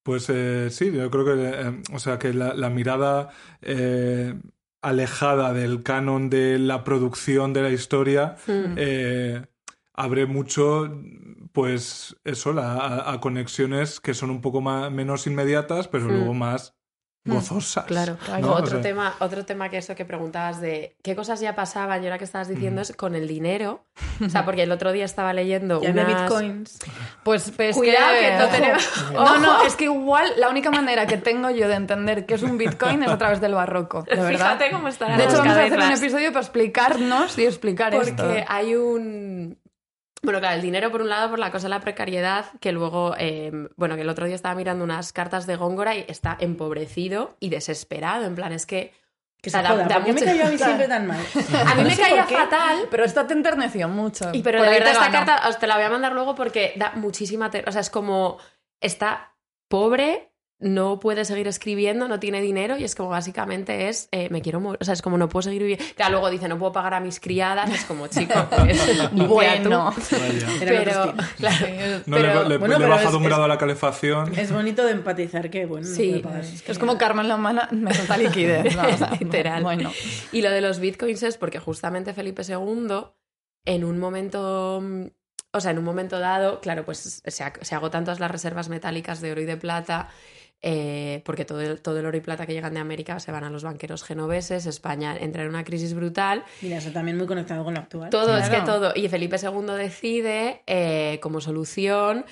Pues 0.03 0.29
eh, 0.29 0.69
sí, 0.69 0.91
yo 0.91 1.09
creo 1.09 1.25
que, 1.25 1.33
eh, 1.33 1.81
o 1.93 1.99
sea, 1.99 2.19
que 2.19 2.33
la, 2.33 2.53
la 2.53 2.69
mirada 2.69 3.29
eh, 3.61 4.35
alejada 4.81 5.51
del 5.53 5.81
canon 5.81 6.29
de 6.29 6.59
la 6.59 6.83
producción 6.83 7.53
de 7.53 7.61
la 7.63 7.69
historia 7.71 8.35
Hmm. 8.45 8.73
eh, 8.77 9.45
abre 9.93 10.25
mucho, 10.27 10.91
pues 11.53 12.15
eso, 12.23 12.53
la- 12.53 12.73
a, 12.73 13.13
a 13.13 13.19
conexiones 13.19 13.99
que 13.99 14.13
son 14.13 14.29
un 14.29 14.41
poco 14.41 14.61
más, 14.61 14.91
menos 14.91 15.25
inmediatas, 15.25 15.87
pero 15.87 16.05
Hmm. 16.05 16.09
luego 16.11 16.33
más 16.35 16.75
gozosas. 17.25 17.85
Claro. 17.85 18.17
¿no? 18.39 18.51
O 18.51 18.55
Otro, 18.55 18.67
sea, 18.67 18.81
tema, 18.81 19.15
otro 19.19 19.45
tema 19.45 19.69
que 19.69 19.77
eso 19.77 19.95
que 19.95 20.05
preguntabas 20.05 20.61
de 20.61 20.95
qué 21.01 21.15
cosas 21.15 21.39
ya 21.39 21.55
pasaban 21.55 22.01
y 22.03 22.05
ahora 22.05 22.17
que 22.17 22.23
estabas 22.23 22.47
diciendo 22.47 22.81
es 22.81 22.93
con 22.95 23.15
el 23.15 23.27
dinero. 23.27 23.83
O 24.23 24.29
sea, 24.29 24.45
porque 24.45 24.63
el 24.63 24.71
otro 24.71 24.91
día 24.91 25.05
estaba 25.05 25.33
leyendo 25.33 25.81
Ya 25.81 25.89
unas... 25.89 26.07
bitcoins. 26.07 26.79
Pues, 27.23 27.51
pues 27.55 27.75
Cuidado, 27.75 28.13
que, 28.13 28.27
que 28.27 28.37
no 28.37 28.47
tenemos- 28.49 29.11
No, 29.13 29.37
no, 29.39 29.63
es 29.65 29.75
que 29.75 29.85
igual 29.85 30.29
la 30.37 30.49
única 30.49 30.69
manera 30.71 31.07
que 31.07 31.17
tengo 31.17 31.49
yo 31.49 31.67
de 31.67 31.75
entender 31.75 32.25
qué 32.25 32.35
es 32.35 32.43
un 32.43 32.57
Bitcoin 32.57 33.03
es 33.03 33.09
a 33.09 33.17
través 33.17 33.41
del 33.41 33.53
barroco, 33.55 34.03
de 34.03 34.15
verdad. 34.15 34.29
Fíjate 34.57 34.71
cómo 34.71 34.87
estarán 34.87 35.17
De 35.17 35.23
hecho, 35.25 35.37
vamos 35.37 35.55
a 35.57 35.63
hacer 35.63 35.77
un 35.79 35.91
episodio 35.91 36.31
para 36.31 36.41
explicarnos 36.41 37.37
y 37.37 37.45
explicar 37.45 37.93
esto. 37.95 38.23
Porque 38.23 38.45
hay 38.47 38.75
un... 38.75 39.57
Bueno, 40.25 40.39
claro, 40.39 40.55
el 40.55 40.61
dinero 40.61 40.91
por 40.91 41.01
un 41.01 41.09
lado, 41.09 41.29
por 41.29 41.39
la 41.39 41.51
cosa 41.51 41.65
de 41.65 41.69
la 41.69 41.79
precariedad, 41.79 42.45
que 42.59 42.71
luego, 42.71 43.15
eh, 43.17 43.51
bueno, 43.77 43.95
que 43.95 44.01
el 44.01 44.09
otro 44.09 44.25
día 44.25 44.35
estaba 44.35 44.55
mirando 44.55 44.83
unas 44.83 45.13
cartas 45.13 45.45
de 45.47 45.55
Góngora 45.55 45.95
y 45.95 46.03
está 46.07 46.35
empobrecido 46.39 47.37
y 47.39 47.49
desesperado, 47.49 48.25
en 48.25 48.35
plan, 48.35 48.51
es 48.51 48.65
que... 48.65 48.93
Se 49.43 49.51
da- 49.61 49.69
joda, 49.69 49.83
da 49.85 49.95
¿por 49.97 50.05
qué 50.05 50.13
me 50.13 50.21
cayó 50.23 50.45
a 50.47 50.49
mí 50.49 50.57
siempre 50.57 50.87
tan 50.87 51.05
mal? 51.05 51.19
A 51.19 51.75
mí 51.75 51.83
No 51.83 51.89
me 51.89 51.95
caía 51.95 52.25
qué, 52.25 52.35
fatal, 52.35 52.87
Pero 52.89 53.05
esta 53.05 53.27
te 53.27 53.33
enterneció 53.33 53.87
mucho. 53.87 54.31
Y 54.33 54.41
pero 54.41 54.63
ahí 54.63 54.69
verdad 54.71 54.93
esta 54.93 55.11
carta 55.11 55.47
os 55.47 55.59
te 55.59 55.67
la 55.67 55.75
voy 55.75 55.83
a 55.85 55.89
mandar 55.91 56.13
luego 56.13 56.33
porque 56.33 56.73
da 56.77 56.93
muchísima... 56.95 57.51
ter- 57.51 57.69
O 57.69 57.71
sea, 57.71 57.81
es 57.81 57.91
como... 57.91 58.39
está 58.81 59.35
pobre, 59.67 60.31
no 60.57 60.99
puede 61.01 61.25
seguir 61.25 61.47
escribiendo, 61.49 62.07
no 62.07 62.19
tiene 62.19 62.39
dinero 62.41 62.77
y 62.77 62.85
es 62.85 62.95
como 62.95 63.09
básicamente 63.09 63.89
es, 63.89 64.07
eh, 64.13 64.29
me 64.31 64.41
quiero 64.41 64.61
morir, 64.61 64.77
o 64.81 64.85
sea, 64.85 64.93
es 64.93 65.01
como 65.01 65.17
no 65.17 65.27
puedo 65.27 65.41
seguir 65.43 65.61
viviendo. 65.61 65.83
Claro, 65.95 66.11
luego 66.13 66.29
dice, 66.29 66.47
no 66.47 66.57
puedo 66.57 66.71
pagar 66.71 66.93
a 66.93 66.99
mis 67.01 67.19
criadas, 67.19 67.69
es 67.69 67.83
como, 67.83 68.07
chico, 68.07 68.33
pues, 68.49 69.11
Bueno. 69.11 69.93
Pero, 70.59 71.13
claro, 71.37 71.67
No, 72.05 72.15
pero- 72.17 72.43
le, 72.43 72.49
le- 72.49 72.57
bueno, 72.57 72.75
le 72.75 72.85
pero 72.85 72.89
baja 72.89 73.09
es- 73.09 73.13
un 73.13 73.23
grado 73.23 73.41
es- 73.41 73.45
a 73.45 73.47
la 73.49 73.57
calefacción. 73.57 74.37
Es 74.37 74.51
bonito 74.51 74.85
de 74.85 74.91
empatizar 74.91 75.49
que, 75.49 75.65
bueno, 75.65 75.87
no 75.87 75.93
Sí. 75.95 76.21
sus 76.23 76.53
Es 76.53 76.61
criadas. 76.61 76.79
como 76.79 76.97
Carmen 76.97 77.27
la 77.27 77.35
humana 77.35 77.67
me 77.71 77.93
falta 77.93 78.17
liquidez. 78.17 78.75
¿no? 78.75 78.83
O 78.87 78.97
sea, 78.97 79.11
Literal. 79.19 79.63
Bueno. 79.63 79.91
Y 80.31 80.41
lo 80.41 80.51
de 80.51 80.61
los 80.61 80.79
bitcoins 80.79 81.23
es 81.23 81.37
porque 81.37 81.59
justamente 81.59 82.13
Felipe 82.13 82.43
II, 82.47 82.87
en 83.65 83.83
un 83.83 83.99
momento, 83.99 84.79
mm, 84.81 85.05
o 85.51 85.59
sea, 85.59 85.71
en 85.71 85.77
un 85.79 85.83
momento 85.83 86.19
dado, 86.19 86.61
claro, 86.61 86.85
pues 86.85 87.21
se, 87.25 87.43
ag- 87.43 87.61
se 87.61 87.75
agotan 87.75 88.03
todas 88.05 88.19
las 88.19 88.31
reservas 88.31 88.69
metálicas 88.69 89.21
de 89.21 89.31
oro 89.31 89.41
y 89.41 89.45
de 89.45 89.57
plata, 89.57 90.09
eh, 90.67 91.21
porque 91.25 91.45
todo 91.45 91.61
el, 91.61 91.79
todo 91.79 91.99
el 91.99 92.07
oro 92.07 92.17
y 92.17 92.21
plata 92.21 92.47
que 92.47 92.53
llegan 92.53 92.73
de 92.73 92.79
América 92.79 93.19
se 93.19 93.31
van 93.31 93.43
a 93.43 93.51
los 93.51 93.63
banqueros 93.63 94.03
genoveses, 94.03 94.65
España 94.65 95.15
entra 95.15 95.43
en 95.43 95.49
una 95.49 95.63
crisis 95.63 95.93
brutal, 95.93 96.43
Mira, 96.63 96.77
eso 96.77 96.89
también 96.89 97.17
muy 97.17 97.27
conectado 97.27 97.63
con 97.63 97.75
lo 97.75 97.81
actual. 97.81 98.09
todo, 98.09 98.35
es 98.35 98.49
que 98.49 98.61
todo. 98.61 98.91
Y 98.95 99.07
Felipe 99.07 99.37
II 99.37 99.75
decide, 99.77 100.63
eh, 100.65 101.19
como 101.21 101.39
solución, 101.39 102.25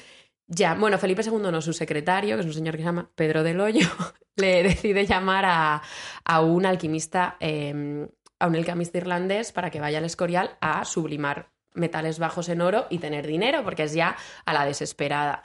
ya, 0.48 0.74
bueno, 0.74 0.98
Felipe 0.98 1.22
II 1.22 1.52
no, 1.52 1.62
su 1.62 1.74
secretario, 1.74 2.36
que 2.36 2.42
es 2.42 2.48
un 2.48 2.54
señor 2.54 2.74
que 2.74 2.80
se 2.82 2.86
llama 2.86 3.08
Pedro 3.14 3.44
del 3.44 3.62
Hoyo, 3.62 3.88
le 4.36 4.64
decide 4.64 5.06
llamar 5.06 5.46
a, 5.46 5.84
a 6.26 6.42
un 6.42 6.66
alquimista, 6.66 7.38
eh, 7.40 8.08
a 8.40 8.48
un 8.48 8.56
alquimista 8.56 8.98
irlandés 8.98 9.52
para 9.52 9.70
que 9.70 9.80
vaya 9.80 10.00
al 10.00 10.06
Escorial 10.06 10.58
a 10.60 10.84
sublimar 10.86 11.52
metales 11.76 12.18
bajos 12.18 12.50
en 12.50 12.62
oro 12.62 12.88
y 12.90 12.98
tener 12.98 13.28
dinero, 13.28 13.64
porque 13.64 13.84
es 13.84 13.94
ya 13.94 14.16
a 14.44 14.54
la 14.54 14.66
desesperada. 14.66 15.44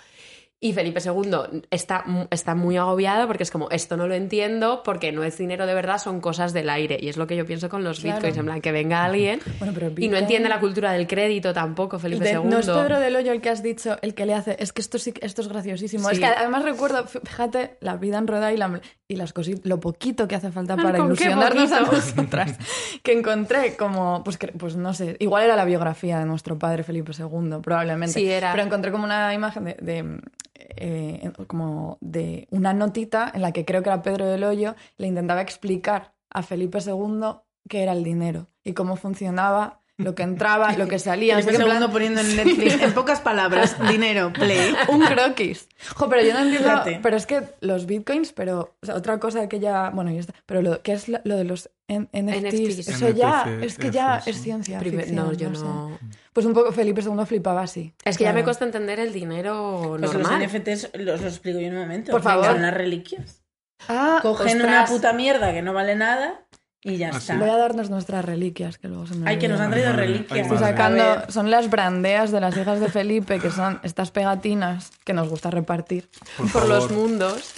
Y 0.60 0.72
Felipe 0.72 1.00
II 1.04 1.62
está, 1.70 2.04
está 2.32 2.56
muy 2.56 2.76
agobiado 2.76 3.28
porque 3.28 3.44
es 3.44 3.50
como, 3.52 3.70
esto 3.70 3.96
no 3.96 4.08
lo 4.08 4.14
entiendo 4.14 4.82
porque 4.84 5.12
no 5.12 5.22
es 5.22 5.38
dinero 5.38 5.66
de 5.66 5.74
verdad, 5.74 5.98
son 5.98 6.20
cosas 6.20 6.52
del 6.52 6.68
aire. 6.68 6.98
Y 7.00 7.08
es 7.08 7.16
lo 7.16 7.28
que 7.28 7.36
yo 7.36 7.46
pienso 7.46 7.68
con 7.68 7.84
los 7.84 8.00
Claro. 8.00 8.16
bitcoins, 8.16 8.38
en 8.38 8.44
plan, 8.44 8.60
que 8.60 8.72
venga 8.72 9.04
alguien 9.04 9.38
Bueno, 9.60 9.72
pero 9.72 9.92
y 9.96 10.08
no 10.08 10.16
entiende 10.16 10.48
la 10.48 10.58
cultura 10.58 10.90
del 10.90 11.06
crédito 11.06 11.52
tampoco, 11.52 12.00
Felipe 12.00 12.24
De- 12.24 12.32
II. 12.32 12.40
no 12.44 12.58
es 12.58 12.66
Pedro 12.66 12.98
del 12.98 13.14
Hoyo 13.14 13.30
el 13.30 13.40
que 13.40 13.50
has 13.50 13.62
dicho, 13.62 13.98
el 14.02 14.14
que 14.14 14.26
le 14.26 14.34
hace. 14.34 14.56
Es 14.58 14.72
que 14.72 14.80
esto 14.82 14.98
sí, 14.98 15.14
esto 15.20 15.42
es 15.42 15.48
graciosísimo. 15.48 16.08
Sí. 16.08 16.14
Es 16.14 16.18
que 16.18 16.26
además 16.26 16.64
recuerdo, 16.64 17.06
fíjate, 17.06 17.76
la 17.80 17.96
vida 17.96 18.18
en 18.18 18.26
Rhode 18.26 18.52
Island 18.52 18.80
y 19.06 19.14
las 19.14 19.32
cositas, 19.32 19.64
lo 19.64 19.78
poquito 19.78 20.26
que 20.26 20.34
hace 20.34 20.50
falta 20.50 20.74
para 20.76 20.98
¿con 20.98 21.14
qué 21.14 21.24
ilusionarnos 21.26 21.70
a 21.70 21.80
nosotras. 21.82 22.58
que 23.04 23.12
encontré 23.12 23.76
como, 23.76 24.24
pues, 24.24 24.36
que- 24.38 24.48
pues 24.48 24.74
no 24.74 24.92
sé, 24.92 25.16
igual 25.20 25.44
era 25.44 25.54
la 25.54 25.64
biografía 25.64 26.18
de 26.18 26.24
nuestro 26.24 26.58
padre 26.58 26.82
Felipe 26.82 27.12
II, 27.16 27.58
probablemente. 27.62 28.14
Sí, 28.14 28.28
era. 28.28 28.50
Pero 28.50 28.64
encontré 28.64 28.90
como 28.90 29.04
una 29.04 29.32
imagen 29.32 29.64
de, 29.66 29.76
de, 29.80 30.20
eh, 30.58 31.30
como 31.46 31.98
de 32.00 32.46
una 32.50 32.72
notita 32.74 33.30
en 33.34 33.42
la 33.42 33.52
que 33.52 33.64
creo 33.64 33.82
que 33.82 33.88
era 33.90 34.02
Pedro 34.02 34.26
del 34.26 34.44
Hoyo, 34.44 34.74
le 34.96 35.06
intentaba 35.06 35.40
explicar 35.42 36.12
a 36.30 36.42
Felipe 36.42 36.78
II 36.84 37.20
qué 37.68 37.82
era 37.82 37.92
el 37.92 38.02
dinero 38.04 38.48
y 38.64 38.72
cómo 38.74 38.96
funcionaba, 38.96 39.80
lo 39.96 40.14
que 40.14 40.22
entraba, 40.22 40.72
lo 40.76 40.86
que 40.86 40.98
salía. 41.00 41.36
no 41.36 41.42
sé 41.42 41.50
qué, 41.50 41.58
plan- 41.58 41.90
poniendo 41.90 42.20
en 42.20 42.36
Netflix, 42.36 42.80
en 42.80 42.92
pocas 42.94 43.20
palabras, 43.20 43.76
dinero, 43.88 44.32
play. 44.32 44.72
un 44.88 45.00
croquis. 45.04 45.68
Jo, 45.96 46.08
pero 46.08 46.22
yo 46.22 46.34
no 46.34 46.40
entiendo. 46.40 46.82
Pero 47.02 47.16
es 47.16 47.26
que 47.26 47.42
los 47.60 47.86
bitcoins, 47.86 48.32
pero 48.32 48.76
o 48.80 48.86
sea, 48.86 48.94
otra 48.94 49.18
cosa 49.18 49.48
que 49.48 49.58
ya. 49.58 49.90
Bueno, 49.90 50.12
y 50.12 50.18
está. 50.18 50.34
Pero 50.46 50.62
lo 50.62 50.82
que 50.82 50.92
es 50.92 51.08
lo, 51.08 51.18
lo 51.24 51.36
de 51.36 51.42
los 51.44 51.70
N- 51.88 52.06
NFTs, 52.12 52.78
NFTs. 52.78 52.88
eso 52.88 53.08
ya. 53.10 53.44
NFTs, 53.46 53.64
Es 53.66 53.78
que 53.78 53.90
ya 53.90 54.22
es 54.24 54.40
ciencia. 54.42 54.78
Primer- 54.78 55.06
ficción, 55.06 55.26
no, 55.26 55.32
yo 55.32 55.50
no. 55.50 55.98
Pues 56.32 56.44
un 56.46 56.52
poco 56.52 56.70
Felipe 56.70 57.00
II 57.00 57.24
flipaba 57.26 57.62
así. 57.62 57.94
Es 58.04 58.16
que 58.18 58.24
ya 58.24 58.32
me 58.32 58.44
cuesta 58.44 58.64
entender 58.64 59.00
el 59.00 59.12
dinero 59.12 59.96
Pues 59.98 60.12
normal. 60.12 60.42
los 60.42 60.52
NFTs 60.52 60.90
los, 60.94 61.20
los 61.22 61.32
explico 61.32 61.58
yo 61.58 61.66
en 61.66 61.74
un 61.74 61.80
momento. 61.80 62.12
Por 62.12 62.22
favor. 62.22 62.44
Son 62.46 62.62
las 62.62 62.74
reliquias. 62.74 63.42
Ah, 63.88 64.18
Cogen 64.22 64.46
ostras. 64.48 64.64
una 64.64 64.84
puta 64.86 65.12
mierda 65.12 65.52
que 65.52 65.62
no 65.62 65.72
vale 65.72 65.94
nada 65.96 66.44
y 66.82 66.96
ya 66.96 67.08
Ah, 67.12 67.18
está. 67.18 67.34
sí. 67.34 67.38
Voy 67.40 67.48
a 67.48 67.56
darnos 67.56 67.90
nuestras 67.90 68.24
reliquias, 68.24 68.76
que 68.78 68.88
luego 68.88 69.06
se 69.06 69.14
me 69.14 69.28
Ay, 69.30 69.38
que 69.38 69.48
nos 69.48 69.60
han 69.60 69.70
traído 69.70 69.92
reliquias. 69.94 70.40
Estoy 70.40 70.58
sacando, 70.58 71.04
son 71.30 71.50
las 71.50 71.70
brandeas 71.70 72.30
de 72.30 72.40
las 72.40 72.56
hijas 72.56 72.80
de 72.80 72.88
Felipe, 72.88 73.38
que 73.40 73.50
son 73.50 73.80
estas 73.82 74.10
pegatinas 74.10 74.90
que 75.04 75.12
nos 75.14 75.28
gusta 75.28 75.50
repartir. 75.50 76.08
Por, 76.36 76.52
Por 76.52 76.68
los 76.68 76.90
mundos. 76.90 77.54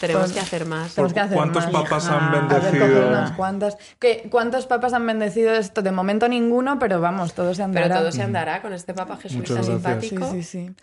Tenemos 0.00 0.22
Pues- 0.24 0.32
que 0.34 0.40
hacer 0.40 0.64
más. 0.66 0.94
Tenemos 0.94 1.12
que 1.12 1.20
hacer 1.20 1.36
¿Cuántos 1.36 1.64
más. 1.64 1.72
papas 1.82 2.08
han 2.08 2.30
bendecido? 2.32 3.08
unas 3.08 3.32
cuantas. 3.32 3.76
¿Qué, 3.98 4.28
¿Cuántos 4.30 4.66
papas 4.66 4.92
han 4.92 5.06
bendecido 5.06 5.52
esto? 5.54 5.82
De 5.82 5.90
momento 5.90 6.28
ninguno, 6.28 6.78
pero 6.78 7.00
vamos, 7.00 7.34
todo 7.34 7.52
se 7.54 7.62
andará. 7.62 7.88
Pero 7.88 8.00
todo 8.00 8.12
se 8.12 8.22
andará 8.22 8.62
con 8.62 8.72
este 8.72 8.94
papa 8.94 9.16
jesuita 9.16 9.62
simpático. 9.62 10.30
Sí, 10.30 10.42
sí, 10.42 10.66
sí. 10.66 10.74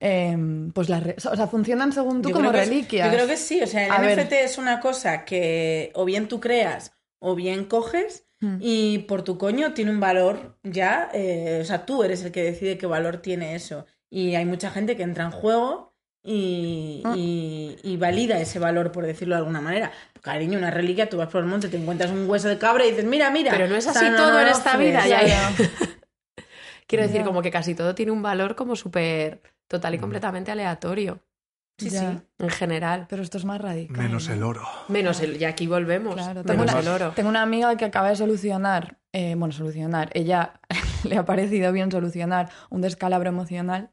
Eh, 0.00 0.36
pues 0.74 0.88
las 0.88 1.02
re- 1.02 1.16
o 1.30 1.36
sea, 1.36 1.46
funcionan 1.46 1.92
según 1.92 2.22
tú 2.22 2.30
Yo 2.30 2.34
como 2.34 2.50
que 2.50 2.62
es- 2.62 2.68
reliquias. 2.68 3.06
yo 3.08 3.14
creo 3.14 3.26
que 3.28 3.36
sí, 3.36 3.62
o 3.62 3.66
sea, 3.66 3.86
el 3.86 3.92
A 3.92 3.98
ver. 4.00 4.18
NFT 4.18 4.32
es 4.44 4.58
una 4.58 4.80
cosa 4.80 5.24
que 5.24 5.92
o 5.94 6.04
bien 6.04 6.26
tú 6.28 6.40
creas 6.40 6.92
o 7.20 7.34
bien 7.36 7.66
coges 7.66 8.24
Hmm. 8.40 8.56
y 8.60 8.98
por 9.00 9.22
tu 9.22 9.38
coño 9.38 9.72
tiene 9.74 9.92
un 9.92 10.00
valor 10.00 10.56
ya, 10.64 11.08
eh, 11.12 11.60
o 11.62 11.64
sea, 11.64 11.86
tú 11.86 12.02
eres 12.02 12.24
el 12.24 12.32
que 12.32 12.42
decide 12.42 12.78
qué 12.78 12.86
valor 12.86 13.18
tiene 13.18 13.54
eso. 13.54 13.86
Y 14.10 14.34
hay 14.34 14.44
mucha 14.44 14.70
gente 14.70 14.96
que 14.96 15.04
entra 15.04 15.24
en 15.24 15.30
juego 15.30 15.91
y, 16.24 17.02
Ah. 17.04 17.14
y- 17.16 17.76
y 17.82 17.96
valida 17.96 18.38
ese 18.38 18.58
valor, 18.58 18.92
por 18.92 19.04
decirlo 19.06 19.34
de 19.34 19.40
alguna 19.40 19.60
manera. 19.60 19.90
Cariño, 20.20 20.58
una 20.58 20.70
reliquia, 20.70 21.08
tú 21.08 21.16
vas 21.16 21.28
por 21.28 21.40
el 21.42 21.48
monte, 21.48 21.68
te 21.68 21.76
encuentras 21.76 22.10
un 22.12 22.28
hueso 22.30 22.48
de 22.48 22.58
cabra 22.58 22.84
y 22.86 22.90
dices, 22.90 23.04
mira, 23.04 23.30
mira. 23.30 23.50
Pero 23.52 23.66
no 23.66 23.74
es 23.74 23.86
así 23.88 24.06
todo 24.16 24.40
en 24.40 24.48
esta 24.48 24.76
vida, 24.76 25.06
ya, 25.06 25.20
Claro. 25.20 25.54
ya. 25.58 25.66
Quiero 26.86 27.04
decir, 27.04 27.20
Ya. 27.20 27.24
como 27.24 27.42
que 27.42 27.50
casi 27.50 27.74
todo 27.74 27.94
tiene 27.94 28.12
un 28.12 28.22
valor 28.22 28.54
como 28.54 28.76
súper 28.76 29.42
total 29.66 29.94
y 29.94 29.98
completamente 29.98 30.50
aleatorio. 30.50 31.20
Sí, 31.78 31.88
Ya. 31.90 32.00
sí. 32.12 32.18
En 32.38 32.50
general. 32.50 33.06
Pero 33.08 33.22
esto 33.22 33.38
es 33.38 33.44
más 33.44 33.60
radical. 33.60 33.96
Menos 33.96 34.28
¿no? 34.28 34.34
el 34.34 34.42
oro. 34.42 34.62
Menos 34.88 35.20
el. 35.20 35.40
Y 35.40 35.44
aquí 35.44 35.66
volvemos. 35.66 36.14
Claro, 36.14 36.44
tengo 36.44 36.60
menos 36.60 36.74
una, 36.74 36.82
el 36.82 36.88
oro. 36.88 37.12
tengo 37.16 37.28
una 37.30 37.42
amiga 37.42 37.74
que 37.76 37.84
acaba 37.86 38.10
de 38.10 38.16
solucionar, 38.16 38.98
eh, 39.12 39.34
bueno, 39.36 39.52
solucionar, 39.52 40.10
ella 40.12 40.60
le 41.04 41.16
ha 41.16 41.24
parecido 41.24 41.72
bien 41.72 41.90
solucionar 41.90 42.50
un 42.70 42.82
descalabro 42.82 43.28
emocional 43.30 43.90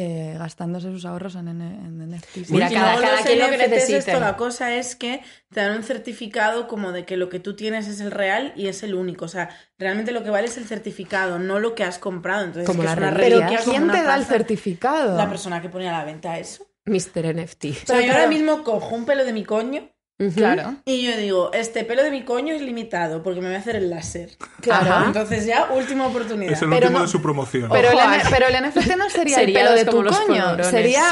eh, 0.00 0.36
gastándose 0.38 0.92
sus 0.92 1.04
ahorros 1.04 1.34
en, 1.34 1.48
en, 1.48 1.60
en 1.60 2.10
NFTs. 2.16 2.50
Mira, 2.50 2.68
cada- 2.70 2.92
luego 2.92 3.00
cada 3.02 3.16
los 3.16 3.26
quien 3.26 3.38
lo 3.40 3.50
que 3.50 3.58
necesite. 3.58 3.98
Esto, 3.98 4.20
la 4.20 4.36
cosa 4.36 4.76
es 4.76 4.94
que 4.94 5.22
te 5.52 5.60
dan 5.60 5.76
un 5.76 5.82
certificado 5.82 6.68
como 6.68 6.92
de 6.92 7.04
que 7.04 7.16
lo 7.16 7.28
que 7.28 7.40
tú 7.40 7.56
tienes 7.56 7.88
es 7.88 8.00
el 8.00 8.12
real 8.12 8.52
y 8.54 8.68
es 8.68 8.84
el 8.84 8.94
único. 8.94 9.24
O 9.24 9.28
sea, 9.28 9.48
realmente 9.76 10.12
lo 10.12 10.22
que 10.22 10.30
vale 10.30 10.46
es 10.46 10.56
el 10.56 10.66
certificado, 10.66 11.40
no 11.40 11.58
lo 11.58 11.74
que 11.74 11.82
has 11.82 11.98
comprado. 11.98 12.44
Entonces, 12.44 12.66
Como 12.66 12.80
que 12.82 12.86
la 12.86 12.92
es 12.92 12.98
una. 12.98 13.10
Pero 13.16 13.40
como 13.40 13.72
¿quién 13.72 13.82
una 13.84 13.92
te 13.94 14.02
da 14.04 14.14
el 14.16 14.24
certificado? 14.24 15.16
La 15.16 15.28
persona 15.28 15.60
que 15.60 15.68
pone 15.68 15.88
a 15.88 15.92
la 15.92 16.04
venta 16.04 16.38
eso. 16.38 16.64
Mr. 16.86 17.34
NFT. 17.34 17.64
O 17.64 17.72
sea, 17.72 17.82
Pero- 17.88 18.02
yo 18.02 18.12
ahora 18.12 18.28
mismo 18.28 18.62
cojo 18.62 18.94
un 18.94 19.04
pelo 19.04 19.24
de 19.24 19.32
mi 19.32 19.44
coño 19.44 19.90
Claro. 20.34 20.74
y 20.84 21.02
yo 21.06 21.16
digo, 21.16 21.52
este 21.52 21.84
pelo 21.84 22.02
de 22.02 22.10
mi 22.10 22.24
coño 22.24 22.52
es 22.52 22.60
limitado 22.60 23.22
porque 23.22 23.40
me 23.40 23.46
voy 23.46 23.54
a 23.56 23.60
hacer 23.60 23.76
el 23.76 23.88
láser. 23.88 24.30
Claro. 24.60 24.90
Ajá. 24.90 25.04
Entonces 25.06 25.46
ya, 25.46 25.68
última 25.72 26.06
oportunidad. 26.08 26.52
Es 26.54 26.62
el 26.62 26.68
Pero 26.70 26.86
último 26.86 26.98
no- 26.98 27.04
de 27.06 27.10
su 27.12 27.22
promoción. 27.22 27.68
Pero, 27.70 27.88
el, 27.90 27.94
Ojo, 27.98 28.06
pero 28.30 28.46
el 28.48 28.54
NFT 28.64 28.96
no 28.96 29.08
sería, 29.10 29.36
Sería 29.38 29.60
el 29.60 29.66
pelo 29.66 29.70
los- 29.76 29.84
de 29.84 29.90
tu 29.90 30.02
los 30.02 30.18
coño. 30.18 30.26
colorones. 30.42 30.66
Sería. 30.66 31.02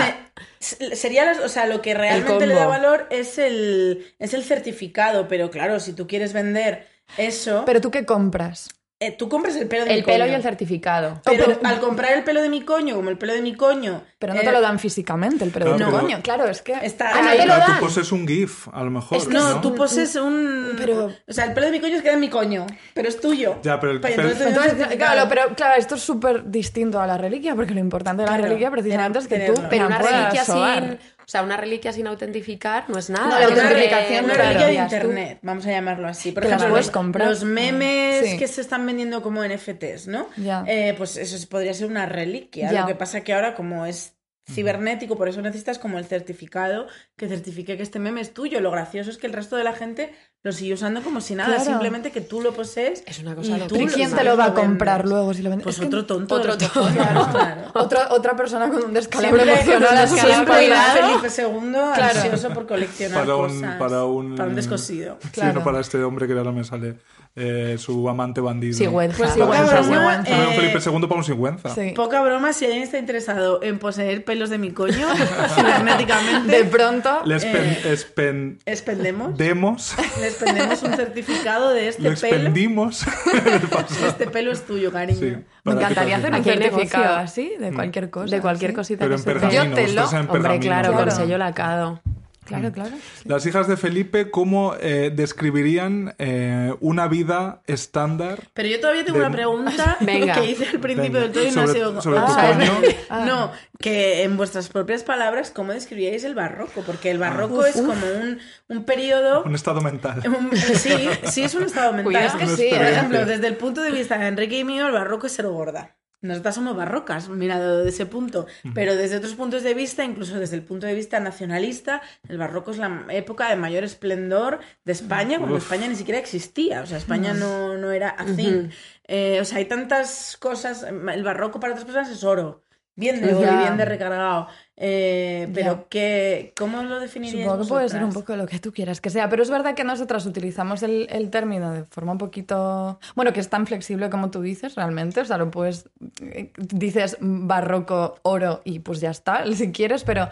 Se- 0.58 0.96
Sería, 0.96 1.24
las- 1.24 1.38
o 1.38 1.48
sea, 1.48 1.66
lo 1.66 1.80
que 1.82 1.94
realmente 1.94 2.46
le 2.46 2.54
da 2.54 2.66
valor 2.66 3.06
es 3.10 3.38
el, 3.38 4.12
es 4.18 4.34
el 4.34 4.42
certificado, 4.42 5.28
pero 5.28 5.50
claro, 5.50 5.78
si 5.78 5.92
tú 5.92 6.06
quieres 6.08 6.32
vender 6.32 6.88
eso, 7.16 7.62
Pero 7.64 7.80
tú 7.80 7.90
qué 7.92 8.04
compras. 8.04 8.68
Eh, 8.98 9.12
tú 9.12 9.28
compras 9.28 9.54
el 9.56 9.68
pelo 9.68 9.84
de 9.84 9.90
El 9.90 9.96
mi 9.98 10.02
pelo 10.04 10.24
coño. 10.24 10.32
y 10.32 10.34
el 10.36 10.42
certificado. 10.42 11.20
Pero 11.24 11.44
Oh, 11.44 11.46
pero- 11.48 11.60
al 11.68 11.80
comprar 11.80 12.12
el 12.12 12.24
pelo 12.24 12.40
de 12.42 12.48
mi 12.48 12.62
coño, 12.62 12.94
como 12.96 13.10
el 13.10 13.18
pelo 13.18 13.34
de 13.34 13.42
mi 13.42 13.54
coño, 13.54 14.02
Pero 14.18 14.32
no 14.32 14.40
eh, 14.40 14.44
te 14.44 14.50
lo 14.52 14.60
dan 14.62 14.78
físicamente 14.78 15.44
el 15.44 15.50
pelo 15.50 15.66
de 15.66 15.76
Claro, 15.76 15.90
tu 15.90 15.96
pero- 15.96 16.06
coño. 16.06 16.22
Claro, 16.22 16.46
es 16.48 16.62
que. 16.62 16.72
Está- 16.82 17.10
Ah, 17.14 17.20
no 17.22 17.28
ahí 17.28 17.38
te 17.38 17.46
lo 17.46 17.54
Claro, 17.54 17.64
dan. 17.72 17.78
tú 17.78 17.84
poses 17.84 18.10
un 18.12 18.26
GIF, 18.26 18.68
a 18.72 18.82
lo 18.82 18.90
mejor. 18.90 19.18
Es 19.18 19.26
que 19.28 19.34
No, 19.34 19.54
¿no? 19.56 19.60
tú 19.60 19.74
poses 19.74 20.16
un. 20.16 20.74
Pero- 20.78 21.12
O 21.28 21.32
sea, 21.32 21.44
el 21.44 21.52
pelo 21.52 21.66
de 21.66 21.72
mi 21.72 21.80
coño 21.80 21.96
es 21.96 22.02
que 22.02 22.10
es 22.10 22.18
mi 22.18 22.28
coño, 22.30 22.66
pero 22.94 23.08
es 23.08 23.20
tuyo. 23.20 23.56
Ya, 23.62 23.78
pero 23.78 23.92
el 23.92 24.00
Pues 24.00 24.14
pelo- 24.16 24.30
entonces, 24.30 24.46
Entonces, 24.72 24.96
claro, 24.96 25.26
pero 25.28 25.54
claro, 25.54 25.74
esto 25.78 25.96
es 25.96 26.00
súper 26.02 26.50
distinto 26.50 27.00
a 27.00 27.06
la 27.06 27.18
reliquia, 27.18 27.54
porque 27.54 27.74
lo 27.74 27.80
importante 27.80 28.22
de 28.22 28.26
la 28.30 28.32
Claro, 28.36 28.44
reliquia 28.48 28.70
precisamente 28.70 29.18
es 29.18 29.28
que 29.28 29.38
tú. 29.52 29.62
Pero 29.68 29.86
una 29.88 29.98
reliquia 29.98 30.44
sobar. 30.44 30.98
sin. 30.98 31.15
O 31.26 31.28
sea, 31.28 31.42
una 31.42 31.56
reliquia 31.56 31.92
sin 31.92 32.06
autentificar 32.06 32.84
no 32.88 32.98
es 32.98 33.10
nada. 33.10 33.26
No, 33.26 33.40
la 33.40 33.48
una, 33.48 33.62
autentificación, 33.62 34.24
una 34.26 34.34
claro. 34.34 34.48
reliquia 34.50 34.66
de 34.68 34.74
internet, 34.74 35.38
vamos 35.42 35.66
a 35.66 35.70
llamarlo 35.72 36.06
así. 36.06 36.30
Por 36.30 36.44
ejemplo, 36.44 36.68
puedes 36.68 36.86
los, 36.86 36.92
comprar. 36.92 37.28
los 37.28 37.42
memes 37.42 38.30
Sí. 38.30 38.38
que 38.38 38.46
se 38.46 38.60
están 38.60 38.86
vendiendo 38.86 39.22
como 39.22 39.42
NFTs, 39.44 40.06
¿no? 40.06 40.28
Ya. 40.36 40.64
Eh, 40.68 40.94
pues 40.96 41.16
eso 41.16 41.36
podría 41.48 41.74
ser 41.74 41.88
una 41.88 42.06
reliquia. 42.06 42.70
Lo 42.70 42.86
que 42.86 42.94
pasa 42.94 43.22
que 43.22 43.34
ahora, 43.34 43.54
como 43.54 43.86
es 43.86 44.15
cibernético, 44.48 45.16
por 45.16 45.28
eso 45.28 45.42
necesitas 45.42 45.78
como 45.78 45.98
el 45.98 46.04
certificado 46.04 46.86
que 47.16 47.28
certifique 47.28 47.76
que 47.76 47.82
este 47.82 47.98
meme 47.98 48.20
es 48.20 48.32
tuyo. 48.32 48.60
Lo 48.60 48.70
gracioso 48.70 49.10
es 49.10 49.18
que 49.18 49.26
el 49.26 49.32
resto 49.32 49.56
de 49.56 49.64
la 49.64 49.72
gente 49.72 50.14
lo 50.44 50.52
sigue 50.52 50.74
usando 50.74 51.02
como 51.02 51.20
si 51.20 51.34
nada, 51.34 51.56
Claro. 51.56 51.64
simplemente 51.64 52.12
que 52.12 52.20
tú 52.20 52.40
lo 52.40 52.52
posees. 52.54 53.02
Es 53.06 53.18
una 53.18 53.34
cosa 53.34 53.58
y 53.58 53.60
tú 53.62 53.74
¿Pero 53.74 53.86
lo- 53.88 53.92
quién 53.94 54.14
te 54.14 54.22
lo 54.24 54.36
va 54.36 54.44
a 54.44 54.48
vendes. 54.50 54.64
comprar 54.64 55.04
luego 55.06 55.34
si 55.34 55.42
lo 55.42 55.50
vendes? 55.50 55.64
Pues 55.64 55.78
Es 55.80 55.84
otro 55.86 56.06
tonto. 56.06 56.34
otro 56.36 56.56
tonto. 56.56 56.72
cojones, 56.74 56.96
claro. 57.32 57.62
otra, 57.74 58.08
otra 58.12 58.36
persona 58.36 58.68
con 58.70 58.84
un 58.84 58.94
descalabro 58.94 59.42
emocional 59.42 60.08
siempre 60.08 60.54
cuidado. 60.54 61.20
Felipe 61.20 61.42
II 61.42 61.78
ansioso 62.02 62.50
por 62.50 62.66
coleccionar 62.68 63.18
Para 63.24 63.36
un- 63.36 63.48
cosas. 63.60 63.76
para 63.78 64.04
un- 64.04 64.36
Para 64.36 64.48
un 64.50 64.54
descosido. 64.54 65.18
Sí, 65.22 65.28
Claro. 65.32 65.54
no 65.54 65.64
para 65.64 65.80
este 65.80 66.02
hombre 66.04 66.28
que 66.28 66.34
ahora 66.34 66.52
me 66.52 66.62
sale 66.62 66.96
eh, 67.38 67.76
su 67.78 68.08
amante 68.08 68.40
bandido. 68.40 68.72
Sigüenza. 68.76 69.18
Pues 69.18 69.32
Sigüenza, 69.32 69.64
poca 69.64 69.82
broma, 69.82 69.82
sigüenza. 70.00 70.30
Para 70.30 70.46
un 70.48 70.52
eh, 70.52 70.56
Felipe 70.56 70.78
II 70.90 71.00
para 71.06 71.14
un 71.16 71.24
sigüenza. 71.24 71.68
Sí. 71.74 71.92
Poca 71.94 72.22
broma 72.22 72.52
si 72.54 72.64
alguien 72.64 72.82
está 72.82 72.98
interesado 72.98 73.62
en 73.62 73.78
poseer 73.78 74.24
pelos 74.24 74.48
de 74.50 74.56
mi 74.58 74.70
coño 74.72 75.06
cibernéticamente. 75.54 76.56
De 76.56 76.64
pronto, 76.64 77.20
Les 77.24 77.44
Eh, 77.44 77.50
pen- 77.52 77.78
Expendemos. 77.92 78.58
expendemos, 78.66 79.94
Les 80.20 80.34
pendemos 80.34 80.82
un 80.82 80.94
certificado 80.94 81.70
de 81.70 81.88
este 81.88 82.02
lo 82.02 82.14
pelo. 82.14 82.26
expendimos. 82.36 83.04
Este 84.06 84.26
pelo 84.26 84.52
es 84.52 84.64
tuyo, 84.66 84.90
cariño. 84.90 85.18
Sí, 85.18 85.36
me 85.64 85.72
encantaría 85.72 86.16
hacer 86.16 86.32
un 86.32 86.42
certificado 86.44 87.16
así, 87.16 87.52
de 87.58 87.72
cualquier 87.72 88.10
cosa. 88.10 88.34
De 88.34 88.40
cualquier 88.40 88.70
sí. 88.70 88.74
cosita 88.76 89.04
Pero 89.04 89.22
que 89.22 89.30
en 89.30 89.50
Yo 89.50 89.74
te 89.74 89.88
lo- 89.92 90.04
Hombre, 90.06 90.26
pergamino. 90.32 90.60
claro, 90.60 90.92
con 90.94 91.02
Claro. 91.04 91.10
sello 91.20 91.38
lacado. 91.38 92.00
Claro, 92.46 92.72
claro. 92.72 92.96
Las 93.24 93.44
hijas 93.44 93.68
de 93.68 93.76
Felipe, 93.76 94.30
¿cómo 94.30 94.74
eh, 94.80 95.12
describirían 95.14 96.14
eh, 96.18 96.74
una 96.80 97.08
vida 97.08 97.60
estándar? 97.66 98.44
Pero 98.54 98.68
yo 98.68 98.80
todavía 98.80 99.04
tengo 99.04 99.18
De- 99.18 99.24
una 99.26 99.34
pregunta 99.34 99.96
Venga. 100.00 100.34
que 100.40 100.50
hice 100.50 100.64
al 100.68 100.80
principio 100.80 101.12
Venga. 101.12 101.20
del 101.20 101.32
todo 101.32 101.44
y 101.46 101.50
no 101.50 101.60
ha 101.62 101.66
Sobre- 101.66 101.72
sido... 101.78 102.00
sobre 102.02 102.20
tu 102.20 102.26
Ah, 102.28 102.54
coño. 102.56 103.24
No, 103.26 103.52
que 103.80 104.22
en 104.22 104.36
vuestras 104.36 104.68
propias 104.68 105.02
palabras, 105.02 105.50
¿cómo 105.50 105.72
describíais 105.72 106.22
el 106.24 106.34
barroco? 106.34 106.82
Porque 106.82 107.10
el 107.10 107.18
barroco 107.18 107.66
es 107.66 107.74
como 107.76 107.92
un, 107.92 108.38
un 108.68 108.84
periodo... 108.84 109.42
Un 109.42 109.54
estado 109.54 109.80
mental. 109.80 110.22
un- 110.26 110.56
sí, 110.56 111.08
sí 111.24 111.42
es 111.42 111.54
un 111.54 111.64
estado 111.64 111.92
mental. 111.92 112.04
Cuidado. 112.04 112.26
Es 112.26 112.50
que 112.50 112.56
sí, 112.56 112.68
por 112.70 112.82
ejemplo, 112.86 113.26
desde 113.26 113.46
el 113.48 113.56
punto 113.56 113.82
de 113.82 113.90
vista 113.90 114.16
de 114.18 114.28
Enrique 114.28 114.58
y 114.58 114.64
mío, 114.64 114.86
el 114.86 114.92
barroco 114.92 115.26
es 115.26 115.32
ser 115.32 115.46
gorda. 115.48 115.95
Nosotras 116.22 116.54
somos 116.54 116.74
barrocas, 116.74 117.28
mirado 117.28 117.78
desde 117.78 117.90
ese 117.90 118.06
punto. 118.06 118.46
Pero 118.74 118.96
desde 118.96 119.16
otros 119.16 119.34
puntos 119.34 119.62
de 119.62 119.74
vista, 119.74 120.04
incluso 120.04 120.38
desde 120.38 120.56
el 120.56 120.62
punto 120.62 120.86
de 120.86 120.94
vista 120.94 121.20
nacionalista, 121.20 122.02
el 122.28 122.38
barroco 122.38 122.70
es 122.70 122.78
la 122.78 123.04
época 123.10 123.48
de 123.48 123.56
mayor 123.56 123.84
esplendor 123.84 124.60
de 124.84 124.92
España, 124.92 125.38
cuando 125.38 125.56
Uf. 125.56 125.62
España 125.62 125.88
ni 125.88 125.94
siquiera 125.94 126.18
existía. 126.18 126.82
O 126.82 126.86
sea, 126.86 126.98
España 126.98 127.34
no, 127.34 127.76
no 127.76 127.90
era 127.92 128.14
a 128.18 128.24
thing. 128.24 128.70
Eh, 129.08 129.38
o 129.40 129.44
sea, 129.44 129.58
hay 129.58 129.66
tantas 129.66 130.36
cosas. 130.36 130.82
El 130.82 131.22
barroco 131.22 131.60
para 131.60 131.74
otras 131.74 131.84
personas 131.84 132.10
es 132.10 132.24
oro. 132.24 132.65
Bien 132.98 133.20
de 133.20 133.34
bien 133.58 133.76
de 133.76 133.84
recargado. 133.84 134.48
Eh, 134.78 135.48
pero. 135.54 135.86
¿qué, 135.88 136.52
¿cómo 136.56 136.82
lo 136.82 136.98
definiríais 136.98 137.44
Supongo 137.44 137.62
que 137.62 137.68
puede 137.68 137.88
ser 137.90 138.02
un 138.04 138.12
poco 138.12 138.36
lo 138.36 138.46
que 138.46 138.58
tú 138.58 138.72
quieras 138.72 139.00
que 139.00 139.10
sea, 139.10 139.28
pero 139.28 139.42
es 139.42 139.50
verdad 139.50 139.74
que 139.74 139.84
nosotras 139.84 140.24
utilizamos 140.26 140.82
el, 140.82 141.06
el 141.10 141.30
término 141.30 141.72
de 141.72 141.84
forma 141.84 142.12
un 142.12 142.18
poquito... 142.18 142.98
Bueno, 143.14 143.32
que 143.32 143.40
es 143.40 143.48
tan 143.48 143.66
flexible 143.66 144.10
como 144.10 144.30
tú 144.30 144.40
dices 144.42 144.74
realmente, 144.74 145.20
o 145.20 145.24
sea, 145.24 145.36
lo 145.38 145.50
puedes... 145.50 145.88
eh, 146.20 146.52
Dices 146.56 147.16
barroco, 147.20 148.16
oro 148.22 148.60
y 148.64 148.80
pues 148.80 149.00
ya 149.00 149.10
está, 149.10 149.44
si 149.54 149.72
quieres, 149.72 150.04
pero 150.04 150.28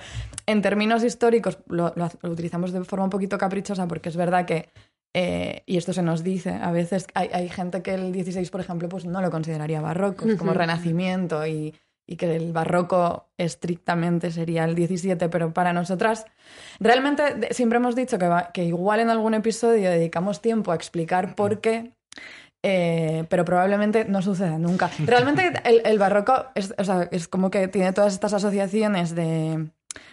en 0.47 0.61
términos 0.63 1.05
históricos 1.05 1.59
lo, 1.69 1.93
lo- 1.97 2.11
lo 2.23 2.31
utilizamos 2.31 2.73
de 2.73 2.83
forma 2.85 3.05
un 3.05 3.11
poquito 3.11 3.39
caprichosa 3.39 3.87
porque 3.89 4.09
es 4.09 4.17
verdad 4.17 4.45
que... 4.47 4.69
eh, 5.15 5.63
y 5.67 5.77
esto 5.77 5.93
se 5.93 6.03
nos 6.03 6.23
dice, 6.25 6.51
a 6.51 6.71
veces 6.73 7.07
hay, 7.15 7.29
hay 7.33 7.49
gente 7.49 7.83
que 7.83 7.95
el 7.95 8.13
16, 8.13 8.51
por 8.51 8.61
ejemplo, 8.61 8.89
pues 8.89 9.05
no 9.05 9.21
lo 9.23 9.31
consideraría 9.31 9.81
barroco, 9.81 10.27
es 10.29 10.37
como 10.37 10.53
renacimiento 10.59 11.47
y, 11.47 11.75
y 12.07 12.17
que 12.17 12.37
el 12.37 12.53
barroco 12.53 13.29
estrictamente 13.39 14.31
sería 14.31 14.65
el 14.65 14.75
17, 14.75 15.29
pero 15.29 15.53
para 15.53 15.73
nosotras 15.73 16.27
realmente 16.81 17.53
siempre 17.55 17.79
hemos 17.79 17.97
dicho 17.97 18.19
que, 18.19 18.29
va- 18.29 18.51
que 18.53 18.65
igual 18.65 19.01
en 19.01 19.11
algún 19.11 19.35
episodio 19.35 19.91
dedicamos 19.91 20.41
tiempo 20.43 20.73
a 20.73 20.75
explicar 20.75 21.35
por 21.35 21.61
qué. 21.61 21.93
eh, 22.63 23.25
pero 23.29 23.45
probablemente 23.45 24.05
no 24.07 24.23
suceda 24.23 24.57
nunca. 24.59 24.91
Realmente 25.07 25.53
el, 25.65 25.83
el 25.85 25.99
barroco 25.99 26.47
es, 26.55 26.75
o 26.79 26.85
sea, 26.85 27.09
es 27.11 27.29
como 27.29 27.51
que 27.51 27.69
tiene 27.69 27.93
todas 27.93 28.13
estas 28.15 28.33
asociaciones 28.33 29.15
de 29.15 29.69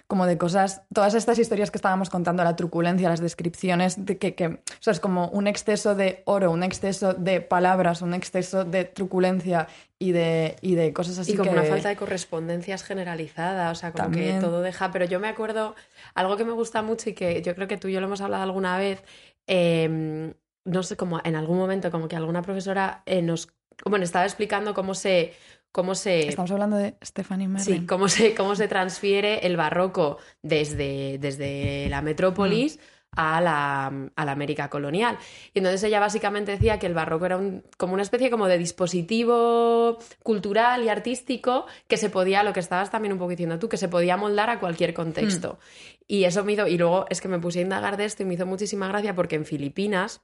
como 0.07 0.25
de 0.25 0.37
cosas, 0.37 0.81
todas 0.93 1.13
estas 1.13 1.39
historias 1.39 1.71
que 1.71 1.77
estábamos 1.77 2.09
contando, 2.09 2.43
la 2.43 2.55
truculencia, 2.55 3.09
las 3.09 3.21
descripciones, 3.21 4.05
de 4.05 4.17
que, 4.17 4.35
que 4.35 4.47
o 4.47 4.59
sea, 4.79 4.93
es 4.93 4.99
como 4.99 5.29
un 5.29 5.47
exceso 5.47 5.95
de 5.95 6.23
oro, 6.25 6.51
un 6.51 6.63
exceso 6.63 7.13
de 7.13 7.41
palabras, 7.41 8.01
un 8.01 8.13
exceso 8.13 8.63
de 8.63 8.85
truculencia 8.85 9.67
y 9.99 10.11
de, 10.11 10.55
y 10.61 10.75
de 10.75 10.93
cosas 10.93 11.17
así 11.19 11.33
y 11.33 11.35
como 11.35 11.51
que... 11.51 11.59
una 11.59 11.67
falta 11.67 11.89
de 11.89 11.95
correspondencias 11.95 12.83
generalizada, 12.83 13.71
o 13.71 13.75
sea, 13.75 13.91
como 13.91 14.05
También. 14.05 14.35
que 14.35 14.41
todo 14.41 14.61
deja. 14.61 14.91
Pero 14.91 15.05
yo 15.05 15.19
me 15.19 15.27
acuerdo, 15.27 15.75
algo 16.15 16.37
que 16.37 16.45
me 16.45 16.53
gusta 16.53 16.81
mucho 16.81 17.09
y 17.09 17.13
que 17.13 17.41
yo 17.41 17.55
creo 17.55 17.67
que 17.67 17.77
tú 17.77 17.87
y 17.87 17.93
yo 17.93 18.01
lo 18.01 18.07
hemos 18.07 18.21
hablado 18.21 18.43
alguna 18.43 18.77
vez, 18.77 19.03
eh, 19.47 20.33
no 20.65 20.83
sé, 20.83 20.95
como 20.95 21.19
en 21.23 21.35
algún 21.35 21.57
momento, 21.57 21.91
como 21.91 22.07
que 22.07 22.15
alguna 22.15 22.41
profesora 22.41 23.03
eh, 23.05 23.21
nos, 23.21 23.49
bueno, 23.85 24.03
estaba 24.03 24.25
explicando 24.25 24.73
cómo 24.73 24.93
se, 24.93 25.33
cómo 25.71 25.95
se, 25.95 26.27
Estamos 26.27 26.51
hablando 26.51 26.77
de 26.77 26.95
Stephanie 27.03 27.47
Merrin. 27.47 27.81
sí, 27.81 27.85
cómo 27.85 28.07
se, 28.07 28.35
cómo 28.35 28.55
se 28.55 28.67
transfiere 28.67 29.45
el 29.45 29.57
barroco 29.57 30.17
desde, 30.41 31.17
desde 31.19 31.87
la 31.89 32.01
metrópolis. 32.01 32.79
A 33.13 33.41
la, 33.41 33.87
a 34.15 34.23
la 34.25 34.31
América 34.31 34.69
colonial. 34.69 35.17
Y 35.53 35.59
entonces 35.59 35.83
ella 35.83 35.99
básicamente 35.99 36.53
decía 36.53 36.79
que 36.79 36.87
el 36.87 36.93
barroco 36.93 37.25
era 37.25 37.35
un- 37.35 37.61
como 37.77 37.93
una 37.93 38.03
especie 38.03 38.31
como 38.31 38.47
de 38.47 38.57
dispositivo 38.57 39.97
cultural 40.23 40.83
y 40.83 40.87
artístico 40.87 41.65
que 41.89 41.97
se 41.97 42.09
podía, 42.09 42.41
lo 42.43 42.53
que 42.53 42.61
estabas 42.61 42.89
también 42.89 43.11
un 43.11 43.19
poco 43.19 43.31
diciendo 43.31 43.59
tú, 43.59 43.67
que 43.67 43.75
se 43.75 43.89
podía 43.89 44.15
moldar 44.15 44.49
a 44.49 44.61
cualquier 44.61 44.93
contexto. 44.93 45.59
Y 46.07 46.23
eso 46.23 46.45
me 46.45 46.53
hizo, 46.53 46.67
y 46.67 46.77
luego 46.77 47.05
es 47.09 47.19
que 47.19 47.27
me 47.27 47.37
puse 47.39 47.59
a 47.59 47.63
indagar 47.63 47.97
de 47.97 48.05
esto 48.05 48.23
y 48.23 48.25
me 48.25 48.35
hizo 48.35 48.45
muchísima 48.45 48.87
gracia 48.87 49.13
porque 49.13 49.35
en 49.35 49.43
Filipinas, 49.45 50.21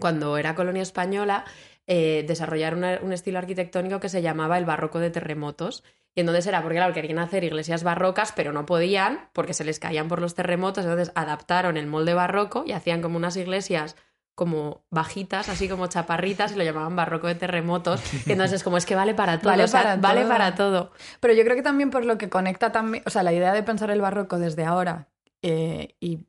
cuando 0.00 0.36
era 0.38 0.56
colonia 0.56 0.82
española, 0.82 1.44
eh, 1.88 2.24
desarrollaron 2.28 2.78
una- 2.80 3.00
un 3.02 3.12
estilo 3.12 3.38
arquitectónico 3.38 3.98
que 3.98 4.08
se 4.08 4.22
llamaba 4.22 4.56
el 4.58 4.64
barroco 4.66 5.00
de 5.00 5.10
terremotos. 5.10 5.82
Y 6.14 6.20
entonces 6.20 6.46
era 6.46 6.62
porque, 6.62 6.76
claro, 6.76 6.92
querían 6.94 7.18
hacer 7.18 7.42
iglesias 7.44 7.82
barrocas, 7.82 8.32
pero 8.36 8.52
no 8.52 8.66
podían 8.66 9.28
porque 9.32 9.54
se 9.54 9.64
les 9.64 9.78
caían 9.80 10.06
por 10.08 10.20
los 10.20 10.34
terremotos. 10.34 10.84
Entonces 10.84 11.10
adaptaron 11.16 11.76
el 11.76 11.86
molde 11.86 12.14
barroco 12.14 12.64
y 12.66 12.72
hacían 12.72 13.02
como 13.02 13.16
unas 13.16 13.36
iglesias 13.36 13.96
como 14.34 14.84
bajitas, 14.90 15.48
así 15.48 15.68
como 15.68 15.88
chaparritas, 15.88 16.52
y 16.52 16.56
lo 16.56 16.62
llamaban 16.62 16.94
barroco 16.94 17.26
de 17.26 17.34
terremotos. 17.34 18.00
Y 18.26 18.32
entonces 18.32 18.56
es 18.58 18.62
como, 18.64 18.76
es 18.76 18.86
que 18.86 18.94
vale 18.94 19.14
para 19.14 19.38
todo, 19.40 19.50
Vale 19.50 19.64
o 19.64 19.68
sea, 19.68 19.82
para 19.82 19.96
vale 19.96 20.20
todo. 20.20 20.28
para 20.30 20.54
todo. 20.54 20.90
Pero 21.20 21.34
yo 21.34 21.42
creo 21.42 21.56
que 21.56 21.62
también 21.62 21.90
por 21.90 22.04
lo 22.04 22.18
que 22.18 22.28
conecta 22.28 22.70
también, 22.70 23.02
o 23.06 23.10
sea, 23.10 23.22
la 23.24 23.32
idea 23.32 23.52
de 23.52 23.62
pensar 23.64 23.90
el 23.90 24.00
barroco 24.00 24.38
desde 24.38 24.64
ahora 24.64 25.08
eh, 25.42 25.96
y 26.00 26.26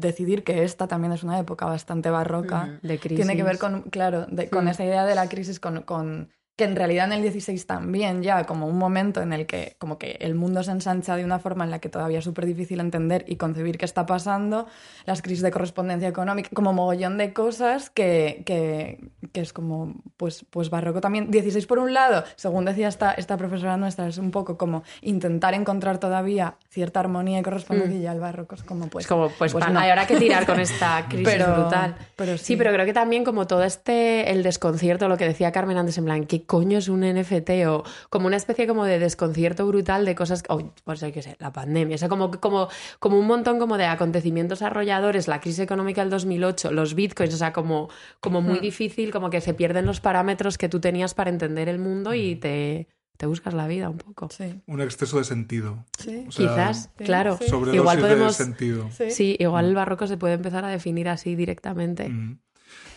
decidir 0.00 0.42
que 0.44 0.64
esta 0.64 0.88
también 0.88 1.12
es 1.12 1.22
una 1.22 1.38
época 1.38 1.66
bastante 1.66 2.10
barroca, 2.10 2.78
De 2.82 2.98
crisis. 2.98 3.16
tiene 3.24 3.36
que 3.36 3.42
ver 3.44 3.58
con, 3.58 3.82
claro, 3.82 4.26
de- 4.26 4.48
con 4.50 4.66
esa 4.68 4.84
idea 4.84 5.04
de 5.04 5.14
la 5.14 5.28
crisis, 5.28 5.60
con, 5.60 5.82
con- 5.82 6.30
que 6.60 6.64
en 6.64 6.76
realidad 6.76 7.06
en 7.06 7.14
el 7.14 7.22
16 7.22 7.66
también 7.66 8.22
ya, 8.22 8.44
como 8.44 8.66
un 8.66 8.76
momento 8.76 9.22
en 9.22 9.32
el 9.32 9.46
que 9.46 9.76
como 9.78 9.96
que 9.96 10.18
el 10.20 10.34
mundo 10.34 10.62
se 10.62 10.70
ensancha 10.72 11.16
de 11.16 11.24
una 11.24 11.38
forma 11.38 11.64
en 11.64 11.70
la 11.70 11.78
que 11.78 11.88
todavía 11.88 12.18
es 12.18 12.24
súper 12.24 12.44
difícil 12.44 12.80
entender 12.80 13.24
y 13.26 13.36
concebir 13.36 13.78
qué 13.78 13.86
está 13.86 14.04
pasando, 14.04 14.66
las 15.06 15.22
crisis 15.22 15.40
de 15.42 15.50
correspondencia 15.50 16.06
económica, 16.06 16.50
como 16.52 16.74
mogollón 16.74 17.16
de 17.16 17.32
cosas 17.32 17.88
que, 17.88 18.42
que, 18.44 19.00
que 19.32 19.40
es 19.40 19.54
como, 19.54 19.94
pues, 20.18 20.44
pues 20.50 20.68
barroco 20.68 21.00
también. 21.00 21.30
16 21.30 21.64
por 21.66 21.78
un 21.78 21.94
lado, 21.94 22.24
según 22.36 22.66
decía 22.66 22.88
esta, 22.88 23.12
esta 23.12 23.38
profesora 23.38 23.78
nuestra, 23.78 24.06
es 24.06 24.18
un 24.18 24.30
poco 24.30 24.58
como 24.58 24.82
intentar 25.00 25.54
encontrar 25.54 25.96
todavía 25.96 26.56
cierta 26.68 27.00
armonía 27.00 27.38
y 27.38 27.42
correspondencia 27.42 27.98
y 27.98 28.02
ya 28.02 28.12
el 28.12 28.20
barroco 28.20 28.54
es 28.54 28.62
como 28.64 28.88
pues... 28.88 29.06
Es 29.06 29.08
como, 29.08 29.30
pues, 29.30 29.52
pues 29.52 29.66
no. 29.66 29.80
hay 29.80 29.88
ahora 29.88 30.06
que 30.06 30.16
tirar 30.16 30.44
con 30.44 30.60
esta 30.60 31.06
crisis 31.08 31.26
Pero- 31.26 31.54
brutal. 31.54 31.96
pero 32.16 32.36
sí. 32.36 32.44
sí. 32.44 32.56
pero 32.56 32.70
creo 32.70 32.84
que 32.84 32.92
también 32.92 33.24
como 33.24 33.46
todo 33.46 33.64
este, 33.64 34.30
el 34.30 34.42
desconcierto, 34.42 35.08
lo 35.08 35.16
que 35.16 35.24
decía 35.24 35.52
Carmen 35.52 35.78
antes, 35.78 35.96
en 35.96 36.04
plan, 36.04 36.26
¿qué 36.26 36.42
coño 36.50 36.78
es 36.78 36.88
un 36.88 37.02
NFT? 37.02 37.50
O 37.68 37.84
como 38.08 38.26
una 38.26 38.36
especie 38.36 38.66
como 38.66 38.84
de 38.84 38.98
desconcierto 38.98 39.68
brutal 39.68 40.04
de 40.04 40.16
cosas, 40.16 40.42
oh, 40.48 40.72
pues 40.82 40.98
yo 40.98 41.12
qué 41.12 41.22
sé, 41.22 41.36
la 41.38 41.52
pandemia, 41.52 41.94
o 41.94 41.98
sea, 41.98 42.08
como, 42.08 42.32
como, 42.40 42.68
como 42.98 43.20
un 43.20 43.28
montón 43.28 43.60
como 43.60 43.78
de 43.78 43.84
acontecimientos 43.84 44.60
arrolladores, 44.60 45.28
la 45.28 45.40
crisis 45.40 45.60
económica 45.60 46.00
del 46.00 46.10
2008, 46.10 46.72
los 46.72 46.96
bitcoins, 46.96 47.34
o 47.34 47.36
sea, 47.36 47.52
como, 47.52 47.88
como 48.18 48.40
muy 48.40 48.58
difícil, 48.58 49.12
como 49.12 49.30
que 49.30 49.40
se 49.40 49.54
pierden 49.54 49.86
los 49.86 50.00
parámetros 50.00 50.58
que 50.58 50.68
tú 50.68 50.80
tenías 50.80 51.14
para 51.14 51.30
entender 51.30 51.68
el 51.68 51.78
mundo 51.78 52.14
y 52.14 52.34
te, 52.34 52.88
te 53.16 53.26
buscas 53.26 53.54
la 53.54 53.68
vida 53.68 53.88
un 53.88 53.98
poco. 53.98 54.28
Sí, 54.30 54.60
Un 54.66 54.80
exceso 54.80 55.18
de 55.18 55.24
sentido. 55.24 55.84
sí. 56.00 56.24
O 56.26 56.32
sea, 56.32 56.48
Quizás, 56.48 56.90
sí, 56.98 57.04
claro. 57.04 57.36
sí. 57.38 57.46
Sobredosis 57.46 57.80
Igual 57.80 58.00
podemos... 58.00 58.38
de 58.38 58.44
sentido. 58.44 58.90
Sí. 58.90 59.10
Sí, 59.12 59.36
igual 59.38 59.66
el 59.66 59.76
barroco 59.76 60.08
se 60.08 60.16
puede 60.16 60.34
empezar 60.34 60.64
a 60.64 60.68
definir 60.68 61.08
así 61.08 61.36
directamente. 61.36 62.08
Mm. 62.08 62.40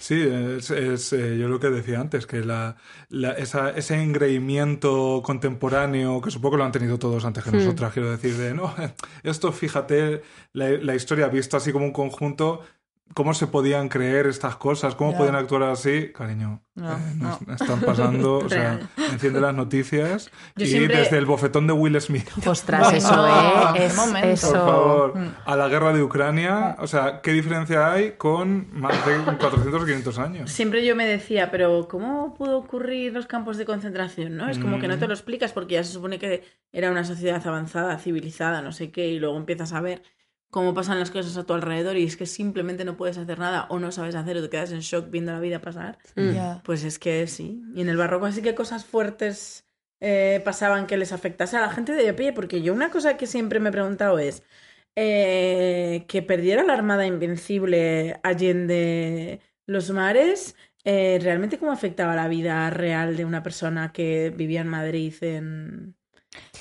Sí, 0.06 0.16
es, 0.22 0.70
es, 0.70 1.14
eh, 1.14 1.38
yo 1.38 1.48
lo 1.48 1.62
que 1.62 1.70
decía 1.70 2.02
antes, 2.02 2.26
que 2.28 2.42
la, 2.44 2.76
la- 3.08 3.32
esa- 3.34 3.70
ese 3.72 3.96
engreimiento 4.04 5.22
contemporáneo, 5.24 6.20
que 6.22 6.30
supongo 6.30 6.56
que 6.56 6.58
lo 6.58 6.66
han 6.66 6.74
tenido 6.74 7.00
todos 7.00 7.24
antes 7.24 7.42
que 7.46 7.52
Hmm. 7.52 7.54
nosotras, 7.54 7.94
quiero 7.94 8.12
decir, 8.12 8.36
de, 8.36 8.54
no, 8.54 8.74
esto 9.24 9.54
fíjate, 9.54 10.22
la, 10.52 10.72
la 10.72 10.96
historia 10.96 11.30
visto 11.30 11.56
así 11.56 11.72
como 11.72 11.86
un 11.86 11.94
conjunto, 11.94 12.60
cómo 13.14 13.34
se 13.34 13.48
podían 13.48 13.90
creer 13.90 14.28
estas 14.28 14.56
cosas, 14.56 14.96
cómo 14.96 15.12
Ya. 15.12 15.18
podían 15.18 15.36
actuar 15.36 15.64
así, 15.64 16.12
cariño, 16.14 16.64
No, 16.76 16.92
eh, 16.94 16.96
nos 17.18 17.42
no. 17.42 17.54
están 17.56 17.80
pasando, 17.82 18.38
o 18.40 18.50
sea, 18.50 18.80
enciende 19.12 19.40
las 19.42 19.54
noticias 19.54 20.32
Yo 20.56 20.66
y 20.66 20.68
siempre- 20.70 20.98
desde 20.98 21.18
el 21.18 21.26
bofetón 21.26 21.68
de 21.68 21.74
Will 21.74 22.00
Smith. 22.02 22.28
Ostras, 22.48 22.94
eso, 22.94 23.28
¿eh? 23.76 23.86
Es, 23.86 23.96
momento. 23.96 24.28
eso. 24.30 24.52
Por 24.52 24.60
favor, 24.60 25.18
Mm. 25.18 25.28
a 25.46 25.56
la 25.56 25.68
guerra 25.68 25.94
de 25.94 26.02
Ucrania, 26.02 26.76
o 26.80 26.88
sea, 26.88 27.22
¿qué 27.22 27.32
diferencia 27.34 27.92
hay 27.92 28.14
con 28.18 28.68
más 28.74 29.06
de 29.06 29.18
400 29.38 29.82
o 29.82 29.86
500 29.86 30.20
años? 30.20 30.52
Siempre 30.52 30.86
yo 30.86 30.96
me 30.96 31.06
decía, 31.06 31.52
pero 31.52 31.88
¿cómo 31.88 32.34
pudo 32.34 32.58
ocurrir 32.58 33.14
los 33.14 33.28
campos 33.28 33.58
de 33.58 33.66
concentración? 33.66 34.36
¿no? 34.38 34.50
Es 34.50 34.58
como 34.60 34.80
que 34.80 34.88
no 34.88 34.98
te 34.98 35.08
lo 35.08 35.14
explicas 35.14 35.52
porque 35.54 35.76
ya 35.76 35.84
se 35.84 35.92
supone 35.94 36.18
que 36.20 36.44
era 36.72 36.90
una 36.90 37.04
sociedad 37.04 37.46
avanzada, 37.46 37.98
civilizada, 38.00 38.62
no 38.62 38.72
sé 38.72 38.92
qué, 38.92 39.08
y 39.08 39.20
luego 39.20 39.38
empiezas 39.38 39.74
a 39.74 39.82
ver 39.82 40.02
cómo 40.54 40.76
pasan 40.76 41.00
las 41.00 41.10
cosas 41.10 41.36
a 41.36 41.46
tu 41.46 41.54
alrededor 41.54 41.98
y 41.98 42.04
es 42.04 42.16
que 42.16 42.28
simplemente 42.28 42.86
no 42.86 42.96
puedes 42.96 43.18
hacer 43.18 43.40
nada 43.40 43.66
o 43.70 43.80
no 43.80 43.92
sabes 43.92 44.14
hacer 44.14 44.38
o 44.38 44.44
te 44.44 44.52
quedas 44.52 44.72
en 44.72 44.82
shock 44.82 45.10
viendo 45.10 45.32
la 45.32 45.40
vida 45.40 45.60
pasar. 45.60 45.98
Mm. 46.16 46.62
Pues 46.64 46.84
es 46.84 47.00
que 47.00 47.26
sí. 47.26 47.64
Y 47.74 47.82
en 47.82 47.90
el 47.90 47.98
barroco 47.98 48.28
así 48.28 48.44
que 48.44 48.54
cosas 48.54 48.86
fuertes 48.86 49.66
eh, 50.00 50.42
pasaban 50.46 50.86
que 50.86 50.96
les 50.96 51.12
afectase 51.12 51.58
a 51.58 51.62
la 51.62 51.72
gente 51.72 51.94
de 51.94 52.08
a 52.08 52.16
pie, 52.16 52.34
porque 52.34 52.62
yo 52.62 52.72
una 52.72 52.92
cosa 52.92 53.18
que 53.18 53.26
siempre 53.26 53.60
me 53.60 53.70
he 53.70 53.72
preguntado 53.72 54.20
es 54.20 54.44
eh, 54.96 56.06
que 56.08 56.22
perdiera 56.22 56.64
la 56.64 56.74
Armada 56.74 57.08
Invencible 57.08 58.20
allende 58.22 59.42
los 59.66 59.90
mares, 59.90 60.56
eh, 60.84 61.18
¿realmente 61.20 61.58
cómo 61.58 61.72
afectaba 61.72 62.16
la 62.16 62.28
vida 62.28 62.70
real 62.70 63.18
de 63.18 63.26
una 63.26 63.42
persona 63.42 63.92
que 63.92 64.30
vivía 64.30 64.62
en 64.62 64.68
Madrid 64.68 65.16
en... 65.22 65.96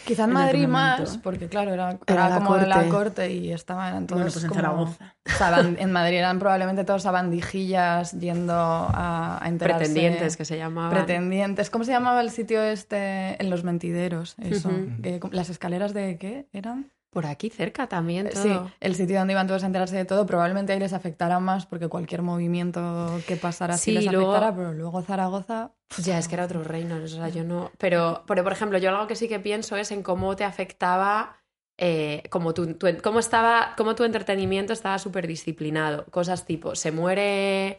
Quizá 0.04 0.24
en 0.24 0.30
En 0.30 0.34
Madrid 0.34 0.66
más, 0.66 1.18
porque 1.18 1.48
claro, 1.48 1.72
era, 1.72 1.90
Era 1.90 1.98
era 2.08 2.28
la 2.28 2.34
como 2.38 2.56
la 2.56 2.74
corte. 2.74 2.88
corte 2.88 3.32
y 3.32 3.52
estaban 3.52 4.06
todos 4.06 4.20
Bueno, 4.20 4.32
pues 4.32 4.44
en 4.44 4.48
como- 4.48 4.60
Zaragoza. 4.60 5.14
saban- 5.38 5.76
en 5.80 5.92
Madrid 5.92 6.16
eran 6.18 6.38
probablemente 6.40 6.84
todos 6.84 7.02
sabandijillas 7.02 8.12
yendo 8.18 8.52
a, 8.54 9.38
a 9.42 9.48
enterarse. 9.48 9.84
Pretendientes 9.84 10.36
que 10.36 10.44
se 10.44 10.56
llamaban. 10.56 10.90
Pretendientes. 10.90 11.70
¿Cómo 11.70 11.84
se 11.84 11.92
llamaba 11.92 12.20
el 12.20 12.30
sitio 12.30 12.62
este 12.62 13.40
en 13.40 13.48
los 13.50 13.62
mentideros? 13.64 14.34
Eso. 14.38 14.70
Eh, 15.04 15.20
¿Las 15.30 15.50
escaleras 15.50 15.94
de 15.94 16.18
qué 16.18 16.46
eran? 16.52 16.90
Por 17.12 17.26
aquí 17.26 17.50
cerca 17.50 17.86
también 17.88 18.30
todo. 18.30 18.42
Sí, 18.42 18.72
el 18.80 18.94
sitio 18.94 19.18
donde 19.18 19.34
iban 19.34 19.46
todos 19.46 19.62
a 19.64 19.66
enterarse 19.66 19.94
de 19.96 20.06
todo. 20.06 20.24
Probablemente 20.24 20.72
ahí 20.72 20.78
les 20.78 20.94
afectara 20.94 21.40
más 21.40 21.66
porque 21.66 21.88
cualquier 21.88 22.22
movimiento 22.22 23.20
que 23.26 23.36
pasara 23.36 23.76
sí, 23.76 23.90
Sí, 23.90 23.92
les 23.92 24.06
luego- 24.10 24.30
afectara, 24.32 24.56
pero 24.56 24.72
luego 24.72 25.02
Zaragoza. 25.02 25.72
Ya, 25.98 26.18
es 26.18 26.26
que 26.26 26.36
era 26.36 26.46
otro 26.46 26.64
reino, 26.64 26.96
o 27.04 27.06
sea, 27.06 27.28
yo 27.28 27.44
no... 27.44 27.70
Pero, 27.76 28.24
pero, 28.26 28.42
por 28.42 28.52
ejemplo, 28.52 28.78
yo 28.78 28.88
algo 28.88 29.06
que 29.06 29.14
sí 29.14 29.28
que 29.28 29.38
pienso 29.40 29.76
es 29.76 29.92
en 29.92 30.02
cómo 30.02 30.34
te 30.36 30.44
afectaba, 30.44 31.36
eh, 31.76 32.22
como 32.30 32.54
tu, 32.54 32.72
tu- 32.74 32.86
cómo, 33.02 33.18
estaba, 33.18 33.74
cómo 33.76 33.94
tu 33.94 34.04
entretenimiento 34.04 34.72
estaba 34.72 34.98
súper 34.98 35.26
disciplinado. 35.26 36.06
Cosas 36.06 36.46
tipo, 36.46 36.74
se 36.74 36.92
muere... 36.92 37.78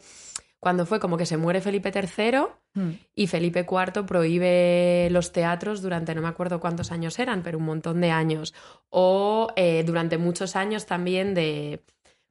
Cuando 0.64 0.86
fue 0.86 1.02
como 1.02 1.18
que 1.18 1.26
se 1.26 1.36
muere 1.36 1.60
Felipe 1.60 1.92
III 1.94 2.48
Hmm. 2.76 2.94
y 3.14 3.28
Felipe 3.28 3.68
IV 3.70 4.06
prohíbe 4.08 5.08
los 5.12 5.32
teatros 5.32 5.82
durante 5.84 6.16
no 6.16 6.22
me 6.24 6.28
acuerdo 6.28 6.60
cuántos 6.60 6.92
años 6.92 7.20
eran, 7.20 7.44
pero 7.44 7.60
un 7.60 7.66
montón 7.66 8.02
de 8.02 8.10
años. 8.10 8.54
O 8.90 9.50
eh, 9.56 9.84
durante 9.86 10.18
muchos 10.18 10.56
años 10.56 10.86
también 10.86 11.36
de 11.36 11.84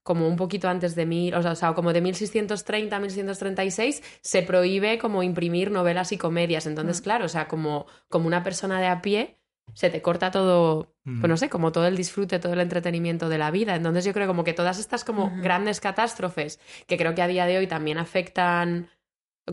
como 0.03 0.27
un 0.27 0.35
poquito 0.35 0.69
antes 0.69 0.97
de 0.97 1.07
mil, 1.07 1.35
o 1.35 1.43
sea, 1.43 1.53
o 1.53 1.55
sea, 1.55 1.75
como 1.75 1.93
de 1.93 2.01
1630 2.01 2.97
a 2.97 2.99
1636 2.99 4.03
se 4.21 4.43
prohíbe 4.43 4.99
como 4.99 5.23
imprimir 5.23 5.71
novelas 5.71 6.11
y 6.11 6.19
comedias. 6.19 6.67
Entonces, 6.67 7.03
claro, 7.03 7.27
o 7.27 7.29
sea, 7.29 7.47
como, 7.47 7.87
como 8.09 8.27
una 8.27 8.43
persona 8.43 8.81
de 8.81 8.87
a 8.89 9.01
pie 9.03 9.39
se 9.75 9.91
te 9.91 10.03
corta 10.03 10.31
todo, 10.31 10.95
Mm. 11.05 11.21
pues 11.21 11.29
no 11.31 11.37
sé, 11.37 11.49
como 11.49 11.73
todo 11.73 11.87
el 11.87 11.97
disfrute, 11.97 12.39
todo 12.39 12.53
el 12.53 12.61
entretenimiento 12.61 13.29
de 13.29 13.39
la 13.39 13.51
vida. 13.51 13.75
Entonces 13.75 14.05
yo 14.05 14.13
creo 14.13 14.27
como 14.27 14.45
que 14.45 14.53
todas 14.53 14.79
estas 14.79 15.05
como 15.05 15.33
grandes 15.41 15.81
catástrofes 15.81 16.61
que 16.87 16.97
creo 16.97 17.15
que 17.15 17.23
a 17.23 17.27
día 17.27 17.47
de 17.47 17.59
hoy 17.59 17.67
también 17.67 17.99
afectan 17.99 18.89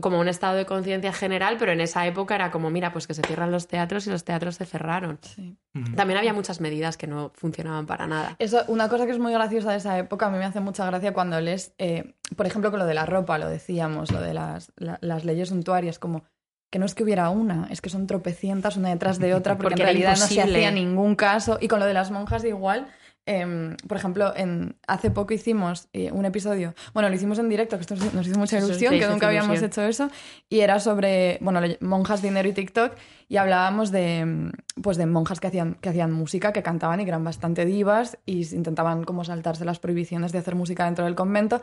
como 0.00 0.20
un 0.20 0.28
estado 0.28 0.54
de 0.54 0.66
conciencia 0.66 1.12
general, 1.12 1.56
pero 1.58 1.72
en 1.72 1.80
esa 1.80 2.06
época 2.06 2.36
era 2.36 2.52
como, 2.52 2.70
mira, 2.70 2.92
pues 2.92 3.08
que 3.08 3.14
se 3.14 3.22
cierran 3.22 3.50
los 3.50 3.66
teatros 3.66 4.06
y 4.06 4.10
los 4.10 4.22
teatros 4.24 4.54
se 4.54 4.64
cerraron. 4.64 5.18
Sí. 5.22 5.56
Mm. 5.72 5.94
También 5.96 6.16
había 6.18 6.32
muchas 6.32 6.60
medidas 6.60 6.96
que 6.96 7.08
no 7.08 7.32
funcionaban 7.34 7.86
para 7.86 8.06
nada. 8.06 8.36
Eso, 8.38 8.62
una 8.68 8.88
cosa 8.88 9.04
que 9.06 9.10
es 9.12 9.18
muy 9.18 9.32
graciosa 9.32 9.72
de 9.72 9.78
esa 9.78 9.98
época, 9.98 10.26
a 10.26 10.30
mí 10.30 10.38
me 10.38 10.44
hace 10.44 10.60
mucha 10.60 10.86
gracia 10.86 11.12
cuando 11.12 11.40
lees, 11.40 11.74
eh, 11.78 12.14
por 12.36 12.46
ejemplo, 12.46 12.70
con 12.70 12.78
lo 12.78 12.86
de 12.86 12.94
la 12.94 13.04
ropa, 13.04 13.36
lo 13.38 13.48
decíamos, 13.48 14.12
lo 14.12 14.20
de 14.20 14.32
las, 14.34 14.70
la- 14.76 14.98
las 15.00 15.24
leyes 15.24 15.48
suntuarias, 15.48 15.98
como 15.98 16.22
que 16.70 16.78
no 16.78 16.86
es 16.86 16.94
que 16.94 17.02
hubiera 17.02 17.28
una, 17.30 17.66
es 17.70 17.80
que 17.80 17.90
son 17.90 18.06
tropecientas 18.06 18.76
una 18.76 18.90
detrás 18.90 19.18
de 19.18 19.34
otra, 19.34 19.56
porque, 19.56 19.70
Porque 19.70 19.82
en 19.82 19.86
realidad 19.86 20.10
no 20.10 20.26
se 20.26 20.40
hacía 20.40 20.70
ningún 20.70 21.16
caso. 21.16 21.58
Y 21.60 21.68
con 21.68 21.80
lo 21.80 21.86
de 21.86 21.94
las 21.94 22.10
monjas 22.10 22.44
igual. 22.44 22.86
em, 23.26 23.76
por 23.86 23.96
ejemplo, 23.96 24.32
en, 24.34 24.76
hace 24.88 25.10
poco 25.10 25.34
hicimos 25.34 25.88
eh, 25.92 26.10
un 26.10 26.24
episodio, 26.24 26.74
bueno, 26.94 27.08
lo 27.08 27.14
hicimos 27.14 27.38
en 27.38 27.48
directo, 27.48 27.76
que 27.76 27.82
esto 27.82 27.94
nos 28.12 28.26
hizo 28.26 28.38
mucha 28.38 28.58
ilusión, 28.58 28.98
que 28.98 29.06
nunca 29.06 29.26
habíamos 29.28 29.58
ilusión. 29.58 29.70
hecho 29.70 29.82
eso, 29.82 30.10
y 30.48 30.60
era 30.60 30.80
sobre, 30.80 31.38
bueno, 31.40 31.60
monjas, 31.80 32.22
dinero 32.22 32.48
y 32.48 32.52
TikTok, 32.52 32.92
y 33.28 33.36
hablábamos 33.36 33.92
de, 33.92 34.50
pues 34.82 34.96
de 34.96 35.06
monjas 35.06 35.38
que 35.38 35.48
hacían, 35.48 35.74
que 35.74 35.90
hacían 35.90 36.10
música, 36.10 36.52
que 36.52 36.62
cantaban 36.62 37.00
y 37.00 37.04
que 37.04 37.10
eran 37.10 37.22
bastante 37.22 37.64
divas 37.66 38.18
y 38.26 38.52
intentaban 38.54 39.04
como 39.04 39.22
saltarse 39.22 39.64
las 39.64 39.78
prohibiciones 39.78 40.32
de 40.32 40.38
hacer 40.38 40.54
música 40.56 40.86
dentro 40.86 41.04
del 41.04 41.14
convento. 41.14 41.60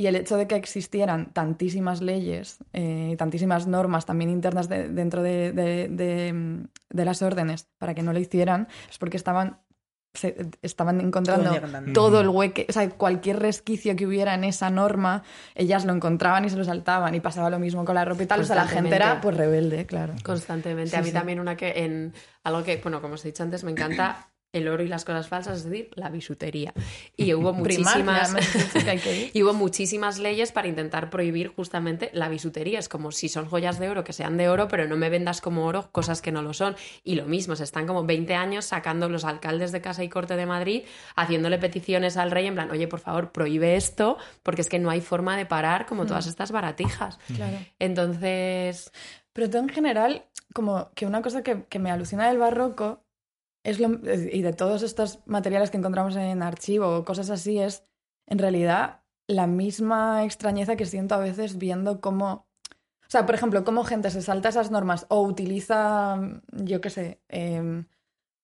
Y 0.00 0.06
el 0.06 0.16
hecho 0.16 0.38
de 0.38 0.46
que 0.46 0.54
existieran 0.56 1.30
tantísimas 1.34 2.00
leyes 2.00 2.56
y 2.72 3.16
tantísimas 3.16 3.66
normas 3.66 4.06
también 4.06 4.30
internas 4.30 4.66
de- 4.66 4.88
dentro 4.88 5.22
de, 5.22 5.52
de- 5.52 5.88
de, 5.88 6.66
de 6.88 7.04
las 7.04 7.20
órdenes 7.20 7.68
para 7.76 7.92
que 7.94 8.02
no 8.02 8.14
lo 8.14 8.18
hicieran 8.18 8.66
es 8.88 8.96
porque 8.96 9.18
estaban, 9.18 9.58
se- 10.14 10.48
estaban 10.62 11.02
encontrando 11.02 11.50
Todo 11.92 12.22
el 12.22 12.30
hueque, 12.30 12.64
o 12.66 12.72
sea, 12.72 12.88
cualquier 12.88 13.40
resquicio 13.40 13.94
que 13.94 14.06
hubiera 14.06 14.32
en 14.32 14.44
esa 14.44 14.70
norma, 14.70 15.22
ellas 15.54 15.84
lo 15.84 15.92
encontraban 15.92 16.46
y 16.46 16.48
se 16.48 16.56
lo 16.56 16.64
saltaban 16.64 17.14
y 17.14 17.20
pasaba 17.20 17.50
lo 17.50 17.58
mismo 17.58 17.84
con 17.84 17.94
la 17.94 18.06
ropa 18.06 18.22
y 18.22 18.26
tal, 18.26 18.40
o 18.40 18.44
sea, 18.44 18.56
la 18.56 18.66
gente 18.68 18.96
era 18.96 19.20
pues 19.20 19.36
rebelde, 19.36 19.84
claro. 19.84 20.14
Constantemente. 20.24 20.92
Sí, 20.92 20.96
a 20.96 21.00
mí 21.02 21.08
sí. 21.08 21.12
también 21.12 21.40
una 21.40 21.58
que 21.58 21.84
en 21.84 22.14
algo 22.42 22.64
que, 22.64 22.78
bueno, 22.78 23.02
como 23.02 23.16
os 23.16 23.24
he 23.26 23.28
dicho 23.28 23.42
antes, 23.42 23.64
me 23.64 23.70
encanta 23.72 24.30
el 24.52 24.68
oro 24.68 24.82
y 24.82 24.88
las 24.88 25.04
cosas 25.04 25.28
falsas, 25.28 25.58
es 25.58 25.64
decir, 25.64 25.90
la 25.94 26.08
bisutería. 26.08 26.72
Y 27.16 27.34
hubo 27.34 27.52
muchísimas... 27.52 28.34
Y 29.32 29.42
hubo 29.42 29.52
muchísimas 29.52 30.18
leyes 30.18 30.52
para 30.52 30.68
intentar 30.68 31.10
prohibir 31.10 31.48
justamente 31.48 32.10
la 32.12 32.28
bisutería. 32.28 32.78
Es 32.78 32.88
como 32.88 33.12
si 33.12 33.28
son 33.28 33.46
joyas 33.46 33.78
de 33.78 33.88
oro, 33.88 34.04
que 34.04 34.12
sean 34.12 34.36
de 34.36 34.48
oro, 34.48 34.68
pero 34.68 34.86
no 34.86 34.96
me 34.96 35.08
vendas 35.10 35.40
como 35.40 35.66
oro 35.66 35.90
cosas 35.92 36.20
que 36.22 36.32
no 36.32 36.42
lo 36.42 36.52
son. 36.52 36.76
Y 37.04 37.14
lo 37.14 37.26
mismo, 37.26 37.56
se 37.56 37.64
están 37.64 37.86
como 37.86 38.04
20 38.04 38.34
años 38.34 38.64
sacando 38.64 39.08
los 39.08 39.24
alcaldes 39.24 39.72
de 39.72 39.80
Casa 39.80 40.02
y 40.02 40.08
Corte 40.08 40.36
de 40.36 40.46
Madrid, 40.46 40.82
haciéndole 41.16 41.58
peticiones 41.58 42.16
al 42.16 42.30
rey 42.30 42.46
en 42.46 42.54
plan, 42.54 42.70
oye, 42.70 42.88
por 42.88 43.00
favor, 43.00 43.32
prohíbe 43.32 43.76
esto, 43.76 44.18
porque 44.42 44.62
es 44.62 44.68
que 44.68 44.78
no 44.78 44.90
hay 44.90 45.00
forma 45.00 45.36
de 45.36 45.46
parar 45.46 45.86
como 45.86 46.06
todas 46.06 46.26
estas 46.26 46.50
baratijas. 46.52 47.18
Claro. 47.34 47.58
Entonces, 47.78 48.92
Pero 49.32 49.48
todo 49.48 49.62
en 49.62 49.68
general, 49.68 50.24
como 50.52 50.90
que 50.94 51.06
una 51.06 51.22
cosa 51.22 51.42
que, 51.42 51.64
que 51.68 51.78
me 51.78 51.90
alucina 51.90 52.28
del 52.28 52.38
barroco 52.38 53.04
es 53.62 53.80
lo, 53.80 53.88
y 53.88 54.42
de 54.42 54.52
todos 54.52 54.82
estos 54.82 55.20
materiales 55.26 55.70
que 55.70 55.76
encontramos 55.76 56.16
en 56.16 56.42
archivo 56.42 56.96
o 56.96 57.04
cosas 57.04 57.30
así 57.30 57.58
es, 57.58 57.84
en 58.26 58.38
realidad, 58.38 59.02
la 59.26 59.46
misma 59.46 60.24
extrañeza 60.24 60.76
que 60.76 60.86
siento 60.86 61.14
a 61.14 61.18
veces 61.18 61.58
viendo 61.58 62.00
cómo... 62.00 62.48
O 63.02 63.10
sea, 63.10 63.26
por 63.26 63.34
ejemplo, 63.34 63.64
cómo 63.64 63.84
gente 63.84 64.10
se 64.10 64.22
salta 64.22 64.50
esas 64.50 64.70
normas 64.70 65.06
o 65.08 65.22
utiliza, 65.22 66.20
yo 66.52 66.80
qué 66.80 66.90
sé, 66.90 67.20
em, 67.28 67.86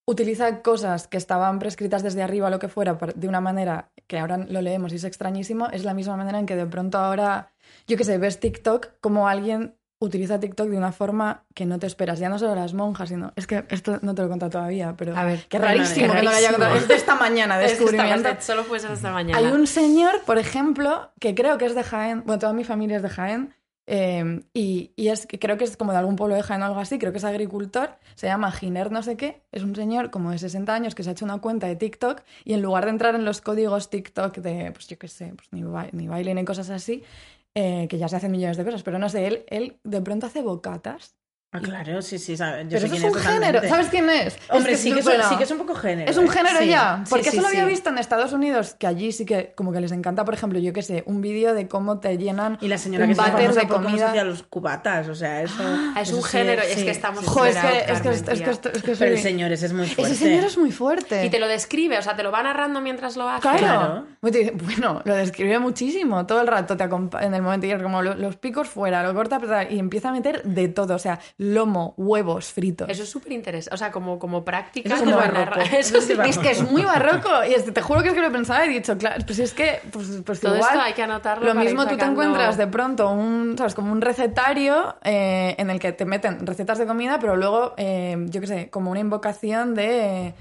utiliza 0.07 0.62
cosas 0.62 1.07
que 1.07 1.17
estaban 1.17 1.59
prescritas 1.61 2.03
desde 2.03 2.23
arriba 2.23 2.49
o 2.49 2.51
lo 2.51 2.59
que 2.59 2.69
fuera 2.69 2.99
de 3.14 3.29
una 3.29 3.41
manera 3.41 3.93
que 4.09 4.19
ahora 4.19 4.39
lo 4.39 4.61
leemos 4.61 4.93
y 4.93 4.97
es 4.97 5.05
extrañísimo, 5.05 5.69
es 5.69 5.85
la 5.85 5.95
misma 5.95 6.17
manera 6.17 6.39
en 6.39 6.47
que 6.47 6.57
de 6.57 6.67
pronto 6.67 6.99
ahora, 6.99 7.53
yo 7.87 7.97
qué 7.97 8.05
sé, 8.05 8.19
ves 8.19 8.41
TikTok 8.41 9.01
como 9.01 9.29
alguien 9.29 9.77
utiliza 9.99 10.38
TikTok 10.38 10.68
de 10.68 10.76
una 10.76 10.92
forma 10.92 11.44
que 11.55 11.64
no 11.66 11.78
te 11.78 11.86
esperas, 11.86 12.18
ya 12.18 12.28
no 12.28 12.38
solo 12.38 12.55
las 12.55 12.74
monjas, 12.74 13.09
sino... 13.09 13.32
Es 13.36 13.47
que 13.47 13.64
esto 13.70 13.99
no 14.03 14.14
te 14.14 14.22
lo 14.22 14.26
he 14.26 14.30
contado 14.30 14.51
todavía, 14.51 14.94
pero... 14.97 15.16
A 15.16 15.24
ver, 15.24 15.47
qué 15.49 15.59
rarísimo 15.59 16.12
que 16.12 16.18
no 16.18 16.22
lo 16.24 16.30
haya 16.36 16.51
contado. 16.51 16.76
Es 16.76 16.86
de 16.88 16.94
esta 16.94 17.14
mañana, 17.14 17.55
es 17.62 17.72
que 17.78 17.84
esta- 17.84 17.92
descubrimiento. 17.92 18.28
solo 18.40 18.64
puede 18.64 18.80
ser 18.82 18.90
esta 18.92 19.11
mañana. 19.11 19.38
Hay 19.38 19.47
un 19.47 19.66
señor, 19.66 20.22
por 20.26 20.38
ejemplo, 20.38 21.11
que 21.18 21.34
creo 21.34 21.57
que 21.59 21.64
es 21.66 21.74
de 21.74 21.82
Jaén, 21.82 22.22
bueno, 22.26 22.38
toda 22.38 22.53
mi 22.53 22.64
familia 22.64 22.99
es 22.99 23.03
de 23.03 23.09
Jaén, 23.09 23.55
eh, 23.88 24.40
y, 24.53 24.90
y 24.97 25.09
es 25.09 25.26
que 25.26 25.38
creo 25.38 25.57
que 25.57 25.62
es 25.64 25.76
como 25.76 25.92
de 25.92 25.99
algún 25.99 26.16
pueblo 26.16 26.34
de 26.34 26.42
Jaén 26.42 26.61
o 26.62 26.66
algo 26.66 26.80
así, 26.80 26.99
creo 26.99 27.12
que 27.12 27.18
es 27.18 27.24
agricultor, 27.24 27.90
se 28.16 28.26
llama 28.26 28.51
Giner 28.51 28.90
no 28.90 29.01
sé 29.03 29.16
qué, 29.16 29.42
es 29.53 29.62
un 29.62 29.76
señor 29.76 30.11
como 30.11 30.32
de 30.32 30.38
60 30.38 30.74
años 30.74 30.97
que 30.97 31.05
se 31.05 31.11
ha 31.11 31.12
hecho 31.12 31.24
una 31.24 31.38
cuenta 31.38 31.68
de 31.68 31.76
TikTok 31.76 32.22
y 32.44 32.55
en 32.55 32.62
lugar 32.62 32.84
de 32.86 32.90
entrar 32.90 33.14
en 33.14 33.24
los 33.24 33.40
códigos 33.40 33.88
TikTok 33.88 34.38
de, 34.38 34.72
pues 34.72 34.88
yo 34.88 34.99
qué 34.99 35.07
sé, 35.07 35.32
pues 35.36 35.49
ni, 35.53 35.62
ba- 35.62 35.86
ni 35.92 36.09
baile 36.09 36.34
ni 36.34 36.44
cosas 36.44 36.68
así, 36.70 37.05
eh, 37.57 37.89
que 37.91 37.99
ya 37.99 38.09
se 38.09 38.17
hacen 38.17 38.33
millones 38.33 38.57
de 38.59 38.65
cosas, 38.67 38.85
pero 38.85 38.99
no 39.01 39.09
sé, 39.11 39.27
él, 39.29 39.45
él 39.49 39.81
de 39.85 40.03
pronto 40.03 40.27
hace 40.27 40.43
bocatas. 40.43 41.17
Ah, 41.57 41.61
claro, 41.63 42.03
sí, 42.03 42.19
sí, 42.19 42.37
sabe- 42.37 42.65
yo 42.65 42.69
Pero 42.71 42.81
sé 42.81 42.87
eso 42.87 42.95
es 42.97 43.03
un 43.05 43.13
totalmente. 43.13 43.47
género, 43.47 43.69
¿sabes 43.69 43.89
quién 43.89 44.11
es? 44.11 44.37
Hombre, 44.51 44.73
Es 44.73 44.81
sí, 44.81 44.93
que 44.93 44.99
es, 45.01 45.05
bueno, 45.05 45.29
sí 45.29 45.37
que 45.37 45.45
es 45.45 45.51
un 45.51 45.59
poco 45.59 45.75
género. 45.75 46.11
Es 46.11 46.17
un 46.17 46.27
¿eh? 46.27 46.31
género 46.31 46.59
Sí, 46.61 46.69
ya, 46.69 47.01
sí, 47.05 47.11
porque 47.11 47.31
sí, 47.31 47.37
eso 47.37 47.43
lo 47.43 47.49
había 47.49 47.65
visto 47.65 47.91
en 47.91 47.99
Estados 47.99 48.33
Unidos, 48.33 48.75
que 48.79 48.87
allí 48.87 49.13
sí 49.13 49.25
que 49.25 49.53
como 49.57 49.73
que 49.73 49.81
les 49.81 49.93
encanta, 49.93 50.25
por 50.25 50.35
ejemplo, 50.35 50.59
yo 50.59 50.73
qué 50.73 50.83
sé, 50.83 51.03
un 51.07 51.21
vídeo 51.21 51.55
de 51.55 51.69
cómo 51.69 51.99
te 52.01 52.17
llenan 52.19 52.59
Y 52.61 52.69
la 52.69 52.79
señora 52.79 53.05
un 53.05 53.11
que 53.11 53.15
se 53.17 53.23
famosa 53.23 53.61
de 53.61 53.67
por 53.67 53.77
cómo 53.77 53.85
se 53.89 53.91
comida. 53.93 54.09
hacía 54.09 54.25
los 54.25 54.43
cubatas, 54.43 55.09
o 55.09 55.15
sea, 55.15 55.43
eso... 55.43 55.55
Ah, 55.61 56.01
es 56.03 56.09
eso 56.09 56.17
un 56.19 56.23
sí 56.23 56.29
género, 56.31 56.63
y 56.69 56.73
es 56.73 56.85
que 56.85 56.91
estamos. 56.91 57.25
Jo, 57.25 57.45
es 57.45 57.57
que, 57.57 57.69
es 57.93 58.01
que, 58.01 58.09
es 58.11 58.23
que, 58.43 58.51
esto- 58.51 58.71
es 58.73 58.83
que 58.83 58.93
Pero 58.97 59.13
el 59.15 59.19
señor 59.21 59.53
ese 59.53 59.67
es 59.67 59.73
muy 59.73 59.87
fuerte. 59.87 60.13
Ese 60.13 60.25
señor 60.25 60.45
es 60.45 60.59
muy 60.59 60.71
fuerte. 60.73 61.25
Y 61.25 61.31
te 61.31 61.39
lo 61.39 61.49
describe, 61.49 61.99
o 61.99 62.03
sea, 62.03 62.17
te 62.17 62.23
lo 62.23 62.31
va 62.31 62.43
narrando 62.43 62.81
mientras 62.81 63.17
lo 63.17 63.29
hace. 63.29 63.43
Claro. 63.43 63.59
Claro. 63.59 64.07
Bueno, 64.21 65.03
lo 65.05 65.15
describe 65.15 65.59
muchísimo. 65.59 66.27
Todo 66.27 66.41
el 66.41 66.47
rato 66.47 66.77
te 66.77 66.85
acompa- 66.85 67.23
en 67.25 67.35
el 67.35 67.43
momento 67.43 67.67
y 67.67 67.73
es 67.73 67.83
como 67.83 68.03
lo- 68.03 68.15
los 68.15 68.37
picos 68.37 68.69
fuera, 68.69 69.03
lo 69.03 69.15
corta 69.15 69.39
y 69.69 69.79
empieza 69.79 70.09
a 70.09 70.13
meter 70.13 70.43
de 70.43 70.69
todo. 70.69 70.95
O 70.95 70.99
sea, 70.99 71.19
lomo, 71.55 71.94
huevos 71.97 72.53
fritos. 72.53 72.88
Eso 72.88 73.03
es 73.03 73.09
súper 73.09 73.32
interesante, 73.32 73.74
o 73.74 73.78
sea, 73.78 73.90
como, 73.90 74.18
como 74.18 74.44
práctica. 74.44 74.88
Eso 74.88 74.97
es 74.97 75.01
como 75.03 75.16
muy 75.16 75.28
barroco. 75.28 75.61
Eso 75.76 75.99
Es 75.99 76.38
que 76.38 76.51
es 76.51 76.70
muy 76.70 76.82
barroco. 76.82 77.28
Y 77.49 77.55
es- 77.55 77.72
te 77.72 77.80
juro 77.82 78.03
que 78.03 78.09
es 78.09 78.14
que 78.14 78.20
lo 78.20 78.32
pensaba 78.32 78.64
y 78.66 78.70
he 78.70 78.72
dicho, 78.72 78.97
claro, 78.99 79.22
pues 79.26 79.38
es 79.38 79.53
que, 79.55 79.80
pues, 79.92 80.22
pues 80.24 80.40
Todo 80.40 80.55
igual. 80.57 80.70
esto 80.72 80.82
hay 80.84 80.92
que 80.92 81.03
anotarlo 81.03 81.47
Lo 81.47 81.55
mismo 81.55 81.86
tú 81.86 81.97
te 81.97 82.05
encuentras 82.05 82.57
de 82.57 82.66
pronto 82.66 83.11
un, 83.11 83.57
¿sabes? 83.59 83.74
Como 83.74 83.92
un 83.92 84.01
recetario 84.01 84.97
eh, 85.05 85.55
en 85.59 85.70
el 85.70 85.78
que 85.78 85.92
te 85.92 86.05
meten 86.05 86.47
recetas 86.47 86.78
de 86.78 86.86
comida, 86.86 87.18
pero 87.18 87.36
luego, 87.36 87.74
eh, 87.76 88.16
yo 88.28 88.40
qué 88.40 88.47
sé, 88.47 88.70
como 88.70 88.90
una 88.90 89.01
invocación 89.01 89.74
de. 89.74 90.34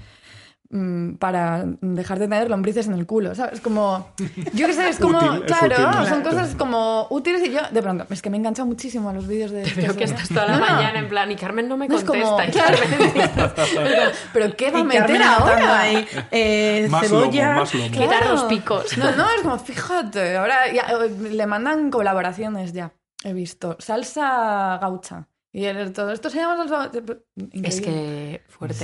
Para 1.18 1.64
dejar 1.80 2.18
de 2.18 2.28
tener 2.28 2.48
lombrices 2.50 2.86
en 2.86 2.94
el 2.94 3.06
culo, 3.06 3.34
¿sabes? 3.34 3.60
Como, 3.60 4.08
yo 4.54 4.66
qué 4.66 4.72
sé, 4.72 4.88
es 4.88 4.98
como, 5.00 5.18
Útil, 5.18 5.42
es 5.46 5.52
claro, 5.52 5.88
útil. 5.90 6.06
son 6.08 6.22
cosas 6.22 6.54
como 6.54 7.06
útiles 7.10 7.42
y 7.46 7.52
yo, 7.52 7.60
de 7.70 7.82
pronto, 7.82 8.06
es 8.10 8.22
que 8.22 8.30
me 8.30 8.36
engancha 8.36 8.64
muchísimo 8.64 9.10
a 9.10 9.12
los 9.12 9.26
vídeos 9.26 9.50
de... 9.50 9.62
Creo 9.62 9.78
estos 9.92 9.96
que 9.96 10.04
estás 10.04 10.28
toda 10.28 10.46
la 10.46 10.58
No, 10.58 10.66
no, 10.66 10.72
mañana 10.74 10.98
en 10.98 11.08
plan, 11.08 11.30
y 11.30 11.36
Carmen 11.36 11.68
no 11.68 11.76
me 11.76 11.88
no 11.88 11.96
es 11.96 12.04
contesta. 12.04 12.30
como, 12.30 12.42
y 12.42 12.50
claro, 12.50 12.76
Carmen- 12.78 13.30
pero, 13.74 14.10
pero 14.32 14.56
¿qué 14.56 14.70
va 14.70 14.78
a 14.78 14.82
Y 14.82 14.84
meter 14.84 15.22
ahora? 15.22 15.80
ahí, 15.80 16.06
eh, 16.30 16.86
Más 16.90 17.10
lomo, 17.10 17.22
cebolla. 17.24 17.54
más 17.56 17.74
lomo. 17.74 17.90
Quitar 17.90 18.08
Claro. 18.08 18.32
los 18.32 18.42
picos. 18.44 18.98
No, 18.98 19.10
no, 19.16 19.26
es 19.36 19.42
como, 19.42 19.58
fíjate, 19.58 20.36
ahora 20.36 20.72
ya, 20.72 20.82
eh, 21.04 21.10
le 21.30 21.46
mandan 21.46 21.90
colaboraciones 21.90 22.72
ya, 22.72 22.92
he 23.24 23.32
visto. 23.32 23.76
Salsa 23.78 24.78
gaucha. 24.80 25.28
Y 25.52 25.64
el- 25.64 25.92
todo 25.92 26.12
esto 26.12 26.28
se 26.30 26.38
llama 26.38 26.56
salsa 26.56 26.76
gaucha. 26.92 27.18
Es 27.62 27.78
Increíble. 27.78 27.82
que 27.82 28.42
fuerte. 28.48 28.74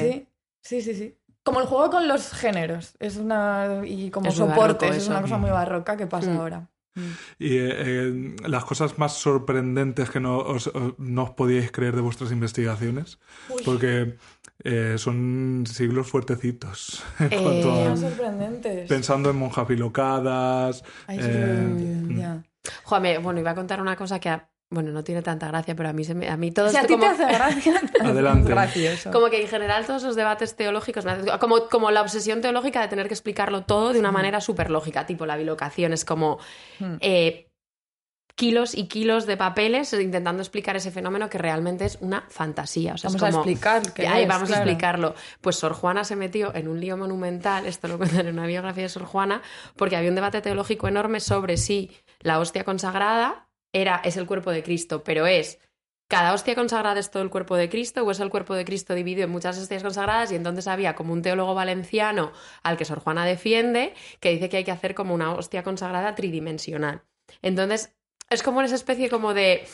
Sí, 0.62 0.80
sí, 0.80 0.82
sí, 0.82 0.95
sí. 0.95 1.18
Como 1.45 1.61
el 1.61 1.66
juego 1.66 1.90
con 1.90 2.07
los 2.09 2.30
géneros. 2.32 2.95
Es 3.01 3.16
una. 3.16 3.82
Y 3.84 4.11
como 4.11 4.28
Es 4.28 4.36
soportes. 4.36 4.57
barroco 4.88 4.97
Es 4.97 5.09
una 5.09 5.20
cosa 5.22 5.38
muy 5.38 5.51
barroca 5.51 5.97
que 5.97 6.07
pasa 6.07 6.30
Mm. 6.30 6.36
ahora. 6.38 6.68
Y 7.38 7.57
eh, 7.57 7.70
eh, 7.74 8.36
las 8.47 8.66
cosas 8.66 8.99
más 8.99 9.14
sorprendentes 9.14 10.11
que 10.11 10.20
no 10.20 10.36
os, 10.38 10.66
os- 10.66 10.93
no 10.99 11.22
os 11.22 11.30
podíais 11.30 11.72
creer 11.72 11.97
de 11.97 12.03
vuestras 12.03 12.30
investigaciones, 12.32 13.18
porque 13.64 14.18
eh, 14.62 14.97
son 14.99 15.64
siglos 15.66 16.07
fuertecitos. 16.09 17.03
en 17.18 17.43
cuanto 17.43 17.72
a- 17.93 17.97
sorprendentes. 17.97 18.88
pensando 18.90 19.30
en 19.30 19.36
monjas 19.36 19.66
bilocadas. 19.66 20.84
Ay, 21.07 21.18
sí, 21.18 21.24
eh, 21.28 22.07
ya. 22.18 22.43
Jo, 22.84 23.01
me- 23.01 23.18
bueno, 23.18 23.40
iba 23.40 23.53
a 23.53 23.55
contar 23.55 23.80
una 23.80 23.97
cosa 23.97 24.20
que, 24.20 24.28
a- 24.28 24.51
bueno, 24.72 24.90
no 24.90 25.04
tiene 25.04 25.22
tanta 25.22 25.46
gracia, 25.48 25.74
pero 25.76 25.88
a 25.88 25.92
mí, 25.92 26.02
se 26.04 26.14
me, 26.14 26.28
a 26.28 26.36
mí 26.36 26.50
todo 26.50 26.68
Si 26.70 26.76
a 26.76 26.80
esto 26.80 26.94
ti 26.94 27.00
como, 27.00 27.04
te 27.16 27.22
hace 27.24 27.34
gracia. 27.34 27.80
Adelante. 28.00 28.40
Es 28.40 28.48
gracioso. 28.48 29.10
como 29.12 29.30
que 29.30 29.40
en 29.42 29.48
general 29.48 29.86
todos 29.86 30.02
los 30.02 30.16
debates 30.16 30.56
teológicos, 30.56 31.04
me 31.04 31.16
como, 31.38 31.68
como 31.68 31.90
la 31.90 32.02
obsesión 32.02 32.40
teológica 32.40 32.80
de 32.80 32.88
tener 32.88 33.06
que 33.08 33.14
explicarlo 33.14 33.62
todo 33.64 33.92
de 33.92 34.00
una 34.00 34.10
manera 34.12 34.40
súper 34.40 34.70
lógica, 34.70 35.06
tipo 35.06 35.26
la 35.26 35.36
bilocación, 35.36 35.92
es 35.92 36.04
como 36.04 36.38
Hmm. 36.80 36.96
eh, 37.00 37.48
kilos 38.34 38.74
y 38.74 38.88
kilos 38.88 39.26
de 39.26 39.36
papeles 39.36 39.92
intentando 39.92 40.40
explicar 40.42 40.74
ese 40.74 40.90
fenómeno 40.90 41.28
que 41.28 41.36
realmente 41.36 41.84
es 41.84 41.98
una 42.00 42.24
fantasía. 42.30 42.94
O 42.94 42.98
sea, 42.98 43.08
es 43.08 43.14
Vamos 43.14 43.22
a 43.22 43.30
como- 43.30 43.50
explicar 43.50 43.92
qué 43.92 44.08
Ahí 44.08 44.22
es, 44.22 44.28
vamos 44.28 44.48
claro. 44.48 44.62
a 44.62 44.64
explicarlo. 44.64 45.14
Pues 45.42 45.56
Sor 45.56 45.74
Juana 45.74 46.02
se 46.04 46.16
metió 46.16 46.54
en 46.54 46.66
un 46.66 46.80
lío 46.80 46.96
monumental, 46.96 47.66
esto 47.66 47.88
lo 47.88 47.98
cuentan 47.98 48.26
en 48.26 48.32
una 48.38 48.46
biografía 48.46 48.84
de 48.84 48.88
Sor 48.88 49.04
Juana, 49.04 49.42
porque 49.76 49.96
había 49.96 50.08
un 50.08 50.14
debate 50.14 50.40
teológico 50.40 50.88
enorme 50.88 51.20
sobre 51.20 51.58
si 51.58 51.90
la 52.20 52.38
hostia 52.40 52.64
consagrada 52.64 53.48
era, 53.72 54.00
es 54.04 54.16
el 54.16 54.26
cuerpo 54.26 54.50
de 54.50 54.62
Cristo, 54.62 55.02
pero 55.04 55.26
es 55.26 55.58
cada 56.12 56.34
hostia 56.34 56.54
consagrada 56.54 57.00
es 57.00 57.10
todo 57.10 57.22
el 57.22 57.30
cuerpo 57.30 57.56
de 57.56 57.70
Cristo 57.70 58.02
o 58.02 58.10
es 58.10 58.20
el 58.20 58.28
cuerpo 58.28 58.54
de 58.54 58.66
Cristo 58.66 58.94
dividido 58.94 59.24
en 59.24 59.30
muchas 59.30 59.56
hostias 59.56 59.82
consagradas 59.82 60.30
y 60.30 60.34
entonces 60.34 60.68
había 60.68 60.94
como 60.94 61.14
un 61.14 61.22
teólogo 61.22 61.54
valenciano 61.54 62.32
al 62.62 62.76
que 62.76 62.84
Sor 62.84 63.00
Juana 63.00 63.24
defiende 63.24 63.94
que 64.20 64.28
dice 64.28 64.50
que 64.50 64.58
hay 64.58 64.64
que 64.64 64.72
hacer 64.72 64.94
como 64.94 65.14
una 65.14 65.32
hostia 65.32 65.62
consagrada 65.62 66.14
tridimensional. 66.14 67.02
Entonces 67.40 67.94
es 68.28 68.42
como 68.42 68.60
esa 68.60 68.74
especie 68.74 69.08
como 69.08 69.32
de 69.32 69.66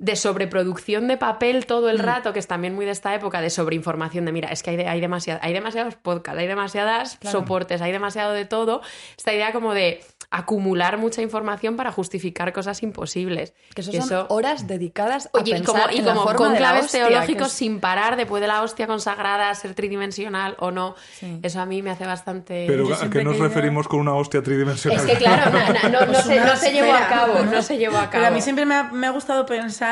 de 0.00 0.14
sobreproducción 0.14 1.08
de 1.08 1.16
papel 1.16 1.66
todo 1.66 1.90
el 1.90 1.98
rato, 1.98 2.32
que 2.32 2.38
es 2.38 2.46
también 2.46 2.72
muy 2.72 2.84
de 2.86 2.92
esta 2.92 3.14
época, 3.16 3.40
de 3.40 3.50
sobreinformación, 3.50 4.24
de 4.24 4.30
mira, 4.32 4.48
es 4.50 4.62
que 4.62 4.70
hay, 4.70 4.76
de- 4.76 4.86
hay, 4.88 5.00
demasiado, 5.00 5.40
hay 5.42 5.52
demasiados 5.52 5.96
podcasts, 5.96 6.38
hay 6.40 6.46
demasiadas 6.46 7.16
Claro. 7.18 7.40
soportes, 7.40 7.82
hay 7.82 7.90
demasiado 7.90 8.32
de 8.32 8.44
todo. 8.44 8.80
Esta 9.16 9.32
idea 9.34 9.52
como 9.52 9.74
de 9.74 10.00
acumular 10.30 10.98
mucha 10.98 11.22
información 11.22 11.76
para 11.76 11.90
justificar 11.90 12.52
cosas 12.52 12.82
imposibles. 12.82 13.54
Que 13.74 13.80
eso 13.80 13.90
Y 13.92 14.00
son 14.02 14.26
horas 14.28 14.66
dedicadas 14.68 15.26
a 15.26 15.30
Oye, 15.32 15.50
y 15.50 15.54
pensar 15.54 15.82
como, 15.82 15.92
y 15.92 15.98
en 15.98 16.04
la 16.06 16.14
forma 16.14 16.34
con 16.36 16.48
de 16.52 16.60
la 16.60 16.68
claves 16.68 16.84
hostia, 16.84 17.04
que 17.04 17.08
teológicos 17.08 17.46
es- 17.48 17.52
sin 17.54 17.80
parar 17.80 18.16
de 18.16 18.26
puede 18.26 18.46
la 18.46 18.62
hostia 18.62 18.86
consagrada 18.86 19.52
ser 19.54 19.74
tridimensional 19.74 20.54
o 20.60 20.70
no. 20.70 20.94
Sí. 21.18 21.40
Eso 21.42 21.60
a 21.60 21.66
mí 21.66 21.82
me 21.82 21.90
hace 21.90 22.04
bastante... 22.06 22.66
Pero 22.68 22.94
¿a 22.94 23.08
qué 23.10 23.24
nos 23.24 23.38
referimos 23.38 23.88
con 23.88 24.00
una 24.00 24.14
hostia 24.14 24.42
tridimensional? 24.42 25.00
Es 25.00 25.06
que 25.10 25.16
claro, 25.16 25.50
no, 25.58 25.58
no, 25.58 25.88
no, 25.88 26.00
no 26.06 26.12
Pues 26.12 26.24
se, 26.24 26.40
no 26.40 26.56
se 26.56 26.72
llevó 26.72 26.92
a 26.92 27.08
cabo, 27.08 27.34
¿no? 27.40 27.44
no 27.50 27.62
se 27.62 27.78
llevó 27.78 27.96
a 27.96 28.00
cabo. 28.02 28.10
Pero 28.12 28.26
a 28.26 28.30
mí 28.30 28.40
siempre 28.42 28.66
me 28.66 28.74
ha, 28.74 28.82
me 28.84 29.06
ha 29.06 29.10
gustado 29.10 29.46
pensar 29.46 29.87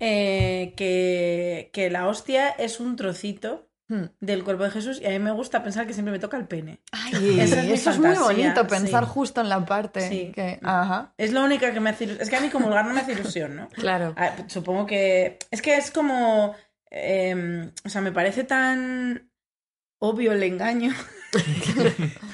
eh, 0.00 0.74
que, 0.76 1.70
que 1.72 1.90
la 1.90 2.08
hostia 2.08 2.48
es 2.50 2.80
un 2.80 2.96
trocito 2.96 3.68
Hmm. 3.88 4.06
del 4.20 4.42
cuerpo 4.42 4.62
de 4.62 4.70
Jesús 4.70 5.00
y 5.02 5.06
a 5.06 5.10
mí 5.10 5.18
me 5.18 5.32
gusta 5.32 5.62
pensar 5.62 5.86
que 5.86 5.92
siempre 5.92 6.12
me 6.12 6.18
toca 6.20 6.38
el 6.38 6.46
pene. 6.46 6.80
Ay, 6.92 7.40
Esa 7.40 7.60
es 7.60 7.66
mi 7.66 7.72
eso 7.72 7.90
es 7.90 7.98
muy 7.98 8.14
bonito, 8.16 8.66
pensar 8.66 9.04
sí. 9.04 9.10
justo 9.12 9.40
en 9.42 9.48
la 9.50 9.66
parte 9.66 10.08
Sí. 10.08 10.32
que... 10.34 10.60
Ajá. 10.62 11.12
Es 11.18 11.32
lo 11.32 11.44
única 11.44 11.74
que 11.74 11.80
me 11.80 11.90
hace 11.90 12.04
ilusión. 12.04 12.22
Es 12.22 12.30
que 12.30 12.36
a 12.36 12.40
mí 12.40 12.48
comulgar 12.48 12.86
no 12.86 12.94
me 12.94 13.00
hace 13.00 13.12
ilusión, 13.12 13.54
¿no? 13.56 13.68
Claro. 13.74 14.14
Ah, 14.16 14.34
Supongo 14.46 14.86
que. 14.86 15.38
Es 15.50 15.60
que 15.60 15.76
es 15.76 15.90
como. 15.90 16.54
eh, 16.90 17.70
o 17.84 17.88
sea, 17.90 18.00
me 18.00 18.12
parece 18.12 18.44
tan 18.44 19.30
obvio 19.98 20.32
el 20.32 20.42
engaño. 20.44 20.94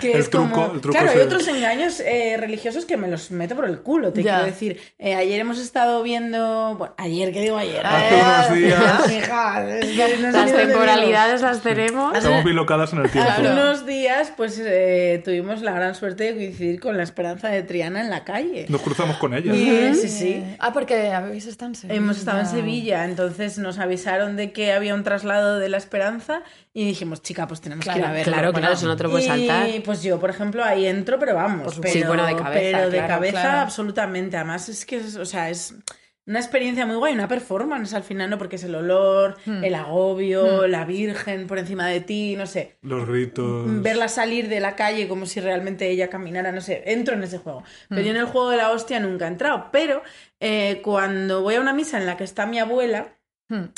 que 0.01 0.13
El 0.13 0.21
es 0.21 0.31
truco- 0.31 0.51
como. 0.51 0.75
el 0.75 0.81
truco 0.81 0.91
claro, 0.93 1.07
es 1.09 1.15
hay 1.15 1.21
el- 1.21 1.27
otros 1.27 1.49
engaños 1.49 2.01
eh, 2.01 2.37
religiosos 2.39 2.85
que 2.85 2.97
me 2.97 3.09
los 3.09 3.31
meto 3.31 3.55
por 3.57 3.65
el 3.67 3.79
culo. 3.81 4.13
Te 4.13 4.23
Ya. 4.23 4.35
quiero 4.37 4.47
decir. 4.47 4.81
Eh, 4.99 5.15
ayer 5.15 5.41
hemos 5.41 5.59
estado 5.59 6.03
viendo. 6.03 6.75
Bueno, 6.77 6.95
ayer, 6.99 7.33
¿qué 7.33 7.41
digo 7.41 7.57
ayer? 7.57 7.85
Hace 7.85 8.19
Eh, 8.19 8.23
unos 8.23 8.55
días. 8.55 9.11
Hija, 9.13 9.79
es 9.79 9.87
que 9.87 10.17
no 10.21 10.31
Las 10.31 10.53
temporalidades 10.53 11.43
las 11.43 11.63
tenemos. 11.63 12.17
Estamos 12.17 12.45
bilocadas 12.45 12.93
en 12.93 13.01
el 13.01 13.11
tiempo. 13.11 13.31
Hace 13.31 13.43
unos 13.51 13.87
días, 13.87 14.33
pues 14.37 14.61
eh, 14.65 15.23
tuvimos 15.25 15.63
la 15.63 15.73
gran 15.73 15.95
suerte 15.95 16.25
de 16.25 16.35
coincidir 16.35 16.81
con 16.81 16.97
la 16.97 17.03
esperanza 17.03 17.49
de 17.49 17.63
Triana 17.63 18.01
en 18.01 18.11
la 18.11 18.25
calle. 18.25 18.67
Nos 18.69 18.83
cruzamos 18.83 19.17
con 19.19 19.35
ella. 19.35 19.55
Y- 19.55 19.95
sí, 19.95 20.09
sí. 20.09 20.45
Ah, 20.59 20.73
porque 20.73 21.09
habéis 21.13 21.47
estado 21.47 21.71
en 21.71 21.75
Sevilla. 21.75 21.97
Hemos 21.99 22.19
estado 22.19 22.41
en 22.41 22.47
Sevilla, 22.47 23.05
entonces 23.05 23.59
nos 23.59 23.79
avisaron 23.79 24.37
de 24.37 24.53
que 24.53 24.73
había 24.73 24.95
un 24.95 25.05
traslado 25.05 25.59
de 25.59 25.69
la 25.69 25.77
Esperanza 25.77 26.43
y 26.75 26.85
dijimos, 26.85 27.23
chica, 27.23 27.47
pues 27.49 27.61
tenemos 27.61 27.85
que 27.85 27.91
ir 27.91 27.97
a 27.97 27.99
Claro, 27.99 28.15
verlo. 28.15 28.33
Claro, 28.33 28.53
claro, 28.53 28.75
eso 28.75 28.88
no 28.89 28.97
te 28.97 29.03
lo 29.05 29.11
puedes 29.11 29.27
saltar. 29.27 29.69
Y 29.69 29.81
pues 29.81 30.03
yo, 30.03 30.19
por 30.19 30.31
ejemplo, 30.31 30.65
ahí 30.65 30.87
entro, 30.87 31.19
pero 31.19 31.35
vamos, 31.35 31.61
pero, 31.61 31.71
supuesto. 31.73 31.99
Sí, 31.99 32.05
bueno, 32.05 32.27
de 32.27 32.35
cabeza, 32.37 32.79
pero 32.79 32.91
de 32.91 32.97
claro, 32.99 33.15
cabeza 33.15 33.41
claro. 33.41 33.59
absolutamente. 33.61 34.37
Además 34.37 34.69
es 34.69 34.85
que, 34.85 34.97
es, 34.97 35.17
o 35.17 35.25
sea, 35.25 35.51
es 35.51 35.75
una 36.27 36.41
experiencia 36.41 36.85
muy 36.85 36.97
guay, 36.97 37.15
una 37.15 37.27
performance 37.27 37.95
al 37.95 38.03
final, 38.03 38.29
¿no? 38.29 38.37
Porque 38.37 38.57
es 38.57 38.65
el 38.65 38.75
olor, 38.75 39.37
Hmm. 39.47 39.65
el 39.65 39.75
agobio, 39.75 40.67
la 40.67 40.85
Virgen 40.85 41.47
por 41.47 41.59
encima 41.59 41.87
de 41.87 42.01
ti, 42.01 42.35
no 42.37 42.47
sé. 42.47 42.77
Los 42.83 43.09
gritos. 43.09 43.65
Verla 43.83 44.09
salir 44.09 44.49
de 44.49 44.61
la 44.61 44.77
calle 44.77 45.09
como 45.09 45.25
si 45.25 45.41
realmente 45.41 45.89
ella 45.89 46.11
caminara, 46.11 46.53
no 46.53 46.61
sé, 46.61 46.83
entro 46.85 47.15
en 47.15 47.23
ese 47.23 47.39
juego. 47.39 47.61
Hmm. 47.61 47.95
Pero 47.95 48.03
yo 48.03 48.11
en 48.11 48.17
el 48.19 48.27
juego 48.27 48.51
de 48.51 48.59
la 48.59 48.73
hostia 48.73 49.01
nunca 49.01 49.25
he 49.25 49.29
entrado. 49.29 49.69
Pero 49.73 50.03
eh, 50.39 50.81
cuando 50.85 51.41
voy 51.41 51.55
a 51.55 51.61
una 51.63 51.73
misa 51.73 51.97
en 51.99 52.05
la 52.05 52.17
que 52.19 52.25
está 52.25 52.45
mi 52.47 52.59
abuela, 52.59 53.15
Hmm. 53.51 53.71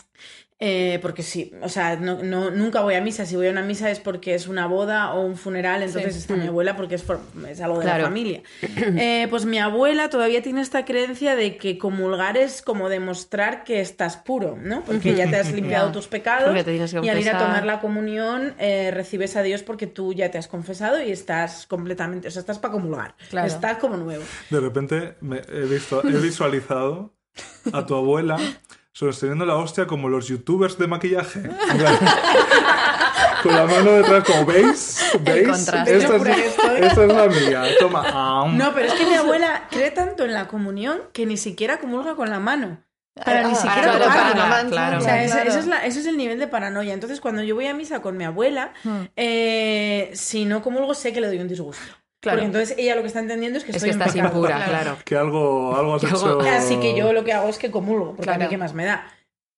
Eh, 0.62 0.98
porque 1.00 1.22
sí, 1.22 1.52
o 1.62 1.70
sea, 1.70 1.96
no, 1.96 2.22
no- 2.22 2.50
nunca 2.50 2.82
voy 2.82 2.94
a 2.94 3.00
misa. 3.00 3.24
Si 3.24 3.34
voy 3.34 3.46
a 3.48 3.50
una 3.50 3.62
misa 3.62 3.90
es 3.90 3.98
porque 3.98 4.34
es 4.34 4.46
una 4.46 4.66
boda 4.66 5.14
o 5.14 5.22
un 5.22 5.36
funeral, 5.38 5.82
entonces 5.82 6.12
Sí. 6.14 6.20
está 6.20 6.36
mi 6.36 6.48
abuela 6.48 6.76
porque 6.76 6.96
es, 6.96 7.02
for- 7.02 7.20
es 7.48 7.61
algo 7.62 7.78
de 7.78 7.84
Claro. 7.84 8.02
la 8.02 8.08
familia. 8.08 8.42
Eh, 8.98 9.26
pues 9.30 9.46
mi 9.46 9.58
abuela 9.58 10.11
todavía 10.11 10.42
tiene 10.42 10.61
esta 10.61 10.84
creencia 10.84 11.34
de 11.34 11.56
que 11.56 11.78
comulgar 11.78 12.36
es 12.36 12.61
como 12.61 12.88
demostrar 12.90 13.64
que 13.64 13.80
estás 13.80 14.18
puro, 14.18 14.58
¿no? 14.61 14.82
Porque 14.84 15.14
ya 15.14 15.30
te 15.30 15.36
has 15.36 15.50
limpiado 15.52 15.92
tus 15.92 16.06
pecados 16.08 16.54
y 17.02 17.08
al 17.08 17.18
ir 17.20 17.30
a 17.30 17.38
tomar 17.38 17.64
la 17.64 17.80
comunión 17.80 18.54
eh, 18.58 18.90
recibes 18.92 19.36
a 19.36 19.42
Dios 19.42 19.62
porque 19.62 19.86
tú 19.86 20.12
ya 20.12 20.30
te 20.30 20.36
has 20.38 20.46
confesado 20.48 21.02
y 21.02 21.11
estás 21.11 21.66
completamente, 21.66 22.28
o 22.28 22.30
sea, 22.30 22.40
estás 22.40 22.58
para 22.58 22.72
comulgar. 22.72 23.14
Claro. 23.30 23.46
Estás 23.46 23.78
como 23.78 23.96
nuevo. 23.96 24.22
De 24.50 24.61
repente 24.61 25.14
me 25.22 25.40
he, 25.48 25.61
visto, 25.62 26.02
he 26.06 26.18
visualizado 26.18 27.14
a 27.72 27.86
tu 27.86 27.94
abuela 27.94 28.36
sosteniendo 28.93 29.45
la 29.47 29.57
hostia 29.57 29.86
como 29.86 30.09
los 30.09 30.28
youtubers 30.28 30.76
de 30.78 30.86
maquillaje. 30.86 31.43
Con 33.43 33.55
la 33.57 33.64
mano 33.64 33.93
detrás, 33.93 34.22
como 34.24 34.45
veis, 34.45 35.03
¿veis? 35.22 35.49
contraste. 35.49 35.97
Esta, 35.97 36.16
es, 36.16 36.22
estoy. 36.22 36.76
esta 36.82 37.05
es 37.05 37.12
la 37.12 37.26
mía. 37.26 37.62
Toma. 37.78 38.47
No, 38.53 38.74
pero 38.74 38.86
es 38.88 38.93
que 38.95 39.07
mi 39.07 39.14
abuela 39.14 39.62
cree 39.70 39.91
tanto 39.91 40.24
en 40.26 40.34
la 40.34 40.47
comunión 40.47 41.01
que 41.14 41.24
ni 41.24 41.38
siquiera 41.38 41.78
comulga 41.80 42.16
con 42.16 42.28
la 42.28 42.38
mano. 42.38 42.82
Para 43.24 43.45
ni 43.45 43.53
Ah, 43.53 43.55
siquiera 43.55 43.93
para 43.93 44.05
tocarla. 44.05 44.22
tocarla, 44.32 44.49
mancha, 44.49 44.70
claro. 44.70 44.99
O 44.99 45.01
sea, 45.01 45.24
ese, 45.24 45.32
claro. 45.34 45.49
ese 45.51 45.59
es 45.59 45.66
la- 45.66 45.84
ese 45.86 46.01
es 46.01 46.07
el 46.07 46.16
nivel 46.18 46.38
de 46.38 46.47
paranoia. 46.49 46.93
Entonces, 46.93 47.20
cuando 47.20 47.43
yo 47.43 47.55
voy 47.55 47.66
a 47.66 47.74
misa 47.74 48.01
con 48.03 48.16
mi 48.16 48.24
abuela, 48.24 48.72
Hmm. 48.84 49.05
eh, 49.16 50.11
si 50.14 50.45
no 50.45 50.62
comulgo, 50.62 50.93
sé 50.95 51.12
que 51.14 51.20
le 51.22 51.26
doy 51.28 51.38
un 51.38 51.49
disgusto. 51.49 51.82
Claro. 52.20 52.36
Porque 52.38 52.46
entonces 52.46 52.74
ella 52.78 52.94
lo 52.96 53.00
que 53.00 53.06
está 53.08 53.20
entendiendo 53.20 53.58
es 53.58 53.64
que 53.64 53.70
Es 53.70 53.76
estoy 53.78 53.90
que 53.90 53.92
estás 53.98 54.12
pecado. 54.12 54.28
impura, 54.34 54.64
claro. 54.66 54.96
Que 55.04 55.16
algo, 55.16 55.74
algo 55.76 55.94
has 55.94 56.02
Que 56.02 56.08
algo- 56.08 56.40
hecho. 56.42 56.50
Así 56.50 56.76
que 56.78 56.94
yo 56.96 57.12
lo 57.12 57.24
que 57.24 57.32
hago 57.32 57.48
es 57.48 57.58
que 57.58 57.70
comulgo, 57.70 58.14
porque 58.14 58.30
a 58.30 58.34
Claro. 58.34 58.42
mí 58.42 58.48
qué 58.48 58.58
más 58.58 58.74
me 58.74 58.84
da. 58.84 59.06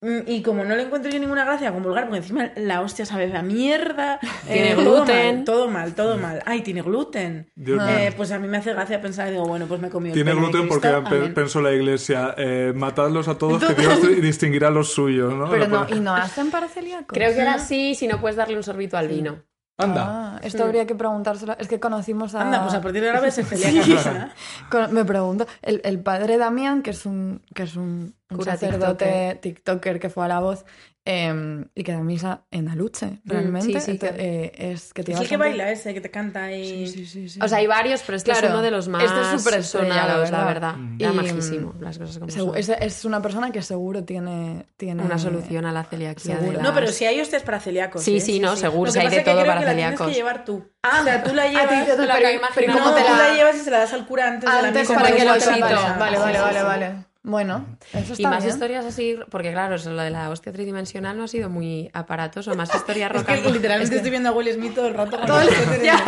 Mm, 0.04 0.18
Y 0.26 0.42
como 0.42 0.64
no 0.64 0.74
le 0.74 0.82
encuentro 0.82 1.12
yo 1.12 1.20
ninguna 1.20 1.44
gracia 1.44 1.68
a 1.68 1.72
comulgar, 1.72 2.04
porque 2.06 2.18
encima 2.18 2.50
la 2.56 2.80
hostia 2.80 3.06
sabe 3.06 3.32
a 3.36 3.42
mierda, 3.42 4.18
Tiene 4.48 4.72
eh, 4.72 4.74
todo 4.74 4.96
gluten. 4.96 5.36
mal, 5.36 5.44
todo 5.44 5.68
mal, 5.68 5.94
todo 5.94 6.16
mal. 6.18 6.42
Ay, 6.44 6.62
tiene 6.62 6.82
gluten. 6.82 7.50
Eh, 7.56 8.12
pues 8.16 8.32
a 8.32 8.38
mí 8.40 8.48
me 8.48 8.56
hace 8.58 8.72
gracia 8.72 9.00
pensar, 9.00 9.30
digo, 9.30 9.44
bueno, 9.46 9.66
pues 9.66 9.80
me 9.80 9.86
he 9.86 9.90
comido 9.90 10.14
Tiene 10.14 10.34
gluten 10.34 10.66
porque 10.68 10.88
amén. 10.88 11.34
pensó 11.34 11.60
la 11.60 11.70
iglesia, 11.72 12.34
eh, 12.36 12.72
matadlos 12.74 13.28
a 13.28 13.38
todos, 13.38 13.62
que 13.64 13.74
Dios 13.74 14.00
distinguirá 14.20 14.70
los 14.70 14.92
suyos, 14.92 15.32
¿no? 15.34 15.48
Pero 15.50 15.68
no, 15.68 15.86
¿y 15.88 16.00
no 16.00 16.14
hacen 16.16 16.50
para 16.50 16.66
celíacos? 16.68 17.06
Creo 17.16 17.32
que 17.32 17.40
era 17.40 17.54
así 17.54 17.94
si 17.94 18.08
no 18.08 18.20
puedes 18.20 18.36
darle 18.36 18.56
un 18.56 18.64
sorbito 18.64 18.96
al 18.96 19.06
vino. 19.06 19.42
Anda. 19.78 20.04
Ah, 20.36 20.40
esto 20.42 20.64
habría 20.64 20.86
que 20.86 20.94
preguntárselo. 20.94 21.56
Es 21.58 21.66
que 21.66 21.80
conocimos 21.80 22.34
a... 22.34 22.42
Anda, 22.42 22.62
pues 22.62 22.74
a 22.74 22.80
partir 22.80 23.00
de 23.02 23.08
ahora 23.08 23.20
voy 23.20 23.28
a 23.30 23.32
ser 23.32 23.44
celíaca 23.44 23.86
misa. 23.86 24.30
Con- 24.70 24.92
Me 24.92 25.04
pregunto, 25.04 25.46
el, 25.62 25.80
el 25.84 26.00
padre 26.00 26.38
Damián, 26.38 26.82
que 26.82 26.90
es 26.90 27.04
un, 27.06 27.42
que 27.54 27.64
es 27.64 27.74
un, 27.76 28.14
un 28.33 28.39
Cura 28.39 28.53
sacerdote 28.53 29.39
tiktoker. 29.41 29.99
que 30.01 30.11
fue 30.11 30.24
a 30.24 30.28
la 30.28 30.41
voz, 30.41 30.64
eh, 31.05 31.64
y 31.74 31.83
que 31.83 31.93
da 31.93 31.99
misa 32.01 32.43
en 32.53 32.68
Aluche, 32.68 33.20
realmente. 33.24 33.80
sí, 33.80 33.93
sí, 33.93 33.99
Te- 33.99 34.11
que- 34.14 34.45
eh, 34.45 34.53
es 34.72 34.93
que 34.95 35.01
Es 35.01 35.07
tiene 35.07 35.20
el 35.22 35.28
que 35.28 35.37
baila 35.37 35.70
ese, 35.72 35.93
que 35.95 36.01
te 36.01 36.12
canta 36.12 36.53
y... 36.53 36.87
Sí, 36.87 36.93
sí, 36.93 37.07
sí, 37.07 37.28
sí. 37.28 37.41
O 37.43 37.49
sea, 37.49 37.59
hay 37.59 37.66
varios, 37.66 38.03
pero 38.07 38.16
este 38.16 38.30
Claro, 38.30 38.47
es 38.47 38.53
uno 38.53 38.62
de 38.62 38.70
los 38.70 38.87
más 38.87 39.03
este 39.03 39.20
es 39.20 39.45
la 39.57 39.62
sonados, 39.62 40.30
la 40.30 40.45
verdad. 40.45 40.74
Mm. 40.76 41.01
Era 41.03 41.11
Y, 41.11 41.14
majísimo, 41.16 41.74
las 41.80 41.99
cosas 41.99 42.18
como 42.20 42.30
son. 42.30 42.57
es, 42.57 42.68
es 42.68 43.05
una 43.05 43.20
persona 43.20 43.51
que 43.51 43.62
seguro 43.62 44.05
tiene, 44.05 44.66
tiene 44.76 45.03
Una 45.03 45.18
solución 45.18 45.66
a 45.66 45.72
la 45.72 45.83
celiaquía. 45.83 46.39
las- 46.41 46.62
No, 46.62 46.72
pero 46.72 46.87
si 46.87 47.05
hay 47.05 47.20
hostias 47.20 47.43
para 47.43 47.59
celíacos. 47.59 48.03
Sí, 48.03 48.18
¿eh? 48.18 48.20
sí, 48.20 48.39
no, 48.39 48.55
seguro, 48.55 48.87
Lo 48.87 48.93
si 48.93 48.99
que 48.99 49.01
hay 49.01 49.07
pasa 49.07 49.14
de 49.16 49.20
es 49.22 49.24
que 49.24 49.30
todo 49.33 49.41
creo 49.43 49.51
para 49.53 49.61
que 49.61 49.66
la 49.66 49.72
tienes 49.72 49.91
celíacos. 49.91 50.07
que 50.09 50.14
llevar 50.14 50.45
tú. 50.45 50.64
o 51.01 51.05
sea, 51.05 51.24
tú 51.24 51.35
la 51.35 51.43
A 51.47 51.47
ti 51.49 51.57
llevas... 51.57 51.68
te- 51.87 51.91
Lo 51.91 51.97
pero, 51.97 52.12
pero 52.14 52.30
imaginando. 52.30 52.72
¿cómo 52.80 52.91
no, 52.93 52.97
te 52.97 53.03
tú 53.03 53.11
la, 53.12 53.28
la 53.28 53.35
llevas 53.35 53.57
y 53.57 53.61
se 53.61 53.70
la 53.72 53.78
das 53.78 53.93
al 53.93 54.07
cura 54.07 54.28
antes, 54.28 54.49
de 54.49 54.62
la 54.62 54.68
antes 54.68 54.89
misa. 54.89 54.95
para 54.95 55.07
que 55.16 55.24
lo 55.24 55.35
te 55.35 55.47
la 55.61 55.97
vale, 55.99 56.18
vale, 56.18 56.39
vale, 56.41 56.62
vale. 56.62 56.95
Bueno, 57.24 57.64
eso 57.92 58.10
Y 58.10 58.12
está 58.14 58.30
más 58.30 58.42
bien. 58.42 58.52
historias 58.52 58.84
así, 58.84 59.16
porque 59.30 59.52
claro, 59.52 59.76
eso, 59.76 59.92
lo 59.92 60.02
de 60.02 60.10
la 60.10 60.28
hostia 60.28 60.52
tridimensional 60.52 61.16
no 61.16 61.22
ha 61.22 61.28
sido 61.28 61.48
muy 61.48 61.88
aparatoso, 61.92 62.52
más 62.56 62.68
historias 62.74 63.12
Es 63.14 63.22
que 63.22 63.36
rock 63.36 63.52
literalmente 63.54 63.94
estoy 63.94 64.10
viendo 64.10 64.30
a 64.30 64.32
Will 64.32 64.52
Smith 64.52 64.74
todo 64.74 64.88
el 64.88 64.94
rato 64.94 65.18
con 65.18 65.26
Todo 65.26 65.40
el- 65.40 65.48
el 65.48 65.82
Ya. 65.84 66.02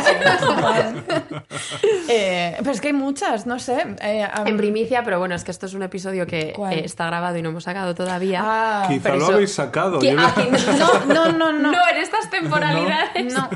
Eh, 2.08 2.56
pero 2.58 2.70
es 2.72 2.80
que 2.80 2.88
hay 2.88 2.92
muchas, 2.94 3.46
no 3.46 3.58
sé. 3.58 3.96
eh, 4.02 4.22
a- 4.24 4.42
en 4.46 4.56
primicia, 4.56 5.02
pero 5.04 5.18
bueno, 5.18 5.34
es 5.34 5.44
que 5.44 5.50
esto 5.50 5.66
es 5.66 5.74
un 5.74 5.82
episodio 5.82 6.26
que 6.26 6.48
eh, 6.50 6.82
está 6.84 7.06
grabado 7.06 7.36
y 7.36 7.42
no 7.42 7.50
hemos 7.50 7.64
sacado 7.64 7.94
todavía. 7.94 8.40
Ah, 8.44 8.86
Quizá 8.88 9.02
pero 9.04 9.16
lo 9.16 9.24
eso- 9.24 9.32
habéis 9.34 9.52
sacado. 9.54 10.00
Yo 10.00 10.18
aquí- 10.20 10.48
no, 10.78 11.04
no, 11.06 11.32
no, 11.32 11.52
no. 11.52 11.72
No, 11.72 11.88
en 11.90 11.96
estas 11.98 12.28
temporalidades. 12.30 13.32
No. 13.32 13.48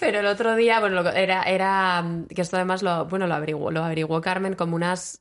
Pero 0.00 0.20
el 0.20 0.26
otro 0.26 0.54
día, 0.56 0.80
bueno, 0.80 1.02
lo- 1.02 1.10
era, 1.12 1.42
era 1.42 2.02
mm, 2.02 2.26
que 2.26 2.42
esto 2.42 2.56
además 2.56 2.82
lo, 2.82 3.06
bueno, 3.06 3.26
lo 3.26 3.34
averiguó, 3.34 3.70
lo 3.70 3.84
averiguó 3.84 4.20
Carmen 4.20 4.54
como 4.54 4.76
unas, 4.76 5.18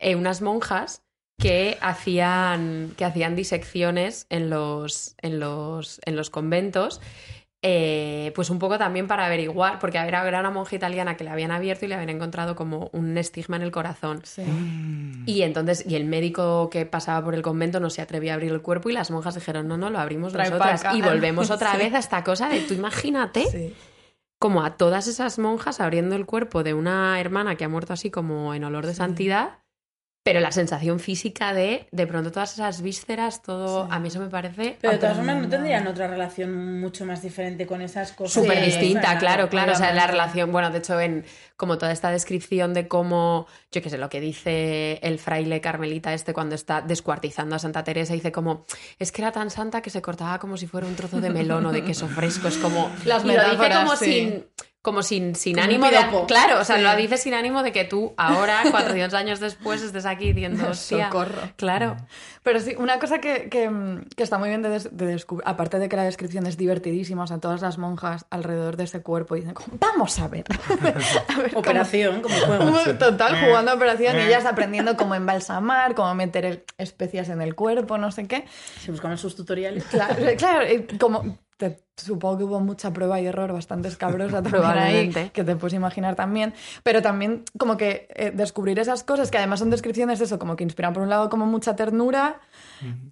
eh, 0.00 0.14
unas 0.16 0.40
monjas 0.42 1.02
que 1.40 1.78
hacían, 1.80 2.92
que 2.96 3.04
hacían 3.04 3.36
disecciones 3.36 4.26
en 4.30 4.50
los, 4.50 5.14
en 5.22 5.38
los, 5.38 6.00
en 6.04 6.16
los 6.16 6.30
conventos. 6.30 7.00
eh, 7.60 8.30
pues 8.36 8.50
un 8.50 8.60
poco 8.60 8.78
también 8.78 9.08
para 9.08 9.26
averiguar, 9.26 9.80
porque 9.80 9.98
era, 9.98 10.26
era 10.28 10.38
una 10.38 10.50
monja 10.52 10.76
italiana 10.76 11.16
que 11.16 11.24
le 11.24 11.30
habían 11.30 11.50
abierto 11.50 11.84
y 11.84 11.88
le 11.88 11.96
habían 11.96 12.10
encontrado 12.10 12.54
como 12.54 12.88
un 12.92 13.18
estigma 13.18 13.56
en 13.56 13.62
el 13.62 13.72
corazón. 13.72 14.20
Sí. 14.24 14.44
Y 15.26 15.42
entonces, 15.42 15.84
y 15.84 15.96
el 15.96 16.04
médico 16.04 16.70
que 16.70 16.86
pasaba 16.86 17.24
por 17.24 17.34
el 17.34 17.42
convento 17.42 17.80
no 17.80 17.90
se 17.90 18.00
atrevía 18.00 18.32
a 18.32 18.34
abrir 18.34 18.52
el 18.52 18.62
cuerpo 18.62 18.90
y 18.90 18.92
las 18.92 19.10
monjas 19.10 19.34
dijeron, 19.34 19.66
no, 19.66 19.76
no, 19.76 19.90
lo 19.90 19.98
abrimos 19.98 20.32
Trae 20.32 20.50
nosotras. 20.50 20.84
Y 20.94 21.02
volvemos 21.02 21.50
otra 21.50 21.72
Sí. 21.76 21.78
vez 21.78 21.94
a 21.94 21.98
esta 21.98 22.22
cosa 22.22 22.48
de, 22.48 22.60
tú 22.60 22.74
imagínate, 22.74 23.44
Sí. 23.50 23.74
como 24.38 24.62
a 24.62 24.76
todas 24.76 25.08
esas 25.08 25.40
monjas 25.40 25.80
abriendo 25.80 26.14
el 26.14 26.26
cuerpo 26.26 26.62
de 26.62 26.74
una 26.74 27.20
hermana 27.20 27.56
que 27.56 27.64
ha 27.64 27.68
muerto 27.68 27.92
así 27.92 28.08
como 28.10 28.54
en 28.54 28.62
olor 28.62 28.86
de 28.86 28.94
santidad, 28.94 29.58
pero 30.28 30.40
la 30.40 30.52
sensación 30.52 31.00
física 31.00 31.54
de, 31.54 31.86
de 31.90 32.06
pronto 32.06 32.30
todas 32.30 32.52
esas 32.52 32.82
vísceras, 32.82 33.40
todo, 33.42 33.84
Sí. 33.86 33.88
a 33.92 33.98
mí 33.98 34.08
eso 34.08 34.20
me 34.20 34.28
parece 34.28 34.76
Pero 34.78 34.92
de 34.92 34.98
todas 34.98 35.16
formas 35.16 35.36
no 35.36 35.48
tendrían 35.48 35.86
otra 35.86 36.06
relación 36.06 36.80
mucho 36.80 37.06
más 37.06 37.22
diferente 37.22 37.66
con 37.66 37.80
esas 37.80 38.12
cosas. 38.12 38.34
súper 38.34 38.58
Sí, 38.58 38.64
distinta, 38.66 39.16
claro, 39.18 39.48
claro. 39.48 39.72
O 39.72 39.74
sea, 39.74 39.92
la 39.94 40.06
relación, 40.06 40.52
bueno, 40.52 40.70
de 40.70 40.78
hecho, 40.78 41.00
en 41.00 41.24
como 41.56 41.78
toda 41.78 41.92
esta 41.92 42.10
descripción 42.10 42.74
de 42.74 42.86
cómo, 42.88 43.46
yo 43.72 43.80
qué 43.82 43.88
sé, 43.90 43.96
lo 43.96 44.08
que 44.10 44.20
dice 44.20 45.00
el 45.02 45.18
fraile 45.18 45.60
carmelita 45.60 46.12
este 46.12 46.34
cuando 46.34 46.54
está 46.54 46.82
descuartizando 46.82 47.56
a 47.56 47.58
Santa 47.58 47.82
Teresa, 47.82 48.12
dice 48.12 48.30
como, 48.30 48.66
es 48.98 49.10
que 49.12 49.22
era 49.22 49.32
tan 49.32 49.50
santa 49.50 49.80
que 49.80 49.90
se 49.90 50.02
cortaba 50.02 50.38
como 50.38 50.56
si 50.58 50.66
fuera 50.66 50.86
un 50.86 50.94
trozo 50.94 51.20
de 51.20 51.30
melón 51.30 51.64
o 51.66 51.72
de 51.72 51.82
queso 51.82 52.06
fresco. 52.06 52.48
Es 52.48 52.58
como. 52.58 52.90
Las 53.06 53.24
y 53.24 53.28
lo 53.28 53.32
dice 53.50 53.70
como 53.74 53.96
sí. 53.96 54.04
sin. 54.04 54.44
Como 54.80 55.02
sin, 55.02 55.34
sin 55.34 55.54
Como 55.54 55.64
ánimo 55.64 55.86
de. 55.90 55.96
Claro, 56.28 56.60
o 56.60 56.64
sea, 56.64 56.76
Sí. 56.76 56.82
lo 56.82 56.94
dice 56.96 57.16
sin 57.16 57.34
ánimo 57.34 57.62
de 57.64 57.72
que 57.72 57.84
tú 57.84 58.14
ahora, 58.16 58.62
400 58.70 59.12
años 59.18 59.40
después, 59.40 59.82
estés 59.82 60.06
aquí 60.06 60.32
diciendo, 60.32 60.66
hostia. 60.70 61.06
Socorro. 61.08 61.50
Claro. 61.56 61.96
Pero 62.44 62.60
sí, 62.60 62.74
una 62.78 62.98
cosa 63.00 63.18
que, 63.18 63.48
que, 63.50 63.68
mm, 63.68 64.04
que 64.16 64.22
está 64.22 64.38
muy 64.38 64.48
bien 64.48 64.62
de, 64.62 64.68
des- 64.70 64.96
de 64.96 65.06
descubrir, 65.06 65.42
aparte 65.46 65.78
de 65.80 65.88
que 65.88 65.96
la 65.96 66.04
descripción 66.04 66.46
es 66.46 66.56
divertidísima, 66.56 67.24
o 67.24 67.26
sea, 67.26 67.38
todas 67.38 67.60
las 67.60 67.76
monjas 67.76 68.24
alrededor 68.30 68.76
de 68.76 68.84
ese 68.84 69.02
cuerpo 69.02 69.34
dicen, 69.34 69.52
como, 69.52 69.76
vamos 69.80 70.18
a 70.20 70.28
ver. 70.28 70.44
A 71.28 71.38
ver 71.40 71.56
Operación, 71.56 72.22
como 72.22 72.34
juego. 72.36 72.72
Total, 72.98 73.44
jugando 73.44 73.72
a 73.72 73.74
operación 73.74 74.16
y 74.16 74.20
ellas 74.22 74.46
aprendiendo 74.46 74.96
cómo 74.96 75.14
embalsamar, 75.16 75.94
cómo 75.96 76.14
meter 76.14 76.44
el- 76.46 76.64
especias 76.78 77.28
en 77.28 77.42
el 77.42 77.54
cuerpo, 77.56 77.98
no 77.98 78.12
sé 78.12 78.26
qué. 78.28 78.44
Se 78.80 78.92
buscaban 78.92 79.18
sus 79.18 79.34
tutoriales. 79.34 79.84
Claro, 79.84 80.14
claro 80.38 80.66
como 81.00 81.36
te- 81.58 81.84
supongo 81.96 82.38
que 82.38 82.44
hubo 82.44 82.60
mucha 82.60 82.92
prueba 82.92 83.20
y 83.20 83.26
error 83.26 83.52
bastante 83.52 83.88
escabrosa 83.88 84.40
también 84.42 84.62
ahí, 84.78 84.94
que 85.32 85.44
te 85.44 85.54
puedes 85.56 85.74
imaginar 85.74 86.14
también, 86.14 86.54
pero 86.82 87.02
también 87.02 87.44
como 87.58 87.76
que 87.76 88.08
eh, 88.14 88.30
descubrir 88.34 88.78
esas 88.78 89.04
cosas 89.04 89.30
que 89.30 89.36
además 89.36 89.58
son 89.58 89.68
descripciones 89.68 90.18
de 90.18 90.24
eso, 90.24 90.38
como 90.38 90.56
que 90.56 90.64
inspiran 90.64 90.94
por 90.94 91.02
un 91.02 91.10
lado 91.10 91.28
como 91.28 91.44
mucha 91.44 91.76
ternura, 91.76 92.40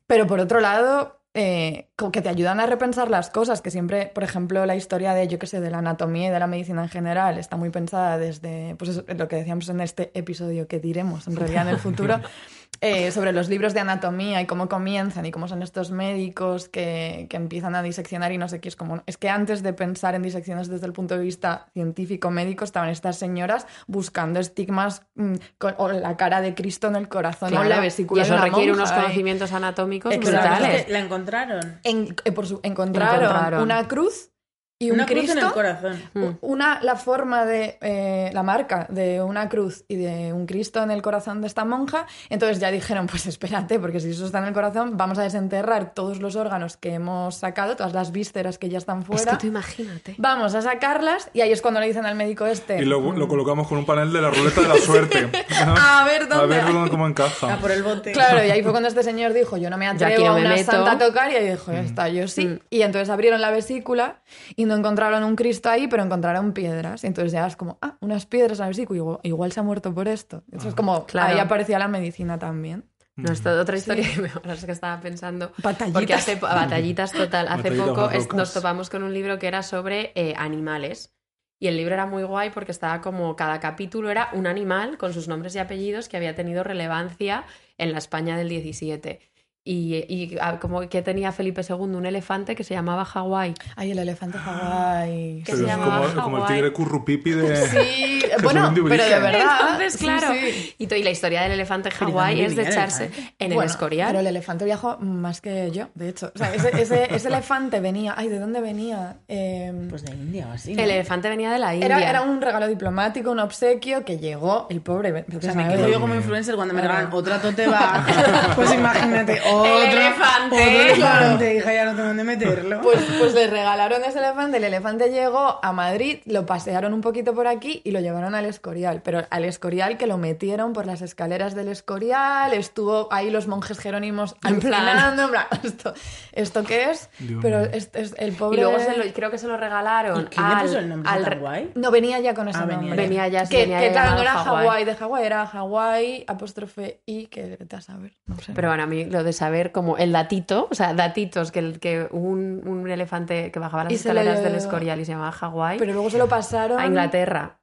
pero 0.07 0.27
por 0.27 0.41
otro 0.41 0.61
lado 0.61 1.21
eh, 1.39 1.91
como 1.97 2.13
que 2.13 2.23
te 2.23 2.31
ayudan 2.31 2.61
a 2.61 2.67
repensar 2.67 3.11
las 3.11 3.29
cosas, 3.29 3.61
que 3.61 3.71
siempre, 3.71 4.07
por 4.07 4.23
ejemplo, 4.25 4.65
la 4.65 4.75
historia 4.75 5.13
de, 5.13 5.29
yo 5.29 5.39
qué 5.39 5.47
sé, 5.47 5.61
de 5.61 5.69
la 5.71 5.79
anatomía 5.79 6.29
y 6.29 6.31
de 6.31 6.39
la 6.39 6.47
medicina 6.47 6.83
en 6.83 6.89
general 6.89 7.37
está 7.39 7.59
muy 7.59 7.69
pensada 7.69 8.17
desde, 8.17 8.75
pues 8.77 8.93
eso, 8.93 9.05
lo 9.07 9.29
que 9.29 9.37
decíamos 9.37 9.69
en 9.69 9.83
este 9.83 10.13
episodio 10.19 10.67
que 10.67 10.79
diremos 10.81 11.27
en 11.27 11.37
realidad 11.37 11.69
en 11.69 11.75
el 11.75 11.79
futuro, 11.79 12.21
eh, 12.81 13.11
sobre 13.11 13.33
los 13.33 13.49
libros 13.49 13.75
de 13.75 13.81
anatomía 13.81 14.41
y 14.41 14.47
cómo 14.47 14.69
comienzan 14.69 15.27
y 15.27 15.31
cómo 15.31 15.49
son 15.49 15.63
estos 15.63 15.91
médicos 15.91 16.69
que, 16.69 17.27
que 17.31 17.37
empiezan 17.37 17.75
a 17.75 17.83
diseccionar 17.83 18.33
y 18.33 18.39
no 18.39 18.49
sé 18.49 18.61
qué, 18.61 18.69
es 18.69 18.77
como, 18.77 19.03
es 19.07 19.17
que 19.17 19.29
antes 19.29 19.63
de 19.63 19.73
pensar 19.73 20.15
en 20.15 20.23
disecciones 20.23 20.69
desde 20.69 20.87
el 20.87 20.93
punto 20.93 21.17
de 21.17 21.23
vista 21.25 21.67
científico-médico 21.75 22.65
estaban 22.65 22.89
estas 22.89 23.17
señoras 23.17 23.67
buscando 23.87 24.41
estigmas 24.41 25.03
mm, 25.15 25.35
con, 25.59 25.75
o 25.79 25.89
la 25.91 26.17
cara 26.17 26.41
de 26.41 26.55
Cristo 26.55 26.89
en 26.89 26.97
el 26.97 27.09
corazón 27.09 27.55
o 27.57 27.65
la 27.65 27.81
vesícula 27.81 28.23
y 28.23 28.25
eso 28.25 28.35
de 28.35 28.39
una 28.41 28.47
requiere 28.47 28.73
monja, 28.73 28.83
unos 28.85 28.91
y- 28.99 29.03
conocimientos 29.03 29.53
anatómicos 29.53 30.17
brutales. 30.17 30.89
la 30.89 30.99
encontraron. 30.99 31.81
en- 31.85 32.15
eh, 32.25 32.33
por 32.33 32.47
su- 32.47 32.61
encontraron, 32.63 33.23
Encontraron. 33.25 33.63
una 33.63 33.89
cruz 33.89 34.31
y 34.79 34.91
un 34.91 34.97
Una 34.97 35.07
cruz 35.07 35.21
Cristo. 35.21 35.39
en 35.39 35.47
el 35.47 35.53
corazón. 35.53 36.03
Mm. 36.13 36.25
Una, 36.43 36.81
la 36.83 36.97
forma 36.97 37.47
de 37.47 37.79
eh, 37.81 38.31
la 38.35 38.43
marca 38.43 38.87
de 38.91 39.23
una 39.23 39.49
cruz 39.49 39.85
y 39.89 39.97
de 39.97 40.35
un 40.35 40.45
Cristo 40.47 40.83
en 40.83 40.91
el 40.91 41.01
corazón 41.01 41.41
de 41.41 41.47
esta 41.47 41.65
monja. 41.65 42.07
Entonces 42.29 42.59
ya 42.61 42.71
dijeron, 42.71 43.07
pues 43.07 43.25
espérate, 43.27 43.79
porque 43.79 44.01
si 44.01 44.11
eso 44.11 44.27
está 44.27 44.39
en 44.39 44.45
el 44.45 44.53
corazón, 44.53 44.99
vamos 44.99 45.19
a 45.19 45.23
desenterrar 45.23 45.95
todos 45.95 46.21
los 46.21 46.37
órganos 46.37 46.77
que 46.77 46.93
hemos 46.93 47.37
sacado, 47.37 47.75
todas 47.77 47.95
las 47.95 48.13
vísceras 48.13 48.59
que 48.59 48.69
ya 48.69 48.77
están 48.77 49.01
Es 49.01 49.07
fuera. 49.07 49.33
que 49.33 49.39
tú 49.39 49.47
imagínate. 49.47 50.15
Vamos 50.19 50.55
a 50.55 50.61
sacarlas 50.61 51.31
y 51.33 51.41
ahí 51.41 51.53
es 51.53 51.63
cuando 51.63 51.81
le 51.81 51.87
dicen 51.87 52.05
al 52.05 52.15
médico 52.15 52.45
este. 52.45 52.79
Y 52.83 52.85
lo, 52.85 53.01
lo 53.13 53.29
colocamos 53.29 53.67
con 53.69 53.79
un 53.79 53.87
panel 53.87 54.13
de 54.13 54.21
la 54.21 54.31
ruleta 54.31 54.61
de 54.61 54.69
la 54.69 54.77
suerte. 54.77 55.31
A 55.67 56.05
ver 56.05 56.29
dónde. 56.29 56.45
A 56.45 56.47
ver 56.65 56.73
dónde- 56.73 56.91
cómo 56.91 57.07
encaja. 57.07 57.55
A 57.55 57.57
por 57.59 57.71
el 57.71 57.83
bote. 57.83 58.13
Claro, 58.13 58.45
y 58.45 58.51
ahí 58.51 58.63
fue 58.63 58.73
cuando 58.73 58.89
este 58.91 59.03
señor 59.03 59.33
dijo, 59.33 59.57
yo 59.57 59.71
no 59.71 59.79
me 59.79 59.87
atrevo 59.89 60.25
no 60.27 60.33
a 60.33 60.35
me 60.35 60.41
una 60.43 60.51
meto. 60.51 60.71
santa 60.71 60.93
a 60.93 60.99
tocar, 60.99 61.31
y 61.33 61.37
ahí 61.37 61.49
dijo, 61.49 61.73
ya 61.73 61.81
está, 61.81 62.09
yo 62.11 62.29
sí. 62.29 62.47
Mm. 62.47 62.59
Y 62.69 62.83
entonces 62.83 63.09
abrieron 63.09 63.41
la 63.41 63.51
vesícula 63.51 64.21
y 64.55 64.66
no 64.67 64.75
encontraron 64.77 65.25
un 65.25 65.37
Cristo 65.37 65.69
ahí, 65.71 65.89
pero 65.89 66.03
encontraron 66.03 66.53
piedras. 66.53 67.05
Y 67.05 67.07
entonces 67.07 67.33
ya 67.33 67.47
es 67.47 67.57
como, 67.57 67.79
ah, 67.81 67.97
unas 68.01 68.27
piedras 68.27 68.59
en 68.59 68.65
la 68.65 68.69
vesícula, 68.69 68.97
igual, 68.99 69.19
igual 69.23 69.53
se 69.53 69.61
ha 69.61 69.63
muerto 69.63 69.95
por 69.95 70.09
esto. 70.09 70.43
Eso 70.53 70.69
es 70.69 70.75
como, 70.75 71.07
Claro. 71.07 71.33
ahí 71.35 71.39
aparecía 71.41 71.79
la 71.79 71.89
medicina 71.89 72.39
también. 72.39 72.85
No, 73.17 73.33
esto 73.33 73.49
otra 73.59 73.79
historia 73.79 74.05
que 74.45 74.51
es 74.53 74.65
que 74.67 74.73
estaba 74.73 75.01
pensando. 75.01 75.51
Batallitas. 75.63 75.93
Porque 76.01 76.13
hace 76.13 76.37
po- 76.37 76.47
batallitas 76.47 77.13
total. 77.13 77.47
Hace 77.49 77.71
Batallitas 77.71 77.89
poco 77.89 78.11
es- 78.11 78.31
nos 78.35 78.53
topamos 78.53 78.91
con 78.91 79.03
un 79.03 79.15
libro 79.15 79.39
que 79.39 79.47
era 79.49 79.63
sobre 79.63 80.13
eh, 80.17 80.35
animales. 80.37 81.15
Y 81.59 81.69
el 81.69 81.79
libro 81.79 81.95
era 81.95 82.05
muy 82.05 82.23
guay 82.25 82.51
porque 82.51 82.73
estaba 82.73 83.01
como 83.01 83.35
cada 83.35 83.59
capítulo 83.61 84.11
era 84.11 84.29
un 84.35 84.47
animal 84.47 84.99
con 84.99 85.15
sus 85.15 85.29
nombres 85.29 85.55
y 85.55 85.59
apellidos 85.59 86.11
que 86.11 86.19
había 86.19 86.35
tenido 86.35 86.63
relevancia 86.63 87.45
en 87.79 87.93
la 87.93 87.99
España 87.99 88.37
del 88.37 88.51
17. 88.51 89.21
Y, 89.69 89.97
y, 90.09 90.37
ah, 90.41 90.61
como 90.61 90.89
que 90.89 91.03
tenía 91.03 91.33
Felipe 91.33 91.61
II 91.69 91.75
un 91.75 92.07
elefante 92.07 92.55
que 92.55 92.63
se 92.63 92.73
llamaba 92.75 93.05
Hawái. 93.05 93.53
Ay, 93.75 93.91
el 93.91 93.99
elefante 93.99 94.39
Hawái. 94.39 95.43
Que 95.45 95.53
Pero 95.53 95.59
se 95.59 95.65
llamaba 95.65 96.09
como, 96.11 96.23
como 96.23 96.39
el 96.39 96.45
tigre 96.47 96.73
currupipi 96.73 97.31
de... 97.33 97.57
Sí, 97.67 98.23
bueno, 98.45 98.73
pero 98.89 99.05
de 99.05 99.19
verdad. 99.19 99.59
Entonces, 99.61 99.93
sí, 99.95 100.05
claro. 100.05 100.29
sí. 100.33 100.75
Y, 100.79 100.87
to- 100.87 100.95
y 100.95 101.03
la 101.03 101.11
historia 101.11 101.43
del 101.43 101.51
elefante 101.53 101.91
Hawái 101.91 102.37
¿dónde 102.37 102.47
es 102.51 102.57
de 102.57 102.63
el 102.63 102.69
echarse 102.69 103.05
elefante? 103.07 103.35
en 103.41 103.47
el 103.51 103.55
Bueno, 103.57 103.71
Escorial. 103.71 104.07
Pero 104.09 104.21
el 104.21 104.27
elefante 104.29 104.65
viajó 104.65 104.99
más 104.99 105.41
que 105.41 105.71
yo, 105.73 105.89
de 105.95 106.11
hecho. 106.11 106.31
O 106.35 106.39
sea, 106.39 106.55
ese, 106.55 106.71
ese- 106.81 107.13
ese 107.15 107.27
elefante 107.29 107.81
venía. 107.81 108.15
Ay, 108.17 108.29
¿de 108.29 108.39
dónde 108.39 108.61
venía? 108.61 109.17
Eh, 109.27 109.73
Pues 109.91 110.05
de 110.05 110.13
India 110.15 110.47
o 110.49 110.53
así. 110.53 110.75
¿no? 110.75 110.83
El 110.83 110.91
elefante 110.91 111.29
venía 111.29 111.51
de 111.51 111.59
la 111.59 111.75
India. 111.75 111.87
Era, 111.87 112.09
era 112.09 112.23
un 112.23 112.41
regalo 112.41 112.69
diplomático, 112.69 113.33
un 113.33 113.41
obsequio 113.41 114.05
que 114.05 114.19
llegó 114.19 114.69
el 114.71 114.81
pobre. 114.81 115.25
O 115.37 115.41
sea, 115.41 115.55
me 115.55 115.67
quedo 115.69 115.89
yo 115.89 116.01
como 116.01 116.15
influencer 116.15 116.55
cuando 116.55 116.73
me 116.73 116.83
regalan 116.83 117.09
otra 117.13 117.41
tote 117.41 117.67
bag. 117.67 118.05
Pues 118.55 118.73
imagínate, 118.73 119.41
otro, 119.61 119.83
elefante. 119.83 120.57
Otro 120.57 120.81
elefante, 120.81 121.55
hija, 121.57 121.73
ya 121.75 121.85
no 121.87 121.91
tengo 121.93 122.09
dónde 122.09 122.25
meterlo. 122.25 122.81
Pues, 122.81 122.99
pues 123.19 123.35
le 123.35 123.47
regalaron 123.47 124.05
ese 124.05 124.19
elefante. 124.19 124.57
El 124.59 124.65
elefante 124.65 125.11
llegó 125.11 125.59
a 125.63 125.73
Madrid, 125.73 126.19
lo 126.27 126.47
pasearon 126.47 126.93
un 126.93 127.01
poquito 127.01 127.35
por 127.35 127.47
aquí 127.47 127.81
y 127.85 127.91
lo 127.91 128.01
llevaron 128.01 128.35
al 128.35 128.45
Escorial. 128.47 129.03
Pero 129.03 129.27
al 129.31 129.45
Escorial 129.45 129.97
que 129.97 130.07
lo 130.07 130.19
metieron 130.19 130.73
por 130.73 130.87
las 130.87 131.03
escaleras 131.03 131.55
del 131.55 131.69
Escorial, 131.69 132.53
estuvo 132.55 133.09
ahí 133.13 133.31
los 133.31 133.47
monjes 133.47 133.79
jerónimos 133.79 134.35
En 134.45 134.61
plan. 134.61 134.75
alucinando, 134.89 135.23
en 135.25 135.31
plan, 135.31 135.47
¿esto, 135.65 135.95
¿esto 136.33 136.65
qué 136.65 136.91
es? 136.91 137.11
Dios 137.19 137.41
Pero 137.43 137.61
es, 137.61 137.91
es 137.95 138.15
el 138.19 138.33
pobre... 138.33 138.59
Y 138.59 138.61
luego 138.63 138.79
se 138.79 138.97
lo- 138.97 139.13
creo 139.13 139.31
que 139.31 139.39
se 139.39 139.47
lo 139.49 139.57
regalaron. 139.57 140.23
¿Y 140.23 140.25
quién 140.27 140.45
al, 140.47 140.57
le 140.59 140.63
puso 140.65 140.79
el 140.79 140.89
nombre 140.89 141.11
al 141.11 141.39
guay? 141.39 141.71
No, 141.75 141.91
venía 141.91 142.21
ya 142.21 142.35
con 142.35 142.49
ese 142.49 142.59
Ah, 142.59 142.63
venía 142.67 142.77
nombre. 142.81 142.97
ya. 142.97 143.03
Venía 143.09 143.29
ya, 143.29 143.47
que, 143.49 143.57
venía 143.59 143.79
que 143.81 143.87
ya 143.87 143.93
claro, 143.93 144.15
no 144.17 144.21
era 144.23 144.33
Hawái. 144.33 144.67
Hawái 144.67 144.85
de 144.85 144.95
Hawái, 144.95 145.25
era 145.25 145.47
Hawái, 145.47 146.25
apóstrofe 146.27 147.01
I, 147.07 147.27
que 147.27 147.57
vete 147.59 147.77
a 147.77 147.81
saber, 147.81 148.13
no 148.27 148.37
sé. 148.39 148.53
Pero 148.55 148.69
bueno, 148.69 148.83
a 148.83 148.87
mí 148.87 149.05
lo 149.05 149.23
de, 149.25 149.31
esa- 149.31 149.46
saber 149.47 149.71
como 149.71 149.97
el 149.97 150.11
datito, 150.11 150.67
o 150.71 150.75
sea, 150.75 150.93
datitos, 150.93 151.53
que, 151.53 151.61
el, 151.61 151.79
que 151.79 152.09
un, 152.11 152.63
un 152.67 152.91
elefante 152.91 153.53
que 153.53 153.59
bajaba 153.61 153.85
las 153.85 153.93
Y 153.93 153.97
escaleras 153.97 154.43
del 154.43 154.57
Escorial 154.57 154.99
y 155.01 155.05
se 155.05 155.13
llamaba 155.13 155.31
Hawái, 155.31 155.79
Pero 155.79 155.93
luego 155.93 156.11
se 156.11 156.19
lo 156.19 156.29
pasaron 156.29 156.81
a 156.81 156.87
Inglaterra. 156.87 157.59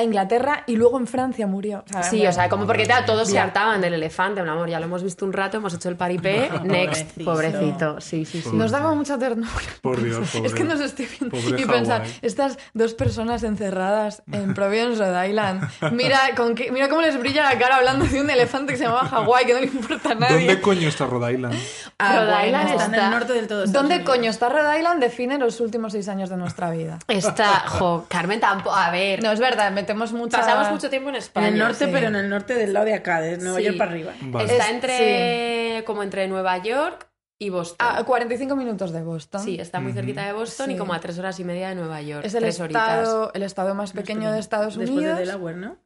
A 0.00 0.04
Inglaterra 0.04 0.64
y 0.66 0.76
luego 0.76 0.98
en 0.98 1.06
Francia 1.06 1.46
murió. 1.46 1.84
O 1.88 1.92
sea, 1.92 2.02
Sí, 2.02 2.26
o 2.26 2.32
sea, 2.32 2.48
como 2.48 2.66
porque 2.66 2.88
todos 3.06 3.28
se 3.28 3.38
hartaban 3.38 3.80
del 3.80 3.94
elefante, 3.94 4.42
mi 4.42 4.48
amor, 4.48 4.68
ya 4.68 4.78
lo 4.80 4.86
hemos 4.86 5.02
visto 5.02 5.24
un 5.24 5.32
rato, 5.32 5.58
hemos 5.58 5.72
hecho 5.74 5.88
el 5.88 5.96
paripé, 5.96 6.50
next, 6.64 7.12
Pobrecito. 7.22 7.24
pobrecito, 7.24 8.00
sí, 8.00 8.24
sí, 8.24 8.42
sí. 8.42 8.50
Nos 8.52 8.70
daba 8.70 8.94
mucha 8.94 9.18
ternura. 9.18 9.50
Por 9.82 10.02
Dios, 10.02 10.28
pobre. 10.30 10.46
Es 10.50 10.54
que 10.54 10.64
nos 10.64 10.80
estoy 10.80 11.06
viendo 11.06 11.36
Pobre 11.36 11.60
y 11.62 11.64
pensar, 11.66 12.02
estas 12.22 12.58
dos 12.74 12.94
personas 12.94 13.42
encerradas 13.42 14.22
en 14.32 14.54
Providence, 14.54 14.98
Rhode 14.98 15.28
Island, 15.28 15.68
mira, 15.92 16.18
con 16.36 16.54
qué- 16.54 16.70
mira 16.72 16.88
cómo 16.88 17.02
les 17.02 17.18
brilla 17.18 17.42
la 17.44 17.58
cara 17.58 17.76
hablando 17.76 18.04
de 18.06 18.20
un 18.20 18.28
elefante 18.30 18.72
que 18.72 18.78
se 18.78 18.84
llamaba 18.84 19.08
Hawái, 19.08 19.46
que 19.46 19.54
no 19.54 19.60
le 19.60 19.66
importa 19.66 20.10
a 20.10 20.14
nadie. 20.14 20.36
¿Dónde 20.46 20.60
coño 20.60 20.88
está 20.88 21.06
Rhode 21.06 21.34
Island? 21.34 21.54
Ah, 21.98 22.16
Rhode 22.24 22.46
Island 22.46 22.70
está 22.70 22.86
en 22.86 22.94
el 22.94 23.10
norte 23.10 23.32
del 23.32 23.46
todo. 23.46 23.64
Estados 23.64 23.72
¿Dónde 23.82 23.96
Unidos. 23.96 24.14
coño 24.16 24.30
está 24.30 24.48
Rhode 24.48 24.78
Island? 24.78 25.00
Define 25.02 25.38
los 25.38 25.60
últimos 25.60 25.92
seis 25.92 26.08
años 26.08 26.30
de 26.30 26.36
nuestra 26.36 26.70
vida. 26.70 26.98
Está, 27.08 27.60
jo, 27.68 28.06
Carmen 28.08 28.40
tampoco, 28.40 28.74
a 28.74 28.90
ver, 28.90 29.22
No, 29.22 29.30
es 29.32 29.40
verdad, 29.40 29.70
mucha... 29.94 30.38
pasamos 30.38 30.70
mucho 30.70 30.90
tiempo 30.90 31.08
en 31.10 31.16
España. 31.16 31.48
En 31.48 31.54
el 31.54 31.58
norte, 31.60 31.84
sí. 31.86 31.90
pero 31.92 32.08
en 32.08 32.16
el 32.16 32.28
norte 32.28 32.54
del 32.54 32.72
lado 32.72 32.86
de 32.86 32.94
acá, 32.94 33.20
de 33.20 33.38
Nueva 33.38 33.58
Sí. 33.58 33.64
York 33.64 33.78
para 33.78 33.90
arriba. 33.90 34.12
Vale. 34.20 34.50
Está 34.52 34.64
Es- 34.66 34.70
entre, 34.70 35.84
como 35.86 36.02
entre 36.02 36.26
Nueva 36.28 36.58
York 36.58 37.08
y 37.38 37.48
Boston. 37.48 37.86
A 37.88 38.04
45 38.04 38.54
minutos 38.56 38.92
de 38.92 39.02
Boston. 39.02 39.42
Sí, 39.42 39.58
está 39.58 39.80
muy 39.80 39.92
cerquita 39.92 40.26
de 40.26 40.32
Boston 40.32 40.70
y 40.72 40.76
como 40.76 40.92
a 40.92 41.00
tres 41.00 41.18
horas 41.18 41.40
y 41.40 41.44
media 41.44 41.70
de 41.70 41.74
Nueva 41.74 42.02
York. 42.02 42.24
Es 42.26 42.34
el 42.34 42.44
estado, 42.44 43.30
el 43.34 43.42
estado 43.42 43.74
más 43.74 43.92
pequeño 43.92 44.30
de 44.32 44.38
Estados 44.40 44.76
Después 44.76 44.90
Unidos. 44.90 45.18
de 45.18 45.24
Delaware, 45.24 45.56
¿no? 45.56 45.76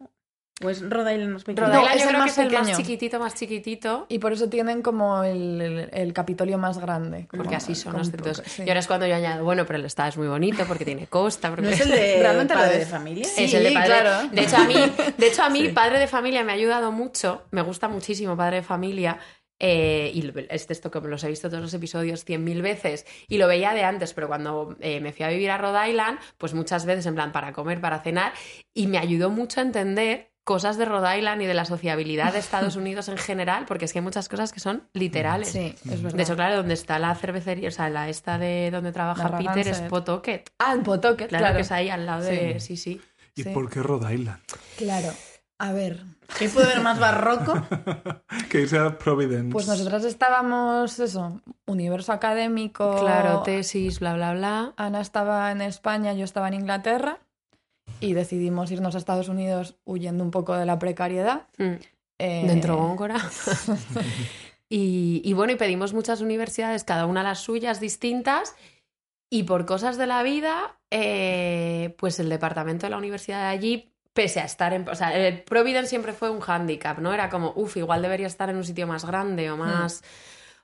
¿O 0.62 0.70
es 0.70 0.82
Rhode 0.88 1.14
Island 1.14 1.32
más 1.32 1.42
pequeño? 1.44 1.66
Rhode 1.66 1.76
No, 1.76 1.82
Island 1.82 2.00
yo 2.00 2.06
creo 2.08 2.18
más 2.20 2.34
que 2.34 2.40
es 2.42 2.46
el 2.46 2.52
más 2.52 2.76
chiquitito, 2.76 3.18
más 3.18 3.34
chiquitito. 3.34 4.06
Y 4.08 4.18
por 4.20 4.32
eso 4.32 4.48
tienen 4.48 4.82
como 4.82 5.24
el, 5.24 5.60
el- 5.60 5.90
el 5.92 6.12
Capitolio 6.12 6.58
más 6.58 6.78
grande. 6.78 7.26
Porque 7.36 7.56
así 7.56 7.74
son 7.74 7.94
los 7.98 8.08
entonces, 8.08 8.44
sí. 8.52 8.62
Y 8.64 8.68
ahora 8.68 8.78
es 8.80 8.86
cuando 8.86 9.06
yo 9.06 9.16
añado, 9.16 9.42
bueno, 9.44 9.66
pero 9.66 9.80
el 9.80 9.84
estado 9.84 10.10
es 10.10 10.16
muy 10.16 10.28
bonito 10.28 10.64
porque 10.68 10.84
tiene 10.84 11.08
costa. 11.08 11.50
Porque... 11.50 11.62
¿No 11.66 11.70
es 11.70 11.80
el 11.80 11.90
de 11.90 12.18
Realmente 12.20 12.54
padre 12.54 12.78
de 12.78 12.86
familia? 12.86 13.24
Sí. 13.24 13.44
Es 13.44 13.54
el 13.54 13.64
de 13.64 13.72
padre. 13.72 13.86
claro. 13.86 14.28
De 14.30 14.42
hecho, 14.42 14.56
a 14.56 14.64
mí, 14.64 14.74
de 15.18 15.26
hecho, 15.26 15.42
a 15.42 15.50
mí 15.50 15.68
padre 15.74 15.98
de 15.98 16.06
familia 16.06 16.44
me 16.44 16.52
ha 16.52 16.54
ayudado 16.54 16.92
mucho. 16.92 17.42
Me 17.50 17.62
gusta 17.62 17.88
muchísimo 17.88 18.36
padre 18.36 18.56
de 18.58 18.62
familia. 18.62 19.18
eh, 19.60 20.10
y 20.14 20.32
es 20.50 20.70
esto 20.70 20.90
que 20.90 21.00
me 21.00 21.08
los 21.08 21.22
he 21.24 21.28
visto 21.28 21.48
todos 21.48 21.62
los 21.62 21.74
episodios 21.74 22.24
cien 22.24 22.44
mil 22.44 22.60
veces 22.62 23.06
y 23.28 23.38
lo 23.38 23.46
veía 23.48 23.72
de 23.72 23.82
antes, 23.84 24.12
pero 24.14 24.26
cuando 24.28 24.76
eh, 24.80 25.00
me 25.00 25.12
fui 25.12 25.24
a 25.24 25.28
vivir 25.28 25.50
a 25.50 25.58
Rhode 25.58 25.90
Island, 25.90 26.18
pues 26.38 26.54
muchas 26.54 26.84
veces 26.86 27.06
en 27.06 27.14
plan 27.14 27.32
para 27.32 27.52
comer, 27.52 27.80
para 27.80 28.00
cenar, 28.00 28.32
y 28.74 28.86
me 28.88 28.98
ayudó 28.98 29.30
mucho 29.30 29.60
a 29.60 29.62
entender 29.62 30.32
cosas 30.44 30.76
de 30.76 30.84
Rhode 30.84 31.18
Island 31.18 31.42
y 31.42 31.46
de 31.46 31.54
la 31.54 31.64
sociabilidad 31.64 32.32
de 32.32 32.38
Estados 32.38 32.76
Unidos 32.76 33.08
en 33.08 33.16
general, 33.18 33.64
porque 33.66 33.86
es 33.86 33.92
que 33.92 33.98
hay 33.98 34.04
muchas 34.04 34.28
cosas 34.28 34.52
que 34.52 34.60
son 34.60 34.88
literales. 34.92 35.48
Sí, 35.50 35.74
es 35.90 36.02
verdad. 36.02 36.16
De 36.16 36.22
hecho, 36.22 36.36
claro, 36.36 36.56
donde 36.56 36.74
está 36.74 36.98
la 36.98 37.14
cervecería, 37.14 37.68
o 37.68 37.72
sea, 37.72 37.88
la 37.90 38.08
esta 38.08 38.38
de 38.38 38.70
donde 38.70 38.92
trabaja 38.92 39.28
La 39.30 39.38
Peter 39.38 39.66
es. 39.68 39.80
Pawtucket. 39.80 40.50
Ah, 40.58 40.74
en 40.74 40.82
Pawtucket, 40.82 41.28
Claro, 41.28 41.42
claro. 41.44 41.56
que 41.56 41.62
es 41.62 41.72
ahí 41.72 41.88
al 41.90 42.06
lado 42.06 42.22
de... 42.24 42.60
Sí, 42.60 42.76
sí. 42.76 43.00
¿Y 43.36 43.42
Sí. 43.42 43.50
por 43.50 43.68
qué 43.70 43.82
Rhode 43.82 44.14
Island? 44.14 44.38
Claro. 44.76 45.08
A 45.58 45.72
ver, 45.72 46.02
¿Qué 46.38 46.48
puede 46.48 46.66
haber 46.66 46.80
más 46.82 46.98
barroco? 46.98 47.54
Que 48.50 48.62
irse 48.62 48.78
a 48.78 48.98
Providence. 48.98 49.52
pues 49.52 49.66
nosotras 49.68 50.04
estábamos, 50.04 50.98
eso, 50.98 51.40
universo 51.66 52.12
académico. 52.12 52.96
Claro, 53.00 53.42
tesis, 53.42 54.00
bla, 54.00 54.14
bla, 54.14 54.34
bla. 54.34 54.72
Ana 54.76 55.00
estaba 55.00 55.50
en 55.52 55.60
España, 55.62 56.12
yo 56.12 56.24
estaba 56.24 56.48
en 56.48 56.54
Inglaterra. 56.54 57.18
Y 58.04 58.12
decidimos 58.14 58.70
irnos 58.70 58.94
a 58.94 58.98
Estados 58.98 59.28
Unidos 59.28 59.76
huyendo 59.84 60.22
un 60.24 60.30
poco 60.30 60.54
de 60.56 60.66
la 60.66 60.78
precariedad. 60.78 61.48
Mm. 61.58 61.74
Eh, 62.18 62.44
Dentro 62.46 62.76
Góngora. 62.76 63.16
y, 64.68 65.22
y 65.24 65.32
bueno, 65.32 65.52
y 65.52 65.56
pedimos 65.56 65.92
muchas 65.94 66.20
universidades, 66.20 66.84
cada 66.84 67.06
una 67.06 67.22
las 67.22 67.40
suyas 67.40 67.80
distintas. 67.80 68.54
Y 69.30 69.42
por 69.42 69.66
cosas 69.66 69.98
de 69.98 70.06
la 70.06 70.22
vida, 70.22 70.78
eh, 70.92 71.96
pues 71.98 72.20
el 72.20 72.28
departamento 72.28 72.86
de 72.86 72.90
la 72.90 72.98
universidad 72.98 73.40
de 73.40 73.46
allí, 73.46 73.92
pese 74.12 74.40
a 74.40 74.44
estar 74.44 74.72
en. 74.72 74.88
O 74.88 74.94
sea, 74.94 75.12
el 75.12 75.42
Providence 75.42 75.88
siempre 75.88 76.12
fue 76.12 76.30
un 76.30 76.38
hándicap, 76.38 76.98
¿no? 77.00 77.12
Era 77.12 77.28
como, 77.30 77.52
uff, 77.56 77.76
igual 77.76 78.00
debería 78.00 78.28
estar 78.28 78.48
en 78.48 78.56
un 78.56 78.64
sitio 78.64 78.86
más 78.86 79.04
grande 79.04 79.50
o 79.50 79.56
más. 79.56 80.04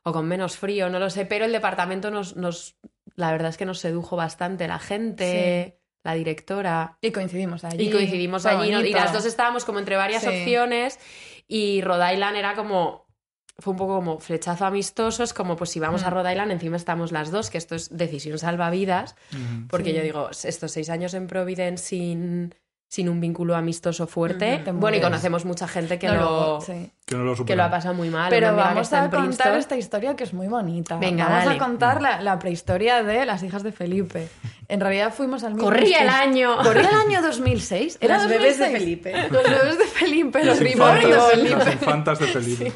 o 0.05 0.13
con 0.13 0.29
menos 0.29 0.57
frío, 0.57 0.89
no 0.89 1.01
lo 1.01 1.11
sé. 1.11 1.27
Pero 1.27 1.47
el 1.47 1.53
departamento 1.53 2.13
nos. 2.13 2.37
nos 2.37 2.77
la 3.17 3.33
verdad 3.33 3.49
es 3.49 3.57
que 3.57 3.67
nos 3.67 3.81
sedujo 3.81 4.15
bastante. 4.15 4.69
La 4.69 4.79
gente, 4.79 5.80
la 6.03 6.15
directora. 6.15 6.97
Y 7.01 7.11
coincidimos 7.11 7.65
allí. 7.65 7.89
Y 7.89 7.91
coincidimos 7.91 8.47
allí, 8.47 8.71
¿no? 8.71 8.81
y 8.81 8.93
las 8.93 9.13
dos 9.13 9.25
estábamos 9.27 9.65
como 9.65 9.79
entre 9.79 9.97
varias 9.97 10.23
Sí. 10.23 10.29
opciones 10.29 10.99
y 11.47 11.83
Rhode 11.83 12.15
Island 12.15 12.37
era 12.37 12.55
como, 12.55 13.07
fue 13.59 13.73
un 13.73 13.77
poco 13.79 13.97
como 13.97 14.19
flechazo 14.19 14.65
amistoso, 14.65 15.23
es 15.23 15.35
como 15.35 15.57
pues 15.57 15.71
si 15.71 15.81
vamos 15.81 16.03
a 16.05 16.11
Mm. 16.11 16.15
Rhode 16.15 16.31
Island 16.33 16.53
encima 16.53 16.77
estamos 16.77 17.13
las 17.13 17.31
dos, 17.31 17.51
que 17.51 17.59
esto 17.59 17.75
es 17.75 17.95
decisión 17.95 18.39
salvavidas, 18.39 19.15
porque 19.69 19.91
Sí. 19.91 19.97
yo 19.97 20.03
digo, 20.03 20.31
estos 20.31 20.73
seis 20.73 20.89
años 20.89 21.13
en 21.15 21.27
Providence 21.27 21.85
sin, 21.85 22.55
sin 22.93 23.09
un 23.09 23.21
vínculo 23.21 23.55
amistoso 23.55 24.09
fuerte, 24.09 24.65
bueno, 24.73 24.97
y 24.97 25.01
conocemos 25.01 25.45
mucha 25.45 25.69
gente 25.69 25.97
que, 25.97 26.09
No, 26.09 26.15
lo, 26.57 26.61
sí. 26.61 26.91
Que 27.07 27.15
no 27.15 27.23
lo 27.23 27.33
que 27.35 27.37
superan. 27.39 27.59
lo 27.59 27.65
ha 27.65 27.71
pasado 27.71 27.95
muy 27.95 28.11
mal. 28.11 28.31
Pero 28.31 28.57
vamos 28.57 28.93
a 28.93 29.03
contar 29.03 29.21
Princeton. 29.21 29.55
esta 29.59 29.77
historia 29.77 30.17
que 30.17 30.25
es 30.25 30.35
muy 30.35 30.49
bonita. 30.49 30.97
Venga, 30.97 31.27
vamos 31.29 31.45
dale. 31.45 31.57
a 31.57 31.59
contar 31.65 32.03
la, 32.03 32.21
la 32.21 32.41
prehistoria 32.41 33.05
de 33.05 33.25
las 33.27 33.45
hijas 33.45 33.63
de 33.63 33.71
Felipe. 33.71 34.29
En 34.67 34.81
realidad 34.81 35.15
fuimos 35.15 35.45
al 35.45 35.55
mismo 35.55 35.67
Corría 35.69 35.99
el 36.01 36.05
instituto. 36.07 36.21
año. 36.21 36.57
Corría 36.65 36.89
el 36.89 36.97
año 36.97 37.23
2006. 37.23 37.99
¿Era 38.01 38.19
Las 38.19 38.29
bebés 38.29 38.59
de 38.59 38.65
2006? 38.65 38.81
Felipe. 38.83 39.29
Los 39.31 39.43
bebés 39.45 39.79
de 39.79 39.85
Felipe, 39.85 40.45
los 40.45 40.59
reborn 40.59 40.95
de 41.01 41.07
infantas, 41.09 41.31
Felipe. 41.31 41.57
las 41.57 41.73
infantas 41.75 42.19
de 42.19 42.27
Felipe. 42.27 42.73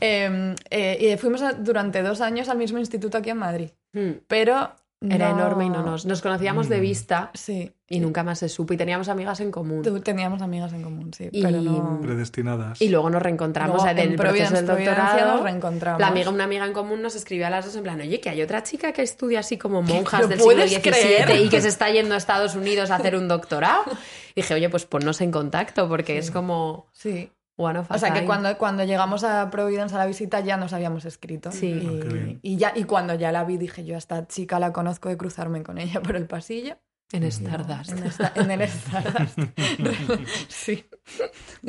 Eh, 0.00 0.54
eh, 0.70 1.12
y 1.12 1.16
fuimos 1.18 1.42
a- 1.42 1.54
durante 1.54 2.02
dos 2.02 2.20
años 2.20 2.48
al 2.48 2.58
mismo 2.58 2.78
instituto 2.78 3.18
aquí 3.18 3.30
en 3.30 3.38
Madrid. 3.38 3.70
Mm, 3.94 4.10
Pero. 4.28 4.70
Era 5.10 5.30
no- 5.30 5.38
enorme 5.40 5.66
y 5.66 5.68
no 5.70 5.82
nos, 5.82 6.06
nos 6.06 6.22
conocíamos 6.22 6.68
de 6.68 6.80
vista 6.80 7.30
Sí. 7.34 7.72
y 7.88 8.00
nunca 8.00 8.22
más 8.22 8.38
se 8.38 8.48
supo 8.48 8.72
y 8.74 8.76
teníamos 8.76 9.08
amigas 9.08 9.40
en 9.40 9.50
común. 9.50 9.82
Teníamos 10.02 10.40
amigas 10.42 10.72
en 10.72 10.82
común, 10.82 11.12
sí. 11.12 11.28
Y- 11.30 11.42
Pero 11.42 11.60
no. 11.60 12.00
Predestinadas. 12.00 12.80
Y 12.80 12.88
luego 12.88 13.10
nos 13.10 13.22
reencontramos 13.22 13.76
Luego, 13.82 13.90
en 13.90 13.98
el 13.98 14.10
en 14.10 14.16
proceso 14.16 14.50
Providence, 14.50 14.56
del 14.56 14.86
doctorado. 14.86 15.34
nos 15.34 15.42
reencontramos. 15.42 16.00
La 16.00 16.06
amiga, 16.08 16.30
una 16.30 16.44
amiga 16.44 16.64
en 16.66 16.72
común 16.72 17.02
nos 17.02 17.14
escribió 17.16 17.46
a 17.46 17.50
las 17.50 17.64
dos 17.64 17.76
en 17.76 17.82
plan, 17.82 18.00
oye, 18.00 18.20
que 18.20 18.30
hay 18.30 18.40
otra 18.42 18.62
chica 18.62 18.92
que 18.92 19.02
estudia 19.02 19.40
así 19.40 19.58
como 19.58 19.82
monjas 19.82 20.22
¿Lo 20.22 20.28
del 20.28 20.40
siglo 20.40 20.62
XVII 20.66 20.80
creer? 20.80 21.40
y 21.42 21.48
que 21.48 21.60
se 21.60 21.68
está 21.68 21.90
yendo 21.90 22.14
a 22.14 22.18
Estados 22.18 22.54
Unidos 22.54 22.90
a 22.90 22.96
hacer 22.96 23.16
un 23.16 23.28
doctorado. 23.28 23.82
dije, 24.36 24.54
oye, 24.54 24.68
pues 24.68 24.86
ponnos 24.86 25.20
en 25.20 25.30
contacto 25.30 25.88
porque 25.88 26.18
es 26.18 26.30
como 26.30 26.86
Sí. 26.92 27.30
One 27.56 27.78
of 27.78 27.90
a 27.90 27.94
O 27.94 27.98
sea 27.98 28.12
que 28.12 28.24
cuando, 28.24 28.56
cuando 28.58 28.84
llegamos 28.84 29.22
a 29.24 29.50
Providence 29.50 29.94
a 29.94 29.98
la 29.98 30.06
visita 30.06 30.40
ya 30.40 30.56
nos 30.56 30.72
habíamos 30.72 31.04
escrito. 31.04 31.52
Sí. 31.52 31.66
Y, 31.68 32.00
Ah, 32.34 32.38
y 32.42 32.56
ya, 32.56 32.72
y 32.74 32.84
cuando 32.84 33.14
ya 33.14 33.30
la 33.32 33.44
vi 33.44 33.56
dije 33.58 33.84
yo, 33.84 33.94
a 33.94 33.98
esta 33.98 34.26
chica 34.26 34.58
la 34.58 34.72
conozco 34.72 35.08
de 35.08 35.16
cruzarme 35.16 35.62
con 35.62 35.78
ella 35.78 36.02
por 36.02 36.16
el 36.16 36.26
pasillo. 36.26 36.76
En 37.12 37.22
Stardust. 37.22 37.92
En, 37.92 38.02
esta- 38.04 38.32
en 38.34 38.50
el 38.50 38.62
Stardust. 38.62 39.38
sí. 40.48 40.84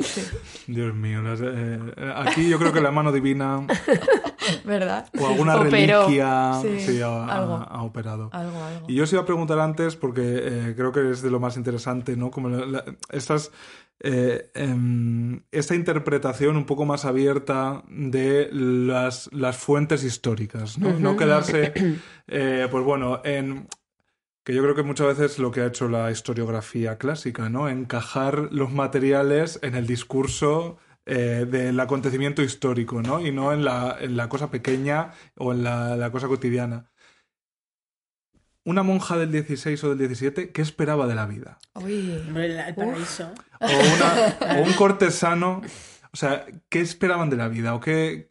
sí. 0.00 0.22
Dios 0.66 0.92
mío. 0.94 1.22
las- 1.22 1.40
eh, 1.42 1.78
aquí 2.16 2.48
yo 2.48 2.58
creo 2.58 2.72
que 2.72 2.80
la 2.80 2.90
mano 2.90 3.12
divina 3.12 3.64
¿Verdad? 4.64 5.08
o 5.20 5.26
alguna 5.26 5.56
Operó. 5.56 6.02
reliquia 6.06 6.52
Sí, 6.62 6.80
sí, 6.80 7.02
ha, 7.02 7.08
ha- 7.08 7.36
algo. 7.38 7.54
ha 7.56 7.82
operado. 7.82 8.30
Algo, 8.32 8.62
algo. 8.64 8.86
Y 8.88 8.94
yo 8.96 9.04
os 9.04 9.12
iba 9.12 9.22
a 9.22 9.26
preguntar 9.26 9.58
antes, 9.60 9.94
porque 9.94 10.22
eh, 10.42 10.74
creo 10.76 10.90
que 10.90 11.10
es 11.10 11.22
de 11.22 11.30
lo 11.30 11.38
más 11.38 11.56
interesante, 11.56 12.16
¿no? 12.16 12.30
Como 12.30 12.48
la- 12.48 12.66
la- 12.66 12.84
estas, 13.10 13.52
eh, 14.00 14.50
em, 14.54 15.42
esta 15.50 15.74
interpretación 15.74 16.56
un 16.56 16.66
poco 16.66 16.84
más 16.84 17.04
abierta 17.04 17.82
de 17.88 18.48
las, 18.52 19.30
las 19.32 19.56
fuentes 19.56 20.04
históricas, 20.04 20.78
¿no? 20.78 20.98
No 20.98 21.16
quedarse, 21.16 21.72
eh, 22.26 22.68
pues 22.70 22.84
bueno, 22.84 23.20
en... 23.24 23.68
Que 24.44 24.54
yo 24.54 24.62
creo 24.62 24.76
que 24.76 24.84
muchas 24.84 25.08
veces 25.08 25.40
lo 25.40 25.50
que 25.50 25.62
ha 25.62 25.66
hecho 25.66 25.88
la 25.88 26.08
historiografía 26.12 26.98
clásica, 26.98 27.48
¿no? 27.50 27.68
Encajar 27.68 28.48
los 28.52 28.70
materiales 28.70 29.58
en 29.62 29.74
el 29.74 29.88
discurso 29.88 30.78
eh, 31.04 31.46
del 31.50 31.80
acontecimiento 31.80 32.42
histórico, 32.42 33.02
¿no? 33.02 33.20
Y 33.20 33.32
no 33.32 33.52
en 33.52 33.64
la, 33.64 33.96
en 33.98 34.16
la 34.16 34.28
cosa 34.28 34.48
pequeña 34.48 35.10
o 35.36 35.52
en 35.52 35.64
la, 35.64 35.96
la 35.96 36.12
cosa 36.12 36.28
cotidiana 36.28 36.88
una 38.66 38.82
monja 38.82 39.16
del 39.16 39.32
16 39.32 39.82
o 39.84 39.88
del 39.90 39.98
17, 39.98 40.50
¿qué 40.50 40.60
esperaba 40.60 41.06
de 41.06 41.14
la 41.14 41.24
vida? 41.26 41.58
Uy. 41.74 42.22
El 42.36 42.74
paraíso. 42.74 43.30
O, 43.60 43.66
una- 43.66 44.58
o 44.58 44.62
un 44.62 44.72
cortesano, 44.74 45.62
o 46.12 46.16
sea, 46.16 46.44
¿qué 46.68 46.80
esperaban 46.80 47.30
de 47.30 47.36
la 47.36 47.48
vida? 47.48 47.74
¿O 47.74 47.80
qué, 47.80 48.26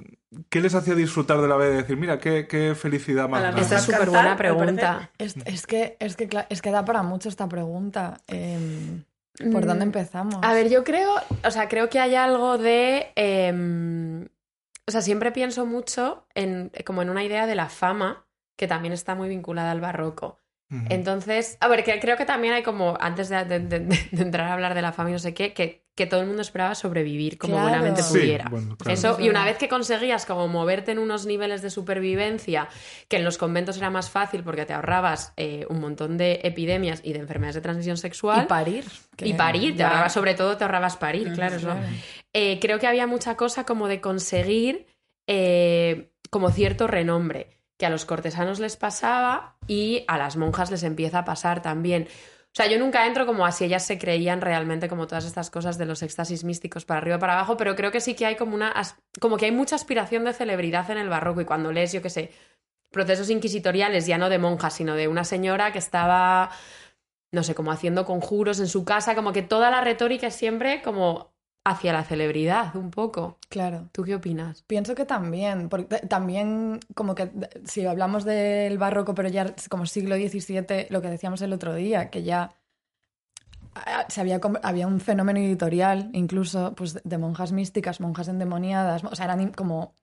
qué 0.49 0.59
les 0.61 0.75
hacía 0.75 0.93
disfrutar 0.93 1.41
de 1.41 1.47
la 1.47 1.55
vida? 1.57 1.71
Y 1.71 1.77
decir, 1.77 1.97
mira, 1.97 2.19
qué, 2.19 2.47
qué 2.47 2.75
felicidad 2.75 3.27
más 3.29 3.41
grande. 3.41 3.61
Esta 3.61 3.77
es 3.77 3.83
súper 3.83 4.09
buena 4.09 4.35
pregunta. 4.37 5.09
Es, 5.17 5.35
es 5.45 5.65
que, 5.65 5.97
es, 5.99 6.15
que, 6.15 6.29
es 6.49 6.61
que 6.61 6.71
da 6.71 6.83
para 6.85 7.01
mucho 7.01 7.29
esta 7.29 7.47
pregunta. 7.49 8.19
Em, 8.27 9.03
¿Por 9.51 9.63
Mm, 9.63 9.67
dónde 9.67 9.83
empezamos? 9.85 10.35
A 10.43 10.53
ver, 10.53 10.69
yo 10.69 10.83
creo, 10.83 11.11
o 11.43 11.51
sea, 11.51 11.67
creo 11.67 11.89
que 11.89 11.99
hay 11.99 12.15
algo 12.15 12.57
de. 12.57 13.07
em, 13.15 14.25
o 14.87 14.91
sea, 14.91 15.01
siempre 15.01 15.31
pienso 15.31 15.65
mucho 15.65 16.25
en 16.35 16.71
como 16.85 17.01
en 17.01 17.09
una 17.09 17.23
idea 17.23 17.47
de 17.47 17.55
la 17.55 17.67
fama, 17.69 18.24
que 18.55 18.67
también 18.67 18.93
está 18.93 19.15
muy 19.15 19.29
vinculada 19.29 19.71
al 19.71 19.81
barroco. 19.81 20.39
Entonces, 20.89 21.57
a 21.61 21.67
ver, 21.67 21.83
que 21.83 21.99
creo 21.99 22.17
que 22.17 22.25
también 22.25 22.53
hay 22.53 22.63
como, 22.63 22.97
antes 22.99 23.29
de, 23.29 23.45
de- 23.45 23.59
de- 23.59 23.79
de 23.79 24.21
entrar 24.21 24.47
a 24.49 24.53
hablar 24.53 24.73
de 24.73 24.81
la 24.81 24.91
fama 24.91 25.09
y 25.09 25.13
no 25.13 25.19
sé 25.19 25.33
qué, 25.33 25.53
que 25.53 25.83
que 25.95 26.05
todo 26.07 26.19
el 26.19 26.27
mundo 26.27 26.41
esperaba 26.41 26.75
sobrevivir 26.75 27.37
como 27.37 27.53
Claro. 27.53 27.69
buenamente 27.69 28.03
Sí, 28.03 28.17
pudiera. 28.19 28.49
bueno, 28.49 28.75
claro. 28.75 28.93
Eso, 28.93 29.17
y 29.21 29.29
una 29.29 29.45
vez 29.45 29.57
que 29.57 29.69
conseguías 29.69 30.25
como 30.25 30.49
moverte 30.49 30.91
en 30.91 30.99
unos 30.99 31.25
niveles 31.25 31.61
de 31.61 31.69
supervivencia, 31.69 32.67
que 33.07 33.15
en 33.15 33.23
los 33.23 33.37
conventos 33.37 33.77
era 33.77 33.89
más 33.89 34.09
fácil 34.09 34.43
porque 34.43 34.65
te 34.65 34.73
ahorrabas 34.73 35.31
eh, 35.37 35.65
un 35.69 35.79
montón 35.79 36.17
de 36.17 36.41
epidemias 36.43 36.99
y 37.01 37.13
de 37.13 37.19
enfermedades 37.19 37.55
de 37.55 37.61
transmisión 37.61 37.95
sexual. 37.95 38.43
Y 38.43 38.47
parir. 38.47 38.83
que 39.15 39.25
Y 39.29 39.33
parir, 39.35 39.71
te 39.71 39.77
ya- 39.79 39.87
ahorrabas, 39.87 40.11
sobre 40.13 40.33
todo 40.33 40.57
te 40.57 40.65
ahorrabas 40.65 40.97
parir, 40.97 41.31
claro. 41.31 41.55
eso. 41.55 41.67
claro. 41.67 41.87
Eh, 42.33 42.59
creo 42.59 42.77
que 42.77 42.87
había 42.87 43.07
mucha 43.07 43.37
cosa 43.37 43.65
como 43.65 43.87
de 43.87 44.01
conseguir 44.01 44.87
eh, 45.27 46.11
como 46.29 46.51
cierto 46.51 46.87
renombre, 46.87 47.54
que 47.77 47.85
a 47.85 47.89
los 47.89 48.05
cortesanos 48.05 48.59
les 48.59 48.77
pasaba 48.77 49.57
y 49.67 50.05
a 50.07 50.17
las 50.17 50.37
monjas 50.37 50.71
les 50.71 50.83
empieza 50.83 51.19
a 51.19 51.25
pasar 51.25 51.61
también. 51.61 52.07
O 52.07 52.55
sea, 52.55 52.67
yo 52.67 52.79
nunca 52.79 53.05
entro 53.05 53.25
como 53.25 53.45
a 53.45 53.51
si 53.51 53.65
ellas 53.65 53.85
se 53.85 53.99
creían 53.99 54.39
realmente 54.39 54.87
como 54.87 55.07
todas 55.07 55.25
estas 55.25 55.49
cosas 55.49 55.77
de 55.77 55.85
los 55.85 56.01
éxtasis 56.01 56.45
místicos 56.45 56.85
para 56.85 56.99
arriba 56.99 57.19
para 57.19 57.33
abajo, 57.33 57.57
pero 57.57 57.75
creo 57.75 57.91
que 57.91 57.99
sí 57.99 58.15
que 58.15 58.25
hay 58.25 58.37
como 58.37 58.55
una 58.55 58.73
como 59.19 59.35
que 59.35 59.45
hay 59.45 59.51
mucha 59.51 59.75
aspiración 59.75 60.23
de 60.23 60.31
celebridad 60.31 60.89
en 60.89 60.97
el 60.97 61.09
barroco 61.09 61.41
y 61.41 61.45
cuando 61.45 61.73
lees, 61.73 61.91
yo 61.91 62.01
qué 62.01 62.09
sé, 62.09 62.31
procesos 62.91 63.29
inquisitoriales 63.29 64.07
ya 64.07 64.17
no 64.17 64.29
de 64.29 64.39
monjas, 64.39 64.73
sino 64.73 64.95
de 64.95 65.09
una 65.09 65.25
señora 65.25 65.73
que 65.73 65.79
estaba 65.79 66.51
no 67.35 67.43
sé, 67.43 67.53
como 67.53 67.71
haciendo 67.71 68.05
conjuros 68.05 68.59
en 68.59 68.67
su 68.67 68.85
casa, 68.85 69.13
como 69.13 69.33
que 69.33 69.43
toda 69.43 69.69
la 69.69 69.81
retórica 69.81 70.27
es 70.27 70.35
siempre 70.35 70.81
como 70.81 71.34
hacia 71.65 71.91
la 71.91 72.03
celebridad, 72.03 72.75
un 72.75 72.91
poco. 72.91 73.39
Claro. 73.49 73.89
¿Tú 73.91 74.03
qué 74.03 74.15
opinas? 74.15 74.61
Pienso 74.61 74.93
que 74.93 75.03
también, 75.05 75.67
porque 75.67 75.97
también 76.07 76.79
como 76.93 77.15
que 77.15 77.31
si 77.65 77.85
hablamos 77.85 78.23
del 78.23 78.77
barroco, 78.77 79.15
pero 79.15 79.29
ya 79.29 79.53
como 79.67 79.87
siglo 79.87 80.15
XVII, 80.15 80.87
lo 80.89 81.01
que 81.01 81.09
decíamos 81.09 81.41
el 81.41 81.51
otro 81.51 81.73
día, 81.73 82.11
que 82.11 82.23
ya 82.23 82.55
se 84.07 84.21
había, 84.21 84.39
había 84.63 84.87
un 84.87 84.99
fenómeno 84.99 85.39
editorial, 85.39 86.09
incluso 86.13 86.73
pues, 86.75 87.01
de 87.03 87.17
monjas 87.17 87.51
místicas, 87.51 87.99
monjas 87.99 88.27
endemoniadas, 88.27 89.03
o 89.03 89.15
sea, 89.15 89.25
eran 89.25 89.51
como, 89.51 89.93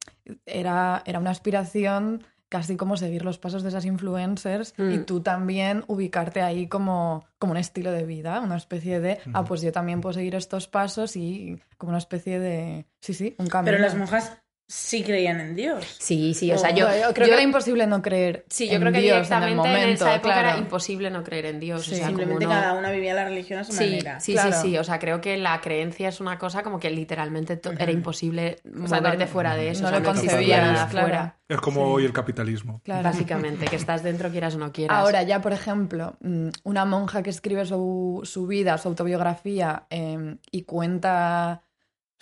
era, 0.45 1.03
era 1.07 1.21
una 1.21 1.31
aspiración 1.31 2.25
casi 2.53 2.77
como 2.77 2.99
seguir 2.99 3.25
los 3.25 3.39
pasos 3.39 3.63
de 3.63 3.71
esas 3.71 3.87
influencers 3.87 4.75
y 4.77 4.99
Mm. 4.99 5.05
tú 5.07 5.21
también 5.23 5.85
ubicarte 5.87 6.43
ahí 6.43 6.69
como, 6.69 7.25
como 7.39 7.53
un 7.53 7.57
estilo 7.57 7.91
de 7.93 8.05
vida, 8.05 8.41
una 8.43 8.59
especie 8.59 9.01
de, 9.01 9.21
ah, 9.33 9.43
pues 9.45 9.63
yo 9.63 9.73
también 9.73 10.03
puedo 10.03 10.13
seguir 10.13 10.35
estos 10.35 10.69
pasos 10.69 11.17
y 11.17 11.59
como 11.79 11.91
una 11.93 11.99
especie 11.99 12.39
de, 12.39 12.85
sí, 13.01 13.15
sí, 13.15 13.35
un 13.39 13.47
camino. 13.47 13.73
Pero 13.73 13.83
las 13.83 13.97
monjas 13.97 14.37
sí 14.75 15.03
creían 15.03 15.39
en 15.41 15.55
Dios. 15.55 15.85
Sí, 15.99 16.33
sí, 16.33 16.51
o 16.51 16.57
sea, 16.57 16.71
yo, 16.71 16.87
creo 16.87 17.09
yo- 17.09 17.13
que 17.15 17.33
era 17.33 17.43
imposible 17.43 17.87
no 17.87 18.01
creer. 18.01 18.45
Sí, 18.49 18.69
yo 18.69 18.75
en 18.77 18.81
creo 18.81 18.93
que 18.93 19.01
Dios 19.01 19.17
directamente 19.17 19.53
en, 19.53 19.53
el 19.53 19.57
momento, 19.81 20.05
esa 20.05 20.15
época 20.15 20.33
claro. 20.35 20.49
era 20.49 20.59
imposible 20.59 21.11
no 21.11 21.23
creer 21.23 21.45
en 21.47 21.61
Dios. 21.61 21.85
Sí. 21.85 21.93
o 21.93 21.97
sea, 21.97 22.07
como 22.07 22.19
Simplemente 22.19 22.45
no- 22.47 22.51
cada 22.51 22.73
una 22.73 22.91
vivía 22.91 23.13
la 23.15 23.25
religión 23.25 23.59
a 23.59 23.65
su 23.65 23.73
Sí, 23.73 23.85
manera. 23.85 24.19
sí, 24.21 24.33
Claro. 24.33 24.53
sí, 24.55 24.59
sí. 24.71 24.79
O 24.79 24.85
sea, 24.85 24.99
creo 24.99 25.21
que 25.21 25.37
la 25.37 25.61
creencia 25.61 26.09
es 26.09 26.21
una 26.21 26.39
cosa 26.39 26.63
como 26.63 26.81
que 26.81 26.91
literalmente 26.91 27.61
era 27.79 27.93
imposible 27.93 28.57
sea, 28.87 29.01
no- 29.01 29.03
moverte 29.09 29.27
fuera 29.27 29.55
de 29.57 29.69
eso. 29.69 29.83
no 29.83 29.89
o 29.89 29.91
sea, 29.91 30.01
no 30.01 30.07
concebías, 30.07 30.73
nada 30.73 30.89
claro. 30.89 31.07
fuera. 31.07 31.37
Es 31.49 31.61
como 31.61 31.83
hoy 31.93 32.07
el 32.07 32.13
capitalismo. 32.15 32.81
Claro. 32.83 33.03
Básicamente, 33.03 33.67
que 33.67 33.77
estás 33.77 34.03
dentro 34.03 34.31
quieras 34.31 34.55
o 34.55 34.59
no 34.59 34.73
quieras. 34.73 34.97
Ahora 34.97 35.23
ya, 35.23 35.43
por 35.43 35.53
ejemplo, 35.53 36.17
mm, 36.21 36.49
una 36.65 36.87
monja 36.87 37.23
que 37.23 37.29
escribe 37.29 37.67
su, 37.67 38.21
su 38.25 38.47
vida, 38.47 38.79
su 38.79 38.89
autobiografía 38.89 39.85
eh, 39.91 40.37
y 40.51 40.63
cuenta 40.63 41.63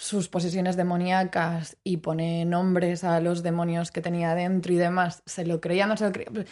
sus 0.01 0.31
posesiones 0.31 0.77
demoníacas 0.79 1.77
y 1.85 1.99
pone 1.99 2.47
nombres 2.47 3.05
a 3.05 3.21
los 3.21 3.43
demonios 3.43 3.91
que 3.91 4.01
tenía 4.01 4.35
dentro 4.35 4.73
y 4.73 4.77
demás, 4.77 5.23
¿se 5.27 5.45
lo 5.45 5.61
creía 5.61 5.87
no 5.87 5.95
se 5.99 6.07
lo 6.07 6.13
creía? 6.13 6.47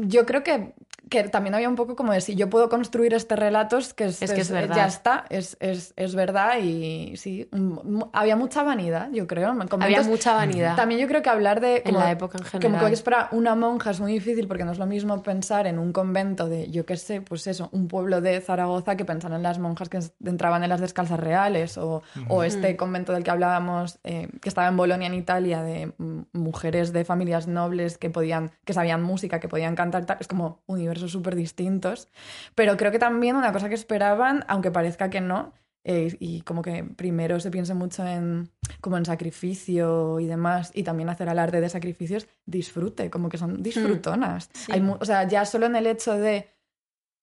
Yo 0.00 0.26
creo 0.26 0.42
que, 0.42 0.74
que 1.08 1.24
también 1.24 1.54
había 1.54 1.68
un 1.68 1.74
poco 1.76 1.96
como 1.96 2.12
de 2.12 2.20
si 2.20 2.34
yo 2.34 2.50
puedo 2.50 2.68
construir 2.68 3.14
este 3.14 3.34
relato, 3.36 3.78
es 3.78 3.94
que 3.94 4.04
es, 4.04 4.20
Es 4.20 4.32
que 4.32 4.42
es 4.42 4.50
verdad. 4.50 4.76
ya 4.76 4.86
está, 4.86 5.24
es, 5.30 5.56
es, 5.60 5.94
es 5.96 6.14
verdad 6.14 6.58
y 6.62 7.16
sí, 7.16 7.48
mm, 7.50 8.02
había 8.12 8.36
mucha 8.36 8.62
vanidad, 8.62 9.08
yo 9.12 9.26
creo. 9.26 9.54
Había 9.80 10.02
mucha 10.02 10.34
vanidad. 10.34 10.76
También 10.76 11.00
yo 11.00 11.08
creo 11.08 11.22
que 11.22 11.30
hablar 11.30 11.60
de... 11.60 11.82
En 11.84 11.94
la 11.94 12.10
época 12.10 12.38
en 12.38 12.44
Como 12.44 12.60
general. 12.60 12.86
que 12.86 12.92
es 12.92 13.02
para 13.02 13.28
una 13.32 13.54
monja 13.54 13.90
es 13.90 14.00
muy 14.00 14.12
difícil 14.12 14.46
porque 14.48 14.64
no 14.64 14.72
es 14.72 14.78
lo 14.78 14.86
mismo 14.86 15.22
pensar 15.22 15.66
en 15.66 15.78
un 15.78 15.92
convento 15.92 16.48
de, 16.48 16.70
yo 16.70 16.84
qué 16.84 16.96
sé, 16.96 17.20
pues 17.20 17.46
eso, 17.46 17.68
un 17.72 17.88
pueblo 17.88 18.20
de 18.20 18.40
Zaragoza 18.40 18.96
que 18.96 19.04
pensar 19.04 19.32
en 19.32 19.42
las 19.42 19.58
monjas 19.58 19.88
que 19.88 20.00
entraban 20.24 20.62
en 20.62 20.68
las 20.68 20.80
descalzas 20.80 21.18
reales 21.18 21.78
o, 21.78 22.02
o 22.28 22.42
este 22.42 22.76
convento 22.76 23.12
del 23.12 23.24
que 23.24 23.30
hablábamos 23.30 23.98
eh, 24.04 24.28
que 24.40 24.48
estaba 24.48 24.68
en 24.68 24.76
Bolonia, 24.76 25.06
en 25.06 25.14
Italia, 25.14 25.62
de 25.62 25.92
mm, 25.96 26.20
mujeres 26.32 26.92
de 26.92 27.04
familias 27.04 27.46
nobles 27.46 27.98
que 27.98 28.10
podían, 28.10 28.50
que 28.64 28.72
sabían 28.72 29.02
música, 29.02 29.40
que 29.40 29.48
podían 29.54 29.76
cantar, 29.76 30.04
tal. 30.04 30.16
es 30.20 30.26
como 30.26 30.62
universos 30.66 31.12
súper 31.12 31.36
distintos. 31.36 32.08
Pero 32.56 32.76
creo 32.76 32.90
que 32.90 32.98
también 32.98 33.36
una 33.36 33.52
cosa 33.52 33.68
que 33.68 33.76
esperaban, 33.76 34.44
aunque 34.48 34.72
parezca 34.72 35.10
que 35.10 35.20
no, 35.20 35.52
eh, 35.84 36.16
y 36.18 36.40
como 36.40 36.60
que 36.62 36.82
primero 36.82 37.38
se 37.38 37.50
piensa 37.52 37.74
mucho 37.74 38.04
en 38.06 38.50
como 38.80 38.96
en 38.96 39.04
sacrificio 39.04 40.18
y 40.18 40.26
demás 40.26 40.72
y 40.74 40.82
también 40.82 41.08
hacer 41.08 41.28
alarde 41.28 41.60
de 41.60 41.68
sacrificios 41.68 42.26
disfrute 42.46 43.10
como 43.10 43.28
que 43.28 43.36
son 43.38 43.62
disfrutonas 43.62 44.48
Hay 44.72 44.80
mu- 44.80 44.96
o 44.98 45.04
sea 45.04 45.28
ya 45.28 45.44
solo 45.44 45.66
en 45.66 45.76
el 45.76 45.86
hecho 45.86 46.14
de 46.16 46.48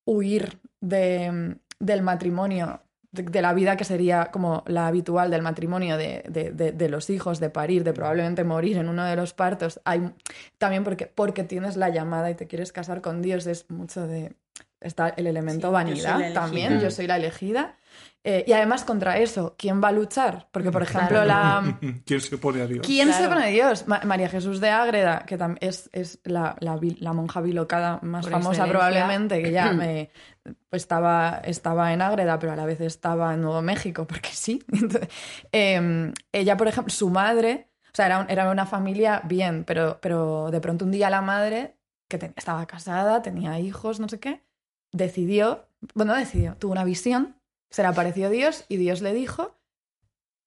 huir 0.06 0.60
de, 0.80 1.58
del 1.80 2.02
matrimonio 2.04 2.82
de, 3.12 3.24
de 3.24 3.42
la 3.42 3.54
vida 3.54 3.76
que 3.78 3.84
sería 3.84 4.26
como 4.32 4.64
la 4.68 4.88
habitual 4.88 5.30
del 5.32 5.42
matrimonio 5.42 5.98
de, 5.98 6.24
de- 6.30 6.52
de- 6.52 6.72
de 6.72 6.90
los 6.90 7.10
hijos 7.10 7.40
de 7.40 7.50
parir 7.50 7.84
de 7.84 7.94
probablemente 7.94 8.44
morir 8.44 8.78
en 8.78 8.88
uno 8.90 9.04
de 9.06 9.16
los 9.16 9.34
partos. 9.34 9.82
Hay 9.86 10.12
también 10.58 10.84
porque 10.84 11.08
porque 11.08 11.44
tienes 11.44 11.76
la 11.78 11.90
llamada 11.90 12.30
y 12.32 12.36
te 12.36 12.48
quieres 12.48 12.72
casar 12.72 13.02
con 13.02 13.22
Dios 13.22 13.46
es 13.48 13.70
mucho 13.70 14.08
de 14.08 14.34
está 14.80 15.10
el 15.10 15.28
elemento 15.28 15.68
Sí, 15.68 15.74
vanidad 15.74 16.34
también 16.34 16.80
yo 16.80 16.92
soy 16.92 17.08
la 17.08 17.18
elegida 17.18 17.76
Eh, 18.24 18.44
y 18.46 18.54
además 18.54 18.84
contra 18.84 19.18
eso, 19.18 19.56
¿quién 19.58 19.82
va 19.84 19.88
a 19.88 19.92
luchar? 19.92 20.48
Porque, 20.52 20.72
por 20.72 20.84
ejemplo, 20.84 21.26
la... 21.26 21.64
¿Quién 22.06 22.22
se 22.22 22.36
opone 22.36 22.62
a 22.62 22.68
Dios? 22.68 22.86
¿Quién 22.86 23.12
se 23.14 23.20
Claro. 23.26 23.34
pone 23.36 23.50
Dios? 23.52 23.88
Ma- 23.88 24.02
María 24.06 24.30
Jesús 24.30 24.60
de 24.62 24.70
Ágreda, 24.70 25.24
que 25.26 25.40
es, 25.60 25.90
es 25.92 26.20
la, 26.24 26.56
la, 26.60 26.80
monja 27.14 27.42
bilocada 27.42 27.98
más 28.04 28.26
Por 28.26 28.34
famosa 28.34 28.64
excelencia. 28.66 28.70
probablemente, 28.70 29.42
que 29.42 29.52
ya 29.52 29.72
eh, 29.82 30.12
pues 30.70 30.84
estaba, 30.84 31.42
estaba 31.44 31.94
en 31.94 32.02
Ágreda, 32.04 32.38
pero 32.38 32.52
a 32.52 32.56
la 32.56 32.66
vez 32.66 32.80
estaba 32.82 33.34
en 33.34 33.42
Nuevo 33.42 33.62
México, 33.64 34.06
porque 34.06 34.30
sí. 34.32 34.64
Entonces, 34.72 35.10
eh, 35.52 36.14
ella, 36.32 36.58
por 36.58 36.68
ejemplo, 36.68 36.94
su 36.94 37.10
madre, 37.10 37.70
o 37.88 37.96
sea, 37.96 38.06
era, 38.06 38.20
un- 38.20 38.30
era 38.30 38.52
una 38.52 38.68
familia 38.68 39.22
bien, 39.26 39.64
pero, 39.66 39.98
pero 40.00 40.52
de 40.52 40.62
pronto 40.62 40.86
un 40.86 40.92
día 40.92 41.10
la 41.10 41.22
madre, 41.24 41.76
que 42.08 42.20
te- 42.20 42.34
estaba 42.36 42.68
casada, 42.68 43.24
tenía 43.24 43.60
hijos, 43.60 44.00
no 44.00 44.08
sé 44.08 44.20
qué, 44.20 44.44
decidió, 44.92 45.66
bueno, 45.96 46.14
decidió, 46.14 46.56
tuvo 46.58 46.74
una 46.74 46.84
visión, 46.84 47.36
se 47.72 47.82
le 47.82 47.88
apareció 47.88 48.30
Dios 48.30 48.66
y 48.68 48.78
Dios 48.78 49.02
le 49.02 49.14
dijo, 49.14 49.58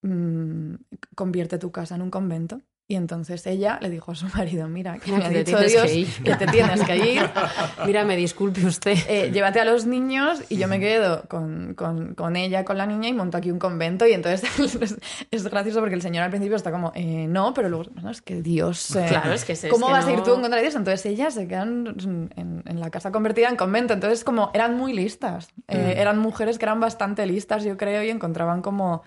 mm, 0.03 0.75
convierte 1.17 1.59
tu 1.59 1.73
casa 1.73 1.97
en 1.97 2.03
un 2.03 2.11
convento. 2.11 2.61
Y 2.87 2.97
entonces 2.97 3.47
ella 3.47 3.79
le 3.81 3.89
dijo 3.89 4.13
a 4.13 4.15
su 4.15 4.27
marido, 4.37 4.69
mira, 4.69 4.99
que 4.99 5.11
Mira, 5.11 5.19
me 5.21 5.25
ha 5.25 5.29
que 5.31 5.45
te 5.45 5.45
dicho 5.45 5.57
tienes 5.57 5.73
Dios 5.73 5.85
que 5.87 5.95
ir". 5.95 6.23
que 6.23 6.35
te 6.37 6.47
tienes 6.49 6.83
que 6.85 6.97
ir, 7.15 7.31
Mira, 7.87 8.05
me 8.05 8.15
disculpe 8.15 8.67
usted. 8.67 8.99
eh, 9.09 9.31
llévate 9.33 9.59
a 9.59 9.65
los 9.65 9.87
niños 9.87 10.43
y 10.51 10.59
yo 10.59 10.69
me 10.69 10.79
quedo 10.79 11.23
con, 11.29 11.73
con- 11.75 12.15
con 12.15 12.37
ella, 12.37 12.63
con 12.67 12.77
la 12.77 12.85
niña 12.87 13.09
y 13.09 13.15
monto 13.15 13.39
aquí 13.39 13.51
un 13.51 13.59
convento. 13.59 14.07
Y 14.07 14.13
entonces 14.13 14.43
es, 15.31 15.45
gracioso 15.49 15.81
porque 15.81 15.95
el 15.95 16.03
señor 16.03 16.25
al 16.25 16.31
principio 16.31 16.57
está 16.57 16.71
como, 16.71 16.93
eh, 16.95 17.27
no, 17.27 17.55
pero 17.55 17.71
luego, 17.71 17.87
bueno, 17.95 18.11
es 18.11 18.21
que 18.21 18.43
Dios... 18.43 18.95
eh, 18.97 19.07
Claro, 19.09 19.33
es 19.33 19.47
que 19.47 19.53
es- 19.55 19.65
es 19.65 19.71
¿Cómo 19.73 19.87
que 19.87 19.93
vas 19.93 20.07
a 20.07 20.11
ir 20.13 20.19
no- 20.19 20.23
tú 20.25 20.35
en 20.35 20.41
contra 20.43 20.57
de 20.57 20.63
Dios? 20.65 20.75
Entonces 20.75 21.07
ellas 21.07 21.33
se 21.33 21.49
quedan 21.49 21.97
en, 22.37 22.63
en 22.67 22.81
la 22.81 22.91
casa 22.91 23.11
convertida 23.11 23.49
en 23.49 23.57
convento. 23.57 23.95
Entonces 23.95 24.25
como 24.25 24.51
eran 24.53 24.77
muy 24.77 24.93
listas. 24.93 25.49
Eh, 25.69 25.95
Mm. 25.95 25.99
Eran 26.01 26.19
mujeres 26.19 26.59
que 26.59 26.67
eran 26.67 26.81
bastante 26.81 27.25
listas, 27.25 27.65
yo 27.65 27.77
creo, 27.79 28.03
y 28.03 28.11
encontraban 28.11 28.61
como... 28.61 29.03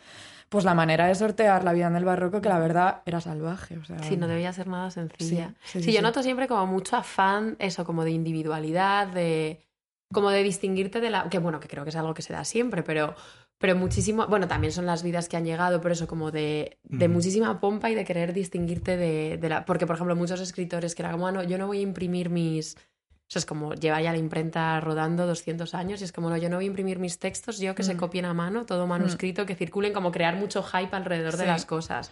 Pues 0.49 0.63
la 0.63 0.73
manera 0.73 1.07
de 1.07 1.15
sortear 1.15 1.63
la 1.63 1.73
vida 1.73 1.87
en 1.87 1.95
el 1.95 2.05
barroco 2.05 2.39
que 2.41 2.49
la 2.49 2.59
verdad 2.59 3.01
era 3.05 3.19
salvaje. 3.19 3.77
O 3.77 3.83
sea, 3.83 3.99
Sí, 3.99 4.15
no 4.17 4.27
debía 4.27 4.53
ser 4.53 4.67
nada 4.67 4.89
sencilla. 4.91 5.49
Sí, 5.49 5.55
sí, 5.63 5.79
Sí, 5.79 5.83
sí, 5.85 5.91
yo 5.93 6.01
noto 6.01 6.23
siempre 6.23 6.47
como 6.47 6.65
mucho 6.67 6.95
afán, 6.95 7.57
eso, 7.59 7.83
como 7.85 8.03
de 8.03 8.11
individualidad, 8.11 9.07
de 9.07 9.61
como 10.13 10.29
de 10.29 10.41
distinguirte 10.43 11.01
de 11.01 11.09
la... 11.09 11.29
Que 11.29 11.39
bueno, 11.39 11.59
que 11.59 11.67
creo 11.67 11.83
que 11.83 11.89
es 11.89 11.95
algo 11.97 12.13
que 12.13 12.21
se 12.21 12.31
da 12.31 12.45
siempre, 12.45 12.81
pero, 12.81 13.13
pero 13.57 13.75
muchísimo... 13.75 14.25
Bueno, 14.27 14.47
también 14.47 14.71
son 14.71 14.85
las 14.85 15.03
vidas 15.03 15.27
que 15.27 15.35
han 15.35 15.43
llegado, 15.43 15.81
pero 15.81 15.91
eso 15.93 16.07
como 16.07 16.31
de, 16.31 16.79
de 16.83 17.09
muchísima 17.09 17.59
pompa 17.59 17.89
y 17.89 17.95
de 17.95 18.05
querer 18.05 18.31
distinguirte 18.31 18.95
de, 18.95 19.37
de 19.37 19.49
la... 19.49 19.65
Porque, 19.65 19.85
por 19.85 19.95
ejemplo, 19.95 20.15
muchos 20.15 20.39
escritores 20.39 20.95
que 20.95 21.01
era 21.01 21.11
como, 21.11 21.27
"Ah, 21.27 21.33
no, 21.33 21.43
yo 21.43 21.57
no 21.57 21.67
voy 21.67 21.79
a 21.79 21.81
imprimir 21.81 22.29
mis... 22.29 22.77
O 23.27 23.29
sea, 23.29 23.41
es 23.41 23.45
como 23.45 23.73
lleva 23.73 24.01
ya 24.01 24.13
la 24.13 24.17
imprenta 24.17 24.79
rodando 24.79 25.27
200 25.27 25.73
años 25.73 25.99
y 25.99 26.05
es 26.05 26.13
como, 26.13 26.29
no, 26.29 26.37
yo 26.37 26.49
no 26.49 26.55
voy 26.55 26.63
a 26.63 26.67
imprimir 26.67 26.97
mis 26.97 27.19
textos, 27.19 27.59
yo 27.59 27.75
que 27.75 27.83
se 27.83 27.93
Mm. 27.93 27.97
copien 27.97 28.23
a 28.23 28.33
mano, 28.33 28.65
todo 28.65 28.87
manuscrito, 28.87 29.45
que 29.45 29.53
circulen, 29.53 29.91
como 29.91 30.13
crear 30.13 30.37
mucho 30.37 30.63
hype 30.63 30.95
alrededor 30.95 31.35
de 31.35 31.45
las 31.45 31.65
cosas. 31.65 32.09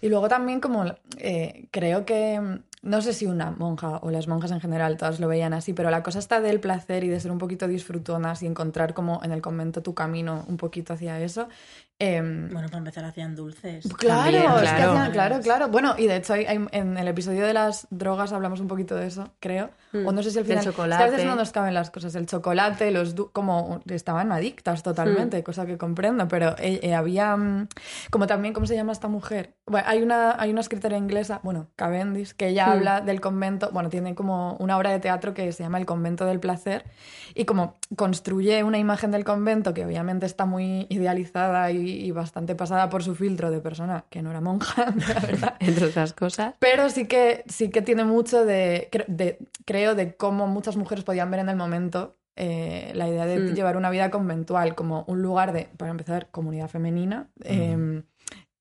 Y 0.00 0.08
luego 0.08 0.28
también 0.28 0.60
como 0.60 0.86
eh, 1.18 1.66
creo 1.70 2.06
que, 2.06 2.40
mm, 2.40 2.58
no 2.88 3.02
sé 3.02 3.12
si 3.12 3.26
una 3.26 3.50
monja 3.50 3.98
o 3.98 4.10
las 4.10 4.28
monjas 4.28 4.50
en 4.50 4.60
general 4.60 4.96
todas 4.96 5.20
lo 5.20 5.28
veían 5.28 5.52
así, 5.52 5.74
pero 5.74 5.90
la 5.90 6.02
cosa 6.02 6.20
está 6.20 6.40
del 6.40 6.58
placer 6.60 7.04
y 7.04 7.08
de 7.08 7.20
ser 7.20 7.32
un 7.32 7.38
poquito 7.38 7.68
disfrutonas 7.68 8.42
y 8.42 8.46
encontrar 8.46 8.94
como 8.94 9.20
en 9.24 9.32
el 9.32 9.42
convento 9.42 9.82
tu 9.82 9.92
camino 9.92 10.46
un 10.48 10.56
poquito 10.56 10.94
hacia 10.94 11.20
eso. 11.20 11.48
Em, 11.98 12.50
Bueno, 12.50 12.68
para 12.68 12.78
empezar 12.78 13.04
hacían 13.06 13.34
dulces. 13.34 13.86
Claro, 13.96 14.20
También, 14.22 14.42
es 14.42 14.48
que 14.60 14.76
claro. 14.76 14.92
hacían- 14.92 15.12
claro, 15.12 15.40
claro. 15.40 15.68
Bueno, 15.68 15.94
y 15.96 16.06
de 16.06 16.16
hecho 16.16 16.34
hay- 16.34 16.44
hay- 16.44 16.66
en 16.72 16.98
el 16.98 17.08
episodio 17.08 17.46
de 17.46 17.54
las 17.54 17.86
drogas 17.88 18.34
hablamos 18.34 18.60
un 18.60 18.68
poquito 18.68 18.94
de 18.94 19.06
eso, 19.06 19.30
creo. 19.40 19.70
Mm, 19.92 20.06
O 20.06 20.12
no 20.12 20.22
sé 20.22 20.30
si 20.30 20.38
al 20.38 20.44
final. 20.44 20.58
es 20.58 20.64
que 20.64 20.68
a 20.68 20.72
chocolate. 20.72 21.10
veces 21.10 21.24
no 21.24 21.36
nos 21.36 21.52
caben 21.52 21.72
las 21.72 21.90
cosas. 21.90 22.14
El 22.14 22.26
chocolate, 22.26 22.90
los 22.90 23.14
como 23.32 23.80
estaban 23.88 24.30
adictas 24.30 24.80
Mm. 24.80 24.82
totalmente, 24.82 25.42
cosa 25.42 25.64
que 25.64 25.78
comprendo. 25.78 26.28
Pero 26.28 26.50
eh, 26.58 26.80
eh, 26.82 26.94
había 26.94 27.34
mm, 27.34 27.68
como 28.10 28.26
también, 28.26 28.52
¿cómo 28.52 28.66
se 28.66 28.74
llama 28.76 28.92
esta 28.92 29.08
mujer? 29.08 29.54
Bueno, 29.66 29.86
hay 29.88 30.02
una, 30.02 30.38
hay 30.38 30.50
una 30.50 30.60
escritora 30.60 30.98
inglesa, 30.98 31.40
bueno, 31.42 31.68
Cavendish, 31.76 32.34
que 32.34 32.48
ella 32.48 32.66
Mm. 32.66 32.70
habla 32.72 33.00
del 33.00 33.22
convento, 33.22 33.70
bueno, 33.72 33.88
tiene 33.88 34.14
como 34.14 34.54
una 34.60 34.76
obra 34.76 34.90
de 34.90 34.98
teatro 35.00 35.32
que 35.32 35.50
se 35.52 35.62
llama 35.62 35.78
El 35.78 35.86
convento 35.86 36.26
del 36.26 36.40
placer 36.40 36.84
y 37.34 37.46
como 37.46 37.76
construye 37.96 38.62
una 38.64 38.76
imagen 38.78 39.10
del 39.12 39.24
convento 39.24 39.72
que 39.72 39.86
obviamente 39.86 40.26
está 40.26 40.44
muy 40.44 40.86
idealizada 40.90 41.70
y, 41.70 41.85
y 41.88 42.10
bastante 42.10 42.54
pasada 42.54 42.88
por 42.88 43.02
su 43.02 43.14
filtro 43.14 43.50
de 43.50 43.60
persona 43.60 44.04
que 44.10 44.22
no 44.22 44.30
era 44.30 44.40
monja, 44.40 44.86
la 45.08 45.20
verdad. 45.20 45.54
Entre 45.60 45.86
otras 45.86 46.12
cosas. 46.12 46.54
Pero 46.58 46.88
sí 46.90 47.06
que, 47.06 47.44
sí 47.48 47.70
que 47.70 47.82
tiene 47.82 48.04
mucho 48.04 48.44
de, 48.44 48.88
de- 49.08 49.38
creo, 49.64 49.94
de 49.94 50.14
cómo 50.16 50.46
muchas 50.46 50.76
mujeres 50.76 51.04
podían 51.04 51.30
ver 51.30 51.40
en 51.40 51.48
el 51.48 51.56
momento 51.56 52.16
eh, 52.36 52.92
la 52.94 53.08
idea 53.08 53.24
de 53.26 53.38
Hmm. 53.38 53.54
llevar 53.54 53.76
una 53.76 53.88
vida 53.90 54.10
conventual 54.10 54.74
como 54.74 55.04
un 55.08 55.22
lugar 55.22 55.52
de, 55.52 55.68
para 55.76 55.90
empezar, 55.90 56.28
comunidad 56.30 56.68
femenina 56.68 57.28
eh, 57.44 58.02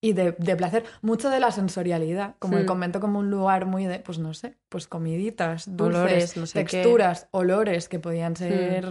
y 0.06 0.14
de, 0.14 0.34
de 0.38 0.56
placer. 0.56 0.84
Mucho 1.02 1.30
de 1.30 1.40
la 1.40 1.50
sensorialidad, 1.52 2.36
como 2.40 2.58
el 2.58 2.64
Hmm. 2.64 2.68
convento 2.68 3.00
como 3.00 3.20
un 3.20 3.30
lugar 3.32 3.66
muy 3.66 3.86
de, 3.86 4.00
pues 4.00 4.20
no 4.20 4.34
sé, 4.34 4.56
pues 4.70 4.88
comiditas, 4.88 5.76
dulces, 5.76 5.96
Olores, 6.00 6.38
no 6.38 6.46
sé 6.46 6.54
qué. 6.66 6.78
texturas, 6.78 7.28
olores 7.32 7.90
que 7.90 7.98
podían 8.00 8.36
ser... 8.36 8.86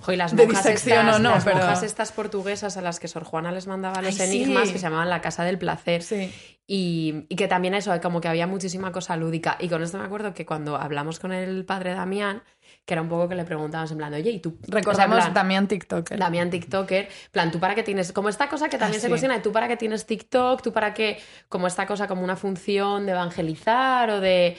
Ojo, 0.00 0.12
y 0.12 0.16
las 0.16 0.36
de 0.36 0.44
monjas, 0.46 0.64
disección 0.64 1.06
estas, 1.06 1.16
o 1.16 1.18
no, 1.22 1.30
las 1.30 1.44
pero- 1.44 1.56
monjas 1.56 1.82
estas 1.82 2.12
portuguesas 2.12 2.76
a 2.76 2.82
las 2.82 3.00
que 3.00 3.08
Sor 3.08 3.24
Juana 3.24 3.52
les 3.52 3.66
mandaba 3.66 4.02
los 4.02 4.20
Ay, 4.20 4.26
sí. 4.28 4.42
enigmas 4.42 4.70
que 4.70 4.78
se 4.78 4.82
llamaban 4.84 5.08
la 5.08 5.20
Casa 5.22 5.44
del 5.44 5.56
Placer. 5.58 6.02
Sí. 6.02 6.30
Y, 6.66 7.26
y 7.28 7.36
que 7.36 7.46
también 7.48 7.74
eso, 7.74 7.98
como 8.00 8.20
que 8.20 8.28
había 8.28 8.46
muchísima 8.46 8.90
cosa 8.92 9.16
lúdica. 9.16 9.56
Y 9.60 9.68
con 9.68 9.82
esto 9.82 9.98
me 9.98 10.04
acuerdo 10.04 10.32
que 10.34 10.46
cuando 10.46 10.76
hablamos 10.76 11.20
con 11.20 11.32
el 11.32 11.64
padre 11.66 11.92
Damián, 11.92 12.42
que 12.84 12.94
era 12.94 13.00
un 13.02 13.08
poco 13.08 13.28
que 13.28 13.34
le 13.34 13.44
preguntábamos 13.44 13.90
en 13.92 13.98
plan, 13.98 14.12
oye, 14.12 14.30
¿y 14.30 14.40
tú? 14.40 14.58
Recordamos 14.68 15.16
O 15.16 15.20
sea, 15.20 15.24
plan, 15.26 15.34
también 15.34 15.66
TikTok. 15.68 16.10
Damián 16.10 16.50
TikToker, 16.50 17.08
plan, 17.30 17.50
tú 17.50 17.58
para 17.58 17.74
qué 17.74 17.82
tienes, 17.82 18.12
como 18.12 18.28
esta 18.28 18.48
cosa 18.48 18.68
que 18.68 18.76
también 18.78 18.98
Ah, 18.98 19.00
se 19.00 19.06
sí. 19.06 19.10
cuestiona, 19.10 19.40
tú 19.42 19.52
para 19.52 19.68
qué 19.68 19.76
tienes 19.76 20.04
TikTok, 20.06 20.62
tú 20.62 20.72
para 20.72 20.92
qué, 20.94 21.18
como 21.48 21.66
esta 21.66 21.86
cosa 21.86 22.06
como 22.06 22.22
una 22.22 22.36
función 22.36 23.06
de 23.06 23.12
evangelizar 23.12 24.10
o 24.10 24.20
de, 24.20 24.58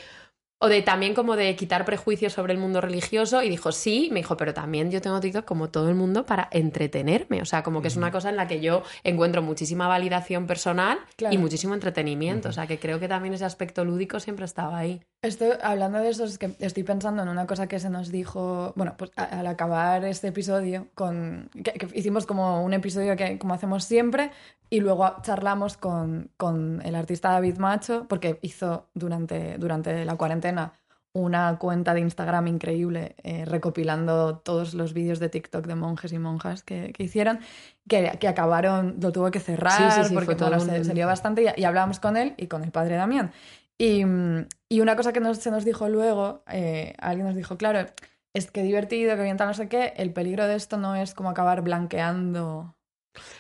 o 0.58 0.68
de 0.70 0.82
también 0.82 1.14
como 1.14 1.36
de 1.36 1.56
quitar 1.56 1.86
prejuicios 1.86 2.34
sobre 2.34 2.54
el 2.54 2.58
mundo 2.60 2.82
religioso 2.82 3.44
y 3.44 3.50
dijo, 3.50 3.72
sí, 3.72 4.10
me 4.12 4.22
dijo, 4.22 4.38
pero 4.38 4.54
también 4.54 4.90
yo 4.90 5.02
tengo 5.02 5.20
TikTok 5.20 5.46
como 5.46 5.70
todo 5.70 5.90
el 5.90 5.96
mundo 5.96 6.26
para 6.26 6.48
entretenerme, 6.52 7.42
o 7.42 7.46
sea, 7.46 7.62
como 7.62 7.82
que 7.82 7.90
es 7.90 7.96
una 7.98 8.10
cosa 8.10 8.30
en 8.30 8.38
la 8.38 8.48
que 8.48 8.60
yo 8.62 8.82
encuentro 9.04 9.42
muchísima 9.44 9.88
validación 9.88 10.48
personal 10.48 10.98
Claro. 11.18 11.36
y 11.36 11.38
muchísimo 11.38 11.74
entretenimiento, 11.76 12.50
o 12.50 12.54
sea, 12.54 12.66
que 12.66 12.80
creo 12.80 13.00
que 13.00 13.08
también 13.08 13.34
ese 13.36 13.46
aspecto 13.46 13.86
lúdico 13.86 14.20
siempre 14.20 14.46
estaba 14.46 14.78
ahí. 14.78 15.02
Estoy 15.26 15.50
hablando 15.64 15.98
de 16.00 16.10
eso, 16.10 16.24
es 16.26 16.38
que 16.38 16.56
estoy 16.60 16.84
pensando 16.84 17.24
en 17.24 17.30
una 17.30 17.48
cosa 17.48 17.68
que 17.68 17.80
se 17.80 17.90
nos 17.90 18.12
dijo, 18.12 18.74
bueno, 18.76 18.94
pues 18.98 19.12
a- 19.16 19.24
al 19.40 19.48
acabar 19.48 20.06
este 20.06 20.28
episodio, 20.28 20.88
con, 20.94 21.50
que, 21.64 21.74
que 21.74 21.88
hicimos 21.98 22.26
como 22.28 22.64
un 22.64 22.74
episodio 22.74 23.16
que 23.16 23.40
como 23.40 23.54
hacemos 23.56 23.86
siempre, 23.86 24.32
y 24.70 24.82
luego 24.82 25.16
charlamos 25.24 25.78
con, 25.78 26.30
con 26.38 26.82
el 26.86 26.94
artista 26.96 27.32
David 27.32 27.58
Macho, 27.58 28.06
porque 28.08 28.38
hizo 28.44 28.88
durante, 28.94 29.58
durante 29.58 30.06
la 30.06 30.16
cuarentena 30.16 30.74
una 31.14 31.58
cuenta 31.58 31.94
de 31.94 32.02
Instagram 32.02 32.48
increíble 32.48 33.16
eh, 33.24 33.46
recopilando 33.46 34.40
todos 34.40 34.74
los 34.74 34.94
vídeos 34.94 35.20
de 35.20 35.30
TikTok 35.30 35.66
de 35.66 35.76
monjes 35.76 36.12
y 36.12 36.20
monjas 36.20 36.62
que, 36.62 36.92
que 36.94 37.04
hicieron, 37.04 37.40
que, 37.88 38.18
que 38.20 38.28
acabaron, 38.28 38.98
lo 39.02 39.12
tuvo 39.14 39.32
que 39.32 39.40
cerrar 39.40 39.72
Sí, 39.82 40.02
sí, 40.04 40.10
sí, 40.10 40.14
porque 40.14 40.36
todo 40.36 40.52
un- 40.52 40.60
se, 40.60 40.84
se 40.84 40.94
lió 40.94 41.08
bastante 41.08 41.42
y, 41.56 41.62
y 41.62 41.64
hablábamos 41.64 42.00
con 42.00 42.18
él 42.18 42.34
y 42.38 42.48
con 42.48 42.64
el 42.64 42.72
padre 42.72 42.96
Damián. 42.98 43.32
Y, 43.78 44.06
mm, 44.06 44.48
y 44.70 44.82
una 44.82 44.96
cosa 44.96 45.12
que 45.14 45.20
nos- 45.20 45.38
se 45.40 45.52
nos 45.52 45.66
dijo 45.66 45.90
luego, 45.90 46.44
eh, 46.50 46.94
alguien 47.00 47.28
nos 47.28 47.36
dijo, 47.36 47.58
claro, 47.58 47.88
es 48.34 48.52
que 48.52 48.64
divertido, 48.64 49.16
que 49.16 49.24
bien 49.24 49.38
tal, 49.38 49.48
no 49.48 49.54
sé 49.54 49.68
qué, 49.70 49.94
el 49.98 50.12
peligro 50.14 50.48
de 50.48 50.56
esto 50.56 50.78
no 50.78 50.96
es 50.96 51.14
como 51.14 51.30
acabar 51.30 51.62
blanqueando 51.62 52.76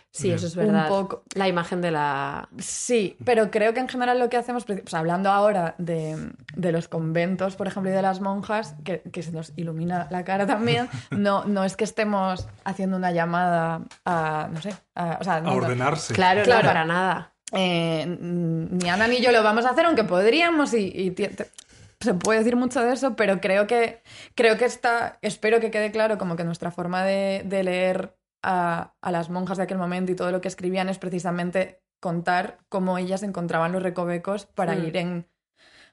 Sí, 0.10 0.32
eso 0.32 0.48
es 0.48 0.56
un 0.56 0.68
verdad. 0.68 0.88
poco. 0.88 1.24
La 1.34 1.49
imagen 1.49 1.82
de 1.82 1.91
la... 1.91 2.48
Sí, 2.57 3.18
pero 3.26 3.52
creo 3.52 3.74
que 3.74 3.82
en 3.82 3.90
general 3.90 4.18
lo 4.18 4.30
que 4.30 4.38
hacemos, 4.38 4.64
pues, 4.64 4.94
hablando 4.94 5.30
ahora 5.30 5.76
de, 5.78 6.32
de 6.56 6.72
los 6.72 6.88
conventos, 6.88 7.57
por 7.57 7.68
ejemplo, 7.68 7.91
y 7.91 7.94
de 7.94 8.02
las 8.02 8.22
monjas, 8.22 8.76
que, 8.86 9.02
que 9.02 9.22
se 9.24 9.34
nos 9.34 9.52
ilumina 9.57 10.07
la 10.12 10.24
cara 10.24 10.48
también, 10.48 10.88
no, 11.12 11.44
no 11.44 11.66
es 11.66 11.76
que 11.76 11.84
estemos 11.84 12.48
haciendo 12.64 12.95
una 12.95 13.12
llamada 13.12 13.82
a, 14.06 14.48
no 14.49 14.62
sé, 14.62 14.74
a, 14.95 15.18
o 15.20 15.24
sea, 15.26 15.36
A 15.36 15.41
no. 15.41 15.53
ordenarse. 15.56 16.14
Claro, 16.14 16.44
Claro. 16.44 16.62
no, 16.64 16.68
para 16.70 16.86
nada. 16.86 17.34
Eh, 17.51 18.01
n- 18.01 18.67
ni 18.72 18.89
Ana 18.89 19.07
ni 19.07 19.22
yo 19.22 19.31
lo 19.31 19.43
vamos 19.43 19.65
a 19.65 19.69
hacer, 19.72 19.85
aunque 19.85 20.03
podríamos 20.03 20.73
y, 20.73 20.91
y 20.93 21.11
ti- 21.11 21.27
te- 21.27 21.47
se 21.99 22.13
puede 22.13 22.39
decir 22.39 22.55
mucho 22.55 22.81
de 22.81 22.93
eso, 22.93 23.15
pero 23.15 23.39
creo 23.39 23.67
que 23.67 24.01
creo 24.35 24.57
que 24.57 24.65
está, 24.65 25.17
espero 25.22 25.59
que 25.59 25.72
quede 25.72 25.91
claro 25.91 26.17
como 26.17 26.35
que 26.35 26.43
nuestra 26.43 26.72
forma 26.72 27.03
de, 27.05 27.43
de 27.45 27.63
leer 27.63 28.15
a, 28.43 28.93
a 29.01 29.11
las 29.11 29.30
monjas 29.30 29.57
de 29.57 29.63
aquel 29.63 29.77
momento 29.77 30.11
y 30.11 30.15
todo 30.15 30.31
lo 30.31 30.41
que 30.41 30.47
escribían 30.47 30.89
es 30.89 30.97
precisamente 30.99 31.80
contar 31.99 32.57
cómo 32.69 32.97
ellas 32.97 33.23
encontraban 33.23 33.72
los 33.72 33.81
recovecos 33.81 34.45
para 34.45 34.76
Mm. 34.76 34.84
ir 34.85 34.97
en 34.97 35.26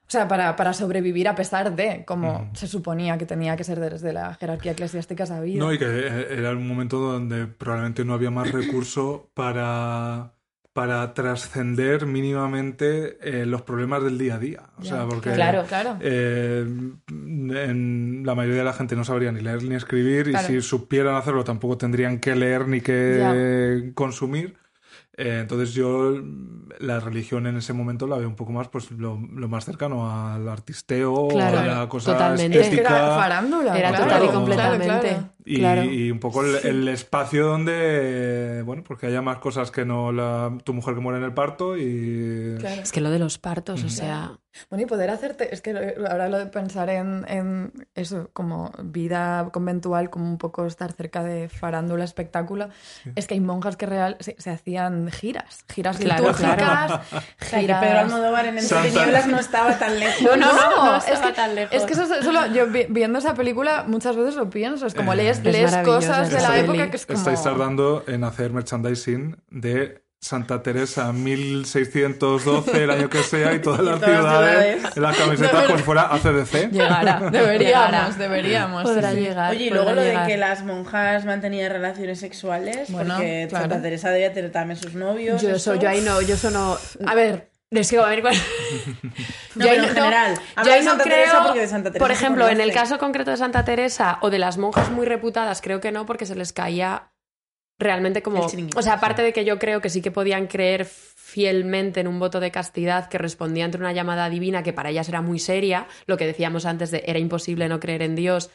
o 0.05 0.11
sea, 0.13 0.27
para, 0.29 0.57
para 0.57 0.75
sobrevivir 0.75 1.29
a 1.29 1.35
pesar 1.35 1.75
de 1.75 2.05
como 2.05 2.41
Mm. 2.41 2.55
se 2.57 2.67
suponía 2.67 3.17
que 3.17 3.25
tenía 3.25 3.57
que 3.57 3.65
ser 3.65 3.79
desde 3.81 4.13
la 4.13 4.35
jerarquía 4.35 4.73
eclesiástica 4.73 5.25
sabida. 5.25 5.61
No, 5.65 5.73
y 5.73 5.79
que 5.79 5.87
eh, 5.87 6.27
era 6.31 6.51
un 6.51 6.67
momento 6.67 6.99
donde 6.99 7.47
probablemente 7.47 8.05
no 8.05 8.13
había 8.13 8.31
más 8.31 8.51
recurso 8.51 9.31
para, 9.33 10.35
para 10.73 11.13
trascender 11.15 12.07
mínimamente 12.07 13.19
eh, 13.21 13.45
los 13.47 13.63
problemas 13.63 14.03
del 14.03 14.17
día 14.17 14.37
a 14.37 14.39
día. 14.39 14.63
O 14.79 14.85
sea, 14.85 15.07
porque 15.07 15.33
Claro. 15.33 15.65
claro. 15.69 15.97
eh, 16.01 16.65
en 17.11 18.23
la 18.25 18.35
mayoría 18.35 18.61
de 18.61 18.65
la 18.65 18.73
gente 18.73 18.97
no 18.97 19.05
sabría 19.05 19.33
ni 19.33 19.41
leer 19.41 19.63
ni 19.65 19.75
escribir 19.75 20.29
y 20.29 20.37
si 20.39 20.61
supieran 20.63 21.15
hacerlo 21.17 21.45
tampoco 21.45 21.77
tendrían 21.77 22.19
que 22.19 22.35
leer 22.35 22.69
ni 22.69 22.81
que 22.81 23.93
consumir. 23.95 24.57
Eh, 25.15 25.41
entonces 25.43 25.75
yo 25.75 26.15
la 26.81 26.99
religión 26.99 27.47
en 27.47 27.59
ese 27.59 27.75
momento 27.75 28.07
la 28.07 28.17
veo 28.17 28.27
un 28.29 28.35
poco 28.35 28.53
más 28.53 28.69
pues 28.69 28.91
lo, 28.93 29.21
lo 29.35 29.47
más 29.47 29.67
cercano 29.67 30.11
al 30.11 30.49
artisteo, 30.49 31.29
Claro, 31.29 31.59
a 31.59 31.65
la 31.67 31.89
cosa 31.91 32.13
totalmente. 32.15 32.59
Es 32.61 32.69
que 32.69 32.75
estética. 32.77 32.99
era 32.99 33.15
farándula. 33.17 33.79
Era 33.79 33.89
claro, 33.91 34.05
total 34.05 34.19
y 34.23 34.25
claro, 34.27 34.39
completamente. 34.39 34.87
claro. 35.09 35.29
Y, 35.45 35.59
Claro. 35.59 35.85
y 35.85 36.11
un 36.11 36.21
poco 36.21 36.43
el, 36.45 36.55
el 36.65 36.89
espacio 36.89 37.47
donde, 37.47 38.63
bueno, 38.65 38.83
pues 38.85 38.99
que 39.01 39.07
haya 39.07 39.23
más 39.23 39.39
cosas 39.39 39.71
que 39.71 39.85
no 39.85 40.13
la, 40.13 40.57
tu 40.65 40.73
mujer 40.73 40.95
que 40.95 41.01
muere 41.01 41.19
en 41.19 41.25
el 41.25 41.35
parto 41.35 41.77
y... 41.77 42.57
Claro. 42.59 42.83
Es 42.83 42.93
que 42.93 43.01
lo 43.01 43.11
de 43.11 43.19
los 43.19 43.39
partos, 43.39 43.83
o 43.85 43.89
sea... 43.89 44.39
Bueno, 44.69 44.83
y 44.83 44.87
poder 44.87 45.09
hacerte, 45.09 45.55
es 45.55 45.63
que 45.63 45.95
ahora 46.11 46.29
lo 46.29 46.37
de 46.39 46.45
pensar 46.45 46.91
en, 46.91 47.25
en 47.27 47.73
eso, 47.95 48.29
como 48.35 48.71
vida 48.85 49.49
conventual, 49.51 50.11
como 50.11 50.27
un 50.27 50.37
poco 50.37 50.67
estar 50.67 50.93
cerca 50.93 51.25
de 51.25 51.49
farándula, 51.49 52.05
espectáculo, 52.05 52.69
es 53.17 53.27
que 53.27 53.33
hay 53.33 53.41
monjas 53.41 53.79
que 53.79 53.87
real 53.87 54.19
se, 54.21 54.37
se 54.39 54.51
hacían 54.51 55.11
giras, 55.11 55.65
giras 55.73 55.97
Claro, 55.97 56.25
litúrgicas, 56.25 56.57
claro. 56.57 57.01
O 57.41 57.45
sea, 57.47 57.59
que 57.61 57.61
giras... 57.61 57.81
Pedro 57.83 57.99
Almodóvar 58.01 58.45
en 58.45 58.59
Entre 58.59 58.91
Tinieblas 58.91 59.27
no 59.27 59.39
estaba 59.39 59.79
tan 59.79 59.99
lejos. 59.99 60.21
No, 60.23 60.37
no, 60.37 60.53
no, 60.53 60.85
no 60.85 60.97
es, 60.99 61.09
estaba 61.09 61.29
que, 61.29 61.33
tan 61.33 61.55
lejos. 61.55 61.75
es 61.75 61.85
que 61.85 61.93
eso, 61.95 62.15
eso 62.15 62.31
lo- 62.31 62.47
yo 62.53 62.67
vi- 62.67 62.87
viendo 62.91 63.21
esa 63.21 63.33
película 63.35 63.85
muchas 63.89 64.17
veces 64.17 64.35
lo 64.37 64.51
pienso, 64.51 64.87
es 64.87 64.93
como 64.93 65.15
Eh, 65.15 65.17
lees, 65.41 65.65
Es 65.65 65.73
lees 65.73 65.85
cosas 65.87 66.31
de 66.31 66.41
la 66.41 66.59
época 66.59 66.91
que 66.91 66.97
es 66.97 67.07
como... 67.07 67.19
Estáis 67.19 67.43
tardando 67.43 68.05
en 68.07 68.25
hacer 68.25 68.53
merchandising 68.53 69.37
de 69.51 70.03
Santa 70.21 70.63
Teresa 70.63 71.13
1612, 71.13 72.85
el 72.85 72.91
año 72.91 73.11
que 73.11 73.25
sea, 73.25 73.55
y 73.55 73.59
todas 73.61 73.81
las 73.81 73.99
todas 74.01 74.13
las 74.13 74.23
ciudades, 74.23 74.77
ciudades. 74.77 74.97
en 74.97 75.03
las 75.03 75.17
camisetas 75.17 75.53
verdad. 75.53 75.67
como 75.67 75.79
si 75.79 75.85
fuera 75.85 76.03
ACDC. 76.15 76.71
Llegará, 76.71 77.21
deberíamos, 77.33 77.59
Llegará. 77.59 78.11
deberíamos. 78.17 78.83
Podrá 78.85 79.11
sí, 79.11 79.17
llegar. 79.21 79.51
Oye, 79.51 79.65
y 79.65 79.71
luego 79.71 79.93
lo 79.93 80.01
de 80.01 80.17
que 80.29 80.37
las 80.37 80.65
monjas 80.65 81.25
mantenían 81.25 81.73
relaciones 81.73 82.21
sexuales, 82.21 82.89
Bueno, 82.91 83.15
porque 83.17 83.47
claro. 83.51 83.65
Santa 83.65 83.83
Teresa 83.83 84.11
debía 84.11 84.33
tener 84.33 84.53
también 84.53 84.79
sus 84.79 84.95
novios. 84.95 85.43
Yo, 85.43 85.49
eso. 85.49 85.73
eso, 85.73 85.83
yo 85.83 85.89
ahí 85.89 86.01
no, 86.03 86.23
yo 86.23 86.35
eso 86.35 86.53
no... 86.53 86.79
A 87.05 87.15
ver, 87.17 87.52
Es 87.73 87.91
que, 87.91 87.99
a 87.99 88.07
ver, 88.07 88.21
cuál- 88.21 88.35
No, 89.55 89.65
pero 89.67 89.83
en 89.83 89.89
general. 89.89 90.35
Yo 90.65 90.73
de 90.73 90.83
Santa 90.83 91.05
creo, 91.05 91.17
Teresa 91.17 91.43
porque 91.45 91.61
de 91.61 91.69
Santa 91.69 91.91
Teresa 91.91 92.05
por 92.05 92.11
ejemplo, 92.13 92.49
en 92.49 92.61
el 92.61 92.73
caso 92.73 92.99
concreto 92.99 93.31
de 93.31 93.37
Santa 93.37 93.65
Teresa 93.65 94.19
o 94.23 94.31
de 94.31 94.39
las 94.39 94.59
monjas 94.59 94.91
muy 94.91 95.07
reputadas, 95.07 95.61
creo 95.63 95.81
que 95.81 95.91
no, 95.93 96.07
porque 96.07 96.27
se 96.27 96.35
les 96.35 96.53
caía 96.53 97.13
realmente 97.79 98.23
como... 98.23 98.41
O 98.77 98.83
sea, 98.83 98.95
aparte 98.95 99.23
de 99.23 99.33
que 99.33 99.45
yo 99.45 99.59
creo 99.59 99.81
que 99.81 99.89
sí 99.91 100.03
que 100.03 100.11
podían 100.11 100.47
creer 100.47 100.85
fielmente 100.85 102.01
en 102.01 102.09
un 102.09 102.19
voto 102.21 102.41
de 102.41 102.51
castidad 102.51 103.09
que 103.09 103.17
respondía 103.19 103.65
entre 103.65 103.81
una 103.81 103.93
llamada 103.93 104.29
divina 104.29 104.63
que 104.63 104.73
para 104.75 104.91
ellas 104.91 105.09
era 105.09 105.23
muy 105.23 105.39
seria, 105.39 105.87
lo 106.07 106.17
que 106.19 106.27
decíamos 106.27 106.67
antes 106.67 106.91
de 106.91 107.03
era 107.07 107.19
imposible 107.19 107.69
no 107.69 107.81
creer 107.81 108.03
en 108.03 108.15
Dios 108.15 108.51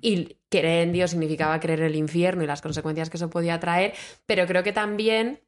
y 0.00 0.36
creer 0.48 0.82
en 0.86 0.92
Dios 0.92 1.10
significaba 1.10 1.58
creer 1.58 1.80
en 1.80 1.86
el 1.86 1.96
infierno 1.96 2.44
y 2.44 2.46
las 2.46 2.62
consecuencias 2.62 3.10
que 3.10 3.16
eso 3.16 3.30
podía 3.30 3.58
traer, 3.58 3.94
pero 4.26 4.46
creo 4.46 4.62
que 4.62 4.72
también 4.72 5.40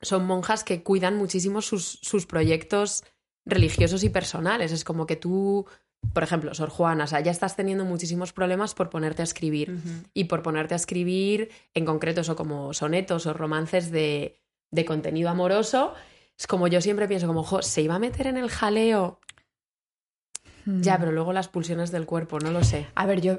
son 0.00 0.26
monjas 0.26 0.64
que 0.64 0.82
cuidan 0.82 1.16
muchísimo 1.16 1.62
sus, 1.62 1.98
sus 2.02 2.26
proyectos 2.26 3.04
religiosos 3.44 4.04
y 4.04 4.08
personales. 4.08 4.72
Es 4.72 4.84
como 4.84 5.06
que 5.06 5.16
tú 5.16 5.66
por 6.12 6.22
ejemplo, 6.22 6.54
Sor 6.54 6.70
Juana, 6.70 7.04
o 7.04 7.06
sea, 7.06 7.20
ya 7.20 7.30
estás 7.30 7.56
teniendo 7.56 7.84
muchísimos 7.84 8.32
problemas 8.32 8.74
por 8.74 8.88
ponerte 8.88 9.22
a 9.22 9.24
escribir. 9.24 9.78
Y 10.14 10.24
por 10.24 10.42
ponerte 10.42 10.74
a 10.74 10.76
escribir, 10.76 11.50
en 11.74 11.84
concreto, 11.84 12.20
eso 12.20 12.36
como 12.36 12.72
sonetos 12.72 13.26
o 13.26 13.32
romances 13.32 13.90
de, 13.90 14.40
de 14.70 14.84
contenido 14.84 15.28
amoroso. 15.28 15.94
Es 16.38 16.46
como 16.46 16.68
yo 16.68 16.80
siempre 16.80 17.08
pienso, 17.08 17.26
como, 17.26 17.42
jo, 17.42 17.62
¿se 17.62 17.82
iba 17.82 17.96
a 17.96 17.98
meter 17.98 18.26
en 18.26 18.36
el 18.36 18.48
jaleo? 18.48 19.20
Mm. 20.64 20.82
Ya, 20.82 20.98
pero 20.98 21.12
luego 21.12 21.32
las 21.32 21.48
pulsiones 21.48 21.90
del 21.90 22.06
cuerpo, 22.06 22.38
no 22.38 22.52
lo 22.52 22.62
sé. 22.64 22.86
A 22.94 23.06
ver, 23.06 23.20
yo... 23.20 23.38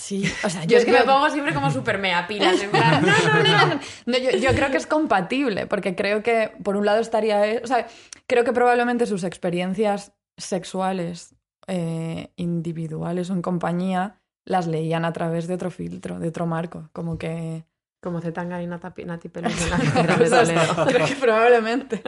Sí, 0.00 0.24
o 0.42 0.48
sea, 0.48 0.64
Yo 0.64 0.78
es 0.78 0.86
que 0.86 0.92
me 0.92 1.02
pongo 1.02 1.28
siempre 1.28 1.52
como 1.52 1.70
súper 1.70 1.98
mea 1.98 2.26
pilas, 2.26 2.62
en 2.62 2.70
plan, 2.70 3.02
No, 3.02 3.08
no, 3.08 3.42
no, 3.42 3.66
no, 3.74 3.80
no, 4.06 4.18
yo, 4.18 4.30
yo 4.30 4.54
creo 4.54 4.70
que 4.70 4.78
es 4.78 4.86
compatible, 4.86 5.66
porque 5.66 5.94
creo 5.94 6.22
que 6.22 6.52
por 6.62 6.76
un 6.76 6.86
lado 6.86 7.00
estaría, 7.00 7.46
eh, 7.46 7.60
o 7.62 7.66
sea, 7.66 7.86
creo 8.26 8.42
que 8.42 8.54
probablemente 8.54 9.04
sus 9.04 9.24
experiencias 9.24 10.12
sexuales 10.38 11.34
eh, 11.66 12.32
individuales 12.36 13.28
o 13.28 13.34
en 13.34 13.42
compañía 13.42 14.22
las 14.46 14.66
leían 14.66 15.04
a 15.04 15.12
través 15.12 15.46
de 15.46 15.54
otro 15.54 15.70
filtro, 15.70 16.18
de 16.18 16.28
otro 16.28 16.46
marco, 16.46 16.88
como 16.94 17.18
que 17.18 17.66
Como 18.02 18.20
Zetanga 18.22 18.62
y 18.62 18.66
Nati, 18.66 19.04
Nati 19.04 19.28
Peluso 19.28 19.64
creo 20.86 21.06
que 21.06 21.14
probablemente 21.16 22.02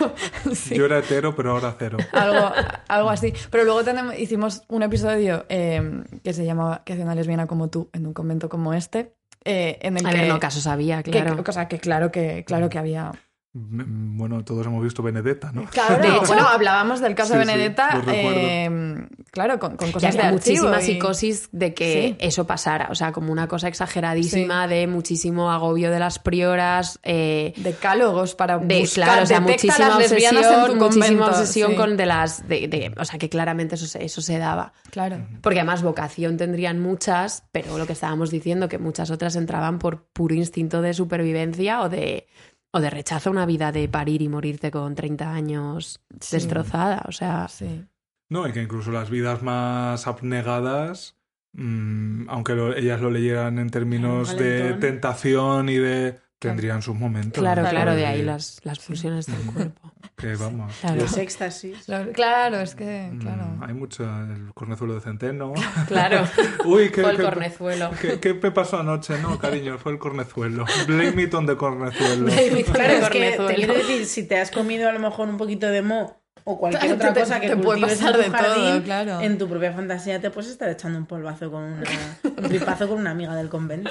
sí, 0.54 0.74
Yo 0.74 0.86
era 0.86 0.98
hetero, 1.00 1.34
pero 1.36 1.52
ahora 1.52 1.74
cero. 1.78 1.98
algo, 2.12 2.50
algo 2.88 3.10
así. 3.10 3.32
Pero 3.50 3.64
luego 3.64 3.84
tenemos, 3.84 4.18
hicimos 4.18 4.62
un 4.68 4.82
episodio 4.82 5.44
eh, 5.50 6.02
que 6.22 6.32
se 6.32 6.44
llamaba 6.46 6.82
Que 6.84 6.94
hace 6.94 7.02
una 7.02 7.14
lesbiana 7.14 7.46
como 7.46 7.68
tú 7.68 7.90
en 7.92 8.06
un 8.06 8.14
convento 8.14 8.48
como 8.48 8.72
este, 8.72 9.14
eh, 9.44 9.78
en 9.82 9.98
el 9.98 10.06
A 10.06 10.10
que 10.10 10.16
ver, 10.16 10.28
no, 10.28 10.40
caso 10.40 10.60
sabía, 10.60 11.02
que- 11.02 11.10
claro. 11.10 11.42
o 11.46 11.52
sea, 11.52 11.68
que 11.68 11.78
claro 11.78 12.10
que 12.10 12.44
claro 12.44 12.68
que 12.70 12.78
había 12.78 13.12
Bueno, 13.56 14.44
todos 14.44 14.66
hemos 14.66 14.82
visto 14.82 15.00
Benedetta, 15.00 15.52
¿no? 15.52 15.64
Claro, 15.66 16.02
De 16.02 16.08
hecho- 16.08 16.26
bueno, 16.26 16.42
hablábamos 16.48 17.00
del 17.00 17.14
caso 17.14 17.34
Sí, 17.34 17.38
de 17.38 17.44
sí, 17.44 17.50
Benedetta, 17.52 17.88
recuerdo. 18.00 18.16
eh, 18.40 19.06
claro, 19.30 19.60
con, 19.60 19.76
con 19.76 19.86
Que 19.86 19.92
cosas 19.92 20.12
de 20.14 20.20
había 20.22 20.36
archivo 20.36 20.64
muchísima 20.66 20.82
y- 20.82 20.84
psicosis 20.84 21.48
de 21.52 21.72
que 21.72 21.92
Sí. 21.92 22.16
eso 22.18 22.48
pasara, 22.48 22.88
o 22.90 22.96
sea, 22.96 23.12
como 23.12 23.30
una 23.30 23.46
cosa 23.46 23.68
exageradísima 23.68 24.66
de 24.66 24.88
muchísimo 24.88 25.52
agobio 25.52 25.92
de 25.92 26.00
las 26.00 26.18
prioras, 26.18 26.98
eh, 27.04 27.52
decálogos 27.58 28.34
para 28.34 28.58
de, 28.58 28.80
buscar, 28.80 29.04
claro, 29.04 29.22
o 29.22 29.26
sea, 29.26 29.40
muchísima 29.40 29.88
las 29.88 29.98
lesbianas 29.98 30.46
obsesión, 30.46 30.60
en 30.72 30.78
tu 30.78 30.84
muchísima 30.84 31.06
convento, 31.06 31.26
obsesión 31.26 31.70
sí. 31.70 31.76
con 31.76 31.96
de 31.96 32.06
las, 32.06 32.48
de, 32.48 32.66
de- 32.66 32.94
o 32.98 33.04
sea, 33.04 33.20
que 33.20 33.28
claramente 33.28 33.76
eso 33.76 33.86
se, 33.86 34.04
eso 34.04 34.20
se 34.20 34.36
daba. 34.38 34.72
Claro. 34.90 35.18
Porque 35.42 35.60
además 35.60 35.84
vocación 35.84 36.36
tendrían 36.36 36.80
muchas, 36.80 37.44
pero 37.52 37.78
lo 37.78 37.86
que 37.86 37.92
estábamos 37.92 38.32
diciendo, 38.32 38.68
que 38.68 38.78
muchas 38.78 39.12
otras 39.12 39.36
entraban 39.36 39.78
por 39.78 40.06
puro 40.06 40.34
instinto 40.34 40.82
de 40.82 40.92
supervivencia 40.92 41.82
o 41.82 41.88
de, 41.88 42.26
o 42.74 42.80
de 42.80 42.90
rechazo 42.90 43.30
a 43.30 43.32
una 43.32 43.46
vida 43.46 43.70
de 43.70 43.88
parir 43.88 44.20
y 44.20 44.28
morirte 44.28 44.70
con 44.72 44.94
30 44.96 45.32
años 45.32 46.00
Sí. 46.20 46.36
destrozada. 46.36 47.04
O 47.08 47.12
sea, 47.12 47.46
Sí. 47.48 47.84
No, 48.28 48.48
y 48.48 48.52
que 48.52 48.62
incluso 48.62 48.90
las 48.90 49.10
vidas 49.10 49.42
más 49.42 50.06
abnegadas, 50.08 51.16
mm, 51.52 52.28
aunque 52.28 52.54
lo- 52.54 52.74
ellas 52.74 53.00
lo 53.00 53.10
leyeran 53.10 53.58
en 53.58 53.70
términos 53.70 54.36
de 54.36 54.74
tentación 54.80 55.68
y 55.68 55.76
de... 55.76 56.18
tendrían 56.48 56.82
sus 56.82 56.94
momentos. 56.96 57.40
claro, 57.42 57.62
¿no? 57.62 57.70
claro, 57.70 57.94
de 57.94 58.06
ahí 58.06 58.22
las, 58.22 58.60
las 58.64 58.78
pulsiones 58.78 59.26
del 59.26 59.36
cuerpo. 59.54 59.92
Que 60.16 60.36
vamos. 60.36 60.72
Claro. 60.80 61.00
Los 61.02 61.16
éxtasis. 61.16 61.86
Claro, 62.14 62.60
es 62.60 62.74
que, 62.74 63.10
mm, 63.12 63.18
claro. 63.18 63.46
Hay 63.62 63.74
mucho... 63.74 64.04
El 64.04 64.52
cornezuelo 64.54 64.94
de 64.94 65.00
centeno. 65.00 65.52
Claro, 65.88 66.26
Uy, 66.64 66.90
¿qué, 66.90 67.02
fue 67.02 67.10
el 67.10 67.16
qué- 67.16 67.22
cornezuelo. 67.22 67.90
qué- 68.00 68.20
qué 68.20 68.34
me 68.34 68.50
pasó 68.52 68.78
anoche? 68.78 69.18
No, 69.20 69.38
cariño, 69.38 69.76
fue 69.78 69.92
el 69.92 69.98
cornezuelo. 69.98 70.64
Blame 70.86 71.22
it 71.22 71.34
on 71.34 71.46
the 71.46 71.56
cornezuelo. 71.56 72.26
Claro, 72.72 72.92
es 72.92 73.08
que 73.10 73.36
te 73.46 73.54
quiero 73.54 73.74
decir, 73.74 74.06
si 74.06 74.22
te 74.26 74.38
has 74.40 74.50
comido 74.50 74.88
a 74.88 74.92
lo 74.92 75.00
mejor 75.00 75.28
un 75.28 75.36
poquito 75.36 75.66
de 75.66 75.82
mo 75.82 76.23
o 76.44 76.58
cualquier 76.58 76.82
Claro, 76.82 76.94
otra 76.96 77.12
te- 77.14 77.20
cosa 77.20 77.40
que 77.40 77.48
te 77.48 77.56
puede 77.56 77.80
cultives 77.80 77.98
pasar 77.98 78.20
en 78.20 78.26
tu 78.26 78.32
de 78.32 78.38
todo, 78.38 78.54
jardín, 78.64 78.82
claro. 78.82 79.20
en 79.20 79.38
tu 79.38 79.48
propia 79.48 79.72
fantasía 79.72 80.20
te 80.20 80.30
puedes 80.30 80.50
estar 80.50 80.68
echando 80.68 80.98
un 80.98 81.06
polvazo 81.06 81.50
con 81.50 81.62
una, 81.64 81.82
un 82.22 82.34
tripazo 82.48 82.88
con 82.88 82.98
una 82.98 83.10
amiga 83.10 83.34
del 83.34 83.48
convento. 83.48 83.90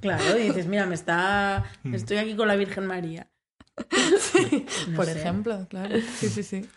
Claro, 0.00 0.38
y 0.38 0.44
dices, 0.44 0.66
mira, 0.66 0.86
me 0.86 0.94
está, 0.94 1.64
estoy 1.92 2.18
aquí 2.18 2.34
con 2.36 2.48
la 2.48 2.56
Virgen 2.56 2.86
María. 2.86 3.26
No 4.88 4.96
Por 4.96 5.06
sé. 5.06 5.18
ejemplo, 5.20 5.66
claro. 5.68 5.96
Sí, 6.18 6.28
sí, 6.28 6.42
sí. 6.42 6.68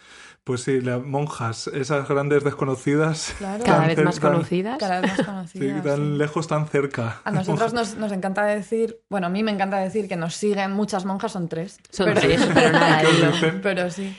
Pues 0.44 0.62
sí, 0.62 0.80
las 0.80 1.04
monjas, 1.04 1.68
esas 1.68 2.08
grandes 2.08 2.42
desconocidas. 2.42 3.36
Claro. 3.38 3.64
Cada 3.66 3.80
tan 3.80 3.88
vez 3.88 4.04
más 4.06 4.20
conocidas. 4.22 4.78
Cada 4.80 5.02
vez 5.02 5.12
más 5.12 5.18
Sí, 5.20 5.26
conocidas. 5.60 5.84
tan 5.84 5.96
sí. 5.98 6.18
lejos, 6.18 6.48
tan 6.48 6.68
cerca. 6.70 7.22
A 7.26 7.32
nosotros 7.32 7.74
nos, 7.74 7.96
nos 7.98 8.14
encanta 8.14 8.46
decir, 8.46 8.98
bueno, 9.10 9.28
a 9.28 9.30
mí 9.30 9.44
me 9.44 9.52
encanta 9.52 9.78
decir 9.80 10.08
que 10.08 10.16
nos 10.16 10.36
siguen 10.36 10.72
muchas 10.72 11.04
monjas, 11.04 11.34
son 11.34 11.50
tres. 11.50 11.80
Son 11.92 12.06
pero, 12.06 12.22
tres. 12.22 12.42
Pero 13.62 13.92
sí. 13.92 14.16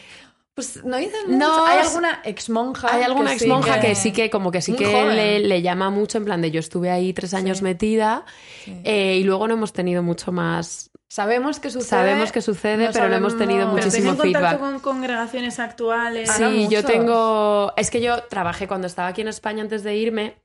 Pues 0.59 0.85
no 0.85 0.97
dicen 0.97 1.39
No, 1.39 1.49
mucho. 1.51 1.67
Hay 1.67 1.79
es- 1.79 1.87
alguna 1.87 2.21
ex 2.25 2.51
monja. 2.51 2.89
Hay 2.93 3.03
alguna 3.05 3.33
ex 3.33 3.47
monja 3.47 3.79
que... 3.81 3.95
sí 3.95 4.11
que 4.13 4.29
como 4.29 4.51
que 4.51 4.61
sí 4.61 4.73
Muy 4.73 4.81
que 4.81 5.05
le, 5.05 5.39
le 5.39 5.63
llama 5.63 5.89
mucho, 5.91 6.19
en 6.19 6.25
plan 6.25 6.43
de 6.43 6.51
yo 6.51 6.59
estuve 6.59 6.91
ahí 6.91 7.13
tres 7.13 7.33
años 7.33 7.59
Sí. 7.59 7.65
metida 7.65 8.25
Sí. 8.65 8.77
eh, 8.83 9.19
y 9.19 9.23
luego 9.23 9.47
no 9.47 9.55
hemos 9.55 9.73
tenido 9.73 10.03
mucho 10.03 10.33
más. 10.33 10.91
Sabemos 11.09 11.61
que 11.61 11.71
sucede. 11.71 11.89
Sabemos 11.91 12.33
que 12.33 12.41
sucede, 12.43 12.87
no 12.87 12.93
pero 12.93 13.09
no 13.09 13.15
hemos 13.15 13.39
tenido 13.39 13.61
sabemos- 13.67 13.75
Pero 13.77 13.87
muchísimo 13.87 14.17
¿tenéis 14.17 14.35
contacto 14.37 14.59
feedback. 14.59 14.73
con 14.73 14.81
congregaciones 14.81 15.61
actuales? 15.61 16.29
Sí, 16.33 16.67
yo 16.69 16.83
tengo. 16.85 17.73
Es 17.77 17.91
que 17.93 18.01
yo 18.01 18.25
trabajé 18.25 18.67
cuando 18.67 18.89
estaba 18.89 19.07
aquí 19.07 19.21
en 19.21 19.29
España 19.29 19.63
antes 19.63 19.85
de 19.85 19.95
irme. 19.95 20.43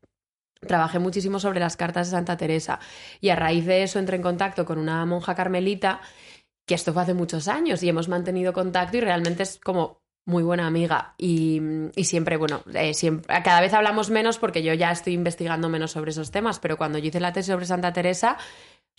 Trabajé 0.61 0.99
muchísimo 0.99 1.40
sobre 1.40 1.60
las 1.60 1.76
cartas 1.76 2.07
de 2.07 2.11
Santa 2.11 2.38
Teresa 2.38 2.80
y 3.19 3.30
a 3.30 3.35
raíz 3.35 3.65
de 3.65 3.81
eso 3.81 3.98
entré 3.98 4.15
en 4.18 4.22
contacto 4.22 4.64
con 4.64 4.77
una 4.77 5.03
monja 5.07 5.34
carmelita, 5.34 6.02
que 6.65 6.76
esto 6.76 6.94
fue 6.94 7.02
hace 7.02 7.14
muchos 7.15 7.49
años 7.49 7.81
y 7.84 7.90
hemos 7.90 8.07
mantenido 8.07 8.53
contacto 8.53 8.95
y 8.95 9.02
realmente 9.02 9.44
es 9.44 9.60
como 9.61 10.02
muy 10.26 10.44
buena 10.44 10.68
amiga 10.68 11.16
y, 11.18 11.62
y 11.95 12.04
siempre, 12.06 12.38
bueno, 12.38 12.62
eh, 12.74 12.94
siempre, 12.94 13.28
cada 13.44 13.60
vez 13.62 13.74
hablamos 13.74 14.10
menos 14.10 14.38
porque 14.38 14.64
yo 14.64 14.74
ya 14.74 14.91
estoy 14.91 15.14
investigando 15.14 15.68
menos 15.70 15.91
sobre 15.91 16.12
esos 16.12 16.32
temas, 16.32 16.60
pero 16.60 16.78
cuando 16.78 16.98
yo 16.98 17.08
hice 17.08 17.20
la 17.20 17.34
tesis 17.34 17.52
sobre 17.52 17.66
Santa 17.66 17.91
Teresa, 17.94 18.38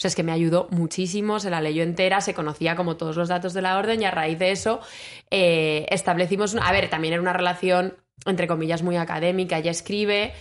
o 0.02 0.06
es 0.06 0.14
que 0.14 0.22
me 0.22 0.32
ayudó 0.32 0.66
muchísimo, 0.70 1.40
se 1.40 1.50
la 1.50 1.60
leyó 1.60 1.82
entera, 1.82 2.20
se 2.20 2.34
conocía 2.34 2.76
como 2.76 2.96
todos 2.96 3.16
los 3.16 3.28
datos 3.28 3.54
de 3.54 3.62
la 3.62 3.78
orden 3.78 4.02
y 4.02 4.04
a 4.04 4.10
raíz 4.10 4.38
de 4.38 4.50
eso 4.50 4.80
eh, 5.30 5.86
establecimos, 5.90 6.52
una- 6.52 6.66
a 6.68 6.72
ver, 6.72 6.90
también 6.90 7.14
era 7.14 7.22
una 7.22 7.32
relación, 7.32 7.96
entre 8.26 8.46
comillas, 8.46 8.82
muy 8.82 8.96
académica, 8.96 9.58
ella 9.58 9.70
escribe, 9.70 10.32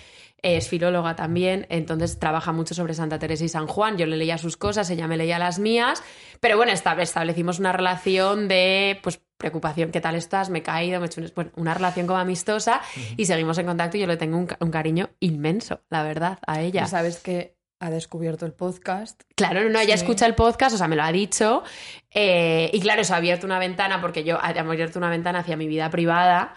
es 0.44 0.68
filóloga 0.70 1.15
también, 1.15 1.65
entonces 1.70 2.20
trabaja 2.20 2.52
mucho 2.52 2.76
sobre 2.76 2.94
Santa 2.94 3.18
Teresa 3.18 3.45
y 3.45 3.49
San 3.49 3.65
Juan, 3.65 3.98
yo 3.98 4.06
le 4.06 4.18
leía 4.18 4.38
sus 4.38 4.57
cosas, 4.57 4.90
ella 4.90 5.07
me 5.07 5.18
leía 5.18 5.40
las 5.40 5.57
mías, 5.57 6.03
pero 6.41 6.57
bueno, 6.57 6.72
esta- 6.74 7.02
establecimos 7.02 7.60
una 7.60 7.72
relación 7.72 8.48
de, 8.48 8.99
pues, 9.02 9.22
preocupación, 9.38 9.91
¿qué 9.91 9.99
tal 10.02 10.15
estás? 10.15 10.49
Me 10.49 10.60
he 10.60 10.64
caído, 10.64 10.99
me 10.99 11.06
he 11.06 11.10
hecho 11.10 11.22
un- 11.22 11.32
bueno, 11.36 11.52
una 11.56 11.74
relación 11.74 12.06
como 12.07 12.20
amistosa 12.20 12.82
y 13.18 13.26
seguimos 13.26 13.57
en 13.57 13.65
contacto 13.65 13.98
y 13.98 14.02
yo 14.02 14.07
le 14.07 14.18
tengo 14.18 14.38
un, 14.38 14.45
ca- 14.48 14.57
un 14.60 14.70
cariño 14.70 15.10
inmenso, 15.20 15.82
la 15.90 16.03
verdad, 16.03 16.40
a 16.45 16.61
ella. 16.61 16.86
Sabes 16.88 17.18
que 17.20 17.56
ha 17.80 17.90
descubierto 17.90 18.45
el 18.45 18.53
podcast. 18.53 19.24
Claro, 19.36 19.61
no, 19.64 19.70
no, 19.70 19.80
ella 19.80 19.98
Sí. 19.98 20.03
escucha 20.03 20.26
el 20.26 20.36
podcast, 20.36 20.76
o 20.76 20.78
sea, 20.78 20.88
me 20.88 20.95
lo 20.95 21.03
ha 21.03 21.11
dicho. 21.11 21.64
eh, 22.11 22.70
y 22.72 22.80
claro, 22.80 23.02
eso 23.02 23.14
ha 23.14 23.18
abierto 23.18 23.45
una 23.45 23.60
ventana, 23.60 23.99
porque 23.99 24.24
yo 24.24 24.38
ha 24.38 24.49
abierto 24.49 24.99
una 24.99 25.10
ventana 25.10 25.40
hacia 25.40 25.57
mi 25.57 25.68
vida 25.68 25.90
privada 25.90 26.53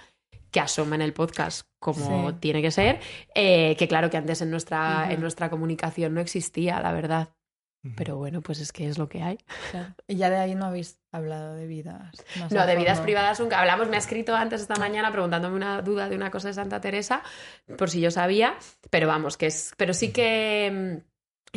que 0.50 0.60
asoma 0.60 0.94
en 0.96 1.02
el 1.02 1.12
podcast 1.12 1.66
como 1.78 2.30
Sí. 2.30 2.36
tiene 2.40 2.62
que 2.62 2.70
ser. 2.70 3.00
eh, 3.34 3.76
que 3.76 3.88
claro 3.88 4.10
que 4.10 4.16
antes 4.16 4.40
en 4.42 4.50
nuestra, 4.50 5.08
en 5.12 5.20
nuestra 5.20 5.50
comunicación 5.50 6.14
no 6.14 6.20
existía, 6.20 6.80
la 6.80 6.92
verdad. 6.92 7.28
Pero 7.96 8.16
bueno, 8.16 8.40
pues 8.42 8.58
es 8.58 8.72
que 8.72 8.88
es 8.88 8.98
lo 8.98 9.08
que 9.08 9.22
hay. 9.22 9.38
Claro. 9.70 9.94
Y 10.08 10.16
ya 10.16 10.28
de 10.28 10.36
ahí 10.38 10.56
no 10.56 10.64
habéis 10.66 10.98
hablado 11.12 11.54
de 11.54 11.68
vidas. 11.68 12.16
más 12.40 12.50
No, 12.50 12.66
de 12.66 12.74
vidas 12.74 12.98
privadas 13.00 13.38
nunca 13.38 13.60
hablamos. 13.60 13.88
Me 13.88 13.94
ha 13.94 14.00
escrito 14.00 14.34
antes 14.34 14.60
esta 14.60 14.74
mañana 14.74 15.12
preguntándome 15.12 15.54
una 15.54 15.80
duda 15.82 16.08
de 16.08 16.16
una 16.16 16.32
cosa 16.32 16.48
de 16.48 16.54
Santa 16.54 16.80
Teresa, 16.80 17.22
por 17.78 17.88
si 17.88 18.00
yo 18.00 18.10
sabía, 18.10 18.56
pero 18.90 19.06
vamos, 19.06 19.36
que 19.36 19.46
es. 19.46 19.72
Pero 19.76 19.94
sí 19.94 20.10
que. 20.12 21.04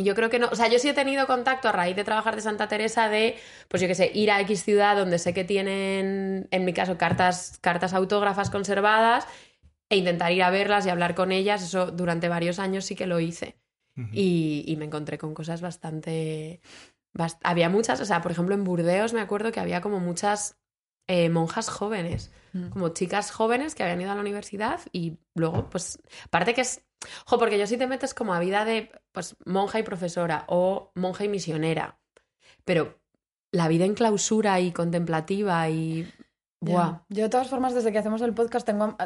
Yo 0.03 0.15
creo 0.15 0.29
que 0.29 0.39
no. 0.39 0.47
O 0.51 0.55
sea, 0.55 0.67
yo 0.67 0.79
sí 0.79 0.89
he 0.89 0.93
tenido 0.93 1.27
contacto 1.27 1.67
a 1.69 1.71
raíz 1.71 1.95
de 1.95 2.03
trabajar 2.03 2.35
de 2.35 2.41
Santa 2.41 2.67
Teresa 2.67 3.09
de, 3.09 3.37
pues 3.67 3.81
yo 3.81 3.87
qué 3.87 3.95
sé, 3.95 4.11
ir 4.13 4.31
a 4.31 4.39
X 4.41 4.63
ciudad 4.63 4.95
donde 4.95 5.19
sé 5.19 5.33
que 5.33 5.43
tienen, 5.43 6.47
en 6.51 6.65
mi 6.65 6.73
caso, 6.73 6.97
cartas, 6.97 7.57
cartas 7.61 7.93
autógrafas 7.93 8.49
conservadas 8.49 9.27
e 9.89 9.97
intentar 9.97 10.31
ir 10.31 10.43
a 10.43 10.49
verlas 10.51 10.85
y 10.85 10.89
hablar 10.89 11.15
con 11.15 11.31
ellas. 11.31 11.63
Eso 11.63 11.91
durante 11.91 12.29
varios 12.29 12.59
años 12.59 12.85
sí 12.85 12.95
que 12.95 13.07
lo 13.07 13.19
hice. 13.19 13.57
Y, 14.13 14.63
y 14.65 14.77
me 14.77 14.85
encontré 14.85 15.17
con 15.17 15.33
cosas 15.33 15.59
bastante... 15.59 16.61
bast- 17.13 17.39
había 17.43 17.67
muchas, 17.69 17.99
o 17.99 18.05
sea, 18.05 18.21
por 18.21 18.31
ejemplo, 18.31 18.55
en 18.55 18.63
Burdeos 18.63 19.11
me 19.11 19.19
acuerdo 19.19 19.51
que 19.51 19.59
había 19.59 19.81
como 19.81 19.99
muchas 19.99 20.55
eh, 21.07 21.29
monjas 21.29 21.69
jóvenes, 21.69 22.31
Mm. 22.53 22.69
como 22.69 22.89
chicas 22.89 23.29
jóvenes 23.29 23.75
que 23.75 23.83
habían 23.83 24.01
ido 24.01 24.11
a 24.11 24.15
la 24.15 24.21
universidad 24.21 24.79
y 24.91 25.17
luego, 25.35 25.69
pues, 25.69 25.99
aparte 26.25 26.53
que 26.55 26.61
es... 26.61 26.81
Jo, 27.25 27.37
porque 27.37 27.57
yo 27.57 27.67
si 27.67 27.77
te 27.77 27.87
metes 27.87 28.13
como 28.13 28.33
a 28.33 28.39
vida 28.39 28.65
de, 28.65 28.91
pues, 29.11 29.35
monja 29.45 29.79
y 29.79 29.83
profesora 29.83 30.45
o 30.47 30.91
monja 30.95 31.23
y 31.23 31.29
misionera, 31.29 31.99
pero 32.65 32.99
la 33.51 33.67
vida 33.67 33.85
en 33.85 33.95
clausura 33.95 34.59
y 34.59 34.71
contemplativa 34.71 35.69
y... 35.69 36.11
Buah. 36.61 37.03
Yo 37.07 37.23
de 37.23 37.29
todas 37.29 37.47
formas, 37.47 37.73
desde 37.73 37.93
que 37.93 37.99
hacemos 37.99 38.21
el 38.21 38.33
podcast, 38.33 38.65
tengo, 38.65 38.97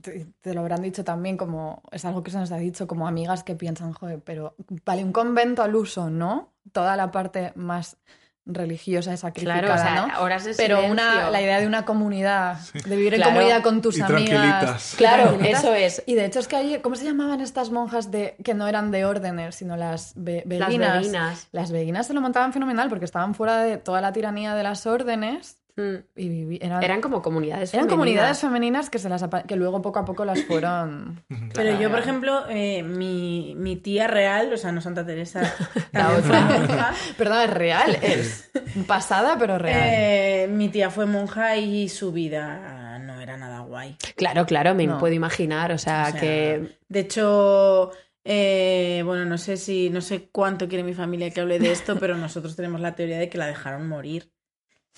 te, 0.00 0.32
te 0.40 0.54
lo 0.54 0.60
habrán 0.60 0.80
dicho 0.80 1.04
también, 1.04 1.36
como 1.36 1.82
es 1.92 2.02
algo 2.06 2.22
que 2.22 2.30
se 2.30 2.38
nos 2.38 2.50
ha 2.50 2.56
dicho, 2.56 2.86
como 2.86 3.06
amigas 3.06 3.44
que 3.44 3.54
piensan, 3.54 3.92
joder, 3.92 4.22
pero 4.22 4.56
vale, 4.86 5.04
un 5.04 5.12
convento 5.12 5.62
al 5.62 5.76
uso, 5.76 6.08
¿no? 6.08 6.54
Toda 6.72 6.96
la 6.96 7.10
parte 7.10 7.52
más 7.56 7.98
religiosa 8.46 9.14
y 9.14 9.16
sacrificada, 9.16 9.60
Claro, 9.60 9.74
o 9.74 9.78
sea, 9.78 10.06
¿no? 10.18 10.22
horas 10.22 10.44
de 10.44 10.54
Pero 10.54 10.84
una, 10.84 11.30
la 11.30 11.40
idea 11.40 11.60
de 11.60 11.66
una 11.66 11.84
comunidad, 11.84 12.58
de 12.72 12.96
vivir 12.96 13.14
en 13.14 13.22
comunidad 13.22 13.62
con 13.62 13.80
tus 13.80 13.96
Y 13.96 14.02
amigas. 14.02 14.24
tranquilitas. 14.28 14.94
Claro, 14.98 15.22
Tranquilitas. 15.28 15.64
eso 15.64 15.74
es. 15.74 16.02
Y 16.06 16.14
de 16.14 16.24
hecho 16.26 16.40
es 16.40 16.48
que 16.48 16.56
hay, 16.56 16.78
¿cómo 16.80 16.94
se 16.96 17.04
llamaban 17.04 17.40
estas 17.40 17.70
monjas 17.70 18.10
de 18.10 18.36
que 18.44 18.52
no 18.54 18.68
eran 18.68 18.90
de 18.90 19.04
órdenes, 19.06 19.54
sino 19.54 19.76
las 19.76 20.12
be- 20.16 20.42
Las 20.46 20.68
beguinas? 20.68 20.98
beguinas. 20.98 21.48
Las 21.52 21.72
beguinas 21.72 22.06
se 22.06 22.12
lo 22.14 22.20
montaban 22.20 22.52
fenomenal 22.52 22.88
porque 22.90 23.06
estaban 23.06 23.34
fuera 23.34 23.58
de 23.62 23.78
toda 23.78 24.00
la 24.02 24.12
tiranía 24.12 24.54
de 24.54 24.62
las 24.62 24.86
órdenes 24.86 25.56
Mm. 25.76 25.94
y 26.14 26.28
vivi- 26.28 26.58
eran, 26.62 26.82
Eran 26.84 27.00
como 27.00 27.20
comunidades 27.20 27.74
eran 27.74 27.86
femeninas. 27.86 27.90
comunidades 27.92 28.38
femeninas 28.40 28.90
que, 28.90 28.98
se 29.00 29.08
las, 29.08 29.24
que 29.48 29.56
luego 29.56 29.82
poco 29.82 29.98
a 29.98 30.04
poco 30.04 30.24
las 30.24 30.42
fueron... 30.44 31.24
Pero 31.52 31.80
yo, 31.80 31.90
por 31.90 31.98
ejemplo, 31.98 32.44
eh, 32.48 32.82
mi, 32.84 33.54
mi 33.56 33.74
tía 33.76 34.06
real, 34.06 34.52
o 34.52 34.56
sea, 34.56 34.70
no 34.70 34.80
Santa 34.80 35.04
Teresa, 35.04 35.42
fue 35.92 36.40
monja. 36.40 36.94
Perdón, 37.18 37.40
es 37.42 37.50
real, 37.50 37.98
es 38.02 38.50
pasada 38.86 39.36
pero 39.38 39.58
real. 39.58 39.80
Eh, 39.84 40.46
mi 40.48 40.68
tía 40.68 40.90
fue 40.90 41.06
monja 41.06 41.56
y 41.56 41.88
su 41.88 42.12
vida 42.12 42.98
no 43.00 43.20
era 43.20 43.36
nada 43.36 43.60
guay. 43.60 43.96
Claro, 44.16 44.46
claro, 44.46 44.74
me 44.74 44.86
No. 44.86 44.98
puedo 44.98 45.14
imaginar. 45.14 45.72
O 45.72 45.78
sea, 45.78 46.06
O 46.08 46.10
sea, 46.12 46.20
que. 46.20 46.78
De 46.88 47.00
hecho, 47.00 47.90
eh, 48.24 49.02
bueno, 49.04 49.24
no 49.24 49.38
sé 49.38 49.56
si, 49.56 49.90
no 49.90 50.00
sé 50.00 50.28
cuánto 50.30 50.68
quiere 50.68 50.84
mi 50.84 50.94
familia 50.94 51.30
que 51.30 51.40
hable 51.40 51.58
de 51.58 51.72
esto, 51.72 51.96
pero 51.98 52.16
nosotros 52.16 52.54
tenemos 52.56 52.80
la 52.80 52.94
teoría 52.94 53.18
de 53.18 53.28
que 53.28 53.38
la 53.38 53.46
dejaron 53.46 53.88
morir. 53.88 54.30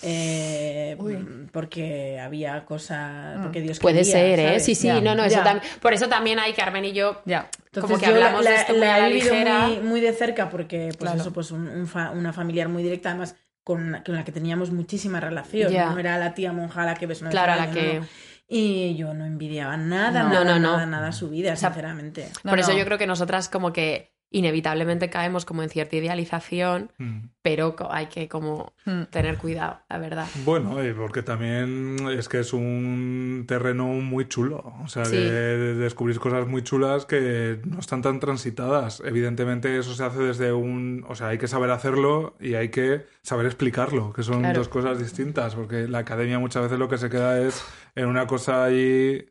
Eh, 0.03 0.95
Uy. 0.99 1.49
porque 1.53 2.21
había 2.21 2.65
cosas, 2.65 3.39
Mm. 3.39 3.43
porque 3.43 3.61
Dios 3.63 3.79
Puede 3.79 3.99
quería, 4.01 4.13
ser, 4.13 4.39
¿eh? 4.41 4.45
¿sabes? 4.47 4.65
Sí, 4.65 4.75
sí, 4.75 4.87
Ya, 4.89 5.01
no, 5.01 5.15
no, 5.15 5.25
eso. 5.25 5.41
Por 5.81 5.95
eso 5.95 6.09
también 6.09 6.39
hay 6.39 6.53
Carmen 6.53 6.85
y 6.85 6.93
yo. 6.93 7.23
ya. 7.25 7.49
Entonces 7.67 7.83
como 7.83 7.99
que 7.99 8.07
yo 8.07 8.15
hablamos 8.15 8.45
la, 8.45 8.51
de 8.51 8.57
esto 8.57 8.73
la 8.75 8.99
la 8.99 9.09
he 9.09 9.13
vivido 9.13 9.33
ligera. 9.35 9.59
muy, 9.69 9.79
muy 9.79 10.01
de 10.01 10.13
cerca 10.13 10.49
porque, 10.51 10.89
pues 10.99 11.11
Claro. 11.11 11.21
eso, 11.21 11.33
pues 11.33 11.51
un- 11.51 11.69
un 11.69 11.87
fa- 11.87 12.11
una 12.11 12.33
familiar 12.33 12.69
muy 12.69 12.83
directa, 12.83 13.11
además 13.11 13.37
con, 13.65 14.03
con 14.05 14.15
la 14.15 14.25
que 14.25 14.33
teníamos 14.33 14.71
muchísima 14.71 15.19
relación. 15.21 15.73
Ya. 15.73 15.91
No 15.91 15.99
era 15.99 16.19
la 16.19 16.35
tía 16.35 16.53
monja 16.53 16.83
a 16.83 16.87
la 16.87 16.95
que 16.95 17.07
ves 17.07 17.21
una 17.23 17.31
Claro, 17.31 17.57
la 17.57 17.71
que- 17.71 18.01
no. 18.01 18.07
Y 18.49 18.95
yo 18.97 19.13
no 19.13 19.25
envidiaba 19.27 19.77
nada, 19.77 20.23
No. 20.23 20.29
nada, 20.29 20.45
No, 20.45 20.59
nada, 20.77 20.87
nada 20.87 21.11
su 21.13 21.29
vida, 21.31 21.57
sea, 21.57 21.71
sinceramente. 21.71 22.29
No, 22.45 22.51
Por 22.51 22.61
eso 22.61 22.71
no. 22.73 22.79
yo 22.79 22.85
creo 22.85 22.97
que 22.97 23.07
nosotras 23.09 23.49
como 23.49 23.73
que 23.73 24.15
inevitablemente 24.31 25.09
caemos 25.09 25.45
como 25.45 25.63
en 25.63 25.69
cierta 25.71 25.97
idealización, 25.97 26.91
Mm. 26.99 27.29
pero 27.43 27.77
hay 27.91 28.07
que 28.07 28.29
como 28.29 28.73
Mm. 28.85 29.05
tener 29.11 29.39
cuidado, 29.39 29.79
la 29.89 29.99
verdad. 29.99 30.27
Bueno, 30.45 30.77
porque 30.97 31.23
también 31.23 31.97
es 32.11 32.29
que 32.29 32.41
es 32.41 32.53
un 32.53 33.45
terreno 33.47 33.87
muy 33.87 34.27
chulo, 34.29 34.75
o 34.85 34.89
sea, 34.89 35.05
Sí. 35.05 35.17
de, 35.17 35.31
de 35.31 35.75
descubrir 35.75 36.19
cosas 36.19 36.47
muy 36.49 36.63
chulas 36.63 37.07
que 37.07 37.61
no 37.65 37.79
están 37.79 38.03
tan 38.03 38.19
transitadas. 38.21 39.01
Evidentemente 39.05 39.79
eso 39.79 39.95
se 39.95 40.05
hace 40.05 40.19
desde 40.19 40.53
un, 40.53 41.05
o 41.09 41.15
sea, 41.15 41.29
hay 41.29 41.39
que 41.39 41.49
saber 41.49 41.71
hacerlo 41.71 42.35
y 42.41 42.55
hay 42.55 42.69
que 42.71 43.07
saber 43.23 43.47
explicarlo, 43.47 44.13
que 44.13 44.23
son 44.23 44.41
Claro. 44.41 44.59
dos 44.59 44.69
cosas 44.69 44.99
distintas, 44.99 45.55
porque 45.55 45.87
la 45.89 45.99
academia 45.99 46.39
muchas 46.39 46.65
veces 46.65 46.79
lo 46.79 46.89
que 46.89 46.99
se 46.99 47.09
queda 47.11 47.41
es 47.41 47.65
en 47.95 48.07
una 48.07 48.27
cosa 48.27 48.65
ahí, 48.65 49.25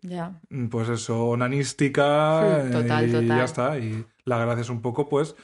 pues 0.72 0.90
eso, 0.90 1.26
onanística 1.28 2.64
Hmm, 2.66 2.72
total, 2.72 3.10
y 3.10 3.12
total. 3.12 3.28
ya 3.38 3.44
está. 3.44 3.78
Y 3.78 4.06
la 4.26 4.38
gracia 4.40 4.62
es 4.62 4.70
un 4.70 4.82
poco, 4.82 5.08
pues, 5.08 5.36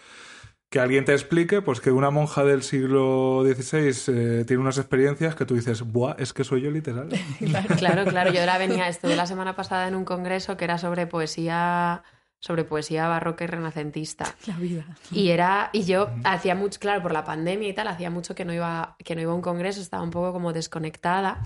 que 0.70 0.80
alguien 0.80 1.03
te 1.03 1.12
explique 1.12 1.62
pues 1.62 1.82
que 1.82 1.91
una 1.91 2.12
monja 2.12 2.45
del 2.45 2.64
siglo 2.64 3.44
XVI 3.44 4.14
eh, 4.14 4.45
tiene 4.45 4.62
unas 4.62 4.78
experiencias 4.78 5.36
que 5.36 5.45
tú 5.45 5.53
dices, 5.53 5.82
¡buah! 5.82 6.16
Es 6.18 6.34
que 6.34 6.44
soy 6.44 6.62
yo 6.62 6.72
literal. 6.72 7.10
Claro, 7.78 8.06
claro. 8.06 8.32
Yo 8.32 8.45
la 8.45 8.58
venía, 8.58 8.88
estuve 8.88 9.16
la 9.16 9.26
semana 9.26 9.56
pasada 9.56 9.88
en 9.88 9.95
un 9.95 10.06
congreso 10.06 10.56
que 10.56 10.64
era 10.64 10.78
sobre 10.78 11.08
poesía, 11.08 12.03
sobre 12.40 12.64
poesía 12.64 13.10
barroca 13.10 13.44
y 13.44 13.48
renacentista. 13.48 14.34
La 14.48 14.56
vida. 14.56 14.86
Y 15.12 15.32
era, 15.32 15.72
y 15.74 15.84
yo 15.84 16.10
hacía 16.24 16.56
mucho, 16.56 16.80
claro, 16.80 17.02
por 17.02 17.12
la 17.12 17.26
pandemia 17.26 17.68
y 17.68 17.74
tal, 17.74 17.90
hacía 17.90 18.10
mucho 18.10 18.34
que 18.34 18.45
no 18.45 18.53
iba, 18.53 18.95
que 19.03 19.14
no 19.14 19.22
iba 19.22 19.34
a 19.34 19.36
un 19.36 19.41
congreso, 19.41 19.82
estaba 19.82 20.03
un 20.03 20.12
poco 20.12 20.32
como 20.32 20.53
desconectada. 20.53 21.41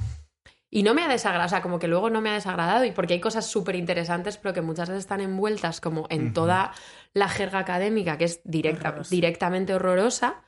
Y 0.75 0.83
no 0.83 0.93
me 0.93 1.03
ha 1.03 1.07
desagradado, 1.07 1.45
o 1.47 1.49
sea, 1.49 1.61
como 1.61 1.79
que 1.79 1.87
luego 1.87 2.09
no 2.09 2.19
me 2.19 2.29
ha 2.29 2.33
desagradado, 2.33 2.83
y 2.83 2.91
porque 2.91 3.13
hay 3.13 3.21
cosas 3.21 3.45
súper 3.45 3.75
interesantes, 3.75 4.35
pero 4.35 4.53
que 4.53 4.61
muchas 4.61 4.89
veces 4.89 5.05
están 5.05 5.21
envueltas 5.21 5.79
como 5.79 6.05
en 6.09 6.33
toda 6.33 6.73
la 7.13 7.29
jerga 7.29 7.59
académica, 7.59 8.17
que 8.17 8.25
es 8.25 8.41
directa, 8.43 8.89
Horrorosa. 8.89 9.09
directamente 9.15 9.73
horrorosa. 9.73 10.41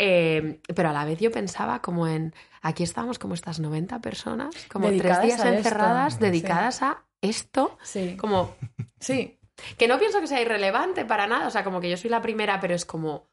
eh, 0.00 0.60
pero 0.74 0.88
a 0.90 0.92
la 0.92 1.04
vez 1.04 1.18
yo 1.20 1.30
pensaba 1.30 1.80
como 1.82 2.06
en, 2.08 2.34
aquí 2.62 2.82
estamos 2.82 3.18
como 3.20 3.34
estas 3.34 3.58
90 3.60 4.00
personas, 4.00 4.54
como 4.72 4.88
Dedicadas 4.88 5.18
tres 5.20 5.26
días 5.28 5.40
esto. 5.44 5.56
encerradas, 5.58 6.14
Sí. 6.14 6.18
dedicadas 6.20 6.82
a 6.82 7.04
esto, 7.20 7.78
Sí. 7.82 8.16
como 8.16 8.54
Sí. 9.00 9.38
que 9.76 9.86
no 9.88 9.98
pienso 10.00 10.20
que 10.20 10.26
sea 10.28 10.40
irrelevante 10.40 11.04
para 11.04 11.26
nada, 11.28 11.46
o 11.48 11.50
sea, 11.50 11.62
como 11.64 11.80
que 11.80 11.88
yo 11.90 11.96
soy 11.96 12.10
la 12.10 12.20
primera, 12.22 12.58
pero 12.60 12.74
es 12.74 12.84
como, 12.84 13.28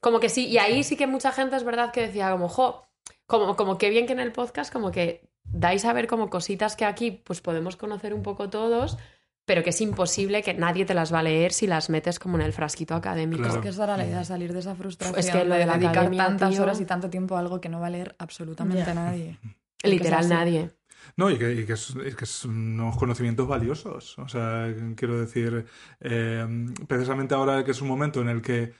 como 0.00 0.18
que 0.20 0.28
sí, 0.30 0.46
y 0.46 0.56
ahí 0.58 0.82
sí 0.84 0.96
que 0.96 1.06
mucha 1.06 1.30
gente 1.32 1.56
es 1.56 1.64
verdad 1.64 1.90
que 1.92 2.02
decía 2.06 2.30
como, 2.30 2.48
jo, 2.48 2.86
como, 3.26 3.54
como 3.56 3.76
qué 3.78 3.88
bien 3.90 4.06
que 4.06 4.12
en 4.14 4.20
el 4.20 4.32
podcast 4.32 4.70
como 4.72 4.90
que 4.90 5.28
dais 5.54 5.84
a 5.84 5.92
ver 5.92 6.06
como 6.06 6.28
cositas 6.28 6.76
que 6.76 6.84
aquí 6.84 7.10
pues 7.10 7.40
podemos 7.40 7.76
conocer 7.76 8.12
un 8.12 8.22
poco 8.22 8.50
todos, 8.50 8.98
pero 9.44 9.62
que 9.62 9.70
es 9.70 9.80
imposible 9.80 10.42
que 10.42 10.54
nadie 10.54 10.84
te 10.84 10.94
las 10.94 11.12
va 11.12 11.20
a 11.20 11.22
leer 11.22 11.52
si 11.52 11.66
las 11.66 11.90
metes 11.90 12.18
como 12.18 12.36
en 12.36 12.42
el 12.42 12.52
frasquito 12.52 12.94
académico. 12.94 13.42
Claro. 13.42 13.56
Es 13.56 13.62
que 13.62 13.68
esa 13.68 13.84
era 13.84 13.96
la 13.96 14.06
idea, 14.06 14.24
salir 14.24 14.52
de 14.52 14.58
esa 14.58 14.74
frustración. 14.74 15.18
Es 15.18 15.30
que 15.30 15.44
lo 15.44 15.54
de 15.54 15.66
la 15.66 15.74
dedicar 15.74 15.98
academia, 15.98 16.26
tantas 16.26 16.50
tío. 16.50 16.62
horas 16.62 16.80
y 16.80 16.84
tanto 16.84 17.08
tiempo 17.08 17.36
a 17.36 17.40
algo 17.40 17.60
que 17.60 17.68
no 17.68 17.80
va 17.80 17.86
a 17.86 17.90
leer 17.90 18.14
absolutamente 18.18 18.92
nadie. 18.94 19.38
Literal 19.82 20.28
nadie. 20.28 20.70
No, 21.16 21.30
y 21.30 21.36
que, 21.36 21.52
y 21.52 21.66
que, 21.66 21.74
es, 21.74 21.90
y 21.90 22.14
que 22.14 22.26
son 22.26 22.80
unos 22.80 22.96
conocimientos 22.96 23.46
valiosos. 23.46 24.18
O 24.18 24.26
sea, 24.26 24.74
quiero 24.96 25.20
decir, 25.20 25.66
eh, 26.00 26.46
precisamente 26.88 27.34
ahora 27.34 27.62
que 27.62 27.72
es 27.72 27.82
un 27.82 27.88
momento 27.88 28.22
en 28.22 28.28
el 28.28 28.40
que 28.40 28.72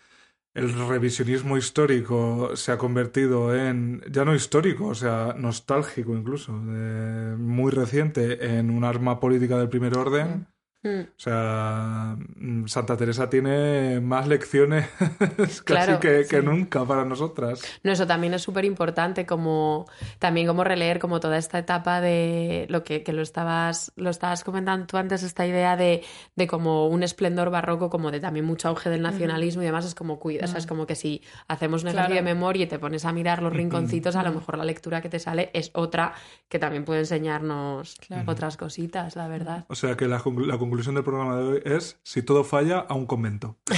el 0.54 0.72
revisionismo 0.88 1.56
histórico 1.56 2.54
se 2.54 2.70
ha 2.70 2.78
convertido 2.78 3.54
en, 3.54 4.02
ya 4.10 4.24
no 4.24 4.34
histórico, 4.34 4.86
o 4.86 4.94
sea, 4.94 5.34
nostálgico 5.36 6.16
incluso, 6.16 6.52
eh, 6.68 7.34
muy 7.36 7.72
reciente, 7.72 8.56
en 8.58 8.70
un 8.70 8.84
arma 8.84 9.18
política 9.18 9.58
del 9.58 9.68
primer 9.68 9.98
orden. 9.98 10.46
Mm. 10.84 11.00
O 11.00 11.18
sea, 11.18 12.16
mm, 12.36 12.66
Santa 12.66 12.96
Teresa 12.96 13.28
tiene 13.30 14.00
más 14.00 14.28
lecciones 14.28 14.86
casi 15.38 15.62
Claro, 15.64 15.98
que, 15.98 16.26
que 16.28 16.40
sí. 16.40 16.46
nunca 16.46 16.84
para 16.84 17.04
nosotras. 17.04 17.62
No, 17.82 17.90
eso 17.90 18.06
también 18.06 18.34
es 18.34 18.42
súper 18.42 18.64
importante, 18.64 19.26
como 19.26 19.86
también 20.18 20.46
como 20.46 20.62
releer 20.62 20.98
como 20.98 21.20
toda 21.20 21.38
esta 21.38 21.58
etapa 21.58 22.00
de 22.00 22.66
lo 22.68 22.84
que, 22.84 23.02
que 23.02 23.12
lo 23.12 23.22
estabas, 23.22 23.92
lo 23.96 24.10
estabas 24.10 24.44
comentando 24.44 24.86
tú 24.86 24.96
antes, 24.98 25.22
esta 25.22 25.46
idea 25.46 25.76
de, 25.76 26.02
de 26.36 26.46
como 26.46 26.86
un 26.88 27.02
esplendor 27.02 27.50
barroco, 27.50 27.88
como 27.90 28.10
de 28.10 28.20
también 28.20 28.44
mucho 28.44 28.68
auge 28.68 28.90
del 28.90 29.00
nacionalismo 29.02 29.62
y 29.62 29.64
demás, 29.64 29.86
es 29.86 29.94
como 29.94 30.18
cuida, 30.20 30.44
o 30.44 30.48
sea, 30.48 30.58
es 30.58 30.66
como 30.66 30.86
que 30.86 30.94
si 30.94 31.22
hacemos 31.48 31.82
un 31.82 31.88
ejercicio 31.88 31.94
Claro. 31.94 32.14
de 32.26 32.34
memoria 32.34 32.64
y 32.64 32.66
te 32.66 32.78
pones 32.78 33.04
a 33.06 33.12
mirar 33.12 33.40
los 33.42 33.52
rinconcitos, 33.52 34.16
a 34.16 34.22
lo 34.22 34.32
mejor 34.32 34.58
la 34.58 34.64
lectura 34.64 35.00
que 35.00 35.08
te 35.08 35.18
sale 35.18 35.50
es 35.54 35.70
otra 35.74 36.12
que 36.50 36.58
también 36.58 36.84
puede 36.84 37.00
enseñarnos 37.00 37.94
Claro. 38.06 38.30
otras 38.30 38.56
cositas, 38.58 39.16
la 39.16 39.28
verdad. 39.28 39.64
O 39.68 39.74
sea 39.74 39.96
que 39.96 40.06
la 40.06 40.18
conclusión 40.18 40.73
del 40.76 41.04
programa 41.04 41.36
de 41.36 41.42
hoy 41.44 41.62
es, 41.64 41.98
si 42.02 42.22
todo 42.22 42.42
falla, 42.44 42.78
a 42.80 42.94
un 42.94 43.06
convento. 43.06 43.56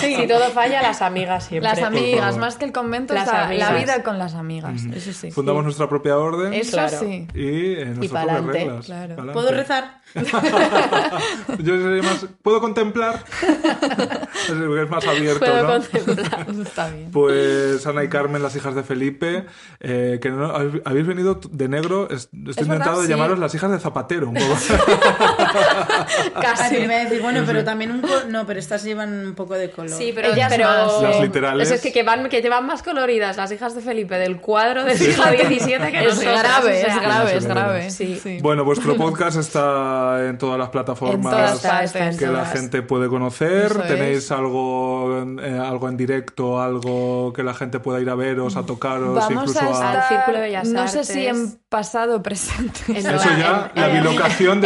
Si 0.00 0.26
todo 0.26 0.50
falla, 0.50 0.82
las 0.82 1.02
amigas 1.02 1.44
siempre. 1.46 1.68
Las 1.70 1.82
amigas, 1.82 2.36
más 2.38 2.56
que 2.56 2.64
el 2.64 2.72
convento, 2.72 3.14
Las 3.14 3.26
la, 3.26 3.46
amigas. 3.46 3.70
la 3.72 3.78
vida 3.78 4.02
con 4.02 4.18
las 4.18 4.34
amigas. 4.34 4.84
Eso 4.94 5.12
sí. 5.12 5.30
Fundamos 5.30 5.64
nuestra 5.64 5.88
propia 5.88 6.16
orden 6.18 6.52
Eso 6.54 6.72
Claro. 6.72 6.98
sí. 6.98 7.26
y 7.34 7.72
eh, 7.74 7.84
nuestras 7.86 7.96
propias 7.96 8.10
pa'lante, 8.26 8.52
reglas. 8.58 8.86
claro. 8.86 9.16
Pa'lante. 9.16 9.32
¿Puedo 9.32 9.50
rezar? 9.50 10.00
Yo 11.58 11.76
sería 11.80 12.02
más, 12.02 12.26
¿puedo 12.42 12.60
contemplar? 12.60 13.24
es 13.42 14.50
es 14.50 14.90
más 14.90 15.06
abierto, 15.06 15.40
Puedo 15.40 15.62
¿no? 15.62 15.68
contemplar. 15.84 16.46
Eso 16.50 16.62
está 16.62 16.88
bien. 16.90 17.10
Pues 17.10 17.86
Ana 17.86 18.04
y 18.04 18.08
Carmen, 18.08 18.42
las 18.42 18.56
hijas 18.56 18.74
de 18.74 18.82
Felipe, 18.82 19.46
eh, 19.80 20.18
que 20.20 20.30
no, 20.30 20.46
habéis 20.84 21.06
venido 21.06 21.40
de 21.50 21.68
negro, 21.68 22.08
es- 22.10 22.28
estoy 22.48 22.68
verdad, 22.68 22.96
de 22.96 23.02
sí. 23.04 23.08
llamaros 23.08 23.38
las 23.38 23.54
hijas 23.54 23.70
de 23.70 23.78
Zapatero, 23.78 24.28
un 24.28 24.34
poco. 24.34 24.56
Casi. 26.40 26.74
te 26.76 26.84
iba 26.84 26.94
a 26.94 26.98
decir, 27.04 27.20
bueno, 27.22 27.42
pero 27.46 27.64
también 27.64 27.90
un 27.90 28.00
co- 28.00 28.24
No, 28.28 28.46
pero 28.46 28.58
estas 28.58 28.82
llevan 28.84 29.26
un 29.28 29.34
poco 29.34 29.54
de 29.54 29.70
color. 29.70 29.90
Sí, 29.90 30.12
pero, 30.14 30.28
Ellas 30.32 30.48
pero 30.50 30.64
más. 30.68 31.02
Las 31.02 31.20
literales. 31.20 31.66
Eso 31.68 31.74
es 31.76 31.80
que, 31.82 31.92
que 31.92 32.02
van, 32.02 32.28
que 32.28 32.42
te 32.42 32.48
van 32.48 32.66
más 32.66 32.82
coloridas 32.82 33.36
las 33.36 33.50
hijas 33.52 33.74
de 33.74 33.80
Felipe 33.80 34.16
del 34.16 34.40
cuadro 34.40 34.84
del 34.84 34.96
siglo 34.98 35.24
XVII 35.24 35.90
que 35.90 35.98
Es 36.04 36.14
nosotras, 36.14 36.42
grave, 36.42 36.78
o 36.78 36.80
sea, 36.84 36.94
es 36.96 37.02
grave, 37.02 37.30
Sí, 37.30 37.36
es 37.36 37.42
sí, 37.42 37.48
grave. 37.48 37.90
sí. 37.90 38.38
Bueno, 38.42 38.64
vuestro 38.64 38.96
podcast 38.96 39.38
está 39.38 40.05
en 40.28 40.38
todas 40.38 40.58
las 40.58 40.70
plataformas 40.70 41.32
todas 41.32 41.60
partes. 41.62 42.16
que 42.18 42.26
la 42.26 42.44
gente 42.46 42.82
puede 42.82 43.08
conocer. 43.08 43.66
Eso 43.72 43.82
¿Tenéis 43.82 44.18
es. 44.18 44.32
algo, 44.32 45.22
eh, 45.40 45.58
algo 45.58 45.88
en 45.88 45.96
directo, 45.96 46.60
algo 46.60 47.32
que 47.32 47.42
la 47.42 47.54
gente 47.54 47.80
pueda 47.80 48.00
ir 48.00 48.08
a 48.10 48.14
veros, 48.14 48.56
a 48.56 48.64
tocaros, 48.64 49.14
Vamos 49.14 49.30
incluso 49.32 49.60
a 49.60 49.70
estar, 49.70 49.96
Al 49.96 50.08
Círculo 50.08 50.36
de 50.38 50.42
Bellas 50.44 50.68
no 50.68 50.88
sé 50.88 51.04
si 51.04 51.26
en 51.26 51.58
pasado 51.68 52.16
o 52.16 52.22
presente. 52.22 52.80
En- 52.88 52.96
Eso 52.96 53.10
ya, 53.38 53.72
en- 53.74 53.80
la 53.82 53.88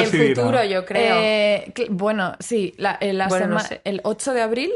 En 0.02 0.06
futuro, 0.36 0.64
yo 0.64 0.84
creo. 0.84 1.16
Eh, 1.18 1.72
bueno, 1.90 2.34
sí, 2.38 2.74
la, 2.78 2.96
eh, 3.00 3.12
la 3.12 3.28
Bueno, 3.28 3.46
no 3.46 3.58
sema- 3.60 3.68
sé. 3.68 3.80
el 3.84 4.00
8 4.04 4.32
de 4.34 4.42
abril 4.42 4.70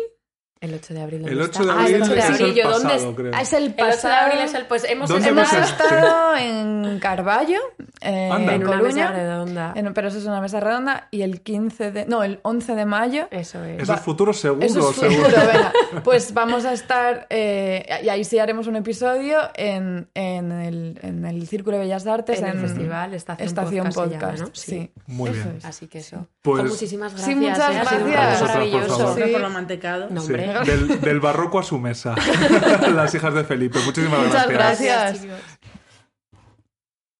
El 0.64 0.74
8 0.74 0.94
de 0.94 1.00
abril. 1.02 1.20
¿dónde 1.22 1.32
El 1.34 1.40
8 1.42 1.50
está? 1.50 1.64
de 1.64 1.70
Ah, 1.70 1.82
abril 1.82 1.94
el 1.96 2.02
8 2.02 2.12
de 2.12 2.18
es 2.18 2.24
abril. 2.24 2.42
el 2.46 2.54
Yo, 2.54 2.62
¿dónde 2.70 2.88
pasado, 2.88 3.10
es- 3.10 3.16
creo. 3.16 3.32
Ah, 3.34 3.40
Es 3.42 3.52
el 3.52 3.62
El 3.64 3.70
8 3.72 3.84
de 3.84 3.90
pasado. 3.92 4.14
abril 4.26 4.38
es 4.40 4.54
el. 4.54 4.66
Pues 4.66 4.84
hemos 4.84 5.08
¿Dónde 5.10 5.28
Hemos 5.28 5.52
estado 5.52 6.36
en 6.36 6.98
Carballo, 7.00 7.58
eh, 8.00 8.28
en 8.32 8.48
en 8.50 8.66
una 8.66 8.78
Coruña. 8.78 9.08
mesa 9.08 9.12
redonda. 9.12 9.72
en- 9.76 9.94
pero 9.94 10.08
eso 10.08 10.18
es 10.18 10.24
una 10.26 10.40
mesa 10.40 10.60
redonda. 10.60 11.08
Y 11.10 11.22
el 11.22 11.40
15 11.42 11.90
de. 11.90 12.06
No, 12.06 12.22
el 12.22 12.40
11 12.42 12.74
de 12.74 12.84
mayo. 12.86 13.28
Eso 13.30 13.62
es. 13.64 13.82
Eso 13.82 13.94
es 13.94 14.00
futuro 14.00 14.32
seguro, 14.32 14.64
Eso 14.66 14.90
es 14.90 14.96
seguro. 14.96 15.24
futuro, 15.24 15.42
venga. 15.52 15.72
Pues 16.04 16.34
vamos 16.34 16.64
a 16.64 16.72
estar, 16.72 17.26
eh, 17.30 17.86
y 18.02 18.08
ahí 18.08 18.24
sí 18.24 18.38
haremos 18.38 18.66
un 18.66 18.76
episodio 18.76 19.38
en, 19.54 20.08
en, 20.14 20.52
el, 20.52 20.98
en 21.02 21.24
el 21.24 21.46
Círculo 21.46 21.76
de 21.76 21.84
Bellas 21.84 22.06
Artes, 22.06 22.38
En 22.40 22.46
en, 22.46 22.50
el 22.52 22.60
festival 22.60 23.14
Estación 23.14 23.46
Estación 23.48 23.84
Podcast 23.86 24.12
Podcast. 24.12 24.36
llama, 24.38 24.48
¿no? 24.48 24.54
Sí. 24.54 24.70
Sí. 24.70 24.90
Muy 25.06 25.30
Eso 25.30 25.44
bien. 25.44 25.56
es. 25.58 25.64
Así 25.64 25.86
que 25.86 25.98
eso. 25.98 26.26
Pues- 26.42 26.62
Jo, 26.62 26.68
muchísimas 26.68 27.12
gracias. 27.12 27.28
Sí, 27.30 27.34
muchas 27.36 27.58
¿eh? 27.58 27.62
Ha 27.62 27.84
sido 27.88 28.06
gracias. 28.06 28.38
por 28.40 28.48
maravilloso. 28.48 29.14
Sí. 29.14 29.22
por 29.32 29.40
lo 29.40 29.50
mantecado. 29.50 30.06
No, 30.10 30.20
Sí, 30.20 30.26
hombre. 30.32 30.46
Del, 30.62 31.00
del 31.00 31.20
barroco 31.20 31.58
a 31.58 31.62
su 31.62 31.78
mesa. 31.78 32.14
Las 32.94 33.14
hijas 33.14 33.34
de 33.34 33.44
Felipe. 33.44 33.78
Muchísimas 33.84 34.26
Muchas 34.26 34.48
gracias. 34.48 35.22
gracias. 35.24 35.58